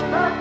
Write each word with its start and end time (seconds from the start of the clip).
Lá 0.00 0.32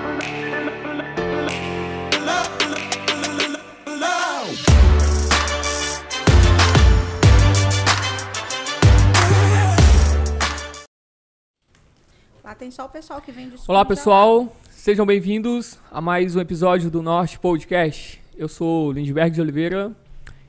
tem 12.57 12.71
só 12.71 12.85
o 12.85 12.89
pessoal 12.89 13.19
que 13.19 13.33
vem 13.33 13.49
de 13.49 13.57
Olá 13.67 13.83
pessoal, 13.83 14.47
sejam 14.71 15.05
bem-vindos 15.05 15.77
a 15.91 15.99
mais 15.99 16.37
um 16.37 16.39
episódio 16.39 16.89
do 16.89 17.01
Norte 17.01 17.37
Podcast. 17.37 18.21
Eu 18.37 18.47
sou 18.47 18.93
Lindbergh 18.93 19.31
de 19.31 19.41
Oliveira 19.41 19.91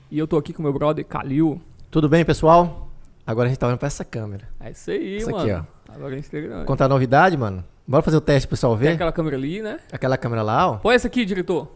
e 0.09 0.21
eu 0.21 0.29
tô 0.29 0.37
aqui 0.37 0.53
com 0.53 0.63
meu 0.63 0.73
brother 0.73 1.05
Kalil. 1.05 1.61
Tudo 1.91 2.09
bem, 2.09 2.25
pessoal? 2.25 2.89
Agora 3.27 3.47
a 3.47 3.49
gente 3.49 3.59
tá 3.59 3.67
olhando 3.67 3.81
pra 3.81 3.89
essa 3.89 4.05
câmera. 4.05 4.49
É 4.61 4.71
isso 4.71 4.89
aí, 4.89 5.17
Isso 5.17 5.33
mano. 5.33 5.43
aqui, 5.43 5.53
ó. 5.53 5.65
Agora 5.93 6.15
gente 6.15 6.31
tem 6.31 6.65
Contar 6.65 6.85
a 6.85 6.89
novidade, 6.89 7.37
mano? 7.37 7.65
Bora 7.91 8.05
fazer 8.05 8.19
o 8.19 8.21
teste 8.21 8.47
pro 8.47 8.57
pessoal 8.57 8.77
Tem 8.77 8.87
ver? 8.87 8.95
aquela 8.95 9.11
câmera 9.11 9.37
ali, 9.37 9.61
né? 9.61 9.81
Aquela 9.91 10.17
câmera 10.17 10.43
lá, 10.43 10.71
ó. 10.71 10.77
Põe 10.77 10.95
essa 10.95 11.09
aqui, 11.09 11.25
diretor. 11.25 11.67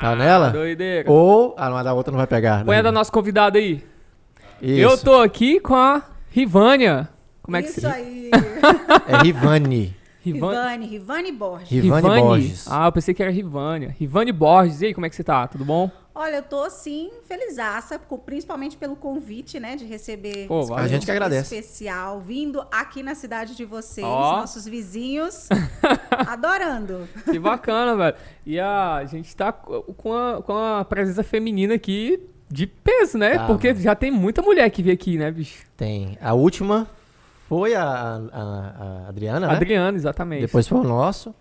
Tá 0.00 0.14
nela? 0.14 0.50
Doideira. 0.50 1.10
Ou. 1.10 1.54
Ah, 1.56 1.70
não, 1.70 1.78
a 1.78 1.82
da 1.82 1.94
outra 1.94 2.10
não 2.12 2.18
vai 2.18 2.26
pegar. 2.26 2.62
Põe 2.62 2.76
a 2.76 2.82
da 2.82 2.92
nossa 2.92 3.10
convidada 3.10 3.56
aí. 3.58 3.82
Isso. 4.60 4.80
Eu 4.82 4.98
tô 4.98 5.22
aqui 5.22 5.60
com 5.60 5.74
a 5.74 6.02
Rivânia. 6.30 7.08
Como 7.40 7.56
é 7.56 7.62
que 7.62 7.70
Isso 7.70 7.80
se 7.80 7.86
aí. 7.86 8.30
É 9.08 9.16
Rivani. 9.22 9.96
Rivan- 10.20 10.50
Rivane, 10.50 10.86
Rivane 10.86 11.32
Borges. 11.32 11.70
Rivane 11.70 12.20
Borges. 12.20 12.66
Ah, 12.70 12.86
eu 12.88 12.92
pensei 12.92 13.14
que 13.14 13.22
era 13.22 13.32
Rivânia. 13.32 13.94
Rivane 13.98 14.30
Borges. 14.30 14.82
E 14.82 14.86
aí, 14.86 14.94
como 14.94 15.06
é 15.06 15.08
que 15.08 15.16
você 15.16 15.24
tá? 15.24 15.46
Tudo 15.46 15.64
bom? 15.64 15.90
Olha, 16.20 16.36
eu 16.38 16.42
tô 16.42 16.64
assim, 16.64 17.10
felizaça, 17.28 17.96
principalmente 18.26 18.76
pelo 18.76 18.96
convite, 18.96 19.60
né, 19.60 19.76
de 19.76 19.84
receber 19.84 20.48
Pô. 20.48 20.74
A 20.74 20.88
gente 20.88 21.04
que 21.04 21.10
agradece. 21.12 21.54
especial, 21.56 22.18
vindo 22.20 22.60
aqui 22.72 23.04
na 23.04 23.14
cidade 23.14 23.54
de 23.54 23.64
vocês, 23.64 24.04
Ó. 24.04 24.40
nossos 24.40 24.66
vizinhos, 24.66 25.48
adorando. 26.10 27.08
Que 27.24 27.38
bacana, 27.38 27.96
velho. 27.96 28.16
E 28.44 28.58
a 28.58 29.04
gente 29.04 29.34
tá 29.36 29.52
co- 29.52 29.82
com 29.96 30.12
a, 30.12 30.42
com 30.42 30.56
a 30.56 30.84
presença 30.84 31.22
feminina 31.22 31.74
aqui 31.74 32.20
de 32.50 32.66
peso, 32.66 33.16
né? 33.16 33.36
Tá, 33.38 33.46
Porque 33.46 33.68
mano. 33.68 33.80
já 33.80 33.94
tem 33.94 34.10
muita 34.10 34.42
mulher 34.42 34.68
que 34.70 34.82
veio 34.82 34.94
aqui, 34.94 35.16
né, 35.18 35.30
bicho? 35.30 35.64
Tem. 35.76 36.18
A 36.20 36.34
última 36.34 36.88
foi 37.48 37.74
a, 37.74 37.84
a- 37.84 39.04
a 39.04 39.08
Adriana, 39.08 39.46
né? 39.46 39.54
Adriana, 39.54 39.96
exatamente. 39.96 40.40
Depois 40.46 40.66
foi 40.66 40.78
o 40.78 40.82
nosso. 40.84 41.32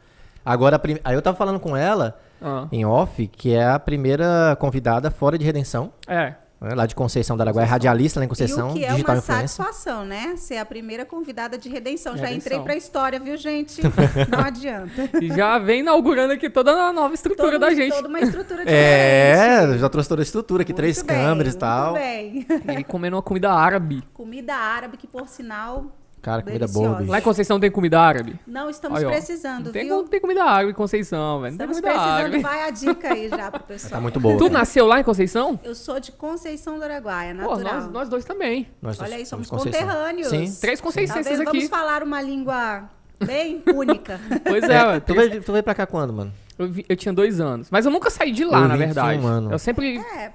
Agora, 0.46 0.78
prim- 0.78 1.00
aí 1.04 1.16
eu 1.16 1.22
tava 1.22 1.36
falando 1.36 1.60
com 1.60 1.76
ela, 1.76 2.20
Ah, 2.42 2.68
em 2.72 2.86
off, 2.86 3.26
que 3.28 3.54
é 3.54 3.66
a 3.68 3.80
primeira 3.80 4.56
convidada 4.60 5.10
fora 5.12 5.38
de 5.38 5.46
redenção. 5.46 5.92
é. 6.08 6.36
né, 6.60 6.74
Lá 6.76 6.86
de 6.88 6.96
Conceição 6.96 7.38
do 7.38 7.42
Araguaia, 7.42 7.68
radialista 7.68 8.20
lá 8.20 8.26
em 8.26 8.28
Conceição, 8.28 8.70
e 8.70 8.72
o 8.72 8.74
que 8.74 8.84
é 8.86 8.90
digital 8.90 9.16
uma 9.16 9.20
influencer. 9.20 9.48
satisfação, 9.50 10.04
né? 10.06 10.36
Ser 10.38 10.58
a 10.58 10.66
primeira 10.66 11.06
convidada 11.06 11.56
de 11.58 11.70
redenção. 11.70 12.18
Já 12.18 12.26
Redenção. 12.26 12.38
entrei 12.54 12.60
pra 12.62 12.76
história, 12.76 13.20
viu, 13.20 13.38
gente? 13.38 13.80
Não 14.30 14.40
adianta. 14.40 15.08
E 15.22 15.28
já 15.36 15.60
vem 15.60 15.82
inaugurando 15.82 16.34
aqui 16.34 16.50
toda 16.50 16.72
a 16.72 16.92
nova 16.92 17.14
estrutura 17.14 17.52
Todo- 17.52 17.60
da 17.62 17.74
gente. 17.76 17.94
Toda 17.94 18.08
uma 18.08 18.20
estrutura 18.20 18.64
É, 18.70 19.60
diferente. 19.60 19.80
já 19.80 19.90
trouxe 19.90 20.10
toda 20.10 20.22
a 20.22 20.24
estrutura 20.24 20.64
aqui, 20.64 20.74
três 20.74 20.98
Muito 20.98 21.08
bem, 21.08 21.18
câmeras 21.26 21.54
e 21.54 21.58
muito 21.58 21.60
tal. 21.60 21.94
bem. 21.94 22.48
E 22.80 22.84
comendo 22.84 23.16
uma 23.18 23.22
comida 23.22 23.52
árabe. 23.52 24.04
Comida 24.14 24.56
árabe, 24.56 24.98
que 24.98 25.06
por 25.06 25.28
sinal, 25.28 25.86
Cara, 26.28 26.42
comida 26.42 26.60
Deliciosa. 26.60 26.88
boa, 26.90 27.00
bicho. 27.00 27.12
Lá 27.12 27.20
em 27.20 27.22
Conceição 27.22 27.60
tem 27.60 27.72
comida 27.72 28.02
árabe? 28.02 28.38
não 28.46 28.70
estamos 28.70 29.02
precisando, 29.02 29.72
tem, 29.72 29.86
viu? 29.86 29.96
não 29.98 30.08
tem 30.08 30.20
comida 30.20 30.44
árabe 30.44 30.72
em 30.72 30.74
Conceição, 30.74 31.40
velho. 31.42 31.54
Estamos 31.54 31.80
precisando, 31.80 32.06
árabe. 32.06 32.40
vai 32.40 32.64
a 32.64 32.70
dica 32.70 33.14
aí 33.14 33.30
já 33.30 33.50
pro 33.50 33.64
pessoal. 33.64 33.92
Tá 33.92 34.02
muito 34.02 34.20
boa. 34.20 34.38
Tu 34.38 34.44
né? 34.46 34.50
nasceu 34.50 34.86
lá 34.86 35.00
em 35.00 35.04
Conceição? 35.04 35.58
Eu 35.64 35.74
sou 35.74 36.00
de 36.02 36.12
Conceição 36.12 36.78
do 36.78 36.84
Araguaia, 36.84 37.34
Pô, 37.34 37.42
natural. 37.56 37.74
nós, 37.76 37.92
nós 37.92 38.10
dois 38.10 38.26
também. 38.26 38.68
Nós 38.82 39.00
Olha 39.00 39.16
aí, 39.16 39.26
somos 39.26 39.50
Conceição. 39.50 39.82
conterrâneos. 39.88 40.28
Sim. 40.28 40.54
Três 40.60 40.80
Tá 40.80 40.84
conceicenses 40.86 41.38
vendo? 41.38 41.48
aqui. 41.48 41.58
Vamos 41.60 41.70
falar 41.70 42.04
uma 42.04 42.22
língua 42.22 42.84
bem 43.26 43.64
única. 43.74 44.20
Pois 44.44 44.64
é, 44.66 44.96
É, 44.96 45.00
tu, 45.00 45.14
veio, 45.14 45.42
tu 45.42 45.52
veio 45.54 45.64
pra 45.64 45.74
cá 45.74 45.86
quando, 45.86 46.12
mano? 46.12 46.34
eu, 46.60 46.68
vi- 46.68 46.86
eu 46.90 46.96
tinha 46.98 47.14
dois 47.14 47.40
anos. 47.40 47.70
Mas 47.72 47.86
eu 47.86 47.92
nunca 47.92 48.10
saí 48.10 48.32
de 48.32 48.44
lá, 48.44 48.58
Eu 48.64 48.68
na 48.68 48.76
21 48.76 48.86
verdade. 48.94 49.26
anos. 49.26 49.52
Eu 49.54 49.60
sempre. 49.60 49.98
É, 49.98 50.32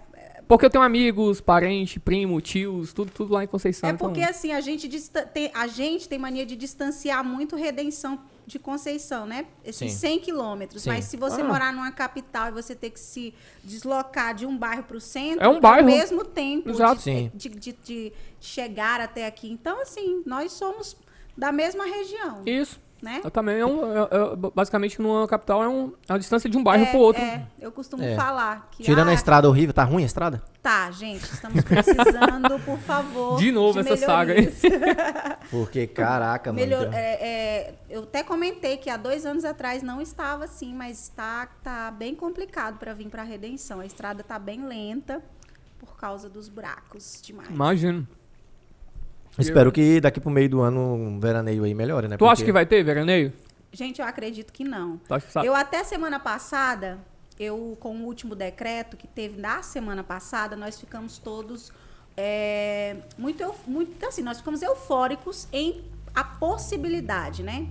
Porque 0.48 0.66
eu 0.66 0.70
tenho 0.70 0.84
amigos, 0.84 1.40
parentes, 1.40 1.98
primo, 2.02 2.40
tios, 2.40 2.92
tudo, 2.92 3.10
tudo 3.10 3.32
lá 3.32 3.44
em 3.44 3.46
Conceição. 3.46 3.88
é 3.88 3.92
então- 3.92 4.08
porque 4.08 4.22
assim, 4.22 4.52
a 4.52 4.60
gente, 4.60 4.88
tem, 5.32 5.50
a 5.54 5.66
gente 5.66 6.08
tem 6.08 6.18
mania 6.18 6.44
de 6.44 6.56
distanciar 6.56 7.24
muito 7.24 7.56
redenção 7.56 8.20
de 8.46 8.58
Conceição, 8.58 9.24
né? 9.24 9.46
Esses 9.64 9.92
Sim. 9.92 9.98
100 9.98 10.18
quilômetros. 10.20 10.82
Sim. 10.82 10.90
Mas 10.90 11.04
se 11.06 11.16
você 11.16 11.40
Ah. 11.40 11.44
morar 11.44 11.72
numa 11.72 11.90
capital 11.92 12.48
e 12.48 12.50
você 12.50 12.74
ter 12.74 12.90
que 12.90 13.00
se 13.00 13.32
deslocar 13.62 14.34
de 14.34 14.44
um 14.44 14.56
bairro 14.58 14.82
para 14.82 14.96
o 14.96 15.00
centro, 15.00 15.44
É 15.44 15.48
um 15.48 15.60
bairro. 15.60 15.88
ao 15.88 15.94
mesmo 15.94 16.24
tempo 16.24 16.68
Exato. 16.68 16.96
de, 16.96 17.02
Sim. 17.02 17.30
de, 17.34 17.48
de- 17.48 17.72
de 17.84 18.12
chegar 18.40 19.00
até 19.00 19.26
aqui. 19.26 19.48
Então, 19.50 19.80
assim, 19.80 20.22
nós 20.26 20.52
somos 20.52 20.96
da 21.38 21.50
mesma 21.50 21.84
região, 21.86 22.42
Isso. 22.44 22.78
Né? 23.02 23.20
Eu 23.24 23.30
também, 23.32 23.58
é 23.58 23.66
um, 23.66 23.84
é- 23.84 24.02
é- 24.02 24.36
basicamente, 24.54 25.02
numa 25.02 25.26
capital 25.26 25.60
é, 25.62 25.68
um, 25.68 25.92
é 26.08 26.12
uma 26.12 26.18
distância 26.20 26.48
de 26.48 26.56
um 26.56 26.62
bairro 26.62 26.84
é, 26.84 26.90
pro 26.90 27.00
outro. 27.00 27.20
É, 27.20 27.44
eu 27.60 27.72
costumo 27.72 28.04
É. 28.04 28.14
falar 28.14 28.68
que. 28.70 28.84
Tirando 28.84 29.08
a 29.08 29.10
ah, 29.10 29.14
estrada 29.14 29.48
horrível, 29.48 29.74
tá 29.74 29.82
ruim 29.82 30.04
a 30.04 30.06
estrada? 30.06 30.40
Tá, 30.62 30.88
gente, 30.92 31.24
estamos 31.24 31.64
precisando, 31.64 32.60
por 32.64 32.78
favor. 32.78 33.38
De 33.38 33.50
novo 33.50 33.80
essa 33.80 33.96
saga 33.96 34.34
aí. 34.34 34.52
melhorias. 34.62 34.62
Porque, 35.50 35.88
caraca, 35.88 36.52
mano. 36.52 36.64
Melhor- 36.64 36.86
então- 36.86 36.98
é, 36.98 37.14
é, 37.14 37.74
eu 37.90 38.04
até 38.04 38.22
comentei 38.22 38.76
que 38.76 38.88
há 38.88 38.96
dois 38.96 39.26
anos 39.26 39.44
atrás 39.44 39.82
não 39.82 40.00
estava 40.00 40.44
assim, 40.44 40.72
mas 40.72 41.02
está 41.02 41.46
tá 41.62 41.90
bem 41.90 42.14
complicado 42.14 42.78
para 42.78 42.94
vir 42.94 43.08
para 43.08 43.22
a 43.22 43.24
Redenção. 43.24 43.80
A 43.80 43.86
estrada 43.86 44.22
tá 44.22 44.38
bem 44.38 44.64
lenta 44.64 45.20
por 45.80 45.96
causa 45.96 46.28
dos 46.28 46.48
buracos 46.48 47.20
demais. 47.20 47.50
Imagino. 47.50 48.06
Espero 49.38 49.72
que 49.72 50.00
daqui 50.00 50.20
pro 50.20 50.30
meio 50.30 50.48
do 50.48 50.60
ano 50.60 50.94
um 50.94 51.18
veraneio 51.18 51.64
aí 51.64 51.74
melhore, 51.74 52.08
né? 52.08 52.16
Tu 52.16 52.24
acha 52.24 52.34
Porque- 52.36 52.44
que 52.46 52.52
vai 52.52 52.66
ter 52.66 52.82
veraneio? 52.82 53.32
Gente, 53.72 54.00
eu 54.00 54.06
acredito 54.06 54.52
que 54.52 54.64
não. 54.64 55.00
Acha 55.08 55.40
que? 55.40 55.46
Eu 55.46 55.54
até 55.54 55.82
semana 55.82 56.20
passada, 56.20 56.98
eu 57.40 57.76
com 57.80 57.96
o 57.96 58.04
último 58.04 58.34
decreto 58.34 58.96
que 58.96 59.06
teve 59.06 59.40
na 59.40 59.62
semana 59.62 60.04
passada, 60.04 60.54
nós 60.54 60.78
ficamos 60.78 61.16
todos 61.18 61.72
é, 62.16 62.96
muito, 63.16 63.54
muito 63.66 64.04
assim, 64.06 64.22
nós 64.22 64.38
ficamos 64.38 64.60
eufóricos 64.60 65.48
em 65.52 65.82
a 66.14 66.22
possibilidade, 66.22 67.42
né? 67.42 67.66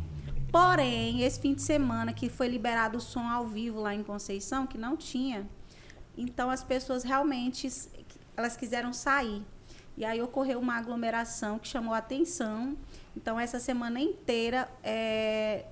Porém, 0.51 1.21
esse 1.21 1.39
fim 1.39 1.53
de 1.53 1.61
semana 1.61 2.11
que 2.11 2.27
foi 2.27 2.47
liberado 2.47 2.97
o 2.97 3.01
som 3.01 3.21
ao 3.29 3.45
vivo 3.45 3.79
lá 3.79 3.93
em 3.93 4.03
Conceição, 4.03 4.65
que 4.65 4.77
não 4.77 4.97
tinha, 4.97 5.47
então 6.17 6.49
as 6.49 6.63
pessoas 6.63 7.03
realmente 7.03 7.69
elas 8.35 8.57
quiseram 8.57 8.91
sair. 8.91 9.43
E 10.01 10.05
aí 10.05 10.19
ocorreu 10.19 10.57
uma 10.59 10.77
aglomeração 10.77 11.59
que 11.59 11.67
chamou 11.67 11.93
a 11.93 11.99
atenção. 11.99 12.75
Então, 13.15 13.39
essa 13.39 13.59
semana 13.59 13.99
inteira 13.99 14.67
é, 14.83 15.65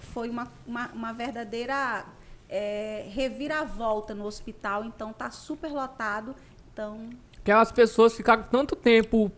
foi 0.00 0.28
uma, 0.28 0.52
uma, 0.66 0.88
uma 0.88 1.12
verdadeira 1.14 2.04
é, 2.50 3.06
reviravolta 3.08 4.14
no 4.14 4.26
hospital. 4.26 4.84
Então, 4.84 5.10
tá 5.14 5.30
super 5.30 5.72
lotado. 5.72 6.36
Então, 6.70 7.08
Que 7.42 7.50
as 7.50 7.72
pessoas 7.72 8.12
ficaram 8.12 8.42
tanto 8.42 8.76
tempo 8.76 9.32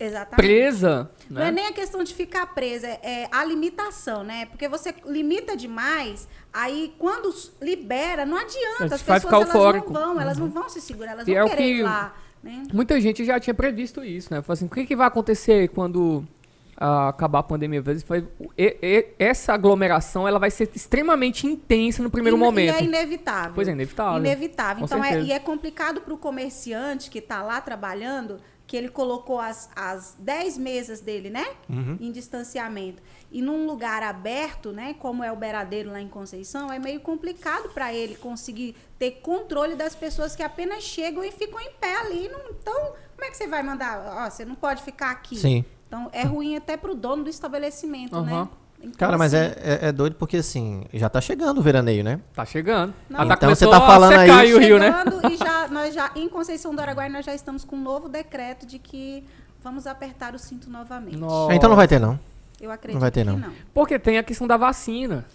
exatamente. 0.00 0.34
presa, 0.36 1.08
Não 1.30 1.40
é 1.42 1.44
né? 1.44 1.50
nem 1.52 1.66
a 1.68 1.72
questão 1.72 2.02
de 2.02 2.12
ficar 2.12 2.44
presa, 2.54 2.88
é 2.88 3.28
a 3.30 3.44
limitação, 3.44 4.24
né? 4.24 4.46
Porque 4.46 4.68
você 4.68 4.96
limita 5.04 5.56
demais, 5.56 6.26
aí 6.52 6.92
quando 6.98 7.32
libera, 7.62 8.26
não 8.26 8.36
adianta. 8.36 8.88
Você 8.88 8.94
As 8.94 9.02
pessoas 9.22 9.32
elas 9.32 9.54
não 9.54 9.92
vão, 9.92 10.20
elas 10.20 10.38
não 10.38 10.48
vão 10.50 10.68
se 10.68 10.80
segurar, 10.80 11.12
elas 11.12 11.28
E 11.28 11.32
vão 11.32 11.40
é 11.40 11.44
o 11.44 11.48
querer 11.48 11.62
ir 11.62 11.76
que- 11.76 11.82
lá. 11.84 12.16
Né? 12.46 12.62
Muita 12.72 13.00
gente 13.00 13.24
já 13.24 13.38
tinha 13.40 13.54
previsto 13.54 14.04
isso, 14.04 14.32
né? 14.32 14.40
Falou 14.42 14.54
assim, 14.54 14.66
o 14.66 14.70
que, 14.70 14.86
que 14.86 14.96
vai 14.96 15.06
acontecer 15.06 15.68
quando 15.68 16.24
ah, 16.76 17.08
acabar 17.08 17.40
a 17.40 17.42
pandemia? 17.42 17.82
Foi- 18.06 18.26
e- 18.56 18.76
e- 18.82 19.06
essa 19.18 19.52
aglomeração 19.54 20.26
ela 20.28 20.38
vai 20.38 20.50
ser 20.50 20.70
extremamente 20.74 21.46
intensa 21.46 22.02
no 22.02 22.10
primeiro 22.10 22.36
E- 22.36 22.40
momento. 22.40 22.74
E 22.74 22.78
é 22.78 22.84
inevitável. 22.84 23.52
Pois 23.54 23.66
é, 23.68 23.72
inevitável. 23.72 24.18
Inevitável. 24.20 24.84
Então, 24.84 25.04
é, 25.04 25.20
e 25.20 25.32
é 25.32 25.38
complicado 25.38 26.00
para 26.00 26.14
o 26.14 26.18
comerciante 26.18 27.10
que 27.10 27.18
está 27.18 27.42
lá 27.42 27.60
trabalhando, 27.60 28.38
que 28.66 28.76
ele 28.76 28.88
colocou 28.88 29.40
as, 29.40 29.70
as 29.76 30.16
10 30.18 30.58
mesas 30.58 31.00
dele, 31.00 31.30
né? 31.30 31.46
Uhum. 31.70 31.96
Em 32.00 32.10
distanciamento. 32.10 33.02
E 33.36 33.42
num 33.42 33.66
lugar 33.66 34.02
aberto, 34.02 34.72
né? 34.72 34.94
Como 34.98 35.22
é 35.22 35.30
o 35.30 35.36
Beiradeiro 35.36 35.90
lá 35.92 36.00
em 36.00 36.08
Conceição, 36.08 36.72
é 36.72 36.78
meio 36.78 37.00
complicado 37.00 37.68
para 37.68 37.92
ele 37.92 38.14
conseguir 38.16 38.74
ter 38.98 39.10
controle 39.22 39.74
das 39.74 39.94
pessoas 39.94 40.34
que 40.34 40.42
apenas 40.42 40.82
chegam 40.82 41.22
e 41.22 41.30
ficam 41.30 41.60
em 41.60 41.70
pé 41.78 41.96
ali. 42.00 42.28
Não- 42.30 42.40
então, 42.58 42.74
como 43.14 43.24
é 43.26 43.30
que 43.30 43.36
você 43.36 43.46
vai 43.46 43.62
mandar? 43.62 44.24
Ó, 44.24 44.30
você 44.30 44.42
não 44.46 44.54
pode 44.54 44.82
ficar 44.82 45.10
aqui. 45.10 45.36
Sim. 45.36 45.66
Então, 45.86 46.08
é 46.14 46.22
ruim 46.22 46.56
até 46.56 46.78
para 46.78 46.90
o 46.90 46.94
dono 46.94 47.24
do 47.24 47.28
estabelecimento, 47.28 48.18
né? 48.22 48.32
Aham. 48.32 48.48
Então, 48.80 48.92
Cara, 48.98 49.18
mas 49.18 49.34
assim, 49.34 49.52
é, 49.60 49.78
é, 49.84 49.88
é 49.88 49.92
doido 49.92 50.16
porque 50.16 50.38
assim, 50.38 50.84
já 50.94 51.10
tá 51.10 51.20
chegando 51.20 51.58
o 51.58 51.62
veraneio, 51.62 52.02
né? 52.02 52.18
Tá 52.34 52.46
chegando. 52.46 52.94
Não. 53.06 53.28
Tá 53.28 53.34
Então 53.34 53.54
você 53.54 53.68
tá 53.68 53.80
falando 53.82 54.12
aí- 54.14 54.28
secar 54.30 54.44
o 54.46 54.58
rio, 54.58 54.78
né? 54.78 54.86
chegando 54.92 55.30
e 55.30 55.36
já, 55.36 55.68
nós 55.68 55.92
já, 55.94 56.10
em 56.16 56.26
Conceição 56.30 56.74
do 56.74 56.80
Araguaia, 56.80 57.10
nós 57.10 57.26
já 57.26 57.34
estamos 57.34 57.64
com 57.64 57.76
um 57.76 57.82
novo 57.82 58.08
decreto 58.08 58.64
de 58.64 58.78
que 58.78 59.22
vamos 59.62 59.86
apertar 59.86 60.34
o 60.34 60.38
cinto 60.38 60.70
novamente. 60.70 61.18
Nossa. 61.18 61.54
Então 61.54 61.68
não 61.68 61.76
vai 61.76 61.86
ter, 61.86 61.98
não. 61.98 62.18
Eu 62.60 62.70
acredito 62.70 62.94
Não 62.94 63.00
vai 63.00 63.10
ter, 63.10 63.24
que 63.24 63.30
não. 63.30 63.38
não. 63.38 63.52
Porque 63.74 63.98
tem 63.98 64.18
a 64.18 64.22
questão 64.22 64.46
da 64.46 64.56
vacina. 64.56 65.26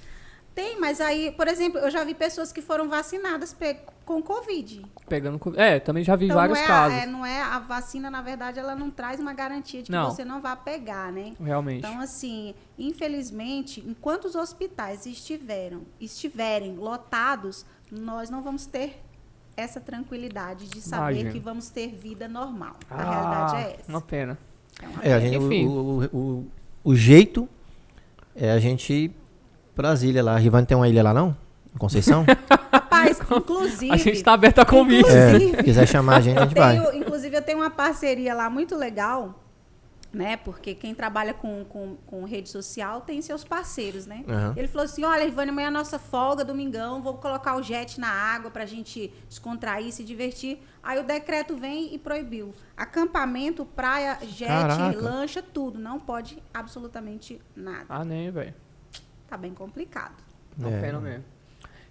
Tem, 0.53 0.77
mas 0.79 0.99
aí, 0.99 1.31
por 1.31 1.47
exemplo, 1.47 1.79
eu 1.79 1.89
já 1.89 2.03
vi 2.03 2.13
pessoas 2.13 2.51
que 2.51 2.61
foram 2.61 2.89
vacinadas 2.89 3.53
pe- 3.53 3.77
com 4.03 4.21
Covid. 4.21 4.81
Pegando. 5.07 5.39
co- 5.39 5.53
É, 5.55 5.79
também 5.79 6.03
já 6.03 6.13
vi 6.17 6.25
Então, 6.25 6.35
vários 6.35 6.57
não 6.57 6.65
é, 6.65 6.67
casos. 6.67 6.97
A, 6.97 7.01
é, 7.01 7.05
não 7.05 7.25
é 7.25 7.41
a 7.41 7.59
vacina, 7.59 8.11
na 8.11 8.21
verdade, 8.21 8.59
ela 8.59 8.75
não 8.75 8.91
traz 8.91 9.19
uma 9.21 9.33
garantia 9.33 9.79
de 9.81 9.85
que 9.85 9.91
Não. 9.91 10.11
você 10.11 10.25
não 10.25 10.41
vai 10.41 10.57
pegar, 10.57 11.09
né? 11.11 11.31
Realmente. 11.39 11.79
Então, 11.79 12.01
assim, 12.01 12.53
infelizmente, 12.77 13.81
enquanto 13.87 14.25
os 14.25 14.35
hospitais 14.35 15.05
estiveram, 15.05 15.83
estiverem 16.01 16.75
lotados, 16.75 17.65
nós 17.91 18.29
não 18.29 18.41
vamos 18.41 18.65
ter 18.65 19.01
essa 19.55 19.79
tranquilidade 19.79 20.67
de 20.67 20.81
saber 20.81 21.13
Imagino. 21.13 21.31
que 21.31 21.39
vamos 21.39 21.69
ter 21.69 21.87
vida 21.95 22.27
normal. 22.27 22.75
A 22.89 22.95
Ah, 22.95 23.09
realidade 23.09 23.55
é 23.55 23.79
essa. 23.79 23.89
Uma 23.89 24.01
pena. 24.01 24.37
É 24.81 24.87
uma 24.87 25.03
É, 25.03 25.13
a 25.13 25.19
gente, 25.19 25.37
Enfim. 25.37 25.65
o, 25.67 25.71
o, 26.11 26.17
o 26.17 26.51
jeito 26.95 27.47
é 28.35 28.51
a 28.51 28.59
gente 28.59 29.11
Brasília 29.75 30.23
lá. 30.23 30.33
A 30.35 30.37
Rivane 30.37 30.65
tem 30.65 30.75
uma 30.77 30.87
ilha 30.87 31.03
lá, 31.03 31.13
não? 31.13 31.35
Em 31.73 31.77
Conceição? 31.77 32.25
Rapaz, 32.71 33.19
inclusive. 33.31 33.91
A 33.91 33.97
gente 33.97 34.21
tá 34.23 34.33
aberto 34.33 34.59
a 34.59 34.65
convite. 34.65 35.09
é, 35.09 35.29
Inclusive- 35.35 35.63
quiser 35.63 35.87
chamar 35.87 36.17
a 36.17 36.21
gente, 36.21 36.37
a 36.37 36.43
gente 36.45 36.55
vai. 36.55 36.77
inclusive, 36.97 37.35
eu 37.35 37.41
tenho 37.41 37.59
uma 37.59 37.69
parceria 37.69 38.33
lá 38.33 38.49
muito 38.49 38.75
legal, 38.75 39.40
né? 40.13 40.35
Porque 40.37 40.75
quem 40.75 40.93
trabalha 40.93 41.33
com, 41.33 41.63
com, 41.65 41.95
com 42.05 42.23
rede 42.25 42.49
social 42.49 43.01
tem 43.01 43.21
seus 43.21 43.43
parceiros, 43.43 44.05
né? 44.05 44.25
Aham. 44.27 44.53
Ele 44.57 44.67
falou 44.67 44.85
assim: 44.85 45.03
olha, 45.03 45.23
Ivane, 45.23 45.49
amanhã 45.51 45.65
é 45.65 45.67
a 45.69 45.71
nossa 45.71 45.97
folga, 45.97 46.43
domingão, 46.43 47.01
vou 47.01 47.13
colocar 47.15 47.55
o 47.55 47.63
jet 47.63 47.99
na 47.99 48.09
água 48.09 48.51
pra 48.51 48.65
gente 48.65 49.13
descontrair, 49.29 49.91
se 49.93 50.03
divertir. 50.03 50.59
Aí 50.83 50.99
o 50.99 51.03
decreto 51.03 51.55
vem 51.55 51.93
e 51.93 51.97
proibiu. 51.99 52.53
Acampamento, 52.75 53.63
praia, 53.65 54.17
jet, 54.23 54.47
Caraca. 54.47 54.99
lancha, 55.01 55.41
tudo. 55.41 55.79
Não 55.79 55.99
pode 55.99 56.41
absolutamente 56.53 57.39
nada. 57.55 57.85
Ah, 57.87 58.03
nem, 58.03 58.29
velho. 58.31 58.53
Tá 59.27 59.37
bem 59.37 59.53
complicado. 59.53 60.15
Uma 60.57 60.69
É. 60.71 60.81
pena 60.81 60.99
mesmo. 60.99 61.23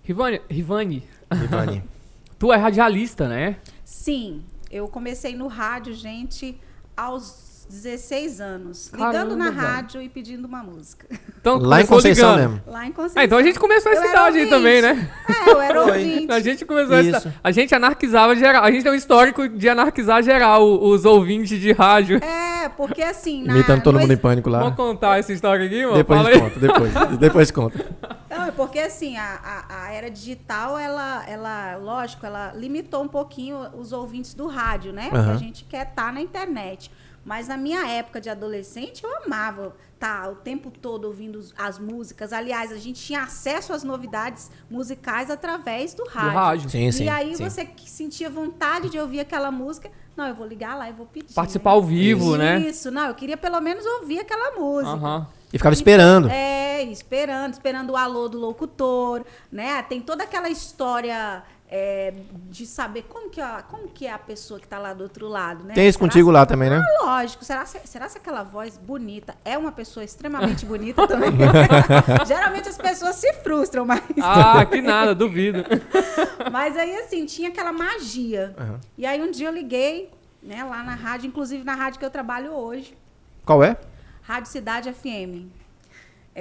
Rivane, 0.02 0.40
Rivane, 0.50 1.08
Rivane. 1.32 1.84
tu 2.38 2.52
é 2.52 2.56
radialista, 2.56 3.28
né? 3.28 3.58
Sim, 3.84 4.44
eu 4.70 4.88
comecei 4.88 5.34
no 5.34 5.46
rádio, 5.46 5.94
gente, 5.94 6.58
aos 6.96 7.22
16 7.70 8.40
anos. 8.40 8.88
Caramba, 8.90 9.12
Ligando 9.12 9.36
na 9.36 9.50
velho. 9.50 9.56
rádio 9.60 10.02
e 10.02 10.08
pedindo 10.08 10.44
uma 10.46 10.60
música. 10.62 11.06
Então, 11.40 11.56
Lá 11.58 11.80
em 11.80 11.86
Conceição 11.86 12.34
ligando. 12.34 12.50
mesmo. 12.50 12.62
Lá 12.66 12.86
em 12.86 12.92
Conceição. 12.92 13.22
Ah, 13.22 13.24
então 13.24 13.38
a 13.38 13.42
gente 13.42 13.58
começou 13.60 13.92
essa 13.92 14.00
era 14.00 14.10
cidade 14.10 14.38
aí 14.38 14.48
também, 14.50 14.82
né? 14.82 15.10
É, 15.28 15.50
eu 15.50 15.60
era 15.60 15.80
ouvinte. 15.82 16.32
A 16.32 16.40
gente 16.40 16.64
começou 16.64 16.96
essa 16.96 17.08
Isso. 17.08 17.18
cidade. 17.20 17.40
A 17.42 17.50
gente 17.52 17.74
anarquizava 17.74 18.34
geral. 18.34 18.64
A 18.64 18.70
gente 18.72 18.82
tem 18.82 18.90
um 18.92 18.96
histórico 18.96 19.48
de 19.48 19.68
anarquizar 19.68 20.22
geral 20.22 20.82
os 20.82 21.04
ouvintes 21.04 21.60
de 21.60 21.72
rádio. 21.72 22.18
É, 22.22 22.68
porque 22.70 23.02
assim... 23.02 23.44
Na, 23.44 23.54
Imitando 23.54 23.82
todo 23.82 23.94
no 23.94 24.00
mundo 24.00 24.12
em 24.12 24.16
pânico 24.16 24.50
lá. 24.50 24.58
Vamos 24.58 24.76
contar 24.76 25.18
essa 25.20 25.32
história 25.32 25.64
aqui, 25.64 25.82
mano? 25.84 25.96
Depois 25.96 26.22
Fala 26.22 26.36
a 26.36 26.40
conta, 26.40 26.58
depois. 26.60 26.92
Depois 27.18 27.50
conta. 27.50 27.86
Não, 28.28 28.46
é 28.46 28.50
porque 28.50 28.78
assim, 28.80 29.16
a, 29.16 29.38
a, 29.42 29.84
a 29.84 29.92
era 29.92 30.10
digital, 30.10 30.78
ela, 30.78 31.24
ela, 31.28 31.76
lógico, 31.76 32.24
ela 32.26 32.52
limitou 32.54 33.02
um 33.02 33.08
pouquinho 33.08 33.58
os 33.78 33.92
ouvintes 33.92 34.34
do 34.34 34.46
rádio, 34.46 34.92
né? 34.92 35.04
Porque 35.04 35.16
Aham. 35.16 35.34
a 35.34 35.36
gente 35.36 35.64
quer 35.64 35.86
estar 35.88 36.12
na 36.12 36.20
internet. 36.20 36.90
Mas 37.24 37.48
na 37.48 37.56
minha 37.56 37.86
época 37.86 38.20
de 38.20 38.30
adolescente, 38.30 39.04
eu 39.04 39.24
amava 39.24 39.74
estar 39.94 40.30
o 40.30 40.36
tempo 40.36 40.70
todo 40.70 41.04
ouvindo 41.04 41.44
as 41.56 41.78
músicas. 41.78 42.32
Aliás, 42.32 42.72
a 42.72 42.78
gente 42.78 43.02
tinha 43.02 43.22
acesso 43.22 43.72
às 43.72 43.84
novidades 43.84 44.50
musicais 44.70 45.30
através 45.30 45.92
do 45.92 46.04
rádio. 46.06 46.32
rádio. 46.32 46.70
Sim, 46.70 46.90
sim. 46.90 47.04
e 47.04 47.08
aí 47.08 47.36
sim. 47.36 47.44
você 47.44 47.68
sentia 47.84 48.30
vontade 48.30 48.88
de 48.88 48.98
ouvir 48.98 49.20
aquela 49.20 49.50
música. 49.50 49.90
Não, 50.16 50.26
eu 50.26 50.34
vou 50.34 50.46
ligar 50.46 50.76
lá 50.76 50.88
e 50.88 50.92
vou 50.92 51.06
pedir. 51.06 51.34
Participar 51.34 51.70
né? 51.70 51.76
ao 51.76 51.82
vivo, 51.82 52.36
né? 52.36 52.58
Isso, 52.60 52.90
não, 52.90 53.06
eu 53.06 53.14
queria 53.14 53.36
pelo 53.36 53.60
menos 53.60 53.84
ouvir 53.84 54.20
aquela 54.20 54.58
música. 54.58 55.28
E 55.52 55.58
ficava 55.58 55.74
esperando. 55.74 56.28
É, 56.28 56.82
esperando, 56.84 57.52
esperando 57.52 57.90
o 57.90 57.96
alô 57.96 58.28
do 58.28 58.38
locutor, 58.38 59.24
né? 59.50 59.82
Tem 59.82 60.00
toda 60.00 60.24
aquela 60.24 60.48
história 60.48 61.42
é, 61.72 62.12
de 62.50 62.66
saber 62.66 63.04
como 63.08 63.30
que, 63.30 63.40
a, 63.40 63.62
como 63.62 63.86
que 63.88 64.04
é 64.04 64.12
a 64.12 64.18
pessoa 64.18 64.58
que 64.58 64.66
tá 64.66 64.76
lá 64.78 64.92
do 64.92 65.04
outro 65.04 65.28
lado, 65.28 65.62
né? 65.62 65.72
Tem 65.74 65.86
isso 65.86 65.98
Será 65.98 66.08
contigo 66.08 66.28
se- 66.28 66.32
lá 66.34 66.44
também, 66.44 66.68
né? 66.68 66.76
Ah, 66.84 67.04
lógico. 67.04 67.44
Será, 67.44 67.64
se- 67.64 67.80
será 67.86 68.08
se 68.08 68.18
aquela 68.18 68.42
voz 68.42 68.76
bonita 68.76 69.36
é 69.44 69.56
uma 69.56 69.70
pessoa 69.70 70.02
extremamente 70.02 70.66
bonita 70.66 71.06
também? 71.06 71.30
Geralmente 72.26 72.68
as 72.68 72.76
pessoas 72.76 73.14
se 73.14 73.32
frustram, 73.34 73.84
mas... 73.86 74.02
Ah, 74.20 74.66
que 74.66 74.82
nada, 74.82 75.14
duvido. 75.14 75.64
Mas 76.50 76.76
aí, 76.76 76.96
assim, 76.96 77.24
tinha 77.26 77.50
aquela 77.50 77.70
magia. 77.72 78.54
Aham. 78.58 78.80
E 78.98 79.06
aí 79.06 79.22
um 79.22 79.30
dia 79.30 79.46
eu 79.48 79.52
liguei, 79.52 80.10
né, 80.42 80.64
lá 80.64 80.82
na 80.82 80.94
rádio, 80.94 81.28
inclusive 81.28 81.62
na 81.62 81.74
rádio 81.74 81.98
que 82.00 82.04
eu 82.04 82.10
trabalho 82.10 82.52
hoje. 82.52 82.96
Qual 83.44 83.62
é? 83.62 83.76
Rádio 84.22 84.50
Cidade 84.50 84.92
FM. 84.92 85.46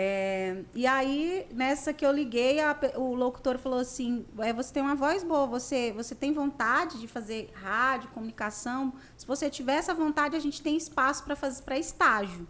É, 0.02 0.64
e 0.74 0.88
aí, 0.88 1.46
nessa 1.54 1.92
que 1.92 2.06
eu 2.06 2.12
liguei, 2.14 2.62
a 2.62 2.74
o 2.96 3.14
locutor 3.14 3.58
falou 3.58 3.80
assim: 3.80 4.26
é, 4.38 4.54
você 4.54 4.72
tem 4.74 4.82
uma 4.82 4.96
voz 4.96 5.26
boa, 5.26 5.46
você, 5.46 5.92
você 5.92 6.16
tem 6.16 6.32
vontade 6.32 6.98
de 7.02 7.06
fazer 7.06 7.50
rádio, 7.54 8.10
comunicação. 8.12 8.94
Se 9.18 9.28
você 9.28 9.50
tiver 9.50 9.74
essa 9.74 9.94
vontade, 9.94 10.38
a 10.38 10.40
gente 10.40 10.62
tem 10.62 10.78
espaço 10.78 11.26
para 11.26 11.36
fazer 11.36 11.64
para 11.64 11.78
estágio. 11.78 12.48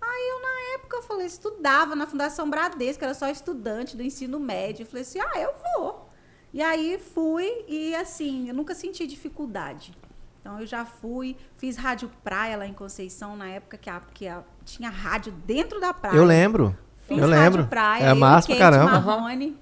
Aí 0.00 0.28
eu, 0.30 0.42
na 0.42 0.74
época, 0.76 0.96
eu 0.98 1.02
falei, 1.02 1.26
estudava 1.26 1.96
na 1.96 2.06
Fundação 2.06 2.48
Bradesco, 2.48 3.02
era 3.04 3.14
só 3.14 3.28
estudante 3.28 3.96
do 3.96 4.02
ensino 4.04 4.38
médio. 4.38 4.84
Eu 4.84 4.86
falei 4.86 5.02
assim, 5.02 5.18
ah, 5.18 5.40
eu 5.40 5.52
vou. 5.74 6.08
E 6.54 6.62
aí 6.62 7.00
fui 7.00 7.64
e 7.66 7.96
assim, 7.96 8.48
eu 8.48 8.54
nunca 8.54 8.76
senti 8.76 9.08
dificuldade. 9.08 9.92
Então 10.40 10.60
eu 10.60 10.66
já 10.66 10.84
fui, 10.84 11.36
fiz 11.56 11.76
rádio 11.76 12.08
praia 12.22 12.56
lá 12.56 12.66
em 12.66 12.74
Conceição, 12.74 13.36
na 13.36 13.48
época 13.48 13.76
que, 13.76 13.90
a, 13.90 14.00
que 14.14 14.28
a- 14.28 14.44
tinha 14.64 14.88
rádio 14.88 15.32
dentro 15.32 15.80
da 15.80 15.92
praia. 15.92 16.16
Eu 16.16 16.24
lembro. 16.24 16.78
Fiz 17.14 17.22
eu 17.22 17.28
lembro. 17.28 17.66
praia, 17.66 18.04
é 18.04 18.10
eu 18.10 18.16
massa 18.16 18.50
e 18.52 18.56
pra 18.56 18.70
Kate 18.70 18.78
caramba. 18.78 19.00
Marrone. 19.00 19.56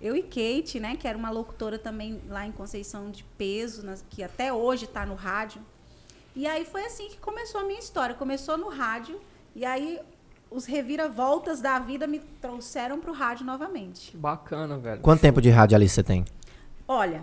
Eu 0.00 0.14
e 0.14 0.22
Kate, 0.22 0.78
né, 0.78 0.96
que 0.96 1.08
era 1.08 1.16
uma 1.16 1.30
locutora 1.30 1.78
também 1.78 2.20
lá 2.28 2.46
em 2.46 2.52
Conceição 2.52 3.10
de 3.10 3.24
peso, 3.38 3.82
que 4.10 4.22
até 4.22 4.52
hoje 4.52 4.84
está 4.84 5.06
no 5.06 5.14
rádio. 5.14 5.60
E 6.34 6.46
aí 6.46 6.64
foi 6.66 6.84
assim 6.84 7.08
que 7.08 7.16
começou 7.16 7.62
a 7.62 7.64
minha 7.64 7.78
história. 7.78 8.14
Começou 8.14 8.58
no 8.58 8.68
rádio 8.68 9.18
e 9.54 9.64
aí 9.64 9.98
os 10.50 10.66
reviravoltas 10.66 11.60
da 11.60 11.78
vida 11.78 12.06
me 12.06 12.18
trouxeram 12.18 13.00
para 13.00 13.10
o 13.10 13.14
rádio 13.14 13.46
novamente. 13.46 14.16
Bacana, 14.16 14.76
velho. 14.76 15.00
Quanto 15.00 15.20
tempo 15.20 15.40
de 15.40 15.48
rádio 15.48 15.76
ali 15.76 15.88
você 15.88 16.02
tem? 16.02 16.24
Olha, 16.86 17.22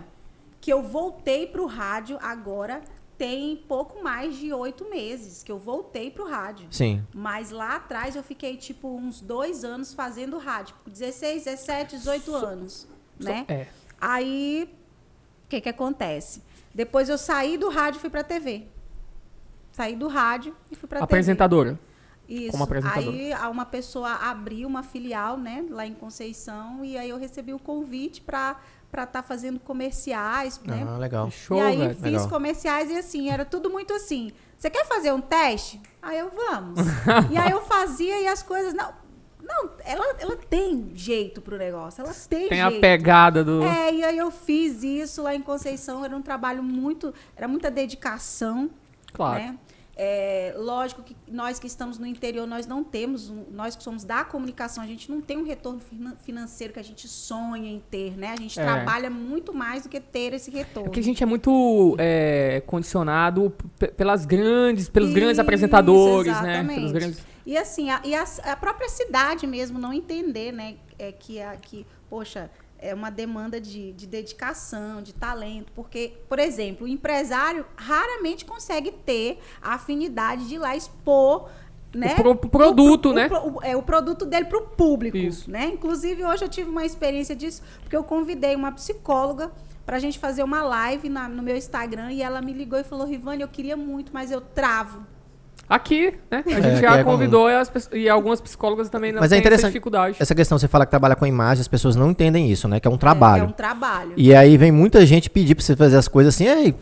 que 0.60 0.72
eu 0.72 0.82
voltei 0.82 1.46
para 1.46 1.62
o 1.62 1.66
rádio 1.66 2.18
agora 2.20 2.82
tem 3.16 3.56
pouco 3.56 4.02
mais 4.02 4.36
de 4.36 4.52
oito 4.52 4.88
meses 4.88 5.42
que 5.42 5.50
eu 5.50 5.58
voltei 5.58 6.10
para 6.10 6.24
o 6.24 6.28
rádio. 6.28 6.66
Sim. 6.70 7.04
Mas 7.14 7.50
lá 7.50 7.76
atrás 7.76 8.16
eu 8.16 8.22
fiquei, 8.22 8.56
tipo, 8.56 8.88
uns 8.88 9.20
dois 9.20 9.64
anos 9.64 9.94
fazendo 9.94 10.38
rádio. 10.38 10.74
16, 10.86 11.44
17, 11.44 11.96
18 11.96 12.34
anos, 12.34 12.88
né? 13.18 13.44
É. 13.48 13.66
Aí, 14.00 14.68
o 15.44 15.48
que 15.48 15.60
que 15.60 15.68
acontece? 15.68 16.42
Depois 16.74 17.08
eu 17.08 17.16
saí 17.16 17.56
do 17.56 17.68
rádio 17.68 17.98
e 17.98 18.00
fui 18.00 18.10
pra 18.10 18.24
TV. 18.24 18.66
Saí 19.72 19.96
do 19.96 20.08
rádio 20.08 20.54
e 20.70 20.74
fui 20.74 20.88
pra 20.88 20.98
TV. 20.98 21.04
Apresentadora. 21.04 21.78
Isso. 22.28 22.52
como 22.52 22.64
apresentadora. 22.64 23.10
Aí 23.10 23.34
uma 23.50 23.66
pessoa 23.66 24.10
abriu 24.14 24.66
uma 24.66 24.82
filial, 24.82 25.36
né, 25.36 25.64
lá 25.68 25.86
em 25.86 25.94
Conceição, 25.94 26.84
e 26.84 26.96
aí 26.96 27.10
eu 27.10 27.18
recebi 27.18 27.52
o 27.52 27.58
convite 27.58 28.22
pra 28.22 28.60
para 28.94 29.02
estar 29.02 29.24
fazendo 29.24 29.58
comerciais, 29.58 30.60
né? 30.64 30.86
Ah, 30.88 30.96
legal. 30.96 31.28
Show, 31.28 31.58
e 31.58 31.60
aí 31.60 31.78
velho. 31.78 31.94
fiz 31.94 32.02
Legal. 32.04 32.28
comerciais 32.28 32.88
e 32.92 32.96
assim, 32.96 33.28
era 33.28 33.44
tudo 33.44 33.68
muito 33.68 33.92
assim. 33.92 34.30
Você 34.56 34.70
quer 34.70 34.86
fazer 34.86 35.12
um 35.12 35.20
teste? 35.20 35.80
Aí 36.00 36.16
eu, 36.16 36.30
vamos. 36.30 36.78
e 37.28 37.36
aí 37.36 37.50
eu 37.50 37.60
fazia 37.62 38.20
e 38.20 38.28
as 38.28 38.40
coisas. 38.40 38.72
Não, 38.72 38.92
não 39.42 39.70
ela, 39.84 40.14
ela 40.20 40.36
tem 40.36 40.92
jeito 40.94 41.40
pro 41.40 41.58
negócio. 41.58 42.04
Ela 42.04 42.14
tem, 42.14 42.48
Tem 42.48 42.62
jeito. 42.62 42.76
a 42.76 42.80
pegada 42.80 43.42
do. 43.42 43.64
É, 43.64 43.92
e 43.92 44.04
aí 44.04 44.16
eu 44.16 44.30
fiz 44.30 44.84
isso 44.84 45.24
lá 45.24 45.34
em 45.34 45.42
Conceição. 45.42 46.04
Era 46.04 46.16
um 46.16 46.22
trabalho 46.22 46.62
muito. 46.62 47.12
Era 47.34 47.48
muita 47.48 47.72
dedicação. 47.72 48.70
Claro. 49.12 49.42
Né? 49.42 49.58
É, 49.96 50.52
lógico 50.56 51.02
que 51.02 51.14
nós 51.30 51.58
que 51.58 51.66
estamos 51.66 51.98
no 51.98 52.06
interior, 52.06 52.46
nós 52.46 52.66
não 52.66 52.82
temos, 52.82 53.30
um- 53.30 53.44
nós 53.52 53.76
que 53.76 53.82
somos 53.82 54.02
da 54.04 54.24
comunicação, 54.24 54.82
a 54.82 54.86
gente 54.86 55.08
não 55.10 55.20
tem 55.20 55.36
um 55.38 55.44
retorno 55.44 55.78
finan- 55.80 56.16
financeiro 56.24 56.72
que 56.72 56.80
a 56.80 56.82
gente 56.84 57.06
sonha 57.06 57.70
em 57.70 57.80
ter, 57.90 58.16
né? 58.16 58.28
A 58.32 58.36
gente 58.36 58.58
É. 58.58 58.62
trabalha 58.64 59.08
muito 59.08 59.54
mais 59.54 59.84
do 59.84 59.88
que 59.88 60.00
ter 60.00 60.32
esse 60.34 60.50
retorno. 60.50 60.88
É 60.88 60.92
que 60.92 60.98
a 61.00 61.02
gente 61.02 61.22
é 61.22 61.26
muito 61.26 61.94
é, 61.98 62.60
condicionado 62.66 63.52
pelas 63.96 64.26
grandes, 64.26 64.88
pelos 64.88 65.10
grandes 65.12 65.32
Isso, 65.34 65.40
apresentadores, 65.42 66.32
né? 66.42 66.54
exatamente. 66.54 66.74
Pelos 66.76 66.92
grandes. 66.92 67.22
E 67.46 67.56
assim, 67.56 67.90
a, 67.90 68.00
e 68.04 68.14
a, 68.14 68.24
a 68.44 68.56
própria 68.56 68.88
cidade 68.88 69.46
mesmo 69.46 69.78
não 69.78 69.92
entender, 69.92 70.50
né? 70.52 70.76
É 70.98 71.12
que, 71.12 71.40
a, 71.40 71.54
que 71.56 71.86
poxa, 72.08 72.50
é 72.88 72.94
uma 72.94 73.10
demanda 73.10 73.60
de, 73.60 73.92
de 73.92 74.06
dedicação, 74.06 75.02
de 75.02 75.12
talento. 75.12 75.72
Porque, 75.74 76.12
por 76.28 76.38
exemplo, 76.38 76.84
o 76.86 76.88
empresário 76.88 77.64
raramente 77.76 78.44
consegue 78.44 78.90
ter 78.92 79.38
a 79.62 79.74
afinidade 79.74 80.46
de 80.48 80.54
ir 80.54 80.58
lá 80.58 80.76
expor. 80.76 81.48
Né? 81.94 82.12
O 82.12 82.16
pro- 82.16 82.36
produto, 82.48 83.10
o, 83.10 83.12
né? 83.12 83.28
pro- 83.28 83.54
o- 83.58 83.62
é 83.62 83.76
o 83.76 83.82
produto 83.82 84.26
dele 84.26 84.46
para 84.46 84.58
o 84.58 84.62
público, 84.62 85.16
Isso. 85.16 85.48
né? 85.48 85.66
Inclusive 85.72 86.24
hoje 86.24 86.44
eu 86.44 86.48
tive 86.48 86.68
uma 86.68 86.84
experiência 86.84 87.36
disso 87.36 87.62
porque 87.80 87.94
eu 87.96 88.02
convidei 88.02 88.56
uma 88.56 88.72
psicóloga 88.72 89.52
para 89.86 89.96
a 89.96 90.00
gente 90.00 90.18
fazer 90.18 90.42
uma 90.42 90.62
live 90.64 91.08
na- 91.08 91.28
no 91.28 91.40
meu 91.40 91.56
Instagram 91.56 92.10
e 92.10 92.20
ela 92.20 92.42
me 92.42 92.52
ligou 92.52 92.78
e 92.80 92.82
falou: 92.84 93.06
Rivane, 93.06 93.42
eu 93.42 93.48
queria 93.48 93.76
muito, 93.76 94.10
mas 94.12 94.32
eu 94.32 94.40
travo. 94.40 95.06
Aqui, 95.68 96.12
né? 96.30 96.44
A 96.46 96.50
É, 96.50 96.62
gente 96.62 96.74
que 96.74 96.80
já 96.82 96.96
é 96.98 97.04
convidou 97.04 97.48
e, 97.48 97.54
as 97.54 97.72
e 97.92 98.08
algumas 98.08 98.40
psicólogas 98.40 98.90
também 98.90 99.12
não 99.12 99.20
Mas 99.20 99.32
é 99.32 99.36
têm 99.36 99.38
essa 99.38 99.48
interessante- 99.48 99.70
dificuldade. 99.72 100.16
Essa 100.20 100.34
questão, 100.34 100.58
você 100.58 100.68
fala 100.68 100.84
que 100.84 100.90
trabalha 100.90 101.16
com 101.16 101.24
imagem, 101.26 101.62
as 101.62 101.68
pessoas 101.68 101.96
não 101.96 102.10
entendem 102.10 102.50
isso, 102.50 102.68
né? 102.68 102.78
Que 102.80 102.86
é 102.86 102.90
um 102.90 102.94
É, 102.94 102.98
trabalho. 102.98 103.44
é 103.44 103.46
um 103.46 103.52
trabalho. 103.52 104.12
E 104.16 104.34
aí 104.34 104.56
vem 104.58 104.70
muita 104.70 105.04
gente 105.06 105.30
pedir 105.30 105.54
pra 105.54 105.64
você 105.64 105.74
fazer 105.74 105.96
as 105.96 106.06
coisas 106.06 106.34
assim, 106.34 106.46
ei, 106.46 106.74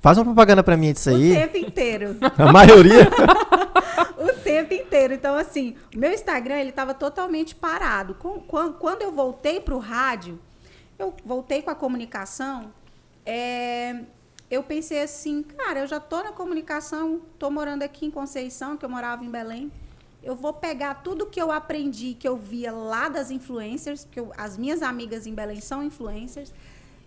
faz 0.00 0.18
uma 0.18 0.24
propaganda 0.26 0.62
pra 0.62 0.76
mim 0.76 0.92
disso 0.92 1.10
O 1.10 1.14
aí. 1.16 1.34
tempo 1.34 1.56
inteiro. 1.56 2.16
A 2.36 2.52
maioria. 2.52 3.08
o 4.18 4.32
tempo 4.42 4.74
inteiro. 4.74 5.14
Então, 5.14 5.34
assim, 5.34 5.74
o 5.96 5.98
meu 5.98 6.12
Instagram, 6.12 6.56
ele 6.60 6.70
estava 6.70 6.92
totalmente 6.92 7.54
parado. 7.54 8.14
Quando 8.78 9.00
eu 9.00 9.12
voltei 9.12 9.60
para 9.60 9.74
o 9.74 9.78
rádio, 9.78 10.38
eu 10.98 11.14
voltei 11.24 11.62
com 11.62 11.70
a 11.70 11.74
comunicação, 11.74 12.66
é, 13.24 13.96
eu 14.54 14.62
pensei 14.62 15.02
assim, 15.02 15.42
cara, 15.42 15.80
eu 15.80 15.86
já 15.86 15.98
tô 16.00 16.22
na 16.22 16.32
comunicação, 16.32 17.20
tô 17.38 17.50
morando 17.50 17.82
aqui 17.82 18.06
em 18.06 18.10
Conceição, 18.10 18.76
que 18.76 18.84
eu 18.84 18.88
morava 18.88 19.24
em 19.24 19.30
Belém. 19.30 19.70
Eu 20.22 20.34
vou 20.34 20.52
pegar 20.52 20.94
tudo 21.02 21.26
que 21.26 21.40
eu 21.40 21.52
aprendi, 21.52 22.14
que 22.14 22.26
eu 22.26 22.36
via 22.36 22.72
lá 22.72 23.08
das 23.08 23.30
influencers, 23.30 24.04
porque 24.04 24.20
eu- 24.20 24.32
as 24.36 24.56
minhas 24.56 24.80
amigas 24.82 25.26
em 25.26 25.34
Belém 25.34 25.60
são 25.60 25.82
influencers, 25.82 26.52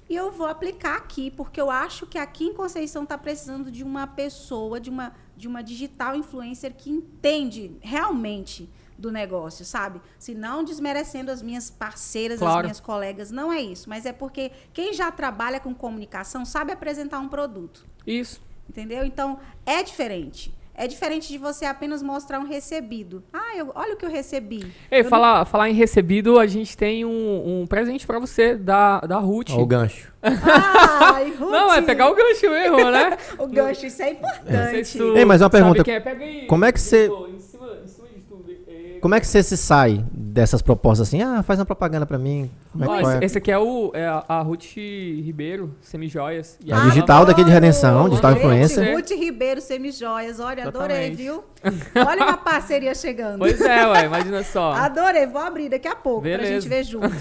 e 0.09 0.15
eu 0.15 0.31
vou 0.31 0.47
aplicar 0.47 0.97
aqui, 0.97 1.31
porque 1.31 1.59
eu 1.59 1.69
acho 1.71 2.05
que 2.05 2.17
aqui 2.17 2.45
em 2.45 2.53
Conceição 2.53 3.03
está 3.03 3.17
precisando 3.17 3.71
de 3.71 3.83
uma 3.83 4.05
pessoa, 4.07 4.79
de 4.79 4.89
uma, 4.89 5.13
de 5.35 5.47
uma 5.47 5.61
digital 5.61 6.15
influencer 6.15 6.75
que 6.75 6.89
entende 6.89 7.75
realmente 7.81 8.69
do 8.97 9.11
negócio, 9.11 9.63
sabe? 9.63 10.01
Se 10.17 10.33
não 10.33 10.63
desmerecendo 10.63 11.29
as 11.31 11.41
minhas 11.41 11.69
parceiras, 11.69 12.41
as 12.41 12.47
Claro. 12.47 12.63
minhas 12.63 12.79
colegas, 12.79 13.29
não 13.31 13.51
é 13.53 13.61
isso. 13.61 13.87
Mas 13.89 14.05
é 14.05 14.11
porque 14.11 14.51
quem 14.73 14.93
já 14.93 15.11
trabalha 15.11 15.59
com 15.59 15.73
comunicação 15.73 16.43
sabe 16.45 16.71
apresentar 16.71 17.19
um 17.19 17.27
produto. 17.27 17.85
Isso. 18.05 18.41
Entendeu? 18.69 19.05
Então, 19.05 19.39
é 19.65 19.83
diferente. 19.83 20.53
É 20.79 20.85
diferente 20.85 21.27
de 21.29 21.39
você 21.39 21.65
apenas 21.65 22.03
mostrar 22.03 22.39
um 22.39 22.43
recebido. 22.45 23.23
Ah, 23.33 23.55
eu, 23.57 23.71
olha 23.73 23.95
o 23.95 23.97
que 23.97 24.05
eu 24.05 24.09
recebi. 24.11 24.71
Ei, 24.91 24.99
Eu 24.99 25.03
não- 25.05 25.09
falar, 25.09 25.45
falar 25.45 25.69
em 25.69 25.73
recebido, 25.73 26.37
a 26.39 26.45
gente 26.45 26.77
tem 26.77 27.03
um, 27.03 27.61
um 27.61 27.65
presente 27.67 28.05
pra 28.05 28.19
você 28.19 28.55
da, 28.55 28.99
da 28.99 29.17
Ruth. 29.17 29.49
Ó, 29.53 29.59
o 29.61 29.65
gancho. 29.65 30.13
Ai, 30.21 31.31
Ruth, 31.37 31.49
Não, 31.49 31.73
é 31.73 31.81
pegar 31.81 32.11
o 32.11 32.15
gancho 32.15 32.47
mesmo, 32.49 32.91
né? 32.91 33.17
o 33.39 33.47
gancho, 33.47 33.87
isso 33.87 34.01
é 34.03 34.11
importante. 34.11 34.85
se 34.85 34.97
tu 34.99 35.17
Ei, 35.17 35.25
mas 35.25 35.41
uma 35.41 35.45
sabe 35.49 35.51
pergunta, 35.63 35.83
quem 35.83 35.93
é. 35.95 35.99
Pega 35.99 36.23
aí. 36.23 36.45
como 36.45 36.63
é 36.65 36.71
que 36.71 36.79
você- 36.79 37.07
Pô, 37.07 37.27
Em 37.27 37.39
cima, 37.39 37.67
em 37.83 37.87
cima 37.87 38.07
de 38.09 38.19
tudo. 38.21 38.51
É, 38.67 38.71
Como 39.01 39.15
é 39.15 39.19
que 39.19 39.27
você 39.27 39.41
se 39.43 39.55
sai 39.57 40.05
dessas 40.11 40.61
propostas 40.61 41.07
assim? 41.07 41.21
Ah, 41.21 41.41
faz 41.43 41.59
uma 41.59 41.65
propaganda 41.65 42.05
pra 42.05 42.17
mim. 42.17 42.49
Como 42.71 42.83
é 42.83 42.87
Ó, 42.87 42.99
esse, 42.99 43.11
é? 43.11 43.25
esse 43.25 43.37
aqui 43.37 43.51
é, 43.51 43.57
o, 43.57 43.91
é 43.93 44.05
a, 44.05 44.23
a 44.27 44.41
Ruth 44.41 44.75
Ribeiro, 44.75 45.75
Semijoias. 45.81 46.57
E 46.63 46.71
A 46.71 46.75
ela- 46.77 46.85
digital 46.85 47.25
daqui 47.25 47.43
de 47.43 47.49
Redenção, 47.51 48.09
digital 48.09 48.31
Gente, 48.33 48.39
influencer. 48.41 48.95
Ruth 48.95 49.09
Ribeiro, 49.11 49.61
Semijoias. 49.61 50.39
Olha, 50.39 50.67
adorei, 50.67 51.07
Exatamente. 51.11 51.15
viu? 51.17 51.43
Olha 52.07 52.23
uma 52.25 52.37
parceria 52.37 52.93
chegando. 52.93 53.39
Pois 53.39 53.59
é, 53.61 53.87
ué, 53.87 54.05
imagina 54.05 54.43
só. 54.43 54.71
Adorei, 54.77 55.25
vou 55.25 55.41
abrir 55.41 55.69
daqui 55.69 55.87
a 55.87 55.95
pouco 55.95 56.21
pra 56.21 56.31
Beleza. 56.31 56.53
gente 56.61 56.67
ver 56.69 56.83
junto. 56.83 57.11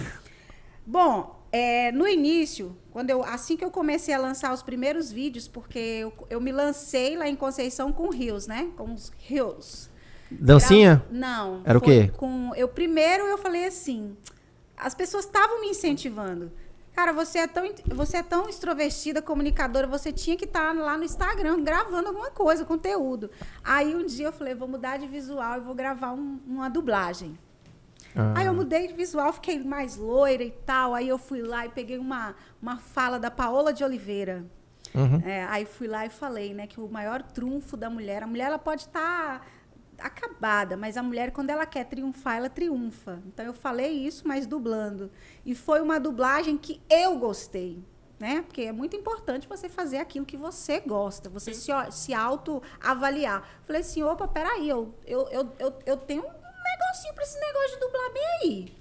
Bom, 0.87 1.37
é, 1.53 1.91
no 1.93 2.07
início, 2.07 2.77
quando 2.91 3.11
eu, 3.11 3.23
assim 3.25 3.57
que 3.57 3.65
eu 3.65 3.71
comecei 3.71 4.15
a 4.15 4.19
lançar 4.19 4.53
os 4.53 4.63
primeiros 4.63 5.11
vídeos, 5.11 5.49
porque 5.49 5.79
eu, 5.79 6.13
eu 6.31 6.41
me 6.41 6.53
lancei 6.53 7.17
lá 7.17 7.29
em 7.29 7.35
Conceição 7.35 7.93
com 7.93 8.11
rios, 8.11 8.47
né? 8.47 8.69
Com 8.77 8.93
os 8.95 9.11
rios. 9.19 9.91
Dancinha? 10.31 11.03
Gra- 11.09 11.19
Não. 11.19 11.63
Era 11.65 11.79
o 11.79 11.81
quê? 11.81 12.11
Com, 12.17 12.53
eu 12.55 12.69
primeiro 12.69 13.25
eu 13.25 13.39
falei 13.39 13.65
assim, 13.67 14.17
as 14.77 14.95
pessoas 14.95 15.25
estavam 15.25 15.61
me 15.61 15.69
incentivando. 15.69 16.51
Cara, 16.95 17.13
você 17.13 17.41
é 17.41 17.47
tão 17.47 17.69
você 17.95 18.17
é 18.19 18.23
tão 18.23 18.49
extrovertida, 18.49 19.21
comunicadora, 19.21 19.87
você 19.87 20.11
tinha 20.11 20.35
que 20.37 20.47
estar 20.47 20.75
lá 20.75 20.97
no 20.97 21.05
Instagram 21.05 21.63
gravando 21.63 22.09
alguma 22.09 22.31
coisa, 22.31 22.65
conteúdo. 22.65 23.31
Aí 23.63 23.95
um 23.95 24.07
dia 24.07 24.27
eu 24.29 24.33
falei, 24.33 24.55
vou 24.55 24.67
mudar 24.67 24.97
de 24.97 25.07
visual 25.07 25.59
e 25.59 25.61
vou 25.61 25.75
gravar 25.75 26.13
um- 26.13 26.41
uma 26.47 26.71
dublagem. 26.71 27.39
Ah, 28.19 28.33
Aí 28.37 28.47
eu 28.47 28.55
mudei 28.55 28.87
de 28.89 28.95
visual, 28.95 29.31
fiquei 29.35 29.63
mais 29.63 29.97
loira 29.99 30.43
e 30.43 30.51
tal. 30.51 30.95
Aí 30.95 31.07
eu 31.07 31.19
fui 31.19 31.43
lá 31.43 31.67
e 31.67 31.69
peguei 31.69 31.99
uma, 31.99 32.35
uma 32.63 32.79
fala 32.79 33.19
da 33.19 33.31
Paola 33.31 33.75
de 33.75 33.85
Oliveira. 33.85 34.47
uhum. 34.95 35.21
É, 35.23 35.45
aí 35.51 35.67
fui 35.67 35.87
lá 35.87 36.07
e 36.07 36.09
falei, 36.09 36.55
né, 36.55 36.67
que 36.67 36.81
o 36.81 36.89
maior 36.89 37.23
trunfo 37.23 37.77
da 37.77 37.91
mulher, 37.91 38.23
a 38.23 38.27
mulher 38.27 38.47
ela 38.47 38.59
pode 38.59 38.83
estar 38.85 39.47
acabada, 39.99 40.77
mas 40.77 40.97
a 40.97 41.03
mulher 41.03 41.31
quando 41.31 41.51
ela 41.51 41.67
quer 41.67 41.85
triunfar, 41.85 42.37
ela 42.37 42.51
triunfa. 42.51 43.23
Então 43.27 43.45
eu 43.45 43.55
falei 43.55 43.93
isso, 43.93 44.27
mas 44.27 44.47
dublando. 44.47 45.11
E 45.45 45.55
foi 45.55 45.81
uma 45.81 45.99
dublagem 45.99 46.57
que 46.57 46.81
eu 46.89 47.19
gostei. 47.19 47.83
Né? 48.19 48.41
Porque 48.41 48.63
é 48.63 48.73
muito 48.73 48.97
importante 48.97 49.47
você 49.47 49.69
fazer 49.69 49.99
aquilo 49.99 50.25
que 50.25 50.39
você 50.39 50.81
gosta, 50.81 51.29
você 51.29 51.53
se, 51.53 51.71
se 51.91 52.15
autoavaliar. 52.15 53.47
Falei 53.65 53.83
assim, 53.83 54.03
opa, 54.03 54.27
peraí, 54.27 54.67
eu, 54.67 54.95
eu, 55.07 55.29
eu, 55.29 55.53
eu, 55.59 55.79
eu 55.85 55.97
tenho 55.99 56.23
um 56.23 56.27
negocinho 56.27 57.15
para 57.15 57.25
esse 57.25 57.39
negócio 57.39 57.71
de 57.73 57.81
dublar 57.81 58.13
bem 58.15 58.27
aí. 58.41 58.77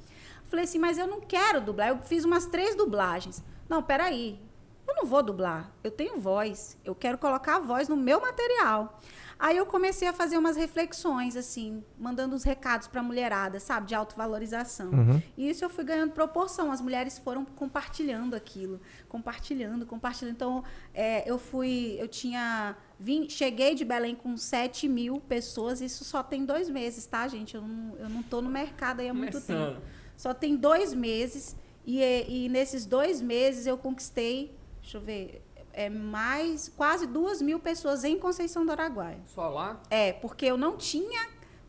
Falei 0.45 0.63
assim, 0.63 0.79
mas 0.79 0.97
eu 0.97 1.05
não 1.05 1.19
quero 1.19 1.59
dublar. 1.59 1.89
Eu 1.89 1.97
fiz 1.97 2.23
umas 2.23 2.45
três 2.45 2.75
dublagens. 2.75 3.43
Não, 3.67 3.83
peraí. 3.83 4.39
Eu 4.87 4.95
não 4.95 5.05
vou 5.05 5.21
dublar. 5.23 5.71
Eu 5.83 5.91
tenho 5.91 6.19
voz. 6.19 6.77
Eu 6.85 6.95
quero 6.95 7.17
colocar 7.17 7.57
a 7.57 7.59
voz 7.59 7.89
no 7.89 7.97
meu 7.97 8.21
material. 8.21 8.99
Aí 9.37 9.57
eu 9.57 9.65
comecei 9.65 10.07
a 10.07 10.13
fazer 10.13 10.37
umas 10.37 10.55
reflexões, 10.55 11.35
assim, 11.35 11.83
mandando 11.99 12.35
uns 12.35 12.43
recados 12.43 12.87
para 12.87 13.01
a 13.01 13.03
mulherada, 13.03 13.59
sabe? 13.59 13.87
De 13.87 13.95
autovalorização. 13.95 14.91
Uhum. 14.91 15.21
E 15.37 15.49
isso 15.49 15.63
eu 15.63 15.69
fui 15.69 15.83
ganhando 15.83 16.13
proporção. 16.13 16.71
As 16.71 16.79
mulheres 16.79 17.19
foram 17.19 17.43
compartilhando 17.43 18.35
aquilo. 18.35 18.79
Compartilhando, 19.09 19.85
compartilhando. 19.85 20.35
Então, 20.35 20.63
é, 20.93 21.29
eu 21.29 21.37
fui. 21.37 21.97
Eu 21.99 22.07
tinha. 22.07 22.75
Vim, 22.97 23.29
cheguei 23.29 23.75
de 23.75 23.83
Belém 23.83 24.15
com 24.15 24.37
7 24.37 24.87
mil 24.87 25.19
pessoas. 25.19 25.81
Isso 25.81 26.05
só 26.05 26.23
tem 26.23 26.45
dois 26.45 26.69
meses, 26.69 27.05
tá, 27.05 27.27
gente? 27.27 27.55
Eu 27.55 27.61
não, 27.61 27.95
eu 27.97 28.09
não 28.09 28.23
tô 28.23 28.41
no 28.41 28.49
mercado 28.49 29.01
aí 29.01 29.09
há 29.09 29.13
muito 29.13 29.33
Começando. 29.33 29.75
tempo. 29.75 29.85
Só 30.15 30.33
tem 30.33 30.55
dois 30.55 30.93
meses. 30.93 31.55
E, 31.85 32.01
e 32.27 32.49
nesses 32.49 32.85
dois 32.85 33.21
meses 33.21 33.67
eu 33.67 33.77
conquistei, 33.77 34.57
deixa 34.81 34.97
eu 34.97 35.01
ver, 35.01 35.43
é 35.75 35.89
mais 35.89 36.69
quase 36.69 37.05
duas 37.05 37.41
mil 37.41 37.59
pessoas 37.59 38.03
em 38.03 38.17
Conceição 38.17 38.65
do 38.65 38.71
Araguaia. 38.71 39.19
Só 39.25 39.49
lá? 39.49 39.79
É, 39.89 40.13
porque 40.13 40.45
eu 40.45 40.57
não 40.57 40.77
tinha, 40.77 41.27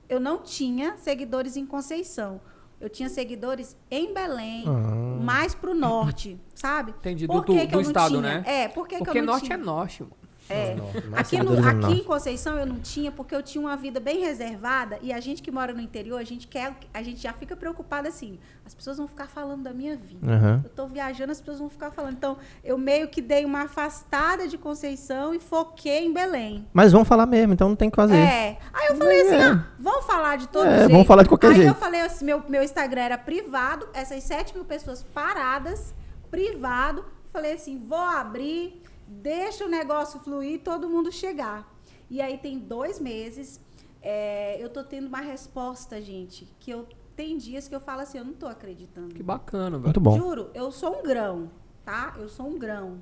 eu 0.09 0.21
não 0.21 0.39
tinha 0.43 0.97
seguidores 0.97 1.57
em 1.57 1.67
Conceição. 1.67 2.41
Eu 2.81 2.89
tinha 2.91 3.09
seguidores 3.09 3.75
em 3.91 4.13
Belém, 4.15 4.65
Ah. 4.67 5.23
mais 5.23 5.55
pro 5.55 5.75
norte, 5.75 6.39
sabe? 6.55 6.91
Entendi, 6.99 7.27
Por 7.27 7.37
do- 7.41 7.45
que 7.47 7.53
do- 7.53 7.59
que 7.61 7.67
do 7.69 7.73
eu 7.73 7.83
não 7.83 7.89
estado, 7.89 8.09
tinha? 8.11 8.21
né? 8.23 8.43
É, 8.47 8.69
por 8.69 8.87
que, 8.87 8.97
que 8.99 9.05
Porque 9.05 9.19
eu 9.19 9.23
não 9.25 9.33
norte 9.33 9.47
tinha? 9.47 9.55
é 9.55 9.61
norte, 9.61 10.03
mano. 10.03 10.17
É. 10.49 10.75
Mais 11.11 11.27
Aqui, 11.27 11.43
no- 11.43 11.69
aqui 11.69 12.01
em 12.01 12.05
Conceição 12.05 12.57
eu 12.59 12.65
não 12.67 12.79
tinha, 12.79 13.11
porque 13.11 13.35
eu 13.35 13.43
tinha 13.43 13.61
uma 13.61 13.77
vida 13.77 13.99
bem 13.99 14.21
reservada 14.21 14.99
e 15.03 15.13
a 15.13 15.19
gente 15.21 15.43
que 15.43 15.51
mora 15.51 15.73
no 15.73 15.81
interior, 15.81 16.19
a 16.21 16.25
gente 16.25 16.47
quer, 16.47 16.75
a 16.95 17.03
gente 17.03 17.21
já 17.21 17.33
fica 17.33 17.57
preocupada 17.57 18.09
assim. 18.09 18.39
As 18.65 18.75
pessoas 18.75 18.97
vão 18.99 19.07
ficar 19.09 19.27
falando 19.27 19.63
da 19.63 19.73
minha 19.73 19.97
vida. 19.97 20.27
Aham. 20.31 20.61
Eu 20.65 20.71
tô 20.71 20.87
viajando, 20.87 21.33
as 21.33 21.39
pessoas 21.41 21.59
vão 21.59 21.69
ficar 21.71 21.91
falando. 21.91 22.15
Então, 22.15 22.37
eu 22.65 22.77
meio 22.79 23.09
que 23.09 23.21
dei 23.23 23.45
uma 23.45 23.63
afastada 23.63 24.47
de 24.49 24.57
Conceição 24.59 25.35
e 25.35 25.39
foquei 25.41 26.05
em 26.07 26.13
Belém. 26.13 26.67
Mas 26.73 26.93
vamos 26.93 27.07
falar 27.09 27.27
mesmo, 27.27 27.53
então 27.53 27.69
não 27.69 27.77
tem 27.77 27.89
o 27.89 27.91
que 27.91 27.97
fazer. 27.97 28.17
É. 28.17 28.59
Aí 28.73 28.89
eu 28.89 28.97
falei 28.97 29.21
assim, 29.23 29.35
É. 29.35 29.43
ah, 29.47 29.67
vamos 29.79 30.05
falar 30.07 30.37
de 30.37 30.49
todo 30.49 30.67
É, 30.67 30.79
jeito. 30.79 30.91
vamos 30.93 31.07
falar 31.07 31.23
de 31.23 31.29
qualquer 31.29 31.49
Aí 31.51 31.55
jeito. 31.57 31.69
eu 31.71 31.75
falei 31.75 32.01
assim, 32.01 32.25
meu, 32.25 32.43
meu 32.49 32.63
Instagram 32.63 33.03
era 33.03 33.19
privado, 33.19 33.89
essas 33.95 34.23
7 34.25 34.55
mil 34.55 34.65
pessoas 34.65 35.03
paradas, 35.03 35.95
privado. 36.31 37.05
Falei 37.33 37.53
assim, 37.53 37.79
vou 37.79 37.99
abrir, 37.99 38.81
deixa 39.07 39.65
o 39.65 39.69
negócio 39.69 40.21
fluir, 40.21 40.63
todo 40.63 40.89
mundo 40.89 41.11
chegar. 41.13 41.73
E 42.09 42.21
aí 42.21 42.39
tem 42.39 42.59
dois 42.59 43.01
meses, 43.01 43.61
é, 44.01 44.63
eu 44.63 44.69
tô 44.69 44.85
tendo 44.85 45.09
uma 45.09 45.21
resposta, 45.21 46.01
gente, 46.01 46.47
que 46.61 46.71
eu 46.71 46.87
tem 47.17 47.39
dias 47.39 47.67
que 47.67 47.75
eu 47.75 47.81
falo 47.81 48.03
assim, 48.03 48.19
eu 48.19 48.25
não 48.25 48.35
tô 48.35 48.47
acreditando. 48.47 49.15
Que 49.15 49.23
bacana, 49.23 49.79
velho. 49.79 49.85
Muito 49.85 50.01
bom. 50.01 50.17
Juro, 50.19 50.51
eu 50.53 50.71
sou 50.71 51.01
um 51.01 51.03
grão, 51.03 51.51
tá? 51.83 52.15
Eu 52.19 52.29
sou 52.29 52.47
um 52.47 52.59
grão. 52.59 53.01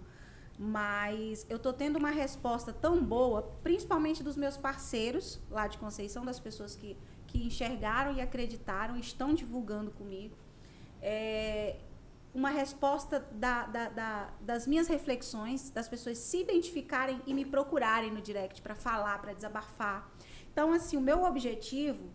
Mas 0.56 1.44
eu 1.50 1.58
tô 1.58 1.72
tendo 1.72 1.98
uma 1.98 2.10
resposta 2.10 2.72
tão 2.72 3.02
boa, 3.02 3.42
principalmente 3.64 4.22
dos 4.22 4.36
meus 4.36 4.56
parceiros 4.56 5.40
lá 5.50 5.66
de 5.66 5.78
Conceição, 5.78 6.24
das 6.24 6.38
pessoas 6.38 6.76
que, 6.76 6.96
que 7.26 7.44
enxergaram 7.44 8.14
e 8.14 8.20
acreditaram, 8.20 8.96
estão 8.96 9.34
divulgando 9.34 9.90
comigo. 9.90 10.36
É, 11.02 11.76
uma 12.34 12.50
resposta 12.50 13.20
da- 13.32 13.66
da- 13.66 13.88
da- 13.88 14.28
das 14.40 14.66
minhas 14.66 14.88
reflexões, 14.88 15.70
das 15.70 15.88
pessoas 15.88 16.18
se 16.18 16.40
identificarem 16.40 17.20
e 17.26 17.32
me 17.32 17.44
procurarem 17.44 18.10
no 18.10 18.20
direct 18.20 18.60
para 18.60 18.74
falar, 18.74 19.20
para 19.20 19.32
desabafar. 19.32 20.10
Então, 20.52 20.72
assim, 20.72 20.96
o 20.96 21.00
meu 21.00 21.22
objetivo 21.24 22.10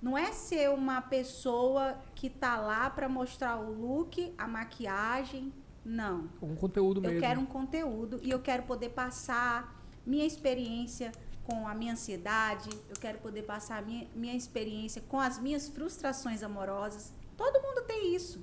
não 0.00 0.16
é 0.16 0.30
ser 0.32 0.70
uma 0.70 1.00
pessoa 1.00 1.98
que 2.14 2.30
tá 2.30 2.56
lá 2.58 2.88
para 2.90 3.08
mostrar 3.08 3.56
o 3.58 3.72
look, 3.72 4.32
a 4.38 4.46
maquiagem, 4.46 5.52
não. 5.84 6.28
Um 6.40 6.54
conteúdo 6.54 7.00
mesmo. 7.00 7.16
Eu 7.16 7.20
quero 7.20 7.40
um 7.40 7.46
conteúdo 7.46 8.20
e 8.22 8.30
eu 8.30 8.40
quero 8.40 8.62
poder 8.64 8.90
passar 8.90 9.82
minha 10.04 10.24
experiência 10.24 11.10
com 11.44 11.66
a 11.66 11.74
minha 11.74 11.92
ansiedade, 11.92 12.68
eu 12.88 12.96
quero 13.00 13.18
poder 13.18 13.42
passar 13.42 13.78
a 13.78 13.82
minha, 13.82 14.06
minha 14.14 14.34
experiência 14.34 15.00
com 15.08 15.18
as 15.20 15.38
minhas 15.38 15.68
frustrações 15.68 16.42
amorosas. 16.42 17.12
Todo 17.36 17.60
mundo 17.62 17.82
tem 17.86 18.14
isso. 18.14 18.40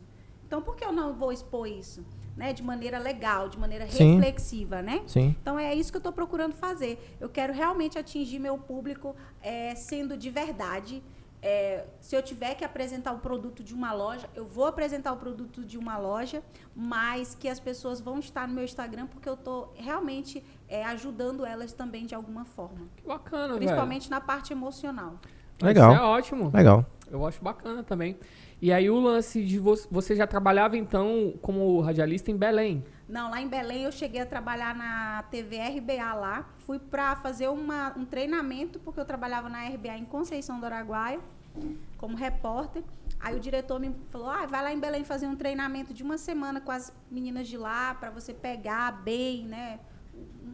Então, 0.54 0.62
por 0.62 0.76
que 0.76 0.86
eu 0.86 0.92
não 0.92 1.16
vou 1.16 1.32
expor 1.32 1.68
isso? 1.68 2.06
né, 2.38 2.52
de 2.52 2.64
maneira 2.64 2.98
legal, 2.98 3.48
de 3.48 3.60
maneira 3.60 3.88
Sim. 3.88 4.16
reflexiva, 4.16 4.82
né? 4.82 5.04
Sim. 5.06 5.36
Então 5.40 5.58
é 5.58 5.74
isso 5.76 5.92
que 5.92 5.98
eu 5.98 6.00
estou 6.00 6.12
procurando 6.12 6.54
fazer. 6.54 7.16
Eu 7.20 7.30
quero 7.30 7.54
realmente 7.54 8.00
atingir 8.00 8.40
meu 8.40 8.58
público 8.58 9.16
é, 9.40 9.76
sendo 9.76 10.18
de 10.18 10.32
verdade. 10.32 11.04
É, 11.44 11.86
se 12.00 12.16
eu 12.16 12.24
tiver 12.24 12.56
que 12.56 12.66
apresentar 12.66 13.14
o 13.14 13.20
produto 13.20 13.64
de 13.64 13.72
uma 13.76 13.94
loja, 13.94 14.28
eu 14.34 14.48
vou 14.48 14.66
apresentar 14.66 15.14
o 15.14 15.18
produto 15.18 15.64
de 15.64 15.78
uma 15.78 15.96
loja, 16.00 16.42
mas 16.76 17.36
que 17.36 17.48
as 17.48 17.60
pessoas 17.60 18.02
vão 18.02 18.18
estar 18.18 18.48
no 18.48 18.56
meu 18.56 18.64
Instagram 18.64 19.06
porque 19.06 19.30
eu 19.30 19.36
estou 19.36 19.72
realmente 19.76 20.44
é, 20.68 20.84
ajudando 20.86 21.46
elas 21.46 21.72
também 21.72 22.08
de 22.08 22.16
alguma 22.16 22.46
forma. 22.46 22.88
Que 22.96 23.08
bacana, 23.08 23.50
velho. 23.50 23.58
Principalmente 23.58 24.10
na 24.10 24.20
parte 24.20 24.54
emocional. 24.54 25.20
Legal. 25.62 25.94
Isso 25.94 26.02
é 26.02 26.04
ótimo. 26.04 26.52
Legal. 26.52 26.84
Eu 27.12 27.24
acho 27.28 27.44
bacana 27.44 27.84
também. 27.84 28.18
E 28.64 28.72
aí 28.72 28.90
o 28.90 28.98
lance 28.98 29.44
de 29.44 29.60
vo- 29.60 29.76
você 29.92 30.16
já 30.16 30.26
trabalhava 30.26 30.78
então 30.78 31.34
como 31.42 31.82
radialista 31.82 32.32
em 32.32 32.38
Belém. 32.38 32.82
Não, 33.10 33.30
lá 33.30 33.42
em 33.42 33.48
Belém 33.50 33.84
eu 33.84 33.92
cheguei 33.92 34.22
a 34.22 34.26
trabalhar 34.26 34.74
na 34.74 35.22
TV 35.24 35.58
RBA 35.58 36.14
lá. 36.14 36.50
Fui 36.60 36.80
para 36.80 37.14
fazer 37.18 37.50
uma, 37.50 37.92
um 37.98 38.06
treinamento, 38.06 38.80
porque 38.80 39.02
eu 39.02 39.04
trabalhava 39.04 39.50
na 39.50 39.68
RBA 39.68 39.98
em 39.98 40.06
Conceição 40.06 40.62
do 40.62 40.66
Araguaia, 40.66 41.20
como 41.98 42.16
repórter. 42.16 42.86
Aí 43.20 43.36
o 43.36 43.40
diretor 43.42 43.82
me 43.82 43.94
falou: 44.10 44.30
ah, 44.30 44.46
vai 44.46 44.64
lá 44.64 44.74
em 44.74 44.80
Belém 44.80 45.04
fazer 45.04 45.28
um 45.28 45.36
treinamento 45.36 45.94
de 45.94 46.02
uma 46.02 46.18
semana 46.18 46.62
com 46.62 46.72
as 46.72 46.94
meninas 47.12 47.50
de 47.50 47.58
lá, 47.58 47.94
para 47.94 48.12
você 48.12 48.34
pegar 48.34 48.94
bem, 49.04 49.44
né? 49.46 49.82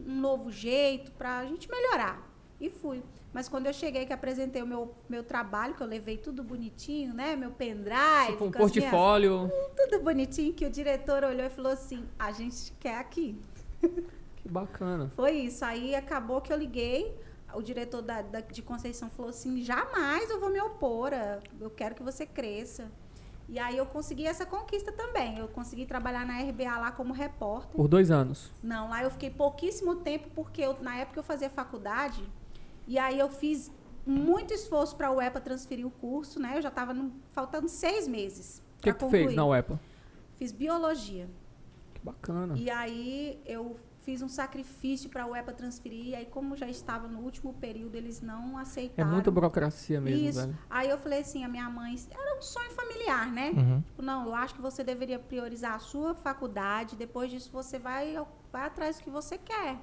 Um 0.07 0.19
novo 0.19 0.51
jeito, 0.51 1.11
para 1.11 1.37
a 1.37 1.45
gente 1.45 1.69
melhorar. 1.69 2.27
E 2.59 2.71
fui. 2.71 3.03
Mas 3.31 3.47
quando 3.47 3.67
eu 3.67 3.73
cheguei, 3.73 4.05
que 4.05 4.13
apresentei 4.13 4.61
o 4.61 4.65
meu, 4.67 4.95
meu 5.07 5.23
trabalho, 5.23 5.75
que 5.75 5.81
eu 5.83 5.87
levei 5.87 6.17
tudo 6.17 6.43
bonitinho, 6.43 7.13
né? 7.13 7.35
Meu 7.35 7.51
pendrive. 7.51 8.31
Tipo 8.31 8.45
um 8.45 8.47
as 8.47 8.55
minhas- 8.55 8.73
portfólio. 8.73 9.51
tudo 9.75 10.03
bonitinho, 10.03 10.53
que 10.53 10.65
o 10.65 10.69
diretor 10.69 11.23
olhou 11.23 11.45
e 11.45 11.49
falou 11.49 11.71
assim: 11.71 12.03
a 12.17 12.31
gente 12.31 12.71
quer 12.79 12.97
aqui. 12.97 13.39
Que 14.37 14.49
bacana. 14.49 15.09
Foi 15.15 15.31
isso. 15.31 15.63
Aí 15.63 15.93
acabou 15.95 16.41
que 16.41 16.51
eu 16.51 16.57
liguei. 16.57 17.15
O 17.53 17.61
diretor 17.61 18.01
da, 18.01 18.21
da- 18.21 18.41
de 18.41 18.61
Conceição 18.61 19.09
falou 19.09 19.29
assim: 19.29 19.61
jamais 19.63 20.29
eu 20.29 20.39
vou 20.39 20.49
me 20.49 20.59
opor. 20.61 21.13
a- 21.13 21.39
Eu 21.59 21.69
quero 21.69 21.93
que 21.95 22.01
você 22.03 22.25
cresça. 22.25 22.89
E 23.47 23.57
aí 23.59 23.77
eu 23.77 23.85
consegui 23.85 24.25
essa 24.27 24.45
conquista 24.45 24.91
também. 24.91 25.37
Eu 25.39 25.47
consegui 25.47 25.85
trabalhar 25.85 26.25
na 26.25 26.39
RBA 26.39 26.77
lá 26.77 26.91
como 26.91 27.13
repórter. 27.13 27.75
Por 27.75 27.87
dois 27.87 28.09
anos. 28.11 28.51
Não, 28.61 28.89
lá 28.89 29.03
eu 29.03 29.09
fiquei 29.09 29.29
pouquíssimo 29.31 29.95
tempo, 29.97 30.29
porque 30.35 30.61
eu- 30.61 30.77
na 30.81 30.97
época 30.97 31.19
eu 31.19 31.23
fazia 31.23 31.49
faculdade. 31.49 32.23
E 32.89 32.97
aí 32.97 33.19
eu 33.19 33.29
fiz 33.29 33.71
muito 34.03 34.51
esforço 34.51 34.95
para 34.95 35.09
a 35.09 35.11
UEPA 35.11 35.39
transferir 35.39 35.85
o 35.85 35.91
curso, 35.91 36.39
né? 36.39 36.57
Eu 36.57 36.61
já 36.63 36.69
estava 36.69 36.95
faltando 37.31 37.69
seis 37.69 38.07
meses. 38.07 38.63
O 38.79 38.81
que, 38.81 38.91
que 38.91 38.97
tu 38.97 39.09
fez 39.11 39.35
na 39.35 39.45
UEPA? 39.45 39.79
Fiz 40.33 40.51
biologia. 40.51 41.29
Que 41.93 42.01
bacana. 42.03 42.55
E 42.57 42.67
aí 42.67 43.39
eu 43.45 43.79
fiz 43.99 44.23
um 44.23 44.27
sacrifício 44.27 45.07
para 45.07 45.21
a 45.25 45.27
UEPA 45.27 45.53
transferir. 45.53 46.07
E 46.07 46.15
aí, 46.15 46.25
como 46.25 46.55
já 46.55 46.67
estava 46.67 47.07
no 47.07 47.19
último 47.19 47.53
período, 47.53 47.93
eles 47.93 48.21
não 48.21 48.57
É 48.57 48.63
aceitaram. 48.63 49.11
muita 49.11 49.29
burocracia 49.29 50.01
mesmo, 50.01 50.27
Isso. 50.27 50.39
velho. 50.41 50.57
Aí 50.67 50.89
eu 50.89 50.97
falei 50.97 51.19
assim, 51.19 51.43
a 51.43 51.47
minha 51.47 51.69
mãe, 51.69 51.95
era 52.09 52.39
um 52.39 52.41
sonho 52.41 52.71
familiar, 52.71 53.31
né? 53.31 53.51
Uhum. 53.51 53.81
Tipo, 53.81 54.01
não, 54.01 54.25
eu 54.25 54.33
acho 54.33 54.55
que 54.55 54.61
você 54.61 54.83
deveria 54.83 55.19
priorizar 55.19 55.75
a 55.75 55.79
sua 55.79 56.15
faculdade, 56.15 56.95
depois 56.95 57.29
disso 57.29 57.51
você 57.53 57.77
vai, 57.77 58.15
vai 58.51 58.63
atrás 58.65 58.97
do 58.97 59.03
que 59.03 59.11
você 59.11 59.37
quer. 59.37 59.77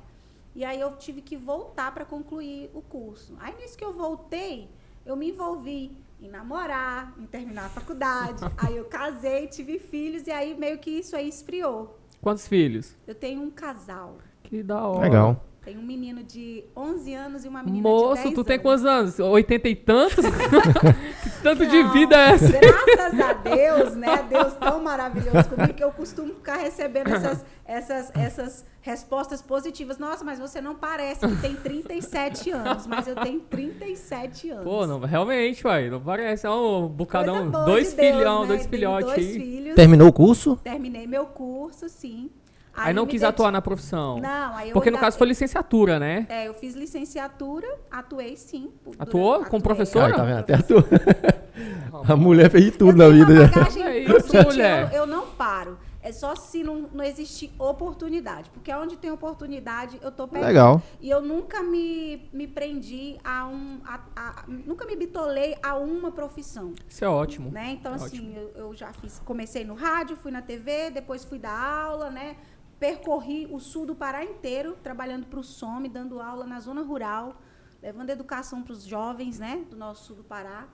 E 0.57 0.65
aí 0.65 0.81
eu 0.81 0.97
tive 0.97 1.21
que 1.21 1.37
voltar 1.37 1.93
para 1.93 2.07
concluir 2.07 2.71
o 2.73 2.81
curso. 2.81 3.37
Aí 3.39 3.55
nisso 3.57 3.77
que 3.77 3.85
eu 3.85 3.93
voltei, 3.93 4.71
eu 5.05 5.15
me 5.15 5.29
envolvi 5.29 5.95
em 6.19 6.31
namorar, 6.31 7.15
em 7.19 7.27
terminar 7.27 7.67
a 7.67 7.69
faculdade. 7.69 8.43
aí 8.57 8.75
eu 8.75 8.87
casei, 8.87 9.49
tive 9.49 9.79
filhos 9.79 10.27
e 10.27 10.31
aí 10.31 10.59
meio 10.59 10.79
que 10.79 10.89
isso 10.89 11.15
aí 11.15 11.29
esfriou. 11.29 11.99
Quantos 12.23 12.49
filhos? 12.49 12.97
Eu 13.07 13.15
tenho 13.15 13.43
um 13.43 13.51
casal. 13.51 14.17
Que 14.43 14.63
da 14.63 14.83
hora. 14.89 15.03
Legal. 15.03 15.45
Tenho 15.67 15.81
um 15.81 15.85
menino 15.85 16.23
de 16.23 16.63
11 16.77 17.13
anos 17.13 17.45
e 17.45 17.49
uma 17.49 17.61
menina 17.61 17.79
de 17.79 17.83
Moço, 17.83 18.23
10 18.23 18.35
tu 18.37 18.45
tem 18.45 18.55
anos. 18.55 18.63
quantos 18.63 18.85
anos? 18.85 19.19
Oitenta 19.19 19.69
e 19.69 19.75
tantos? 19.75 20.25
que 21.25 21.43
tanto 21.43 21.67
de 21.67 21.83
Não, 21.83 21.93
vida 21.93 22.15
é 22.15 22.31
essa? 22.35 22.53
Graças 22.57 23.21
a 23.21 23.33
Deus, 23.33 23.97
né? 23.97 24.25
Deus 24.31 24.55
tão 24.55 24.81
maravilhoso 24.81 25.49
comigo 25.49 25.75
que 25.75 25.83
eu 25.83 25.91
costumo 25.91 26.33
ficar 26.35 26.55
recebendo 26.59 27.09
essas, 27.09 27.45
essas, 27.65 28.13
essas 28.15 28.65
respostas 28.81 29.43
positivas. 29.43 29.99
Nossa, 29.99 30.25
mas 30.25 30.39
você 30.39 30.61
não 30.61 30.77
parece 30.77 31.27
que 31.27 31.37
tem 31.43 31.57
37 31.57 32.53
anos, 32.53 32.87
mas 32.87 33.09
eu 33.09 33.17
tenho 33.17 33.41
37 33.41 34.51
anos. 34.51 34.63
Pô, 34.63 34.87
não, 34.87 35.01
realmente, 35.01 35.67
uai. 35.67 35.91
Não 35.91 36.01
parece. 36.01 36.47
É 36.47 36.51
um 36.51 36.87
bocadão. 36.87 37.51
Dois 37.51 37.91
de 37.91 37.97
Deus, 37.97 38.17
filhão, 38.19 38.43
né? 38.43 38.47
dois 38.47 38.61
Tenho 38.61 38.71
filhotes 38.71 39.07
dois 39.09 39.37
filhos. 39.37 39.75
Terminou 39.75 40.07
o 40.07 40.13
curso? 40.13 40.61
Terminei 40.63 41.09
meu 41.09 41.27
curso, 41.27 41.89
sim. 41.89 42.31
Aí 42.77 42.95
não 42.95 43.05
me 43.05 43.11
quis 43.11 43.23
atuar 43.23 43.51
na 43.51 43.63
profissão. 43.63 44.19
Não, 44.21 44.57
aí 44.57 44.69
eu 44.71 44.73
Porque 44.75 44.91
no 44.91 44.99
caso 44.99 45.17
foi 45.17 45.27
licenciatura, 45.29 45.99
né? 45.99 46.27
É, 46.29 46.47
eu 46.49 46.55
fiz 46.55 46.75
licenciatura, 46.75 47.67
atuei 47.91 48.37
sim. 48.37 48.71
Atuou 48.99 49.33
durante- 49.35 49.51
como 49.51 49.61
atuei. 49.61 49.75
professora? 49.77 50.13
Ah, 50.13 50.17
tá 50.17 50.25
vendo? 50.25 50.39
Até 50.41 50.55
a, 50.55 50.63
tua... 50.63 50.85
a 52.09 52.17
mulher 52.17 52.51
fez 52.51 52.65
de 52.67 52.71
tudo 52.73 52.97
na 52.97 53.05
eu 53.05 53.13
tenho 53.13 53.27
vida. 53.27 53.49
bagagem, 53.49 53.83
É 53.87 53.99
isso, 53.99 54.29
gente, 54.31 54.45
mulher. 54.47 54.91
Eu, 54.93 54.99
eu 55.01 55.07
não 55.07 55.27
paro. 55.27 55.79
É 56.03 56.13
só 56.13 56.37
se 56.37 56.63
não, 56.63 56.89
não 56.95 57.03
existir 57.05 57.51
oportunidade. 57.59 58.49
Porque 58.51 58.73
onde 58.73 58.97
tem 58.97 59.11
oportunidade, 59.11 59.99
eu 60.01 60.13
tô 60.13 60.29
pegando. 60.29 60.47
Legal. 60.47 60.83
E 61.01 61.11
eu 61.11 61.21
nunca 61.21 61.65
me, 61.65 62.29
me 62.33 62.47
prendi 62.47 63.17
a 63.25 63.45
um. 63.49 63.81
a- 63.85 64.01
a- 64.15 64.45
nunca 64.47 64.87
me 64.87 64.95
bitolei 64.95 65.57
a 65.61 65.75
uma 65.77 66.13
profissão. 66.13 66.73
Isso 66.89 67.05
é 67.05 67.09
ótimo. 67.09 67.51
Né? 67.51 67.71
Então, 67.81 67.91
É 67.93 67.97
assim, 67.97 68.33
eu, 68.37 68.53
eu 68.67 68.75
já 68.77 68.93
fiz. 68.93 69.21
Comecei 69.25 69.65
no 69.65 69.75
rádio, 69.75 70.17
fui 70.17 70.31
na 70.31 70.41
TV, 70.43 70.91
depois 70.91 71.25
fui 71.25 71.41
dar 71.41 71.59
aula, 71.59 72.09
né? 72.09 72.37
Percorri 72.79 73.49
o 73.51 73.59
sul 73.59 73.87
do 73.87 73.95
Pará 73.95 74.23
inteiro, 74.25 74.77
trabalhando 74.83 75.27
para 75.27 75.41
o 75.41 75.45
SOME, 75.45 75.89
dando 75.89 76.21
aula 76.21 76.47
na 76.47 76.61
zona 76.61 76.83
rural, 76.83 77.41
levando 77.83 78.11
educação 78.11 78.63
para 78.63 78.73
os 78.73 78.85
jovens, 78.85 79.39
né? 79.39 79.65
Do 79.71 79.77
nosso 79.77 80.05
sul 80.05 80.17
do 80.17 80.25
Pará. 80.25 80.69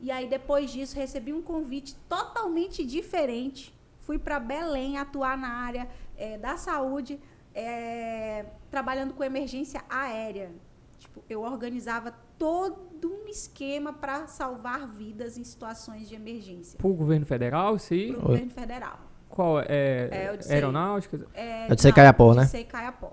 E 0.00 0.10
aí, 0.10 0.28
depois 0.28 0.70
disso, 0.70 0.96
recebi 0.96 1.32
um 1.32 1.42
convite 1.42 1.94
totalmente 2.08 2.84
diferente. 2.84 3.72
Fui 4.00 4.18
para 4.18 4.40
Belém 4.40 4.98
atuar 4.98 5.36
na 5.36 5.48
área 5.48 5.88
eh, 6.16 6.38
da 6.38 6.56
saúde, 6.56 7.20
eh, 7.54 8.46
trabalhando 8.70 9.14
com 9.14 9.22
emergência 9.22 9.84
aérea. 9.88 10.50
Tipo, 10.98 11.22
eu 11.28 11.42
organizava 11.42 12.12
todo 12.38 13.08
um 13.08 13.28
esquema 13.28 13.92
para 13.92 14.26
salvar 14.26 14.88
vidas 14.88 15.38
em 15.38 15.44
situações 15.44 16.08
de 16.08 16.14
emergência. 16.14 16.78
Pro 16.78 16.92
governo 16.92 17.26
federal, 17.26 17.76
aí. 17.90 18.12
Para 18.12 18.18
o 18.18 18.22
governo 18.22 18.50
federal. 18.50 19.11
Qual 19.32 19.60
é? 19.60 19.64
É, 19.68 20.28
eu 20.30 20.36
disse 20.36 20.50
aí. 20.50 20.56
aeronáutica? 20.56 21.20
É, 21.34 21.66
É 21.70 21.74
de 21.74 21.82
Secaiapó, 21.82 22.34
né? 22.34 22.44
De 22.44 22.50
Secaiapó. 22.50 23.12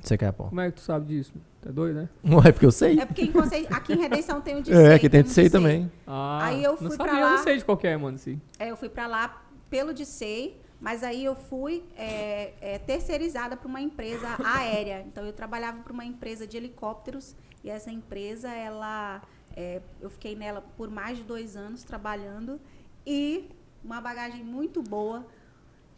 Você 0.00 0.16
quer, 0.16 0.32
pô? 0.32 0.44
Como 0.44 0.60
é 0.60 0.66
que 0.70 0.76
tu 0.76 0.80
sabe 0.82 1.06
disso? 1.06 1.32
É 1.66 1.72
doido, 1.72 1.96
né? 1.96 2.08
Não 2.22 2.38
é 2.38 2.52
porque 2.52 2.64
eu 2.66 2.70
sei. 2.70 3.00
É 3.00 3.04
porque 3.04 3.22
em 3.22 3.32
Concei- 3.32 3.66
aqui 3.70 3.94
em 3.94 3.98
Redenção 3.98 4.40
tem 4.40 4.56
o 4.56 4.62
de 4.62 4.70
É, 4.72 4.96
que 4.98 5.08
tem 5.08 5.22
de 5.24 5.30
sei 5.30 5.50
também. 5.50 5.90
Ah, 6.06 6.38
Aí 6.46 6.62
eu 6.62 6.72
não 6.72 6.78
fui 6.78 6.90
sabia, 6.96 7.04
pra 7.12 7.20
eu 7.20 7.26
lá. 7.26 7.30
não 7.36 7.42
sei 7.42 7.56
de 7.58 7.64
qual 7.64 7.76
que 7.76 7.86
é, 7.88 7.96
mano. 7.96 8.16
Sim. 8.16 8.40
É, 8.58 8.70
eu 8.70 8.76
fui 8.76 8.88
para 8.88 9.06
lá 9.08 9.42
pelo 9.68 9.92
de 9.92 10.06
Sei, 10.06 10.60
mas 10.80 11.02
aí 11.02 11.24
eu 11.24 11.34
fui 11.34 11.82
é, 11.96 12.52
é, 12.60 12.78
terceirizada 12.78 13.56
para 13.56 13.66
uma 13.66 13.80
empresa 13.80 14.28
aérea. 14.44 15.02
Então 15.06 15.24
eu 15.26 15.32
trabalhava 15.32 15.78
para 15.82 15.92
uma 15.92 16.04
empresa 16.04 16.46
de 16.46 16.56
helicópteros 16.56 17.34
e 17.64 17.68
essa 17.68 17.90
empresa, 17.90 18.48
ela, 18.48 19.20
é, 19.56 19.80
eu 20.00 20.08
fiquei 20.10 20.36
nela 20.36 20.62
por 20.76 20.88
mais 20.88 21.18
de 21.18 21.24
dois 21.24 21.56
anos 21.56 21.82
trabalhando 21.82 22.60
e 23.04 23.50
uma 23.84 24.00
bagagem 24.00 24.44
muito 24.44 24.80
boa. 24.80 25.26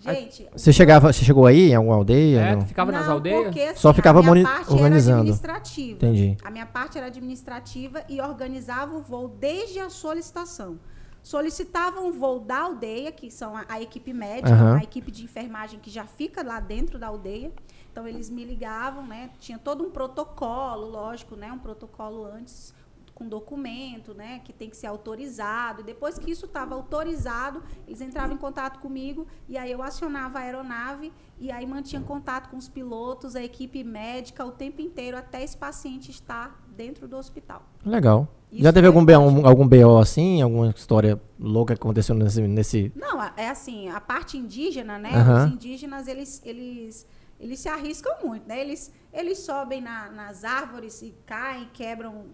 Gente, 0.00 0.48
Você, 0.52 0.72
chegava, 0.72 1.12
você 1.12 1.22
chegou 1.24 1.44
aí 1.44 1.70
em 1.70 1.74
alguma 1.74 1.94
aldeia? 1.94 2.40
É, 2.40 2.56
não? 2.56 2.62
ficava 2.62 2.90
nas 2.90 3.06
não, 3.06 3.14
aldeias? 3.14 3.44
Porque, 3.44 3.60
assim, 3.60 3.80
Só 3.80 3.92
ficava 3.92 4.20
a 4.20 4.22
minha 4.22 4.42
parte 4.42 4.72
organizando. 4.72 5.10
Era 5.10 5.20
administrativa. 5.20 5.92
Entendi. 5.92 6.36
A 6.42 6.50
minha 6.50 6.64
parte 6.64 6.96
era 6.96 7.08
administrativa 7.08 8.02
e 8.08 8.18
organizava 8.18 8.96
o 8.96 9.02
voo 9.02 9.28
desde 9.28 9.78
a 9.78 9.90
solicitação. 9.90 10.78
Solicitava 11.22 12.00
um 12.00 12.10
voo 12.12 12.40
da 12.40 12.60
aldeia, 12.60 13.12
que 13.12 13.30
são 13.30 13.54
a, 13.54 13.66
a 13.68 13.82
equipe 13.82 14.10
médica, 14.14 14.54
Aham. 14.54 14.78
a 14.78 14.82
equipe 14.82 15.10
de 15.10 15.22
enfermagem 15.22 15.78
que 15.78 15.90
já 15.90 16.06
fica 16.06 16.42
lá 16.42 16.60
dentro 16.60 16.98
da 16.98 17.08
aldeia. 17.08 17.52
Então 17.92 18.08
eles 18.08 18.30
me 18.30 18.42
ligavam, 18.42 19.06
né? 19.06 19.28
Tinha 19.38 19.58
todo 19.58 19.84
um 19.84 19.90
protocolo, 19.90 20.86
lógico, 20.86 21.36
né? 21.36 21.52
Um 21.52 21.58
protocolo 21.58 22.24
antes 22.24 22.72
com 23.20 23.28
documento, 23.28 24.14
né, 24.14 24.40
que 24.42 24.50
tem 24.50 24.70
que 24.70 24.76
ser 24.76 24.86
autorizado. 24.86 25.82
E 25.82 25.84
depois 25.84 26.18
que 26.18 26.30
isso 26.30 26.46
estava 26.46 26.74
autorizado, 26.74 27.62
eles 27.86 28.00
entravam 28.00 28.34
em 28.34 28.38
contato 28.38 28.78
comigo 28.80 29.26
e 29.46 29.58
aí 29.58 29.70
eu 29.70 29.82
acionava 29.82 30.38
a 30.38 30.42
aeronave 30.42 31.12
e 31.38 31.52
aí 31.52 31.66
mantinha 31.66 32.00
contato 32.00 32.48
com 32.48 32.56
os 32.56 32.66
pilotos, 32.66 33.36
a 33.36 33.42
equipe 33.44 33.84
médica 33.84 34.42
o 34.42 34.50
tempo 34.50 34.80
inteiro 34.80 35.18
até 35.18 35.44
esse 35.44 35.54
paciente 35.54 36.10
estar 36.10 36.64
dentro 36.74 37.06
do 37.06 37.18
hospital. 37.18 37.62
Legal. 37.84 38.26
Isso 38.50 38.62
Já 38.62 38.72
teve 38.72 38.86
algum 38.86 39.04
BO, 39.04 39.46
algum 39.46 39.68
BO 39.68 39.98
assim? 39.98 40.40
Alguma 40.40 40.70
história 40.70 41.20
louca 41.38 41.74
que 41.74 41.80
aconteceu 41.82 42.14
nesse. 42.14 42.40
nesse... 42.40 42.90
Não, 42.96 43.22
é 43.36 43.50
assim, 43.50 43.90
a 43.90 44.00
parte 44.00 44.38
indígena, 44.38 44.98
né? 44.98 45.10
Aham. 45.14 45.46
Os 45.46 45.52
indígenas, 45.52 46.08
eles, 46.08 46.40
eles, 46.44 47.06
eles 47.38 47.60
se 47.60 47.68
arriscam 47.68 48.12
muito, 48.24 48.48
né? 48.48 48.58
Eles, 48.60 48.90
eles 49.12 49.38
sobem 49.40 49.80
na- 49.82 50.08
nas 50.10 50.42
árvores 50.42 51.00
e 51.02 51.14
caem, 51.26 51.68
quebram 51.72 52.24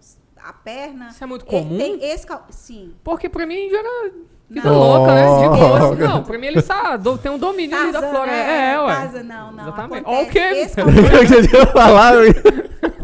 a 0.43 0.53
perna. 0.53 1.07
Isso 1.09 1.23
é 1.23 1.27
muito 1.27 1.45
comum? 1.45 1.77
Tem 1.77 2.03
esse, 2.03 2.25
cal- 2.25 2.45
sim. 2.49 2.93
Porque 3.03 3.27
pra 3.29 3.45
mim 3.45 3.69
já 3.69 3.79
era 3.79 4.11
Vida 4.49 4.69
Não. 4.69 4.79
louca, 4.79 5.13
né? 5.13 5.25
De 5.25 5.45
Oh. 5.45 5.95
Deus. 5.95 6.09
Não, 6.09 6.23
pra 6.23 6.37
mim 6.37 6.47
ele 6.47 6.61
sabe, 6.61 7.03
do- 7.03 7.17
tem 7.17 7.29
um 7.29 7.37
domínio 7.37 7.77
ali 7.77 7.91
da 7.91 8.01
flora. 8.01 8.31
É, 8.31 8.71
é, 8.75 8.79
ué. 8.79 8.95
Tarzan, 8.95 9.23
não, 9.23 9.51
não. 9.51 9.63
Exatamente. 9.63 10.05
acontece 10.05 10.81
Ó, 10.81 10.85
o 10.87 11.65
quê? 11.65 11.67
falar. 11.73 12.13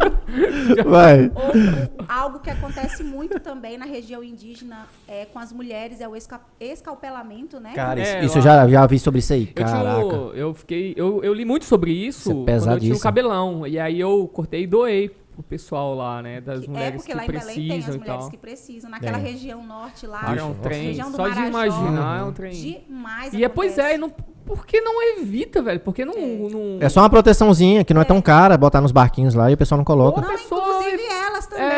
Vai. 0.86 1.32
Ou- 1.36 2.06
algo 2.08 2.40
que 2.40 2.50
acontece 2.50 3.04
muito 3.04 3.40
também 3.40 3.78
na 3.78 3.86
região 3.86 4.24
indígena 4.24 4.86
é, 5.08 5.26
com 5.26 5.38
as 5.38 5.52
mulheres 5.52 6.00
é 6.02 6.08
o 6.08 6.16
esca- 6.16 6.42
escalpelamento, 6.60 7.60
né? 7.60 7.74
Cara, 7.76 8.00
isso, 8.02 8.12
É, 8.16 8.26
isso 8.26 8.36
eu 8.38 8.40
eu 8.40 8.44
já, 8.44 8.68
já 8.68 8.86
vi 8.88 8.98
sobre 9.00 9.20
isso 9.20 9.34
aí. 9.34 9.50
Eu, 9.56 9.66
tinha, 9.66 9.78
Caraca. 9.78 10.06
um- 10.06 10.32
eu 10.34 10.54
fiquei. 10.54 10.94
Eu, 10.98 11.22
eu 11.24 11.34
li 11.34 11.46
muito 11.46 11.66
sobre 11.66 11.92
isso, 11.92 12.32
Isso 12.32 12.32
é 12.48 12.60
quando 12.60 12.72
eu 12.74 12.80
tinha 12.80 12.96
um 12.96 13.00
cabelão. 13.00 13.68
E 13.68 13.78
aí 13.80 14.00
eu 14.00 14.30
cortei 14.34 14.64
e 14.64 14.68
doei 14.68 15.12
pro 15.34 15.44
pessoal 15.44 15.96
lá, 15.96 16.22
né? 16.22 16.40
Das 16.42 16.60
Que- 16.62 16.66
é 16.66 16.70
mulheres 16.70 16.96
porque 16.98 17.12
que 17.12 17.18
lá 17.18 17.24
em 17.24 17.28
Belém 17.28 17.44
tem 17.44 17.54
as 17.54 17.56
precisam 17.68 17.96
e 17.96 18.00
mulheres 18.00 18.22
tal. 18.22 18.30
que 18.32 18.38
precisam. 18.38 18.90
Naquela 18.92 19.20
Tem. 19.20 19.32
região 19.32 19.66
norte 19.66 20.08
lá, 20.08 20.20
Cara, 20.20 20.40
é 20.40 20.44
um 20.44 20.54
trem. 20.54 20.84
região 20.88 21.12
do 21.12 21.16
Só 21.18 21.28
de 21.28 21.36
Marajó. 21.36 21.48
imaginar 21.50 22.20
é 22.20 22.24
um 22.24 22.32
trem. 22.32 22.52
demais 22.88 23.34
E 23.34 23.44
é, 23.44 23.50
pois 23.50 23.78
é, 23.78 23.96
e 23.96 23.98
não, 23.98 24.10
por 24.46 24.66
que 24.66 24.80
não 24.82 25.02
evita, 25.20 25.62
velho? 25.62 25.80
Por 25.80 25.94
que 25.94 26.06
não. 26.06 26.14
não 26.14 26.78
É 26.80 26.90
só 26.90 27.02
uma 27.02 27.10
proteçãozinha 27.10 27.84
que 27.84 27.94
não 27.94 28.02
é 28.02 28.06
tão 28.06 28.22
cara, 28.22 28.58
botar 28.58 28.82
nos 28.82 28.92
barquinhos 28.92 29.34
lá 29.34 29.50
e 29.50 29.54
o 29.54 29.58
pessoal 29.58 29.78
não 29.78 29.86
coloca. 29.86 30.22
Não, 30.22 30.30
pessoa-. 30.30 30.83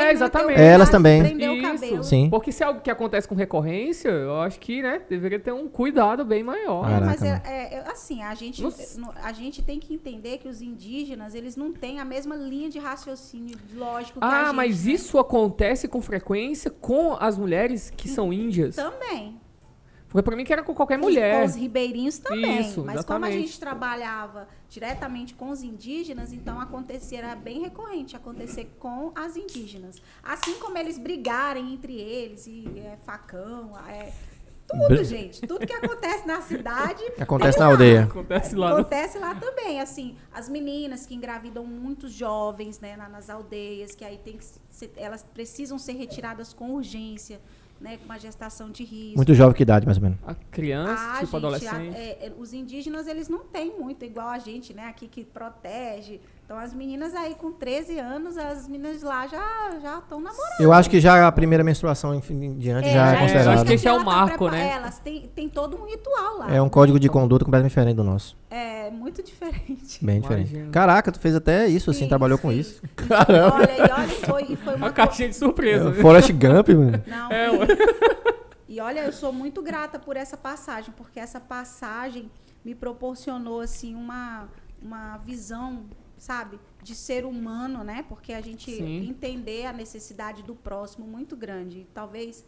É, 0.08 0.12
exatamente. 0.12 0.58
o 0.60 0.62
Elas 0.62 0.90
também. 0.90 1.22
Prender 1.24 1.50
o 1.50 1.54
Isso. 1.54 1.62
cabelo. 1.72 2.04
Sim. 2.04 2.30
Porque 2.30 2.52
se 2.52 2.64
é 2.64 2.66
algo 2.66 2.82
que 2.82 2.90
acontece 2.92 3.28
com 3.28 3.36
recorrência, 3.36 4.10
eu 4.10 4.40
acho 4.42 4.60
que, 4.60 4.82
né, 4.82 5.02
deveria 5.10 5.40
ter 5.40 5.52
um 5.54 5.68
cuidado 5.68 6.24
bem 6.26 6.44
maior. 6.44 6.86
Ah, 6.86 6.90
É, 6.90 6.94
Caraca, 7.00 7.06
mas 7.06 7.22
é, 7.24 7.42
é- 7.46 7.74
é 7.76 7.84
assim, 7.92 8.22
a 8.24 8.34
gente, 8.34 8.64
a 9.24 9.32
gente 9.34 9.62
tem 9.62 9.80
que 9.80 9.94
entender 9.94 10.38
que 10.38 10.48
os 10.48 10.62
indígenas, 10.62 11.36
eles 11.36 11.56
não 11.56 11.72
têm 11.72 12.00
a 12.00 12.06
mesma 12.06 12.36
linha 12.36 12.70
de 12.70 12.80
raciocínio 12.80 13.58
lógico 13.76 14.20
que 14.20 14.26
a 14.26 14.30
Ah, 14.30 14.46
gente, 14.46 14.56
mas 14.56 14.86
né? 14.86 14.92
isso 14.94 15.18
acontece 15.20 15.88
com 15.88 16.02
frequência 16.02 16.70
com 16.70 17.16
as 17.20 17.38
mulheres 17.38 17.92
que 17.96 18.08
são 18.08 18.32
índias? 18.34 18.76
Também. 18.76 19.40
Foi 20.16 20.24
pra 20.24 20.34
mim 20.34 20.46
que 20.46 20.54
era 20.54 20.64
com 20.64 20.74
qualquer 20.74 20.98
Com 20.98 21.08
mulher. 21.08 21.44
os 21.46 21.56
ribeirinhos 21.56 22.18
também. 22.20 22.62
Isso, 22.62 22.86
mas 22.86 23.04
como 23.04 23.26
a 23.26 23.32
gente 23.32 23.60
trabalhava 23.60 24.48
diretamente 24.70 25.34
com 25.34 25.50
os 25.50 25.62
indígenas, 25.62 26.32
então 26.32 26.58
acontecia, 26.58 27.18
era 27.20 27.36
bem 27.36 27.60
recorrente 27.60 28.16
acontecer 28.16 28.74
com 28.80 29.12
as 29.14 29.36
indígenas. 29.36 30.02
Assim 30.24 30.54
como 30.56 30.78
eles 30.78 30.98
brigarem 30.98 31.74
entre 31.74 32.00
eles, 32.00 32.48
e 32.48 32.64
é 32.80 32.98
facão, 33.06 33.74
é. 33.90 34.14
Tudo, 34.68 34.88
Br- 34.88 35.04
gente. 35.04 35.42
Tudo 35.46 35.68
que 35.68 35.74
acontece 35.74 36.26
na 36.26 36.42
cidade. 36.42 37.04
Acontece 37.20 37.52
tem 37.58 37.60
na 37.60 37.66
lá. 37.68 37.72
aldeia. 37.74 38.04
Acontece 38.06 38.56
lá. 38.56 38.72
Acontece 38.72 39.20
lá 39.20 39.36
também, 39.36 39.82
assim, 39.82 40.16
as 40.34 40.48
meninas 40.48 41.06
que 41.06 41.14
engravidam 41.14 41.66
muitos 41.66 42.14
jovens, 42.14 42.80
né, 42.80 42.96
na- 42.96 43.10
nas 43.10 43.30
aldeias, 43.30 43.94
que 43.94 44.04
aí 44.06 44.18
tem 44.18 44.38
que 44.38 44.46
ser- 44.70 44.92
elas 44.96 45.24
precisam 45.24 45.78
ser 45.78 45.92
retiradas 45.94 46.52
com 46.54 46.72
urgência, 46.74 47.40
né, 47.80 47.98
com 47.98 48.06
uma 48.06 48.18
gestação 48.18 48.70
de 48.72 48.84
risco. 48.84 49.18
Muito 49.18 49.34
jovem 49.34 49.54
que 49.56 49.64
idade, 49.64 49.86
mais 49.86 49.98
ou 49.98 50.04
menos. 50.04 50.18
A 50.26 50.34
criança, 50.34 50.94
Ah, 50.94 51.14
tipo 51.20 51.26
gente, 51.26 51.34
a- 51.34 51.38
adolescente. 51.38 51.96
é, 51.96 52.28
é, 52.28 52.34
os 52.38 52.54
indígenas, 52.54 53.08
eles 53.08 53.28
não 53.30 53.40
têm 53.40 53.78
muito, 53.80 54.04
igual 54.06 54.28
a 54.30 54.40
gente, 54.40 54.74
né, 54.74 54.86
aqui 54.88 55.08
que 55.08 55.24
protege. 55.24 56.20
Então, 56.46 56.60
as 56.60 56.76
meninas 56.76 57.16
aí 57.16 57.34
com 57.34 57.52
13 57.52 57.98
anos, 57.98 58.38
as 58.38 58.68
meninas 58.68 59.02
lá 59.02 59.26
já 59.26 59.80
já 59.82 59.98
estão 59.98 60.20
namorando. 60.20 60.60
Eu 60.60 60.72
acho 60.72 60.88
que 60.88 61.00
já 61.02 61.28
a 61.28 61.32
primeira 61.32 61.64
menstruação 61.64 62.14
em, 62.14 62.22
em 62.30 62.56
diante 62.60 62.88
É, 62.88 62.94
já 62.94 63.08
é 63.08 63.12
já 63.12 63.16
é, 63.18 63.20
considerado. 63.20 63.54
acho 63.56 63.66
que 63.66 63.74
esse 63.74 63.88
é 63.88 63.92
o 63.94 63.98
tá 63.98 64.04
marco, 64.04 64.50
né? 64.50 64.74
Elas 64.74 65.00
têm, 65.00 65.28
têm 65.34 65.50
todo 65.50 65.76
um 65.76 65.86
ritual 65.88 66.38
lá. 66.38 66.54
É 66.54 66.62
um 66.62 66.70
código 66.70 67.00
de 67.00 67.10
conduta 67.10 67.44
completamente 67.44 67.72
diferente 67.72 67.96
do 67.96 68.04
nosso. 68.04 68.38
É 68.48 68.92
muito 68.92 69.24
diferente. 69.24 70.06
Bem 70.06 70.22
diferente. 70.22 70.52
Imagino. 70.52 70.72
Caraca, 70.72 71.12
tu 71.12 71.20
fez 71.20 71.36
até 71.36 71.68
isso, 71.68 71.90
assim, 71.90 72.02
Fiz, 72.02 72.10
trabalhou 72.10 72.38
com 72.38 72.50
fiz. 72.50 72.68
isso. 72.68 72.82
Olha, 73.10 73.78
e 73.78 73.92
olha, 73.92 74.06
e 74.06 74.10
foi, 74.26 74.56
foi 74.56 74.76
uma 74.76 74.86
Uma 74.86 74.92
caixinha 74.94 75.30
de 75.30 75.36
surpresa. 75.36 75.90
É, 75.90 75.94
Forrest 75.94 76.32
Gump, 76.32 76.70
mano. 76.70 77.04
Não, 77.08 77.32
É, 77.32 77.50
ué. 77.50 77.68
E 78.70 78.80
olha, 78.82 79.00
eu 79.06 79.14
sou 79.14 79.32
muito 79.32 79.62
grata 79.62 79.98
por 79.98 80.18
essa 80.18 80.36
passagem, 80.36 80.94
porque 80.98 81.20
essa 81.20 81.40
passagem 81.40 82.30
me 82.64 82.76
proporcionou 82.76 83.62
assim 83.62 83.96
uma, 83.96 84.48
uma 84.82 85.18
visão, 85.18 85.84
sabe, 86.26 86.60
de 86.82 86.96
ser 86.96 87.24
humano, 87.24 87.84
né? 87.84 88.04
Porque 88.10 88.34
a 88.34 88.42
gente 88.42 88.72
Sim. 88.72 89.08
entender 89.08 89.68
a 89.68 89.74
necessidade 89.74 90.42
do 90.42 90.56
próximo 90.56 91.06
muito 91.06 91.36
grande. 91.36 91.88
Talvez 91.94 92.44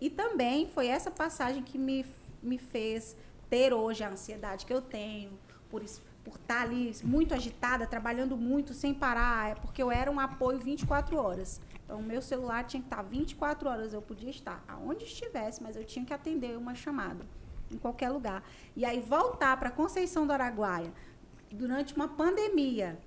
e 0.00 0.08
também 0.08 0.68
foi 0.68 0.86
essa 0.86 1.10
passagem 1.10 1.62
que 1.62 1.76
me, 1.76 2.06
me 2.42 2.58
fez 2.58 3.16
ter 3.50 3.72
hoje 3.72 4.04
a 4.04 4.10
ansiedade 4.10 4.64
que 4.64 4.72
eu 4.72 4.82
tenho 4.82 5.38
por 5.68 5.82
por 6.24 6.34
estar 6.34 6.62
ali 6.62 6.94
muito 7.04 7.32
agitada, 7.32 7.86
trabalhando 7.86 8.36
muito 8.36 8.74
sem 8.74 8.92
parar, 8.92 9.52
é 9.52 9.54
porque 9.54 9.82
eu 9.82 9.90
era 9.90 10.10
um 10.10 10.20
apoio 10.20 10.58
24 10.58 11.16
horas. 11.16 11.58
Então, 11.82 12.00
o 12.00 12.02
meu 12.02 12.20
celular 12.20 12.64
tinha 12.64 12.82
que 12.82 12.86
estar 12.86 13.00
24 13.00 13.66
horas, 13.66 13.94
eu 13.94 14.02
podia 14.02 14.28
estar 14.28 14.62
aonde 14.68 15.04
estivesse, 15.04 15.62
mas 15.62 15.74
eu 15.74 15.84
tinha 15.84 16.04
que 16.04 16.12
atender 16.12 16.58
uma 16.58 16.74
chamada, 16.74 17.24
em 17.72 17.78
qualquer 17.78 18.10
lugar. 18.10 18.42
E 18.76 18.84
aí, 18.84 19.00
voltar 19.00 19.56
para 19.56 19.70
Conceição 19.70 20.26
do 20.26 20.32
Araguaia, 20.34 20.92
durante 21.50 21.94
uma 21.94 22.08
pandemia, 22.08 22.98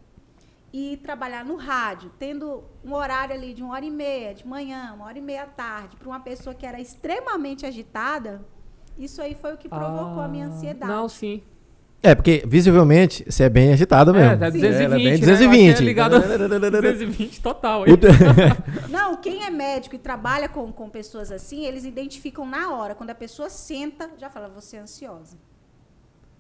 e 0.74 0.98
trabalhar 0.98 1.44
no 1.44 1.56
rádio, 1.58 2.12
tendo 2.18 2.64
um 2.84 2.94
horário 2.94 3.34
ali 3.36 3.54
de 3.54 3.62
uma 3.62 3.74
hora 3.74 3.86
e 3.86 3.92
meia 3.92 4.34
de 4.34 4.48
manhã, 4.48 4.94
uma 4.96 5.06
hora 5.06 5.18
e 5.18 5.22
meia 5.22 5.44
à 5.44 5.48
tarde, 5.48 5.98
para 5.98 6.08
uma 6.08 6.20
pessoa 6.20 6.56
que 6.56 6.66
era 6.66 6.80
extremamente 6.80 7.66
agitada, 7.66 8.42
isso 8.98 9.22
aí 9.22 9.36
foi 9.36 9.54
o 9.54 9.58
que 9.58 9.68
provocou 9.68 10.22
a 10.22 10.28
minha 10.28 10.46
Ah, 10.46 10.50
ansiedade. 10.50 10.92
Não, 10.92 11.10
sim. 11.10 11.42
É, 12.04 12.16
porque 12.16 12.44
visivelmente 12.48 13.24
você 13.30 13.44
é 13.44 13.50
bem 13.50 13.74
agitado 13.74 14.12
mesmo. 14.12 14.32
É, 14.32 14.36
tá 14.38 14.52
Sim. 14.52 14.60
220, 14.60 14.84
Ela 14.86 14.96
é 14.96 14.98
bem 14.98 15.12
né? 15.12 15.18
220. 15.20 15.66
Eu 15.66 15.70
acho 15.70 15.78
que 15.78 15.84
é 15.84 15.86
ligado 15.86 16.16
a 16.16 16.20
220 16.20 17.42
total. 17.42 17.84
aí. 17.84 17.92
Não, 18.90 19.18
quem 19.18 19.44
é 19.44 19.52
médico 19.52 19.96
e 19.96 20.00
trabalha 20.00 20.50
com, 20.50 20.72
com 20.72 20.90
pessoas 20.90 21.32
assim, 21.32 21.64
eles 21.66 21.86
identificam 21.86 22.44
na 22.44 22.74
hora. 22.74 22.96
Quando 22.96 23.12
a 23.12 23.16
pessoa 23.16 23.52
senta, 23.52 24.10
já 24.18 24.32
fala, 24.32 24.50
você 24.50 24.78
é 24.78 24.80
ansiosa. 24.80 25.38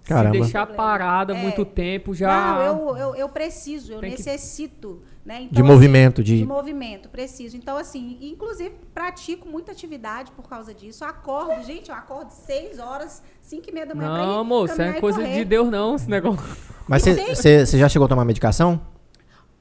Caramba. 0.04 0.36
Se 0.36 0.42
deixar 0.42 0.66
parada 0.68 1.36
É. 1.36 1.42
muito 1.42 1.64
tempo 1.64 2.14
já. 2.14 2.56
Não, 2.56 2.62
eu, 2.62 2.98
eu, 2.98 3.16
eu 3.16 3.30
preciso, 3.30 3.94
eu 3.94 4.00
Tem 4.00 4.12
que- 4.12 4.18
necessito. 4.18 5.02
Né? 5.24 5.42
Então, 5.42 5.50
De 5.54 5.62
assim, 5.62 5.72
movimento, 5.72 6.24
de... 6.24 6.38
De 6.40 6.46
movimento, 6.46 7.08
preciso. 7.08 7.56
Então, 7.56 7.78
assim, 7.78 8.18
inclusive, 8.22 8.74
pratico 8.92 9.48
muita 9.48 9.72
atividade 9.72 10.32
por 10.32 10.50
causa 10.50 10.74
disso. 10.74 11.06
Acordo, 11.06 11.64
gente, 11.64 11.90
eu 11.92 11.96
acordo 11.96 12.32
6 12.32 12.80
horas, 12.80 13.22
5 13.40 13.70
e 13.70 13.72
meia 13.72 13.86
da 13.86 13.94
manhã 13.94 14.12
pra 14.16 14.26
Não, 14.26 14.44
moça, 14.44 14.76
caminhar 14.78 14.98
é 14.98 15.00
coisa 15.00 15.20
correr. 15.22 15.34
de 15.36 15.46
Deus 15.46 15.70
não, 15.70 15.96
esse 15.96 16.10
negócio. 16.10 16.42
Mas 16.88 17.04
você 17.04 17.66
já 17.78 17.88
chegou 17.88 18.08
a 18.08 18.10
tomar 18.10 18.26
medicação? 18.26 18.82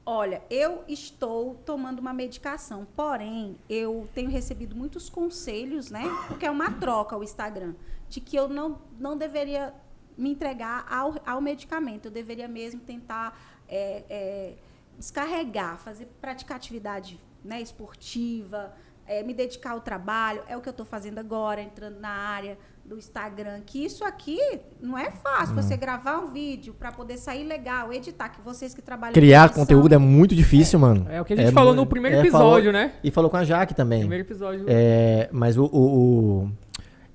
Olha, 0.07 0.43
eu 0.51 0.83
estou 0.89 1.55
tomando 1.67 1.99
uma 2.01 2.13
medicação, 2.15 2.87
porém, 2.97 3.57
eu 3.69 4.09
tenho 4.15 4.31
recebido 4.31 4.75
muitos 4.75 5.09
conselhos, 5.11 5.91
né? 5.91 6.03
Porque 6.27 6.47
é 6.47 6.51
uma 6.51 6.71
troca 6.73 7.17
o 7.17 7.23
Instagram, 7.23 7.75
de 8.09 8.19
que 8.21 8.35
eu 8.35 8.49
não, 8.49 8.79
não 8.99 9.17
deveria 9.17 9.73
me 10.21 10.31
entregar 10.31 10.87
ao, 10.91 11.15
ao 11.27 11.41
medicamento. 11.41 12.07
Eu 12.07 12.11
deveria 12.11 12.47
mesmo 12.47 12.81
tentar 12.81 13.39
é, 13.69 14.05
é, 14.11 14.53
descarregar, 14.99 15.79
fazer, 15.79 16.07
praticar 16.21 16.57
atividade 16.57 17.19
né, 17.45 17.61
esportiva, 17.61 18.73
é, 19.07 19.23
me 19.23 19.33
dedicar 19.35 19.71
ao 19.73 19.81
trabalho. 19.81 20.43
É 20.47 20.57
o 20.57 20.61
que 20.61 20.69
eu 20.69 20.73
estou 20.73 20.87
fazendo 20.87 21.19
agora, 21.19 21.61
entrando 21.63 21.99
na 21.99 22.11
área 22.11 22.59
do 22.85 22.99
Instagram. 22.99 23.61
Que 23.65 23.85
isso 23.85 24.05
aqui 24.05 24.39
não 24.81 24.97
é 24.99 25.11
fácil. 25.11 25.55
Você 25.55 25.77
gravar 25.77 26.19
um 26.19 26.27
vídeo 26.29 26.75
para 26.75 26.93
poder 26.93 27.17
sair 27.17 27.45
legal, 27.45 27.93
editar, 27.93 28.29
que 28.29 28.41
vocês 28.41 28.75
que 28.75 28.83
trabalham 28.83 29.15
Criar 29.15 29.47
edição, 29.47 29.63
conteúdo 29.65 29.95
é 29.95 29.99
muito 29.99 30.35
difícil, 30.35 30.79
mano. 30.79 31.07
É 31.09 31.21
o 31.21 31.25
que 31.25 31.33
a 31.33 31.37
gente 31.37 31.53
falou 31.53 31.73
mu- 31.75 31.81
no 31.81 31.87
primeiro 31.87 32.17
é, 32.17 32.21
episódio, 32.21 32.71
falou- 32.71 32.73
né? 32.73 32.95
E 33.03 33.11
falou 33.11 33.31
com 33.31 33.37
a 33.37 33.45
Jaque 33.45 33.75
também. 33.75 34.01
Primeiro 34.01 34.25
episódio. 34.25 34.65
É, 34.69 35.29
mas 35.33 35.57
o, 35.57 35.65
o- 35.65 36.45
o- 36.45 36.53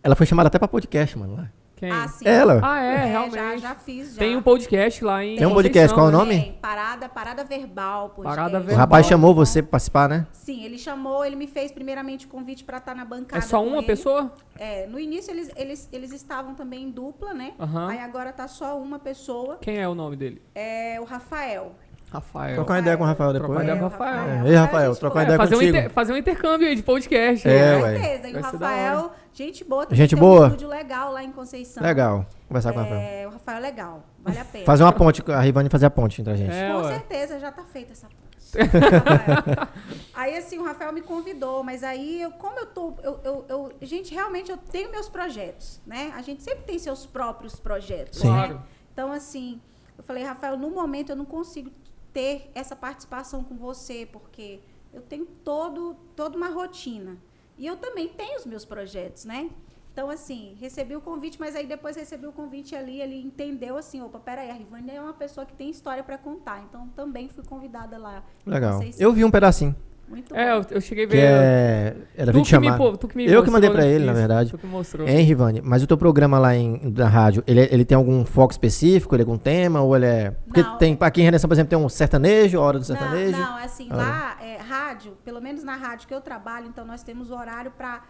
Ela 0.02 0.16
foi 0.16 0.26
chamada 0.26 0.48
até 0.48 0.58
pra 0.58 0.68
podcast, 0.68 1.18
mano. 1.18 1.36
lá. 1.38 1.52
Quem? 1.76 1.92
Ah, 1.92 2.08
sim. 2.08 2.26
Ela? 2.26 2.62
Ah, 2.64 2.82
é, 2.82 2.94
É, 2.94 3.06
realmente. 3.06 3.36
Já, 3.36 3.58
já 3.58 3.76
fiz, 3.76 4.14
já. 4.14 4.20
Tem 4.20 4.36
um 4.38 4.42
podcast 4.42 5.04
lá 5.04 5.24
em. 5.24 5.36
Tem 5.38 5.46
um 5.46 5.54
podcast, 5.54 5.94
qual 5.94 6.08
o 6.08 6.12
né? 6.12 6.18
nome? 6.18 6.42
Tem, 6.42 6.52
parada, 6.54 7.10
parada 7.10 7.44
verbal. 7.44 8.10
Podcast. 8.12 8.36
Parada 8.38 8.58
O 8.58 8.62
Verbal. 8.62 8.78
rapaz 8.78 9.06
chamou 9.06 9.36
você 9.36 9.62
pra 9.62 9.72
participar, 9.72 10.08
né? 10.08 10.26
Sim, 10.32 10.64
ele 10.64 10.78
chamou, 10.78 11.26
ele 11.26 11.36
me 11.36 11.48
fez 11.48 11.72
primeiramente 11.72 12.26
o 12.26 12.30
convite 12.30 12.64
para 12.64 12.78
estar 12.78 12.96
na 12.96 13.04
bancada. 13.04 13.38
É 13.38 13.42
só 13.42 13.62
uma 13.64 13.78
ele. 13.80 13.88
pessoa? 13.88 14.34
É, 14.58 14.88
no 14.88 14.98
início 15.00 15.32
eles, 15.32 15.52
eles, 15.56 15.90
eles 15.92 16.14
estavam 16.14 16.56
também 16.56 16.84
em 16.84 16.90
dupla, 16.92 17.34
né? 17.34 17.54
Aham. 17.60 17.90
Aí 17.90 18.00
agora 18.00 18.32
tá 18.32 18.48
só 18.48 18.80
uma 18.80 18.98
pessoa, 18.98 19.58
Quem 19.62 19.78
é 19.78 19.88
o 19.88 19.94
nome 19.94 20.16
dele? 20.16 20.42
é 20.56 20.98
o 21.02 21.04
Rafael. 21.04 21.76
Rafael. 22.12 22.56
Trocar 22.56 22.74
uma 22.74 22.80
ideia 22.80 22.98
com 22.98 23.04
o 23.04 23.08
Rafael 23.08 23.34
Trocar 23.34 23.48
depois. 23.48 23.64
ideia 23.64 23.76
É, 23.76 23.80
com 23.80 23.86
o 23.86 23.90
Rafael. 23.90 24.30
É, 24.46 24.50
Ei, 24.50 24.56
Rafael, 24.56 24.92
gente 24.92 25.00
trocar 25.00 25.20
uma 25.20 25.26
boa. 25.26 25.36
ideia 25.36 25.38
fazer, 25.38 25.56
um 25.56 25.58
contigo. 25.60 25.78
inter- 25.78 25.92
fazer 25.92 26.14
um 26.14 26.18
intercâmbio 26.18 26.68
aí 26.68 26.76
de 26.76 26.84
podcast. 26.84 27.48
É, 27.48 27.76
Com 27.78 27.84
ué. 27.84 28.00
certeza. 28.00 28.28
E 28.30 28.36
o 28.38 28.42
Rafael, 28.42 29.12
gente 29.34 29.64
boa. 29.64 29.84
também 29.86 29.98
Gente 29.98 30.16
boa. 30.16 30.42
um 30.42 30.46
estúdio 30.48 30.68
legal 30.70 31.12
lá 31.12 31.24
em 31.24 31.32
Conceição. 31.32 31.84
Legal. 31.84 32.26
Conversar 32.48 32.72
com 32.74 32.80
o 32.80 32.84
Rafael. 32.84 33.02
É, 33.02 33.28
o 33.28 33.32
Rafael 33.32 33.58
é 33.58 33.62
legal. 33.62 34.04
Vale 34.24 34.40
a 34.40 34.46
pena. 34.46 34.66
Fazer 34.66 34.84
uma 34.84 34.94
ponte, 34.94 35.24
a 35.32 35.40
Rivane 35.42 35.70
fazer 35.70 35.86
a 35.88 35.90
ponte 35.90 36.22
entre 36.22 36.34
a 36.34 36.36
gente. 36.38 36.54
É, 36.54 36.70
Com 36.72 36.82
ué. 36.84 36.94
certeza, 36.94 37.40
já 37.40 37.52
tá 37.52 37.64
feita 37.66 37.92
essa 37.92 38.08
ponte. 38.08 38.26
Rafael. 38.56 39.68
aí, 40.14 40.38
assim, 40.38 40.58
o 40.60 40.64
Rafael 40.64 40.94
me 40.94 41.02
convidou, 41.02 41.64
mas 41.64 41.84
aí, 41.84 42.22
eu, 42.22 42.32
como 42.32 42.58
eu 42.60 42.66
tô. 42.68 42.94
Eu, 43.04 43.20
eu, 43.24 43.46
eu- 43.50 43.72
gente, 43.82 44.14
realmente 44.14 44.50
eu 44.50 44.58
tenho 44.58 44.90
meus 44.92 45.10
projetos, 45.10 45.82
né? 45.86 46.14
A 46.16 46.22
gente 46.22 46.42
sempre 46.44 46.64
tem 46.64 46.80
seus 46.80 47.06
próprios 47.06 47.56
projetos. 47.60 48.20
Sim. 48.20 48.30
né? 48.32 48.34
Claro. 48.48 48.62
Então, 48.94 49.12
assim, 49.12 49.60
eu 49.98 50.04
falei, 50.06 50.24
Rafael, 50.24 50.56
no 50.58 50.70
momento 50.70 51.10
eu 51.10 51.16
não 51.18 51.26
consigo 51.26 51.70
ter 52.16 52.50
essa 52.56 52.78
participação 52.78 53.44
com 53.44 53.58
você, 53.58 54.08
porque 54.10 54.62
eu 54.94 55.02
tenho 55.02 55.26
todo, 55.44 55.98
toda 56.16 56.38
uma 56.38 56.48
rotina. 56.48 57.18
E 57.58 57.68
eu 57.68 57.76
também 57.76 58.08
tenho 58.08 58.38
os 58.40 58.46
meus 58.46 58.64
projetos, 58.64 59.26
né? 59.26 59.50
Então, 59.92 60.10
assim, 60.10 60.56
recebi 60.60 60.96
o 60.96 61.02
convite, 61.02 61.38
mas 61.38 61.58
aí 61.58 61.68
depois 61.68 61.98
recebi 61.98 62.26
o 62.26 62.32
convite 62.32 62.74
ali, 62.74 63.02
ele 63.02 63.22
entendeu 63.22 63.76
assim, 63.76 64.02
opa, 64.02 64.18
peraí, 64.18 64.50
a 64.50 64.54
Rivane 64.54 64.92
é 64.92 65.02
uma 65.02 65.14
pessoa 65.14 65.46
que 65.46 65.54
tem 65.54 65.70
história 65.70 66.04
para 66.04 66.18
contar. 66.18 66.64
Então, 66.64 66.88
também 66.96 67.28
fui 67.28 67.44
convidada 67.44 67.98
lá. 67.98 68.24
Legal. 68.46 68.80
Eu 68.98 69.12
vi 69.12 69.26
um 69.26 69.32
pedacinho. 69.32 69.76
Muito 70.08 70.36
É, 70.36 70.52
bom. 70.54 70.60
eu, 70.70 70.76
eu 70.76 70.82
cheguei 70.82 71.06
a 71.06 71.08
Que 71.08 71.16
ver. 71.16 71.24
é. 71.24 71.96
Era 72.16 72.32
tu, 72.32 72.34
que 72.34 72.38
me, 72.40 72.46
chamado. 72.46 72.78
pô- 72.78 72.96
tu 72.98 73.08
que 73.08 73.18
me 73.18 73.26
Eu 73.26 73.44
que 73.44 73.50
mandei 73.50 73.70
pra 73.72 73.86
ele, 73.86 74.06
na 74.06 74.12
Isso, 74.12 74.20
verdade. 74.20 74.52
Tu 74.52 74.58
que 74.60 74.68
mostrou. 74.68 75.08
Hein, 75.08 75.22
Rivane? 75.24 75.62
Mas 75.64 75.82
o 75.82 75.88
teu 75.88 75.98
programa 75.98 76.38
lá 76.38 76.56
em, 76.56 76.94
na 76.96 77.08
rádio, 77.08 77.44
ele, 77.48 77.62
é- 77.62 77.74
ele 77.74 77.84
tem 77.84 77.96
algum 77.96 78.24
foco 78.24 78.52
específico? 78.52 79.16
Ele 79.16 79.24
é 79.24 79.26
algum 79.26 79.38
tema? 79.38 79.82
Ou 79.82 79.96
ele 79.96 80.06
é. 80.06 80.32
Porque 80.46 80.62
Não. 80.62 80.78
tem, 80.78 80.96
aqui 81.00 81.22
em 81.22 81.26
Redenção, 81.26 81.48
por 81.48 81.56
exemplo, 81.56 81.70
tem 81.72 81.80
um 81.80 81.90
sertanejo, 81.90 82.60
a 82.60 82.62
hora 82.62 82.78
do 82.78 82.82
Não, 82.82 82.86
sertanejo. 82.86 83.38
não, 83.38 83.58
assim, 83.58 83.88
Ah. 83.90 83.96
lá, 83.96 84.38
é, 84.44 84.58
rádio, 84.58 85.14
pelo 85.26 85.42
menos 85.42 85.64
na 85.64 85.76
rádio 85.76 86.08
que 86.08 86.14
eu 86.14 86.22
trabalho, 86.22 86.68
então 86.68 86.86
nós 86.86 87.02
temos 87.02 87.32
horário 87.32 87.72
para 87.72 88.04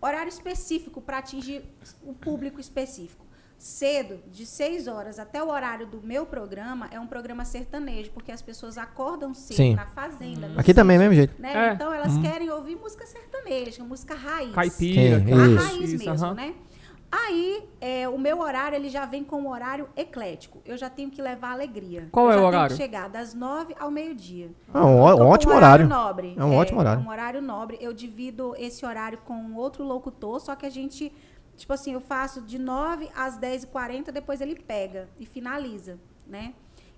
horário 0.00 0.28
específico 0.30 1.00
para 1.00 1.18
atingir 1.18 1.62
o 2.06 2.14
público 2.14 2.58
específico. 2.60 3.26
Cedo, 3.58 4.20
de 4.30 4.46
6 4.46 4.86
horas 4.86 5.18
até 5.18 5.42
o 5.42 5.48
horário 5.50 5.84
do 5.84 6.00
meu 6.00 6.24
programa, 6.24 6.88
é 6.92 7.00
um 7.00 7.08
programa 7.08 7.44
sertanejo, 7.44 8.10
porque 8.12 8.30
as 8.30 8.40
pessoas 8.40 8.78
acordam 8.78 9.34
cedo 9.34 9.56
Sim. 9.56 9.74
na 9.74 9.84
fazenda. 9.86 10.46
no 10.48 10.60
Aqui 10.60 10.72
também, 10.72 10.96
sítio, 10.96 11.10
mesmo 11.10 11.14
jeito. 11.26 11.42
Né? 11.42 11.70
É. 11.70 11.72
Então 11.72 11.92
elas 11.92 12.16
querem 12.18 12.48
ouvir 12.50 12.76
música 12.76 13.04
sertaneja, 13.04 13.82
música 13.82 14.14
raiz. 14.14 14.52
Caipira. 14.54 15.18
Sim, 15.18 15.24
aquela- 15.24 15.42
A 15.44 15.48
Isso. 15.48 15.64
raiz 15.66 15.92
isso, 15.92 16.08
mesmo, 16.08 16.34
né? 16.34 16.54
Aí, 17.10 17.64
é, 17.80 18.06
o 18.06 18.18
meu 18.18 18.38
horário, 18.38 18.76
ele 18.76 18.90
já 18.90 19.06
vem 19.06 19.24
com 19.24 19.40
um 19.40 19.48
horário 19.50 19.88
eclético. 19.96 20.58
Eu 20.64 20.76
já 20.76 20.90
tenho 20.90 21.10
que 21.10 21.22
levar 21.22 21.52
alegria. 21.52 22.06
Qual 22.12 22.26
Eu 22.26 22.30
é 22.32 22.34
o 22.34 22.36
tenho 22.36 22.48
horário? 22.48 22.76
que 22.76 22.82
chegar 22.82 23.08
das 23.08 23.32
nove 23.32 23.74
ao 23.80 23.90
meio-dia. 23.90 24.50
Ah, 24.74 24.84
um 24.86 24.98
com 25.16 25.24
ótimo 25.26 25.52
um 25.54 25.56
horário. 25.56 25.88
nobre. 25.88 26.34
É 26.36 26.44
um 26.44 26.54
ótimo 26.54 26.78
horário. 26.80 27.02
É 27.02 27.04
um 27.06 27.10
horário 27.10 27.40
nobre. 27.42 27.78
Eu 27.80 27.94
divido 27.94 28.54
esse 28.58 28.84
horário 28.84 29.18
com 29.24 29.54
outro 29.54 29.82
locutor, 29.84 30.38
só 30.38 30.54
que 30.54 30.66
a 30.66 30.70
gente, 30.70 31.10
tipo 31.58 31.72
assim, 31.72 31.92
eu 31.92 32.00
faço 32.00 32.40
de 32.40 32.58
9 32.58 33.10
às 33.14 33.38
10h40, 33.38 34.12
depois 34.12 34.40
ele 34.40 34.54
pega 34.54 35.08
e 35.18 35.26
finaliza, 35.26 35.98
né? 36.26 36.54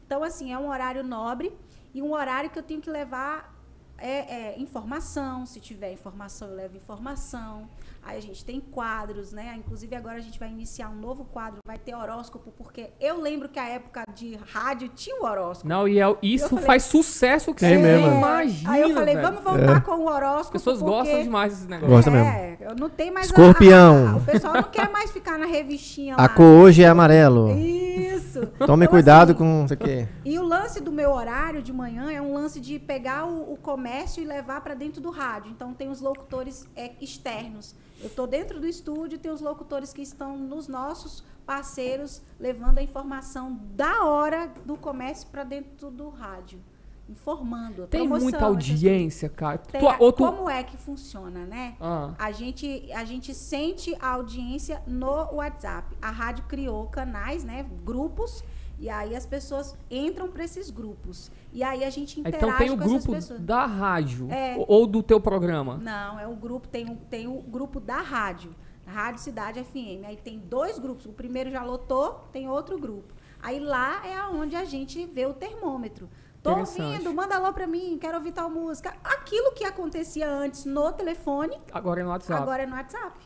Então, 0.06 0.22
assim, 0.22 0.52
é 0.52 0.58
um 0.58 0.68
horário 0.68 1.02
nobre 1.02 1.52
e 1.94 2.02
um 2.02 2.12
horário 2.12 2.50
que 2.50 2.58
eu 2.58 2.62
tenho 2.62 2.80
que 2.80 2.90
levar 2.90 3.56
é, 3.96 4.52
é, 4.52 4.58
informação. 4.58 5.46
Se 5.46 5.60
tiver 5.60 5.92
informação, 5.92 6.48
eu 6.48 6.54
levo 6.54 6.76
informação. 6.76 7.68
Aí 8.02 8.16
a 8.16 8.20
gente 8.20 8.42
tem 8.44 8.58
quadros, 8.60 9.30
né? 9.30 9.54
Inclusive 9.58 9.94
agora 9.94 10.16
a 10.16 10.20
gente 10.20 10.38
vai 10.38 10.48
iniciar 10.48 10.88
um 10.88 10.94
novo 10.96 11.24
quadro, 11.26 11.58
vai 11.66 11.78
ter 11.78 11.94
horóscopo, 11.94 12.50
porque 12.56 12.90
eu 12.98 13.20
lembro 13.20 13.46
que 13.48 13.58
a 13.58 13.68
época 13.68 14.04
de 14.14 14.36
rádio 14.52 14.88
tinha 14.88 15.20
o 15.20 15.24
horóscopo. 15.26 15.68
Não, 15.68 15.86
e 15.86 16.00
é- 16.00 16.16
isso 16.22 16.48
falei- 16.48 16.64
faz 16.64 16.82
sucesso 16.84 17.52
que 17.52 17.60
Tem 17.60 17.76
você 17.76 17.82
mesmo, 17.82 18.06
nem 18.06 18.14
é. 18.14 18.18
imagina. 18.18 18.70
Aí 18.72 18.80
eu 18.80 18.90
falei, 18.94 19.14
velho. 19.14 19.26
vamos 19.28 19.44
voltar 19.44 19.76
É. 19.76 19.80
com 19.80 19.92
o 19.92 20.06
horóscopo. 20.08 20.40
As 20.56 20.62
pessoas 20.62 20.78
porque- 20.78 20.90
gostam 20.94 21.22
demais 21.22 21.52
desses 21.52 21.68
negócios. 21.68 21.90
Gosta 22.06 22.10
é, 22.18 22.56
eu 22.60 22.74
não 22.74 22.88
tem 22.88 23.10
mais 23.10 23.26
a- 23.26 23.30
Escorpião. 23.30 24.06
a- 24.06 24.10
a- 24.12 24.16
o 24.16 24.20
pessoal 24.24 24.54
não 24.54 24.62
quer 24.64 24.90
mais 24.90 25.10
ficar 25.12 25.38
na 25.38 25.46
revistinha 25.46 26.14
A 26.16 26.22
lá. 26.22 26.28
cor 26.30 26.44
hoje 26.46 26.82
é 26.82 26.88
amarelo. 26.88 27.50
Isso. 27.58 28.46
Tome 28.66 28.84
Então, 28.84 28.90
cuidado 28.94 29.30
assim, 29.30 29.38
com 29.38 29.44
não 29.44 29.68
sei 29.68 29.76
o 29.76 29.80
quê. 29.80 30.08
E 30.24 30.38
o 30.38 30.42
lance 30.42 30.80
do 30.80 30.90
meu 30.90 31.10
horário 31.10 31.60
de 31.62 31.72
manhã 31.72 32.10
é 32.10 32.20
um 32.22 32.32
lance 32.32 32.60
de 32.60 32.78
pegar 32.78 33.26
o, 33.26 33.52
o 33.52 33.56
comércio 33.56 34.22
e 34.22 34.26
levar 34.26 34.60
para 34.62 34.74
dentro 34.74 35.00
do 35.02 35.10
rádio. 35.10 35.50
Então 35.50 35.74
tem 35.74 35.88
os 35.90 36.00
locutores 36.00 36.66
é, 36.74 36.92
externos. 37.00 37.74
Eu 38.00 38.06
estou 38.06 38.26
dentro 38.26 38.58
do 38.60 38.66
estúdio, 38.66 39.18
tem 39.18 39.30
os 39.30 39.40
locutores 39.40 39.92
que 39.92 40.02
estão 40.02 40.36
nos 40.38 40.66
nossos 40.68 41.22
parceiros 41.44 42.22
levando 42.38 42.78
a 42.78 42.82
informação 42.82 43.60
da 43.74 44.04
hora 44.04 44.50
do 44.64 44.76
comércio 44.76 45.28
para 45.28 45.44
dentro 45.44 45.90
do 45.90 46.08
rádio, 46.08 46.60
informando. 47.08 47.86
Tem 47.88 48.00
promoção, 48.00 48.22
muita 48.22 48.38
essas 48.38 48.48
audiência, 48.48 49.28
cara. 49.28 49.58
Tem 49.58 49.80
tu- 49.80 50.12
Como 50.14 50.48
é 50.48 50.62
que 50.62 50.76
funciona, 50.76 51.44
né? 51.44 51.76
Ah. 51.80 52.14
A 52.18 52.30
gente, 52.32 52.90
a 52.92 53.04
gente 53.04 53.34
sente 53.34 53.94
a 54.00 54.10
audiência 54.12 54.82
no 54.86 55.34
WhatsApp. 55.34 55.94
A 56.00 56.10
rádio 56.10 56.44
criou 56.48 56.86
canais, 56.86 57.44
né? 57.44 57.66
Grupos. 57.84 58.42
E 58.80 58.88
aí 58.88 59.14
as 59.14 59.26
pessoas 59.26 59.76
entram 59.90 60.28
para 60.30 60.42
esses 60.42 60.70
grupos. 60.70 61.30
E 61.52 61.62
aí 61.62 61.84
a 61.84 61.90
gente 61.90 62.18
interage 62.18 62.38
Então 62.46 62.56
tem 62.58 62.70
o 62.70 62.76
com 62.78 62.82
essas 62.84 62.92
grupo 63.04 63.12
pessoas. 63.12 63.40
da 63.40 63.66
rádio. 63.66 64.26
É. 64.32 64.56
ou- 64.66 64.86
do 64.86 65.02
teu 65.02 65.20
programa. 65.20 65.76
Não, 65.76 66.18
é 66.18 66.26
o 66.26 66.34
grupo, 66.34 66.66
tem 66.66 66.86
o, 66.90 66.96
tem 66.96 67.26
o 67.28 67.42
grupo 67.42 67.78
da 67.78 68.00
rádio. 68.00 68.50
Rádio 68.86 69.20
Cidade 69.20 69.62
FM. 69.62 70.04
Aí 70.06 70.16
tem 70.16 70.38
dois 70.38 70.78
grupos. 70.78 71.04
O 71.06 71.12
primeiro 71.12 71.50
já 71.50 71.62
lotou, 71.62 72.26
tem 72.32 72.48
outro 72.48 72.78
grupo. 72.78 73.12
Aí 73.42 73.60
lá 73.60 74.04
é 74.06 74.20
onde 74.28 74.56
a 74.56 74.64
gente 74.64 75.04
vê 75.06 75.26
o 75.26 75.34
termômetro. 75.34 76.08
Tô 76.42 76.56
ouvindo, 76.56 77.12
manda 77.12 77.36
alô 77.36 77.52
pra 77.52 77.66
mim, 77.66 77.98
quero 78.00 78.16
ouvir 78.16 78.32
tal 78.32 78.48
música. 78.48 78.94
Aquilo 79.04 79.52
que 79.52 79.62
acontecia 79.62 80.26
antes 80.28 80.64
no 80.64 80.90
telefone, 80.90 81.56
Agora 81.70 82.00
é 82.00 82.02
no 82.02 82.08
WhatsApp. 82.08 82.42
Agora 82.42 82.62
é 82.62 82.66
no 82.66 82.74
WhatsApp. 82.74 83.18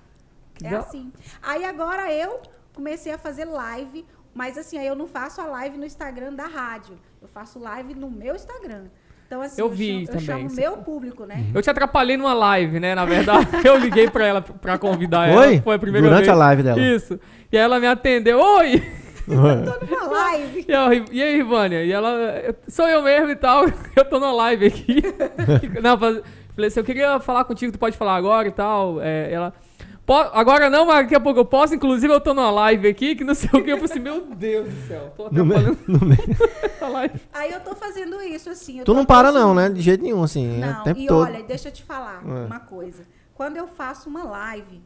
Que 0.55 0.67
é 0.67 0.71
da- 0.71 0.79
assim. 0.81 1.13
Aí 1.41 1.65
agora 1.65 2.13
eu 2.13 2.41
comecei 2.75 3.13
a 3.13 3.19
fazer 3.19 3.45
live, 3.45 4.05
mas 4.35 4.59
assim, 4.59 4.77
aí 4.79 4.87
eu 4.87 4.95
não 4.97 5.07
faço 5.07 5.41
a 5.41 5.47
live 5.47 5.79
no 5.79 5.85
Instagram 5.87 6.33
da 6.35 6.47
rádio. 6.47 6.97
Eu 7.23 7.29
faço 7.29 7.59
live 7.59 7.95
no 7.95 8.11
meu 8.11 8.35
Instagram. 8.35 8.85
Então, 9.27 9.41
assim, 9.41 9.61
Eu 9.61 9.71
vi 9.71 10.05
chamo, 10.05 10.07
também, 10.07 10.21
eu 10.21 10.27
chamo 10.27 10.51
você- 10.51 10.61
meu 10.61 10.77
público, 10.79 11.25
né? 11.25 11.47
Eu 11.55 11.63
te 11.63 11.71
atrapalhei 11.71 12.17
numa 12.17 12.35
live, 12.35 12.79
né? 12.79 12.95
Na 12.95 13.05
verdade, 13.07 13.49
eu 13.67 13.77
liguei 13.79 14.09
pra 14.11 14.27
ela 14.27 14.43
pra 14.43 14.77
convidar 14.77 15.33
Foi? 15.33 15.55
ela. 15.55 15.63
Foi 15.63 15.75
a 15.77 15.79
primeira 15.79 16.07
Durante 16.07 16.27
vez. 16.27 16.29
a 16.29 16.35
live 16.35 16.63
dela. 16.63 16.81
Isso. 16.81 17.19
E 17.51 17.57
aí 17.57 17.63
ela 17.65 17.81
me 17.81 17.87
atendeu. 17.87 18.39
Oi! 18.39 18.83
Numa 19.27 19.65
live. 20.13 20.67
E, 20.69 20.71
eu, 20.73 20.93
e 21.11 21.23
aí, 21.23 21.37
Rivânia? 21.37 21.83
E 21.83 21.91
ela, 21.91 22.11
"Eu- 22.45 22.55
sou 22.69 22.87
eu 22.87 23.03
mesmo 23.03 23.31
e 23.31 23.37
tal, 23.37 23.65
eu 23.97 24.05
tô 24.05 24.21
na 24.21 24.31
live 24.33 24.67
aqui. 24.67 25.03
não, 25.83 25.99
falei 25.99 26.23
assim, 26.69 26.81
eu 26.81 26.85
queria 26.85 27.19
falar 27.19 27.45
contigo, 27.45 27.73
tu 27.73 27.79
pode 27.79 27.97
falar 27.97 28.17
agora 28.17 28.47
e 28.47 28.53
tal. 28.53 29.01
É, 29.01 29.33
ela, 29.33 29.55
"Po- 29.74 29.74
agora 30.33 30.69
não, 30.69 30.87
mas 30.87 31.05
daqui 31.05 31.15
a 31.15 31.21
pouco 31.21 31.41
eu 31.41 31.45
posso, 31.45 31.75
inclusive 31.75 32.13
eu 32.13 32.21
tô 32.21 32.35
numa 32.35 32.51
live 32.51 32.87
aqui, 32.89 33.15
que 33.17 33.25
não 33.25 33.35
sei 33.35 33.49
o 33.53 33.65
que. 33.65 33.71
Eu 33.73 33.77
falei 33.79 33.91
assim, 33.93 34.01
meu 34.01 34.21
Deus 34.27 34.69
do 34.69 34.87
céu, 34.87 35.13
tô 35.17 35.31
No 35.31 35.45
me- 35.47 35.55
atrapalhando 35.55 35.79
no 35.89 36.07
me- 36.07 36.17
a 36.81 36.89
live. 36.89 37.21
Aí 37.33 37.53
eu 37.53 37.61
tô 37.61 37.75
fazendo 37.75 38.21
isso, 38.21 38.51
assim. 38.51 38.79
eu 38.81 38.85
Tu 38.85 38.93
tô 38.93 38.95
não 38.95 39.05
para 39.07 39.33
não, 39.33 39.55
né? 39.55 39.69
De 39.71 39.81
jeito 39.81 40.03
nenhum, 40.03 40.23
assim. 40.23 40.57
é 40.63 40.67
Não, 40.67 40.81
o 40.81 40.85
tempo 40.85 41.01
e 41.01 41.07
todo. 41.07 41.23
olha, 41.27 41.43
deixa 41.43 41.69
eu 41.69 41.73
te 41.73 41.83
falar 41.83 42.23
É. 42.27 42.47
uma 42.47 42.61
coisa. 42.61 43.05
Quando 43.35 43.57
eu 43.57 43.67
faço 43.67 44.09
uma 44.09 44.25
live, 44.25 44.83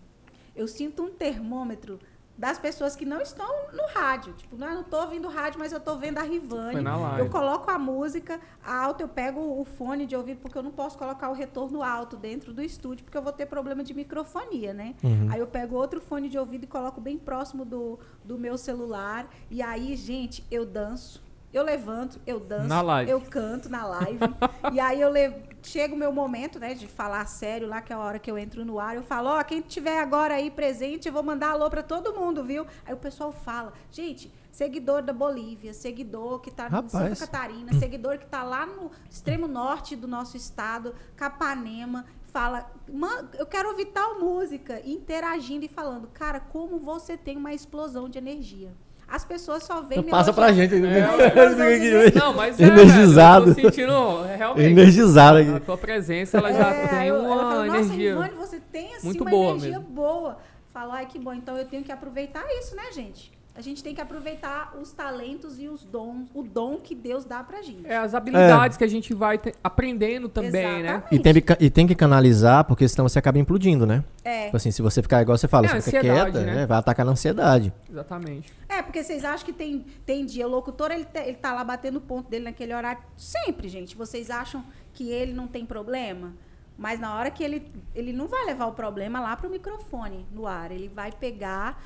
eu 0.54 0.68
sinto 0.68 1.02
um 1.02 1.10
termômetro 1.10 1.98
das 2.38 2.56
pessoas 2.56 2.94
que 2.94 3.04
não 3.04 3.20
estão 3.20 3.48
no 3.72 3.82
rádio. 3.92 4.32
Tipo, 4.34 4.56
não, 4.56 4.68
eu 4.68 4.74
não 4.76 4.84
tô 4.84 5.00
ouvindo 5.00 5.28
rádio, 5.28 5.58
mas 5.58 5.72
eu 5.72 5.80
tô 5.80 5.96
vendo 5.96 6.18
a 6.18 6.22
Rivane. 6.22 6.76
Eu 7.18 7.28
coloco 7.28 7.68
a 7.68 7.76
música 7.78 8.40
alto, 8.64 9.02
eu 9.02 9.08
pego 9.08 9.40
o 9.40 9.64
fone 9.64 10.06
de 10.06 10.14
ouvido, 10.14 10.38
porque 10.40 10.56
eu 10.56 10.62
não 10.62 10.70
posso 10.70 10.96
colocar 10.96 11.28
o 11.30 11.32
retorno 11.32 11.82
alto 11.82 12.16
dentro 12.16 12.54
do 12.54 12.62
estúdio, 12.62 13.04
porque 13.04 13.18
eu 13.18 13.22
vou 13.22 13.32
ter 13.32 13.46
problema 13.46 13.82
de 13.82 13.92
microfonia, 13.92 14.72
né? 14.72 14.94
Uhum. 15.02 15.26
Aí 15.30 15.40
eu 15.40 15.48
pego 15.48 15.74
outro 15.74 16.00
fone 16.00 16.28
de 16.28 16.38
ouvido 16.38 16.62
e 16.62 16.66
coloco 16.68 17.00
bem 17.00 17.18
próximo 17.18 17.64
do, 17.64 17.98
do 18.24 18.38
meu 18.38 18.56
celular. 18.56 19.28
E 19.50 19.60
aí, 19.60 19.96
gente, 19.96 20.44
eu 20.48 20.64
danço. 20.64 21.27
Eu 21.52 21.62
levanto, 21.62 22.20
eu 22.26 22.38
danço, 22.38 22.68
Na 22.68 22.82
live. 22.82 23.10
eu 23.10 23.20
canto 23.20 23.68
na 23.68 23.86
live. 23.86 24.18
e 24.72 24.78
aí 24.78 25.00
eu 25.00 25.08
levo, 25.10 25.36
chega 25.62 25.94
o 25.94 25.96
meu 25.98 26.12
momento, 26.12 26.58
né, 26.58 26.74
de 26.74 26.86
falar 26.86 27.24
sério 27.26 27.66
lá, 27.66 27.80
que 27.80 27.92
é 27.92 27.96
a 27.96 27.98
hora 27.98 28.18
que 28.18 28.30
eu 28.30 28.36
entro 28.36 28.64
no 28.64 28.78
ar, 28.78 28.96
eu 28.96 29.02
falo, 29.02 29.30
ó, 29.30 29.42
quem 29.42 29.60
tiver 29.62 29.98
agora 29.98 30.34
aí 30.34 30.50
presente, 30.50 31.08
eu 31.08 31.12
vou 31.12 31.22
mandar 31.22 31.50
alô 31.50 31.68
pra 31.70 31.82
todo 31.82 32.12
mundo, 32.14 32.44
viu? 32.44 32.66
Aí 32.84 32.92
o 32.92 32.98
pessoal 32.98 33.32
fala, 33.32 33.72
gente, 33.90 34.30
seguidor 34.52 35.02
da 35.02 35.12
Bolívia, 35.12 35.72
seguidor 35.72 36.40
que 36.40 36.50
tá 36.50 36.68
em 36.68 36.88
Santa. 36.88 37.16
Catarina, 37.26 37.72
seguidor 37.74 38.18
que 38.18 38.26
tá 38.26 38.42
lá 38.42 38.66
no 38.66 38.90
extremo 39.10 39.48
norte 39.48 39.96
do 39.96 40.06
nosso 40.06 40.36
estado, 40.36 40.94
Capanema, 41.16 42.04
fala, 42.26 42.70
"Man, 42.92 43.28
eu 43.38 43.46
quero 43.46 43.70
ouvir 43.70 43.86
tal 43.86 44.20
música, 44.20 44.82
interagindo 44.84 45.64
e 45.64 45.68
falando, 45.68 46.08
cara, 46.08 46.40
como 46.40 46.78
você 46.78 47.16
tem 47.16 47.36
uma 47.38 47.54
explosão 47.54 48.06
de 48.08 48.18
energia. 48.18 48.74
As 49.10 49.24
pessoas 49.24 49.62
só 49.62 49.80
veem 49.80 50.02
Passa 50.02 50.32
pra 50.34 50.52
gente. 50.52 50.74
É, 50.74 50.78
Não, 52.18 52.34
mas 52.34 52.60
é, 52.60 52.64
Energizado. 52.64 53.54
velho, 53.54 53.66
eu 53.66 53.70
tô 53.70 53.76
sentindo, 53.76 54.24
é, 54.26 54.36
realmente. 54.36 54.66
Energizado 54.70 55.38
A 55.38 55.40
aqui. 55.40 55.60
tua 55.60 55.78
presença, 55.78 56.36
ela 56.38 56.52
já 56.52 56.68
É, 56.70 56.86
tem 56.88 57.08
eu- 57.08 57.16
ela 57.16 57.24
uma 57.26 57.36
fala, 57.50 57.66
Nossa, 57.66 57.78
energia. 57.78 58.10
Ivone, 58.12 58.30
você 58.36 58.60
tem 58.60 58.94
assim 58.94 59.06
muito 59.06 59.22
uma 59.22 59.30
boa 59.30 59.50
energia 59.52 59.78
mesmo." 59.78 59.84
boa. 59.94 60.36
Fala, 60.72 60.94
ai 60.96 61.06
que 61.06 61.18
bom, 61.18 61.32
então 61.32 61.56
eu 61.56 61.64
tenho 61.64 61.82
que 61.82 61.90
aproveitar 61.90 62.44
isso, 62.60 62.76
né, 62.76 62.82
gente? 62.92 63.32
A 63.58 63.60
gente 63.60 63.82
tem 63.82 63.92
que 63.92 64.00
aproveitar 64.00 64.72
os 64.80 64.92
talentos 64.92 65.58
e 65.58 65.66
os 65.68 65.84
dons, 65.84 66.28
o 66.32 66.44
dom 66.44 66.76
que 66.76 66.94
Deus 66.94 67.24
dá 67.24 67.42
pra 67.42 67.60
gente. 67.60 67.84
É 67.84 67.96
as 67.96 68.14
habilidades 68.14 68.76
que 68.76 68.84
a 68.84 68.88
gente 68.88 69.12
vai 69.12 69.36
te- 69.36 69.52
aprendendo 69.64 70.28
também, 70.28 70.52
né? 70.52 71.02
Exatamente. 71.02 71.14
E 71.14 71.18
tem, 71.18 71.34
que- 71.42 71.64
e 71.64 71.68
tem 71.68 71.84
que 71.84 71.94
canalizar, 71.96 72.62
porque 72.64 72.86
senão 72.86 73.08
você 73.08 73.18
acaba 73.18 73.36
implodindo, 73.36 73.84
né? 73.84 74.04
É. 74.22 74.44
Tipo 74.44 74.56
assim, 74.58 74.70
se 74.70 74.80
você 74.80 75.02
ficar 75.02 75.22
igual 75.22 75.36
você 75.36 75.48
fala, 75.48 75.66
É, 75.66 75.70
você 75.70 75.90
fica 75.90 76.00
quieta, 76.02 76.40
né? 76.44 76.54
né? 76.54 76.66
vai 76.66 76.78
atacar 76.78 77.04
na 77.04 77.10
ansiedade. 77.10 77.72
Exatamente. 77.90 78.52
É, 78.68 78.80
porque 78.80 79.02
vocês 79.02 79.24
acham 79.24 79.44
que 79.44 79.52
tem, 79.52 79.84
tem 80.06 80.24
dia, 80.24 80.46
o 80.46 80.50
locutor, 80.50 80.92
ele, 80.92 81.04
te- 81.04 81.18
ele 81.18 81.34
tá 81.38 81.52
lá 81.52 81.64
batendo 81.64 81.96
o 81.96 82.00
ponto 82.00 82.30
dele 82.30 82.44
naquele 82.44 82.72
horário. 82.72 83.02
Sempre, 83.16 83.68
gente. 83.68 83.96
Vocês 83.96 84.30
acham 84.30 84.64
que 84.94 85.10
ele 85.10 85.32
não 85.32 85.48
tem 85.48 85.66
problema? 85.66 86.32
Mas 86.76 87.00
na 87.00 87.12
hora 87.16 87.28
que 87.28 87.42
ele, 87.42 87.68
ele 87.92 88.12
não 88.12 88.28
vai 88.28 88.44
levar 88.46 88.66
o 88.66 88.72
problema 88.72 89.18
lá 89.18 89.34
pro 89.36 89.50
microfone, 89.50 90.24
no 90.32 90.46
ar. 90.46 90.70
Ele 90.70 90.86
vai 90.86 91.10
pegar 91.10 91.82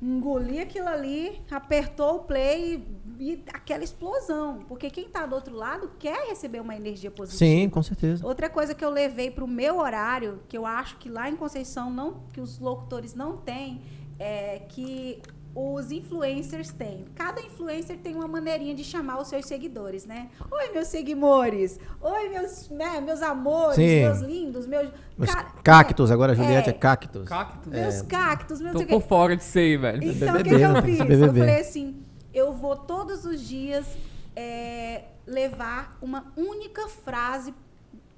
engoli 0.00 0.60
aquilo 0.60 0.88
ali, 0.88 1.40
apertou 1.50 2.16
o 2.16 2.18
play 2.20 2.84
e, 3.18 3.32
e 3.32 3.44
aquela 3.52 3.82
explosão. 3.82 4.64
Porque 4.68 4.90
quem 4.90 5.08
tá 5.08 5.26
do 5.26 5.34
outro 5.34 5.54
lado 5.54 5.90
quer 5.98 6.28
receber 6.28 6.60
uma 6.60 6.76
energia 6.76 7.10
positiva. 7.10 7.38
Sim, 7.38 7.68
com 7.68 7.82
certeza. 7.82 8.26
Outra 8.26 8.48
coisa 8.50 8.74
que 8.74 8.84
eu 8.84 8.90
levei 8.90 9.30
para 9.30 9.44
o 9.44 9.48
meu 9.48 9.78
horário, 9.78 10.40
que 10.48 10.56
eu 10.56 10.66
acho 10.66 10.96
que 10.98 11.08
lá 11.08 11.28
em 11.28 11.36
Conceição 11.36 11.90
não, 11.90 12.22
que 12.32 12.40
os 12.40 12.58
locutores 12.58 13.14
não 13.14 13.36
têm, 13.36 13.82
é 14.18 14.60
que 14.68 15.22
os 15.56 15.90
influencers 15.90 16.70
têm. 16.70 17.06
Cada 17.14 17.40
influencer 17.40 17.96
tem 17.96 18.14
uma 18.14 18.28
maneirinha 18.28 18.74
de 18.74 18.84
chamar 18.84 19.18
os 19.18 19.28
seus 19.28 19.46
seguidores, 19.46 20.04
né? 20.04 20.28
Oi, 20.50 20.70
meus 20.74 20.88
seguidores. 20.88 21.80
Oi, 21.98 22.28
meus, 22.28 22.68
né, 22.68 23.00
meus 23.00 23.22
amores, 23.22 23.76
Sim. 23.76 24.02
meus 24.02 24.20
lindos, 24.20 24.66
meus 24.66 24.90
Meus 25.16 25.34
Cara, 25.34 25.48
cactos, 25.64 26.10
agora 26.10 26.32
a 26.32 26.34
Juliette 26.34 26.68
é, 26.68 26.72
é. 26.72 26.76
cactos. 26.76 27.26
Cacto. 27.26 27.70
meus 27.70 28.02
cactos, 28.02 28.60
meus 28.60 28.72
Tô 28.74 28.80
não 28.80 28.86
sei 28.86 28.96
o 28.96 29.00
por 29.00 29.08
fora 29.08 29.34
disso 29.34 29.58
aí, 29.58 29.78
velho. 29.78 30.04
Então, 30.04 30.36
o 30.36 30.44
que, 30.44 30.50
eu 30.50 30.72
né? 30.74 30.82
fiz? 30.82 30.98
BBB. 30.98 31.24
Eu 31.24 31.34
falei 31.46 31.60
assim: 31.60 32.02
eu 32.34 32.52
vou 32.52 32.76
todos 32.76 33.24
os 33.24 33.40
dias 33.40 33.86
é, 34.34 35.04
levar 35.26 35.96
uma 36.02 36.30
única 36.36 36.86
frase 36.88 37.54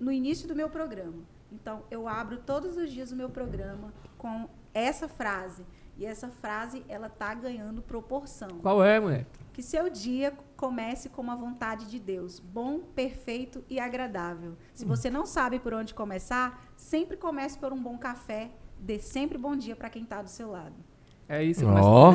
no 0.01 0.11
início 0.11 0.49
do 0.49 0.57
meu 0.57 0.69
programa. 0.69 1.23
Então, 1.53 1.85
eu 1.89 2.09
abro 2.09 2.39
todos 2.39 2.77
os 2.77 2.91
dias 2.91 3.13
o 3.13 3.17
meu 3.17 3.29
programa 3.29 3.93
com 4.17 4.49
essa 4.75 5.07
frase. 5.07 5.65
E 5.99 6.07
essa 6.07 6.29
frase, 6.29 6.85
ela 6.89 7.09
tá 7.09 7.35
ganhando 7.35 7.83
proporção. 7.83 8.61
Qual 8.63 8.85
é, 8.85 9.01
mulher? 9.01 9.27
Que 9.53 9.61
seu 9.61 9.91
dia 9.91 10.33
comece 10.57 11.09
com 11.09 11.29
a 11.29 11.35
vontade 11.35 11.87
de 11.87 11.99
Deus, 11.99 12.39
bom, 12.39 12.79
perfeito 12.79 13.65
e 13.69 13.81
agradável. 13.81 14.57
Se 14.73 14.85
você 14.85 15.11
não 15.11 15.27
sabe 15.27 15.59
por 15.59 15.75
onde 15.75 15.93
começar, 15.93 16.65
sempre 16.77 17.17
comece 17.17 17.59
por 17.59 17.73
um 17.73 17.83
bom 17.83 17.99
café. 17.99 18.53
Dê 18.79 19.01
sempre 19.01 19.37
bom 19.37 19.57
dia 19.57 19.75
para 19.75 19.91
quem 19.91 20.05
está 20.05 20.23
do 20.23 20.31
seu 20.31 20.49
lado. 20.53 20.77
É 21.29 21.43
isso. 21.43 21.65
começa- 21.65 21.87
Ó. 21.87 22.15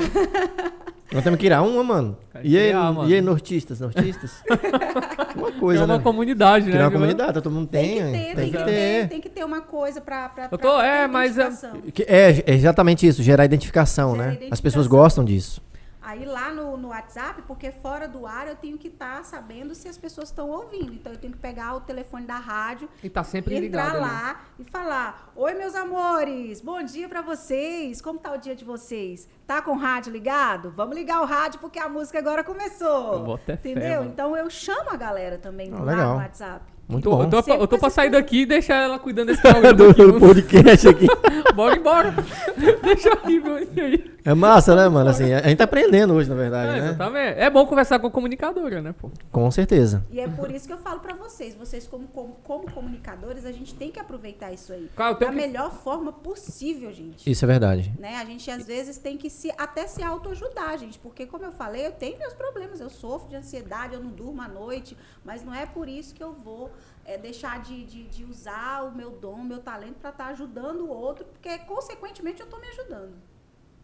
Nós 1.12 1.24
temos 1.24 1.38
que 1.38 1.46
criar 1.46 1.62
uma, 1.62 1.84
mano. 1.84 2.18
E 2.44 2.58
aí, 2.58 2.70
criar, 2.70 2.92
mano. 2.92 3.08
e 3.10 3.14
aí, 3.14 3.22
nortistas? 3.22 3.80
Nortistas? 3.80 4.32
uma 5.38 5.52
coisa, 5.52 5.82
Criar 5.84 5.94
uma 5.94 5.98
né? 6.00 6.04
comunidade, 6.04 6.66
né? 6.66 6.72
Criar 6.72 6.84
uma 6.86 6.90
viu? 6.90 7.00
comunidade, 7.00 7.34
todo 7.34 7.52
mundo 7.52 7.68
tem. 7.68 8.02
Tem 8.02 8.12
que 8.12 8.12
ter, 8.12 8.36
tem, 8.36 8.52
que 8.52 8.58
ter. 8.64 9.08
tem 9.10 9.22
que 9.22 9.30
ter 9.30 9.44
uma 9.44 9.62
coisa 9.62 10.02
para 10.02 10.28
para 10.30 10.48
Eu 10.52 10.58
tô- 10.58 10.82
é, 10.82 11.08
mas 11.08 11.38
é- 11.38 11.52
Que 11.94 12.04
É, 12.04 12.44
é 12.48 12.54
exatamente 12.56 13.06
isso, 13.06 13.22
gerar 13.22 13.46
identificação, 13.46 14.12
Gerar 14.14 14.18
né? 14.24 14.30
As 14.30 14.36
identificação. 14.38 14.64
pessoas 14.64 14.88
gostam 14.88 15.24
disso. 15.24 15.62
Aí 16.04 16.26
lá 16.26 16.52
no, 16.52 16.76
no 16.76 16.90
WhatsApp, 16.90 17.42
porque 17.48 17.72
fora 17.72 18.08
do 18.08 18.28
ar 18.28 18.48
eu 18.48 18.56
tenho 18.56 18.78
que 18.78 18.90
estar 18.90 19.24
sabendo 19.24 19.74
se 19.74 19.88
as 19.88 19.98
pessoas 19.98 20.30
estão 20.30 20.50
ouvindo. 20.50 20.94
Então 20.94 21.14
eu 21.14 21.18
tenho 21.18 21.32
que 21.34 21.40
pegar 21.40 21.76
o 21.76 21.82
telefone 21.82 22.26
da 22.26 22.36
rádio 22.36 22.90
E 23.02 23.10
tá 23.10 23.24
sempre 23.24 23.56
entrar 23.56 23.86
ligado 23.86 23.96
ali. 23.98 24.02
lá 24.14 24.42
e 24.60 24.64
falar: 24.66 25.32
Oi, 25.36 25.54
meus 25.54 25.74
amores, 25.76 26.60
bom 26.62 26.84
dia 26.84 27.08
pra 27.08 27.22
vocês. 27.22 28.02
Como 28.02 28.20
tá 28.20 28.34
o 28.34 28.38
dia 28.38 28.56
de 28.56 28.66
vocês? 28.66 29.28
Tá 29.48 29.62
com 29.62 29.72
o 29.72 29.78
rádio 29.78 30.12
ligado? 30.12 30.72
Vamos 30.76 30.96
ligar 30.96 31.22
o 31.22 31.26
rádio 31.26 31.60
porque 31.60 31.80
a 31.80 31.88
música 31.88 32.20
agora 32.20 32.44
começou. 32.44 33.26
Eu 33.30 33.38
fé, 33.38 33.54
Entendeu? 33.54 34.00
mano. 34.00 34.12
então 34.12 34.36
eu 34.36 34.50
chamo 34.50 34.90
a 34.92 34.98
galera 34.98 35.38
também 35.38 35.72
Ah, 35.74 35.80
lá 35.80 35.92
legal. 35.92 36.14
no 36.16 36.18
WhatsApp. 36.18 36.66
Muito 36.86 37.10
bom. 37.10 37.24
eu 37.24 37.30
tô, 37.30 37.42
pra- 37.42 37.56
eu 37.56 37.68
tô 37.68 37.78
pra 37.80 37.90
sair 37.90 38.10
daqui 38.10 38.42
e 38.42 38.46
deixar 38.46 38.76
ela 38.76 39.00
cuidando 39.00 39.28
desse 39.28 39.42
programa 39.44 39.74
do, 39.74 39.90
aqui. 39.90 40.06
do 40.06 40.20
podcast 40.20 40.88
aqui. 40.90 41.08
Bora 41.56 41.78
embora. 41.78 42.14
Deixa 42.84 43.10
aí, 43.24 43.40
meu. 43.40 43.58
E 43.74 43.80
aí? 43.82 44.13
É 44.26 44.34
massa, 44.34 44.74
né, 44.76 44.88
mano? 44.88 45.10
Assim, 45.10 45.34
a 45.34 45.42
gente 45.42 45.58
tá 45.58 45.66
aprendendo 45.66 46.14
hoje, 46.14 46.30
na 46.30 46.36
verdade, 46.36 46.78
É, 46.78 46.82
né? 46.82 46.88
exatamente. 46.90 47.40
É 47.40 47.50
bom 47.50 47.66
conversar 47.66 48.00
com 48.00 48.08
a 48.08 48.12
comunicadora, 48.12 48.82
né, 48.82 48.94
pô? 48.98 49.12
Com 49.32 49.52
certeza. 49.52 50.06
E 50.10 50.20
é 50.20 50.28
por 50.28 50.50
isso 50.50 50.66
que 50.66 50.72
eu 50.74 50.78
falo 50.78 51.02
pra 51.02 51.14
vocês, 51.14 51.54
vocês 51.56 51.86
como, 51.88 52.08
como, 52.08 52.36
como 52.44 52.72
comunicadores, 52.72 53.46
a 53.46 53.52
gente 53.52 53.76
tem 53.76 53.92
que 53.92 54.00
aproveitar 54.00 54.52
isso 54.54 54.72
aí. 54.72 54.90
Eu 54.98 55.14
da 55.20 55.26
que- 55.28 55.32
melhor 55.36 55.72
forma 55.72 56.14
possível, 56.14 56.92
gente. 56.94 57.30
Isso 57.30 57.44
é 57.44 57.48
verdade. 57.48 57.94
né? 58.00 58.16
A 58.18 58.26
gente 58.26 58.50
às 58.50 58.66
vezes 58.66 58.98
tem 58.98 59.18
que 59.18 59.30
se 59.30 59.52
até 59.58 59.88
se 59.88 60.02
autoajudar, 60.02 60.78
gente, 60.78 60.98
porque 61.00 61.26
como 61.26 61.44
eu 61.44 61.52
falei, 61.52 61.86
eu 61.88 61.92
tenho 61.92 62.18
meus 62.18 62.34
problemas, 62.34 62.80
eu 62.80 62.90
sofro 62.90 63.30
de 63.30 63.36
ansiedade, 63.36 63.94
eu 63.94 64.00
não 64.00 64.10
durmo 64.12 64.42
à 64.42 64.48
noite, 64.48 64.98
mas 65.26 65.44
não 65.44 65.54
é 65.54 65.66
por 65.66 65.88
isso 65.90 66.14
que 66.16 66.24
eu 66.24 66.32
vou 66.34 66.72
é, 67.06 67.18
deixar 67.18 67.62
de, 67.62 67.84
de, 67.84 68.04
de 68.06 68.24
usar 68.24 68.84
o 68.86 68.96
meu 68.96 69.12
dom, 69.12 69.36
o 69.36 69.44
meu 69.44 69.60
talento 69.60 69.96
para 70.00 70.12
estar 70.12 70.28
ajudando 70.28 70.82
o 70.86 70.90
outro, 70.90 71.26
porque 71.26 71.58
consequentemente 71.60 72.40
eu 72.40 72.46
estou 72.46 72.60
me 72.60 72.68
ajudando, 72.70 73.12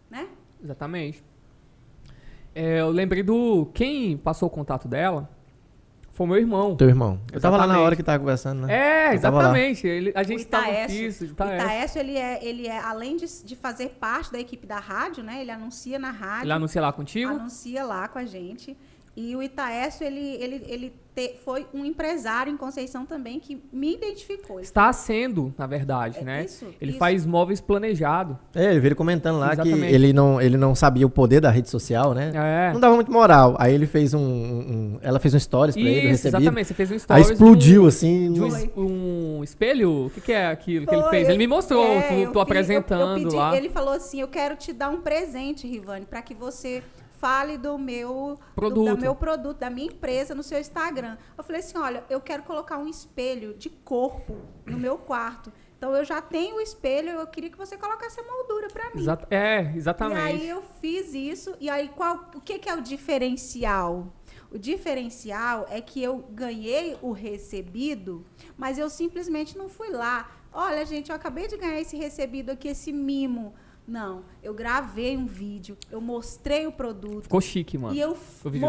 né? 0.10 0.28
Exatamente. 0.64 1.24
É, 2.54 2.82
eu 2.82 2.90
lembrei 2.90 3.24
do. 3.24 3.68
Quem 3.74 4.18
passou 4.18 4.48
o 4.48 4.52
contato 4.52 4.88
dela 4.88 5.30
foi 6.20 6.28
meu 6.28 6.36
irmão. 6.36 6.76
Teu 6.76 6.90
irmão. 6.90 7.18
Eu 7.32 7.40
tava 7.40 7.56
lá 7.56 7.66
na 7.66 7.80
hora 7.80 7.96
que 7.96 8.04
tava 8.04 8.20
conversando, 8.20 8.68
né? 8.68 8.74
É, 9.10 9.14
exatamente. 9.14 9.88
Ele, 9.88 10.12
a 10.14 10.22
gente 10.22 10.44
o 10.44 10.48
tava 10.48 10.70
isso, 10.92 11.24
o 11.24 11.28
Itaécio. 11.28 11.66
Itaécio, 11.66 12.00
ele 12.02 12.18
é, 12.18 12.46
ele 12.46 12.68
é 12.68 12.78
além 12.78 13.16
de, 13.16 13.26
de 13.46 13.56
fazer 13.56 13.92
parte 13.92 14.30
da 14.30 14.38
equipe 14.38 14.68
da 14.68 14.80
rádio, 14.80 15.24
né? 15.24 15.40
Ele 15.40 15.50
anuncia 15.50 15.98
na 15.98 16.12
rádio. 16.12 16.44
Ele 16.44 16.52
anuncia 16.52 16.82
lá 16.82 16.92
contigo? 16.92 17.32
anuncia 17.32 17.86
lá 17.86 18.10
com 18.10 18.20
a 18.20 18.26
gente. 18.26 18.76
E 19.16 19.34
o 19.34 19.42
Itaécio, 19.42 20.06
ele, 20.06 20.20
ele, 20.20 20.66
ele 20.68 20.94
te- 21.28 21.36
foi 21.44 21.66
um 21.74 21.84
empresário 21.84 22.52
em 22.52 22.58
Conceição 22.58 23.06
também 23.06 23.40
que 23.40 23.62
me 23.74 23.94
identificou. 23.94 24.60
Está 24.60 24.92
sendo, 24.94 25.54
na 25.58 25.68
verdade, 25.68 26.20
É 26.20 26.24
né? 26.24 26.46
isso, 26.46 26.66
ele 26.80 26.92
isso. 26.92 27.00
faz 27.00 27.26
móveis 27.26 27.60
planejado. 27.60 28.38
É, 28.56 28.76
eu 28.76 28.82
vi 28.82 28.88
ele 28.88 28.96
comentando 28.96 29.38
lá 29.40 29.54
Exatamente. 29.54 29.88
que 29.88 29.94
ele 29.94 30.14
não, 30.14 30.42
ele 30.42 30.58
não 30.58 30.74
sabia 30.74 31.06
o 31.06 31.10
poder 31.10 31.42
da 31.42 31.50
rede 31.50 31.70
social, 31.70 32.14
né? 32.14 32.32
É. 32.34 32.74
Não 32.74 32.80
dava 32.80 32.96
muito 32.96 33.12
moral. 33.12 33.56
Aí 33.60 33.74
ele 33.74 33.86
fez 33.86 34.14
um. 34.14 34.20
um- 34.20 35.00
ela 35.02 35.20
fez 35.20 35.34
um 35.34 35.40
stories 35.40 35.76
pra 35.76 35.84
ele, 35.84 36.08
recebido. 36.08 36.38
exatamente. 36.42 36.68
Você 36.68 36.74
fez 36.74 36.90
um 36.92 36.94
Aí 36.94 37.00
stories 37.00 37.30
explodiu, 37.32 37.82
do- 37.84 37.88
assim. 37.88 38.34
de 38.34 38.42
um, 38.42 39.38
um 39.40 39.44
espelho? 39.44 40.06
O 40.06 40.10
que, 40.10 40.22
que 40.22 40.32
é 40.32 40.48
aquilo 40.48 40.86
que 40.88 40.94
ele 40.94 41.02
Foi, 41.02 41.12
fez? 41.12 41.30
Ele 41.30 41.38
me 41.38 41.48
mostrou, 41.48 41.84
é, 41.86 42.02
tu, 42.02 42.08
fi- 42.08 42.22
eu- 42.24 42.42
apresentando 42.42 43.18
eu 43.20 43.24
pedi- 43.24 43.36
lá. 43.36 43.56
Ele 43.58 43.70
falou 43.70 43.94
assim: 43.94 44.20
Eu 44.22 44.28
quero 44.28 44.56
te 44.56 44.72
dar 44.74 44.90
um 44.90 45.02
presente, 45.02 45.68
Rivane, 45.68 46.06
para 46.06 46.22
que 46.22 46.34
você 46.34 46.82
fale 47.20 47.58
do 47.58 47.78
meu 47.78 48.36
do- 48.38 48.56
Produto. 48.56 48.96
do 48.96 48.98
meu 49.02 49.16
produto, 49.16 49.58
da 49.58 49.70
minha 49.70 49.88
empresa 49.88 50.34
no 50.34 50.44
seu 50.44 50.60
Instagram. 50.60 51.18
Eu 51.38 51.44
falei 51.44 51.60
assim: 51.62 51.78
olha, 51.78 52.04
eu 52.10 52.20
quero 52.22 52.44
colocar 52.44 52.78
um 52.78 52.88
espelho 52.88 53.54
de 53.54 53.70
corpo 53.70 54.38
no 54.66 54.78
meu 54.80 54.98
quarto. 54.98 55.52
Então 55.78 55.96
eu 55.96 56.04
já 56.04 56.22
tenho 56.22 56.58
o 56.58 56.62
espelho, 56.62 57.10
eu 57.12 57.26
queria 57.28 57.50
que 57.50 57.58
você 57.58 57.78
colocasse 57.78 58.20
a 58.20 58.24
moldura 58.24 58.68
para 58.68 58.94
mim. 58.94 59.02
É, 59.30 59.72
E 59.74 59.78
exatamente. 59.78 60.20
aí 60.22 60.50
eu 60.50 60.62
fiz 60.82 61.14
isso, 61.14 61.56
e 61.58 61.70
aí 61.70 61.88
qual, 61.88 62.30
o 62.36 62.42
que, 62.42 62.60
que 62.60 62.68
é 62.70 62.76
o 62.76 62.82
diferencial? 62.82 64.12
O 64.52 64.58
diferencial 64.58 65.66
é 65.70 65.80
que 65.80 66.02
eu 66.04 66.18
ganhei 66.32 66.98
o 67.02 67.12
recebido, 67.14 68.26
mas 68.58 68.78
eu 68.78 68.90
simplesmente 68.90 69.58
não 69.58 69.70
fui 69.70 69.90
lá. 69.90 70.30
Olha, 70.52 70.86
gente, 70.86 71.12
eu 71.12 71.16
acabei 71.16 71.48
de 71.48 71.56
ganhar 71.58 71.80
esse 71.80 71.96
recebido 71.96 72.50
aqui, 72.52 72.68
esse 72.68 72.92
mimo. 72.92 73.54
Não, 73.90 74.24
eu 74.44 74.54
gravei 74.54 75.18
um 75.18 75.26
vídeo, 75.26 75.76
eu 75.90 76.00
mostrei 76.00 76.68
o 76.68 76.72
produto. 76.72 77.24
Ficou 77.24 77.42
chique, 77.42 77.78
mano. 77.78 77.96
E 77.96 78.00
eu 78.00 78.16